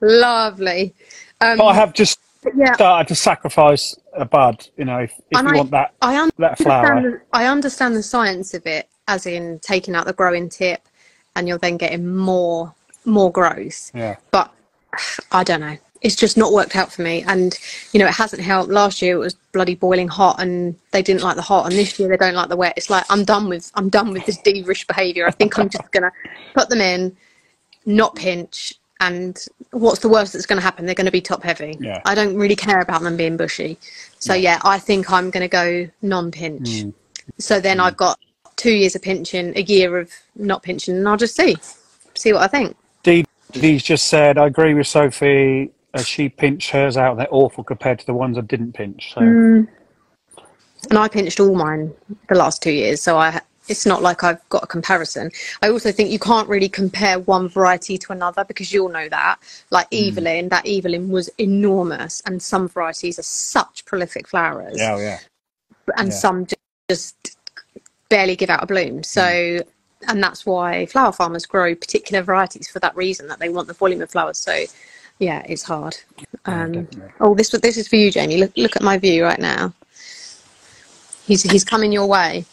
lovely 0.00 0.94
um, 1.40 1.58
But 1.58 1.66
I 1.66 1.74
have 1.74 1.92
just 1.94 2.20
yeah 2.56 2.72
started 2.74 3.04
uh, 3.06 3.08
to 3.08 3.14
sacrifice 3.14 3.96
a 4.14 4.24
bud. 4.24 4.66
You 4.76 4.84
know, 4.84 4.98
if, 4.98 5.12
if 5.30 5.42
you 5.42 5.48
I- 5.48 5.56
want 5.56 5.70
that 5.72 5.94
I 6.02 6.16
un- 6.20 6.30
that 6.38 6.58
flower. 6.58 6.86
understand 6.96 7.14
the, 7.14 7.20
I 7.32 7.46
understand 7.46 7.96
the 7.96 8.02
science 8.02 8.54
of 8.54 8.66
it, 8.66 8.88
as 9.08 9.26
in 9.26 9.58
taking 9.60 9.94
out 9.94 10.06
the 10.06 10.12
growing 10.12 10.48
tip, 10.48 10.88
and 11.36 11.48
you're 11.48 11.58
then 11.58 11.76
getting 11.76 12.14
more 12.16 12.74
more 13.04 13.32
growth. 13.32 13.90
Yeah. 13.94 14.16
But 14.30 14.52
I 15.32 15.44
don't 15.44 15.60
know. 15.60 15.76
It's 16.00 16.14
just 16.14 16.36
not 16.36 16.52
worked 16.52 16.76
out 16.76 16.92
for 16.92 17.02
me, 17.02 17.24
and 17.26 17.58
you 17.92 17.98
know 17.98 18.06
it 18.06 18.14
hasn't 18.14 18.40
helped. 18.42 18.70
Last 18.70 19.02
year 19.02 19.16
it 19.16 19.18
was 19.18 19.34
bloody 19.52 19.74
boiling 19.74 20.06
hot, 20.06 20.40
and 20.40 20.76
they 20.92 21.02
didn't 21.02 21.22
like 21.22 21.34
the 21.34 21.42
hot, 21.42 21.66
and 21.66 21.74
this 21.74 21.98
year 21.98 22.08
they 22.08 22.16
don't 22.16 22.34
like 22.34 22.48
the 22.48 22.56
wet. 22.56 22.74
It's 22.76 22.88
like 22.88 23.04
I'm 23.10 23.24
done 23.24 23.48
with 23.48 23.72
I'm 23.74 23.88
done 23.88 24.12
with 24.12 24.24
this 24.24 24.38
divish 24.46 24.86
behaviour. 24.86 25.26
I 25.26 25.32
think 25.32 25.58
I'm 25.58 25.68
just 25.68 25.90
gonna 25.90 26.12
put 26.54 26.68
them 26.68 26.80
in, 26.80 27.16
not 27.84 28.14
pinch, 28.14 28.74
and 29.00 29.38
what's 29.70 30.00
the 30.00 30.08
worst 30.08 30.32
that's 30.32 30.46
going 30.46 30.56
to 30.56 30.62
happen? 30.62 30.86
They're 30.86 30.94
going 30.94 31.06
to 31.06 31.12
be 31.12 31.20
top 31.20 31.42
heavy. 31.42 31.76
Yeah. 31.80 32.00
I 32.04 32.14
don't 32.14 32.36
really 32.36 32.56
care 32.56 32.80
about 32.80 33.02
them 33.02 33.16
being 33.16 33.36
bushy. 33.36 33.78
So 34.18 34.34
yeah, 34.34 34.60
I 34.64 34.78
think 34.78 35.10
I'm 35.10 35.30
going 35.30 35.42
to 35.42 35.48
go 35.48 35.88
non-pinch. 36.02 36.68
Mm. 36.68 36.94
So 37.38 37.60
then 37.60 37.78
I've 37.80 37.96
got 37.96 38.18
two 38.56 38.72
years 38.72 38.96
of 38.96 39.02
pinching, 39.02 39.56
a 39.56 39.62
year 39.62 39.98
of 39.98 40.12
not 40.34 40.62
pinching, 40.62 40.96
and 40.96 41.08
I'll 41.08 41.16
just 41.16 41.36
see, 41.36 41.56
see 42.14 42.32
what 42.32 42.42
I 42.42 42.48
think. 42.48 42.76
Dee 43.02 43.24
Dee's 43.52 43.82
just 43.82 44.08
said, 44.08 44.36
I 44.36 44.46
agree 44.46 44.74
with 44.74 44.86
Sophie. 44.86 45.70
She 46.04 46.28
pinched 46.28 46.70
hers 46.70 46.96
out, 46.96 47.16
they're 47.16 47.26
awful 47.30 47.64
compared 47.64 47.98
to 48.00 48.06
the 48.06 48.14
ones 48.14 48.36
I 48.36 48.42
didn't 48.42 48.72
pinch. 48.72 49.14
So 49.14 49.20
Mm. 49.20 49.68
And 50.90 50.98
I 50.98 51.08
pinched 51.08 51.40
all 51.40 51.54
mine 51.54 51.92
the 52.28 52.36
last 52.36 52.62
two 52.62 52.70
years, 52.70 53.02
so 53.02 53.18
I 53.18 53.40
it's 53.68 53.86
not 53.86 54.02
like 54.02 54.24
I've 54.24 54.46
got 54.48 54.64
a 54.64 54.66
comparison. 54.66 55.30
I 55.62 55.68
also 55.70 55.92
think 55.92 56.10
you 56.10 56.18
can't 56.18 56.48
really 56.48 56.68
compare 56.68 57.18
one 57.20 57.48
variety 57.48 57.98
to 57.98 58.12
another 58.12 58.44
because 58.44 58.72
you'll 58.72 58.88
know 58.88 59.08
that. 59.08 59.38
Like 59.70 59.86
Evelyn, 59.92 60.48
that 60.50 60.66
Evelyn 60.66 61.08
was 61.10 61.28
enormous, 61.38 62.20
and 62.26 62.42
some 62.42 62.68
varieties 62.68 63.18
are 63.18 63.22
such 63.24 63.84
prolific 63.84 64.28
flowers. 64.28 64.76
yeah, 64.78 64.98
yeah, 64.98 65.18
and 65.96 66.08
Yeah. 66.08 66.14
some 66.14 66.46
just 66.90 67.36
barely 68.08 68.36
give 68.36 68.50
out 68.50 68.62
a 68.62 68.66
bloom. 68.66 69.02
So, 69.02 69.60
and 70.08 70.22
that's 70.22 70.46
why 70.46 70.86
flower 70.86 71.12
farmers 71.12 71.46
grow 71.46 71.74
particular 71.74 72.22
varieties 72.22 72.68
for 72.68 72.78
that 72.80 72.96
reason 72.96 73.28
that 73.28 73.38
they 73.38 73.48
want 73.48 73.68
the 73.68 73.74
volume 73.74 74.00
of 74.02 74.10
flowers. 74.10 74.38
So, 74.38 74.64
yeah, 75.18 75.42
it's 75.46 75.62
hard. 75.62 75.96
Um, 76.46 76.88
oh, 77.20 77.34
this 77.34 77.50
this 77.50 77.76
is 77.76 77.88
for 77.88 77.96
you, 77.96 78.10
Jamie. 78.10 78.38
Look 78.38 78.52
look 78.56 78.76
at 78.76 78.82
my 78.82 78.98
view 78.98 79.24
right 79.24 79.38
now. 79.38 79.74
He's 81.26 81.42
he's 81.42 81.64
coming 81.64 81.92
your 81.92 82.06
way. 82.06 82.44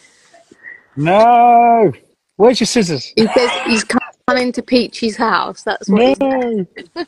No, 0.96 1.92
where's 2.38 2.60
your 2.60 2.68
scissors? 2.68 3.12
He 3.16 3.28
says 3.28 3.52
he's 3.66 3.84
coming 4.28 4.52
to 4.52 4.62
Peachy's 4.62 5.18
house. 5.18 5.64
That's 5.64 5.90
what 5.90 6.02
he 6.02 6.16
No, 6.20 6.66
said. 6.96 7.08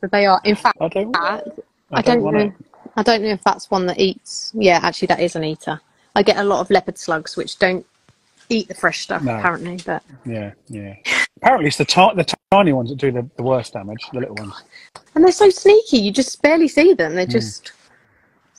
they 0.12 0.26
are. 0.26 0.40
In 0.44 0.54
fact, 0.56 0.76
I 0.80 0.88
don't. 0.88 1.16
I, 1.16 1.42
I 1.92 2.02
don't 2.02 2.22
don't 2.22 2.34
know. 2.34 2.40
it. 2.40 2.52
I 2.96 3.02
don't 3.02 3.22
know 3.22 3.28
if 3.28 3.42
that's 3.44 3.70
one 3.70 3.86
that 3.86 3.98
eats. 3.98 4.52
Yeah, 4.54 4.80
actually, 4.82 5.06
that 5.06 5.20
is 5.20 5.36
an 5.36 5.44
eater. 5.44 5.80
I 6.14 6.22
get 6.22 6.38
a 6.38 6.44
lot 6.44 6.60
of 6.60 6.70
leopard 6.70 6.96
slugs 6.98 7.36
which 7.36 7.58
don't 7.58 7.84
eat 8.48 8.68
the 8.68 8.74
fresh 8.74 9.00
stuff 9.00 9.22
No. 9.22 9.36
apparently, 9.36 9.78
but 9.84 10.02
Yeah, 10.24 10.52
yeah. 10.68 10.94
Apparently, 11.38 11.68
it's 11.68 11.76
the 11.76 11.84
the 11.84 12.34
tiny 12.50 12.72
ones 12.72 12.88
that 12.90 12.96
do 12.96 13.12
the, 13.12 13.28
the 13.36 13.42
worst 13.42 13.74
damage. 13.74 13.98
The 14.12 14.20
little 14.20 14.36
ones. 14.36 14.54
and 15.14 15.22
they're 15.24 15.32
so 15.32 15.50
sneaky. 15.50 15.98
You 15.98 16.12
just 16.12 16.40
barely 16.42 16.68
see 16.68 16.94
them. 16.94 17.12
Hmm. 17.12 17.16
They 17.16 17.26
just 17.26 17.72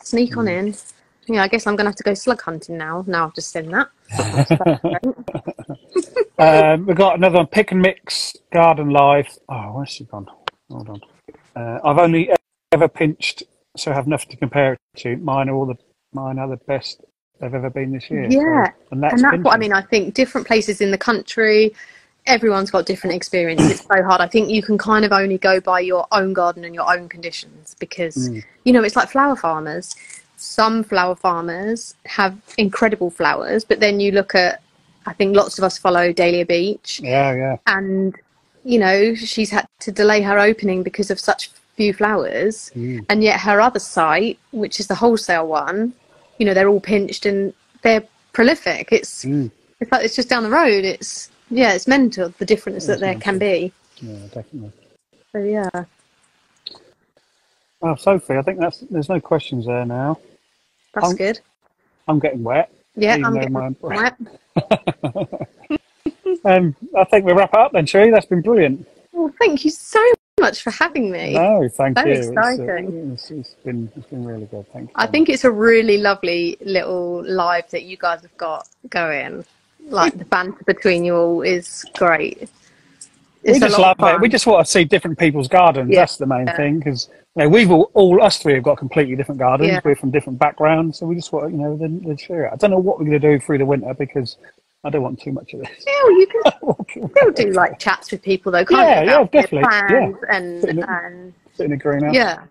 sneak 0.03 0.37
on 0.37 0.47
in. 0.47 0.75
Yeah, 1.27 1.43
I 1.43 1.47
guess 1.47 1.67
I'm 1.67 1.75
gonna 1.75 1.89
have 1.89 1.95
to 1.97 2.03
go 2.03 2.13
slug 2.13 2.41
hunting 2.41 2.77
now. 2.77 3.03
Now 3.07 3.25
I've 3.27 3.35
just 3.35 3.51
seen 3.51 3.71
that. 3.71 3.89
Um, 6.39 6.85
we've 6.85 6.95
got 6.95 7.15
another 7.17 7.37
one. 7.37 7.47
Pick 7.47 7.71
and 7.71 7.81
mix 7.81 8.35
garden 8.53 8.91
life. 8.91 9.37
Oh, 9.49 9.71
where's 9.73 9.89
she 9.89 10.03
gone? 10.03 10.27
Hold 10.69 10.87
on. 10.89 11.01
Uh, 11.55 11.79
I've 11.83 11.97
only 11.97 12.29
ever 12.71 12.87
pinched, 12.87 13.41
so 13.75 13.91
I 13.91 13.95
have 13.95 14.05
nothing 14.05 14.29
to 14.29 14.37
compare 14.37 14.73
it 14.73 14.79
to. 14.97 15.17
Mine 15.17 15.49
are 15.49 15.55
all 15.55 15.65
the 15.65 15.73
mine 16.13 16.37
are 16.37 16.47
the 16.47 16.57
best 16.57 17.01
they've 17.41 17.51
ever 17.53 17.71
been 17.71 17.91
this 17.91 18.09
year. 18.11 18.27
Yeah, 18.29 18.67
So- 18.67 18.73
and 18.91 19.01
that's, 19.01 19.13
and 19.15 19.23
that's 19.23 19.43
what 19.43 19.55
I 19.55 19.57
mean. 19.57 19.73
I 19.73 19.81
think 19.81 20.13
different 20.13 20.45
places 20.45 20.79
in 20.79 20.91
the 20.91 20.97
country, 20.97 21.73
everyone's 22.27 22.69
got 22.69 22.85
different 22.85 23.15
experiences. 23.15 23.71
It's 23.71 23.81
so 23.81 24.03
hard. 24.03 24.21
I 24.21 24.27
think 24.27 24.51
you 24.51 24.61
can 24.61 24.77
kind 24.77 25.05
of 25.05 25.11
only 25.11 25.39
go 25.39 25.59
by 25.59 25.79
your 25.79 26.05
own 26.11 26.33
garden 26.33 26.63
and 26.65 26.75
your 26.75 26.87
own 26.87 27.09
conditions 27.09 27.75
because 27.79 28.29
Mm. 28.29 28.43
you 28.63 28.73
know 28.73 28.83
it's 28.83 28.95
like 28.95 29.09
flower 29.09 29.35
farmers. 29.35 29.95
Some 30.37 30.83
flower 30.83 31.15
farmers 31.15 31.95
have 32.05 32.37
incredible 32.57 33.09
flowers, 33.09 33.65
but 33.65 33.79
then 33.79 33.99
you 33.99 34.11
look 34.11 34.35
at, 34.35 34.61
I 35.05 35.13
think 35.13 35.35
lots 35.35 35.57
of 35.57 35.63
us 35.63 35.77
follow 35.77 36.13
Dahlia 36.13 36.45
Beach, 36.45 36.99
Yeah, 37.03 37.33
yeah. 37.35 37.57
and 37.67 38.15
you 38.63 38.79
know 38.79 39.15
she's 39.15 39.49
had 39.49 39.65
to 39.79 39.91
delay 39.91 40.21
her 40.21 40.37
opening 40.39 40.83
because 40.83 41.09
of 41.09 41.19
such 41.19 41.49
few 41.77 41.93
flowers 41.93 42.71
Mm. 42.75 43.05
and 43.09 43.23
yet 43.23 43.39
her 43.39 43.61
other 43.61 43.79
site 43.79 44.37
which 44.51 44.79
is 44.81 44.87
the 44.87 44.95
wholesale 44.95 45.47
one 45.47 45.93
you 46.37 46.45
know 46.45 46.53
they're 46.53 46.67
all 46.67 46.81
pinched 46.81 47.25
and 47.25 47.53
they're 47.83 48.03
prolific 48.33 48.91
it's 48.91 49.23
Mm. 49.23 49.49
it's 49.79 49.91
like 49.91 50.03
it's 50.03 50.15
just 50.15 50.27
down 50.27 50.43
the 50.43 50.49
road 50.49 50.83
it's 50.83 51.29
yeah 51.49 51.71
it's 51.73 51.87
mental 51.87 52.33
the 52.39 52.45
difference 52.45 52.87
that 52.87 52.93
It's 52.93 53.01
there 53.01 53.15
can 53.15 53.37
be 53.39 53.71
Yeah, 54.01 54.17
definitely. 54.33 54.71
so 55.31 55.39
yeah 55.39 55.85
Oh, 57.81 57.95
Sophie, 57.95 58.35
I 58.37 58.41
think 58.41 58.59
that's 58.59 58.79
there's 58.89 59.07
no 59.07 59.19
questions 59.21 59.65
there 59.67 59.85
now. 59.85 60.19
That's 60.99 61.11
Um, 61.11 61.15
good 61.15 61.39
I'm 62.07 62.19
getting 62.19 62.43
wet. 62.43 62.71
yeah 62.95 63.17
i'm 63.23 63.33
getting 63.35 63.53
mine- 63.53 63.75
wet. 63.81 64.15
Um, 66.45 66.75
I 66.97 67.03
think 67.05 67.25
we 67.25 67.33
wrap 67.33 67.53
up 67.53 67.71
then, 67.73 67.85
Sheree. 67.85 68.11
That's 68.11 68.25
been 68.25 68.41
brilliant. 68.41 68.87
well 69.11 69.31
thank 69.39 69.65
you 69.65 69.71
so 69.71 69.99
much 70.39 70.61
for 70.61 70.71
having 70.71 71.09
me 71.11 71.33
No, 71.33 71.67
thank 71.69 71.97
Very 71.97 72.11
you. 72.13 72.17
It's, 72.19 72.27
uh, 72.27 72.31
exciting. 72.31 73.11
it's, 73.13 73.31
it's 73.31 73.49
been 73.65 73.91
it's 73.95 74.05
been 74.07 74.23
really 74.25 74.45
good. 74.45 74.65
Thank 74.71 74.89
you. 74.89 74.93
i 74.95 75.07
think 75.07 75.29
it's 75.29 75.43
a 75.45 75.51
really 75.51 75.97
lovely 75.97 76.57
little 76.61 77.23
live 77.25 77.69
that 77.71 77.83
you 77.83 77.97
guys 77.97 78.21
have 78.21 78.37
got 78.37 78.67
going 78.89 79.45
like 79.89 80.17
the 80.17 80.25
banter 80.25 80.63
between 80.65 81.03
you 81.05 81.15
all 81.15 81.41
is 81.41 81.85
great 81.97 82.49
we 83.43 83.49
It's 83.51 83.57
a 83.57 83.67
just 83.67 83.79
love 83.79 83.97
it. 83.99 84.19
We 84.21 84.29
just 84.29 84.45
want 84.47 84.65
to 84.65 84.71
see 84.71 84.83
different 84.83 85.17
people's 85.17 85.47
gardens. 85.47 85.89
Yeah. 85.91 86.01
That's 86.01 86.17
the 86.17 86.25
main 86.25 86.47
thing 86.55 86.79
because 86.79 87.09
you 87.35 87.43
know, 87.43 87.49
we've 87.49 87.71
all, 87.71 87.91
all 87.93 88.21
us 88.23 88.37
three 88.39 88.53
have 88.53 88.63
got 88.63 88.77
completely 88.77 89.15
different 89.15 89.39
gardens. 89.39 89.69
Yeah. 89.69 89.79
We're 89.83 89.95
from 89.95 90.11
different 90.11 90.39
backgrounds, 90.39 90.97
so 90.99 91.05
we 91.05 91.15
just 91.15 91.31
want 91.31 91.51
you 91.51 91.57
know 91.59 91.77
then 91.77 92.01
then 92.05 92.17
share 92.17 92.45
it. 92.45 92.53
I 92.53 92.55
don't 92.55 92.71
know 92.71 92.79
what 92.79 92.99
we're 92.99 93.05
going 93.05 93.19
to 93.21 93.31
do 93.37 93.39
through 93.39 93.59
the 93.59 93.65
winter 93.65 93.93
because 93.93 94.37
I 94.83 94.89
don't 94.89 95.01
want 95.03 95.19
too 95.19 95.31
much 95.31 95.53
of 95.53 95.61
this. 95.61 95.69
Still, 95.79 96.11
you 96.11 96.27
can 96.27 97.09
still 97.15 97.31
do 97.31 97.51
like 97.51 97.79
chats 97.79 98.11
with 98.11 98.21
people 98.21 98.51
though, 98.51 98.65
can't 98.65 98.81
Yeah, 98.81 99.01
you? 99.03 99.09
yeah, 99.09 99.23
definitely, 99.41 99.59
yeah. 99.71 99.87
Plans 99.87 100.15
and 100.29 100.61
Sitting 100.61 100.79
at- 100.83 100.89
and 101.03 101.33
Sit 101.53 101.65
in 101.67 101.71
a 101.73 101.77
greenhouse. 101.77 102.13
yeah, 102.13 102.43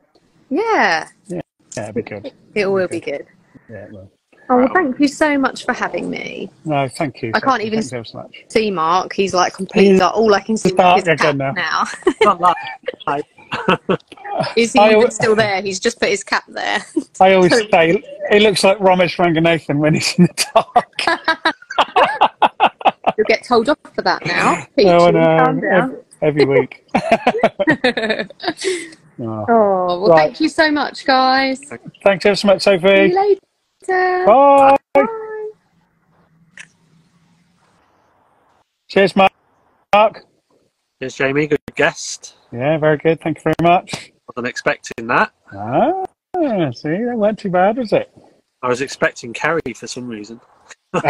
yeah, 0.51 1.09
yeah, 1.28 1.41
it'd 1.82 1.95
be 1.95 2.03
good. 2.03 2.32
it 2.55 2.66
will 2.66 2.89
be 2.89 3.01
good. 3.01 3.26
Yeah, 3.68 3.84
it 3.84 3.93
will. 3.93 4.11
Oh, 4.49 4.57
well, 4.57 4.68
thank 4.74 5.01
you 5.01 5.09
so 5.09 5.36
much 5.38 5.64
for 5.64 5.72
having 5.72 6.09
me. 6.09 6.49
No, 6.64 6.88
thank 6.88 7.20
you. 7.22 7.32
I 7.34 7.40
can't 7.40 7.55
Sophie. 7.61 7.66
even- 7.66 7.78
Thanks 7.80 7.92
ever 7.92 8.05
so 8.05 8.18
much. 8.18 8.44
See 8.49 8.70
Mark, 8.70 9.12
he's 9.12 9.34
like 9.34 9.53
completely 9.55 9.92
He's. 9.94 10.01
All 10.03 10.32
I 10.34 10.40
can 10.40 10.57
see 10.57 10.70
dark 10.70 10.99
is 10.99 11.07
his 11.09 11.20
cap 11.20 11.34
again 11.34 11.55
now. 11.57 11.84
now. 12.24 12.44
Is 14.57 14.72
he 14.72 14.78
I- 14.80 14.90
even 14.97 15.11
still 15.11 15.34
there? 15.34 15.62
He's 15.62 15.80
just 15.80 15.99
put 16.01 16.09
his 16.11 16.22
cap 16.24 16.44
there. 16.49 16.78
I 17.20 17.34
always 17.34 17.53
say 17.70 18.03
he 18.30 18.38
looks 18.40 18.62
like 18.64 18.78
Romesh 18.78 19.16
Ranganathan 19.16 19.78
when 19.78 19.94
he's 19.94 20.14
in 20.18 20.26
the 20.26 20.47
dark. 20.55 21.03
You'll 23.16 23.24
get 23.28 23.44
told 23.44 23.68
off 23.68 23.78
for 23.94 24.03
that 24.03 24.26
now. 24.26 24.66
Peachy, 24.76 24.90
Oh, 24.90 25.07
I 25.07 25.11
know. 25.12 26.03
Every, 26.22 26.44
every 26.44 26.44
week. 26.44 26.84
Oh. 29.18 29.47
oh, 29.49 30.01
well, 30.01 30.09
Right. 30.11 30.24
thank 30.26 30.40
you 30.42 30.49
so 30.51 30.70
much, 30.70 31.07
guys. 31.07 31.59
See 31.61 31.76
Thanks 32.05 32.26
ever 32.26 32.36
so 32.36 32.49
much, 32.49 32.62
Sophie. 32.62 33.14
You 33.89 33.95
later. 33.95 34.24
Bye. 34.26 34.76
Bye. 34.95 35.07
Cheers, 38.89 39.14
Mark. 39.16 39.32
Cheers, 41.01 41.14
Jamie, 41.14 41.47
good 41.47 41.61
guest. 41.74 42.37
Yeah, 42.53 42.78
very 42.78 42.97
good. 42.99 43.20
Thank 43.20 43.39
you 43.39 43.43
very 43.43 43.55
much. 43.62 44.12
Wasn't 44.28 44.49
expecting 44.49 45.07
that. 45.09 45.32
Ah, 45.53 46.05
see, 46.72 46.89
that 47.05 47.14
weren't 47.16 47.39
too 47.39 47.51
bad, 47.51 47.76
was 47.78 47.93
it? 47.93 48.11
I 48.62 48.68
was 48.68 48.80
expecting 48.80 49.32
Kerry 49.32 49.61
for 49.74 49.87
some 49.87 50.09
reason. 50.09 50.41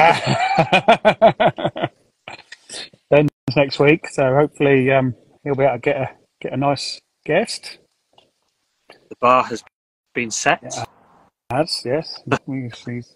Ben's 3.11 3.31
next 3.55 3.79
week, 3.79 4.09
so 4.09 4.35
hopefully 4.35 4.91
um, 4.91 5.14
he'll 5.45 5.55
be 5.55 5.64
able 5.64 5.74
to 5.74 5.81
get 5.81 5.97
a 5.97 6.11
get 6.41 6.53
a 6.53 6.57
nice 6.57 7.01
guest. 7.24 7.79
The 8.89 9.16
bar 9.20 9.45
has 9.45 9.62
been 10.14 10.31
set. 10.31 10.61
Yeah. 10.62 10.85
Has 11.51 11.82
yes, 11.84 12.22
he's, 12.47 12.84
he's 12.84 13.14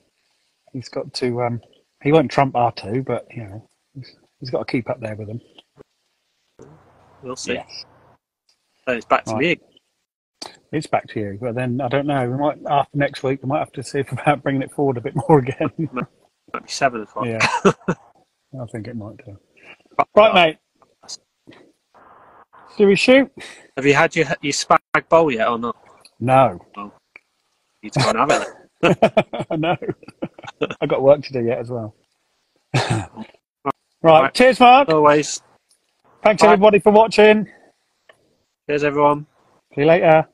he's 0.73 0.89
got 0.89 1.13
to. 1.15 1.43
Um, 1.43 1.61
he 2.03 2.13
won't 2.13 2.31
trump 2.31 2.55
R 2.55 2.71
two, 2.73 3.03
but 3.03 3.27
you 3.35 3.43
know 3.43 3.69
he's, 3.95 4.15
he's 4.39 4.51
got 4.51 4.67
to 4.67 4.71
keep 4.73 4.89
up 4.89 5.01
there 5.01 5.17
with 5.17 5.27
them. 5.29 5.41
We'll 7.23 7.37
see. 7.37 7.55
Yes, 7.55 7.85
So 8.87 8.95
it's 8.95 9.05
back 9.05 9.25
to 9.27 9.35
Right. 9.35 9.61
me. 10.45 10.51
it's 10.73 10.87
back 10.87 11.09
to 11.09 11.21
you. 11.21 11.39
But 11.41 11.57
then 11.57 11.81
I 11.81 11.89
don't 11.89 12.07
know. 12.07 12.31
We 12.31 12.37
might 12.39 12.59
after 12.69 12.97
next 12.97 13.23
week 13.25 13.43
we 13.43 13.49
might 13.49 13.59
have 13.59 13.73
to 13.73 13.83
see 13.83 13.99
if 13.99 14.13
about 14.13 14.43
bringing 14.45 14.63
it 14.63 14.71
forward 14.73 14.97
a 14.97 15.01
bit 15.01 15.15
more 15.29 15.41
again. 15.41 15.71
Might 15.93 16.07
be 16.63 16.69
seven 16.69 17.03
o'clock. 17.03 17.27
yeah, 17.27 17.47
I 17.65 18.67
think 18.73 18.87
it 18.87 18.97
might 18.97 19.17
do. 19.27 19.37
Right, 20.15 20.35
mate. 20.35 20.59
Do 22.79 22.87
we 22.87 22.95
shoot? 22.95 23.31
Have 23.77 23.85
you 23.85 23.95
had 23.95 24.15
your 24.15 24.27
your 24.41 24.53
spag 24.53 24.79
bowl 25.09 25.33
yet 25.33 25.49
or 25.49 25.59
not? 25.59 25.77
No, 26.21 26.65
You 27.83 27.87
need 27.87 27.93
to 27.95 28.01
go 28.01 28.11
and 28.11 28.31
have 28.31 28.47
it. 28.83 29.47
I 29.51 29.57
know. 29.57 29.77
I've 30.81 30.89
got 30.89 31.03
work 31.03 31.23
to 31.23 31.33
do 31.33 31.45
yet 31.45 31.59
as 31.59 31.71
well. 31.71 31.95
right. 32.75 33.09
Right. 34.03 34.35
Cheers, 34.35 34.61
Mark. 34.61 34.89
Always. 34.89 35.43
Thanks 36.23 36.43
Bye. 36.43 36.49
everybody 36.53 36.79
for 36.79 36.93
watching. 36.93 37.47
Cheers, 38.69 38.85
everyone. 38.85 39.27
See 39.75 39.83
you 39.83 39.87
later. 39.87 40.27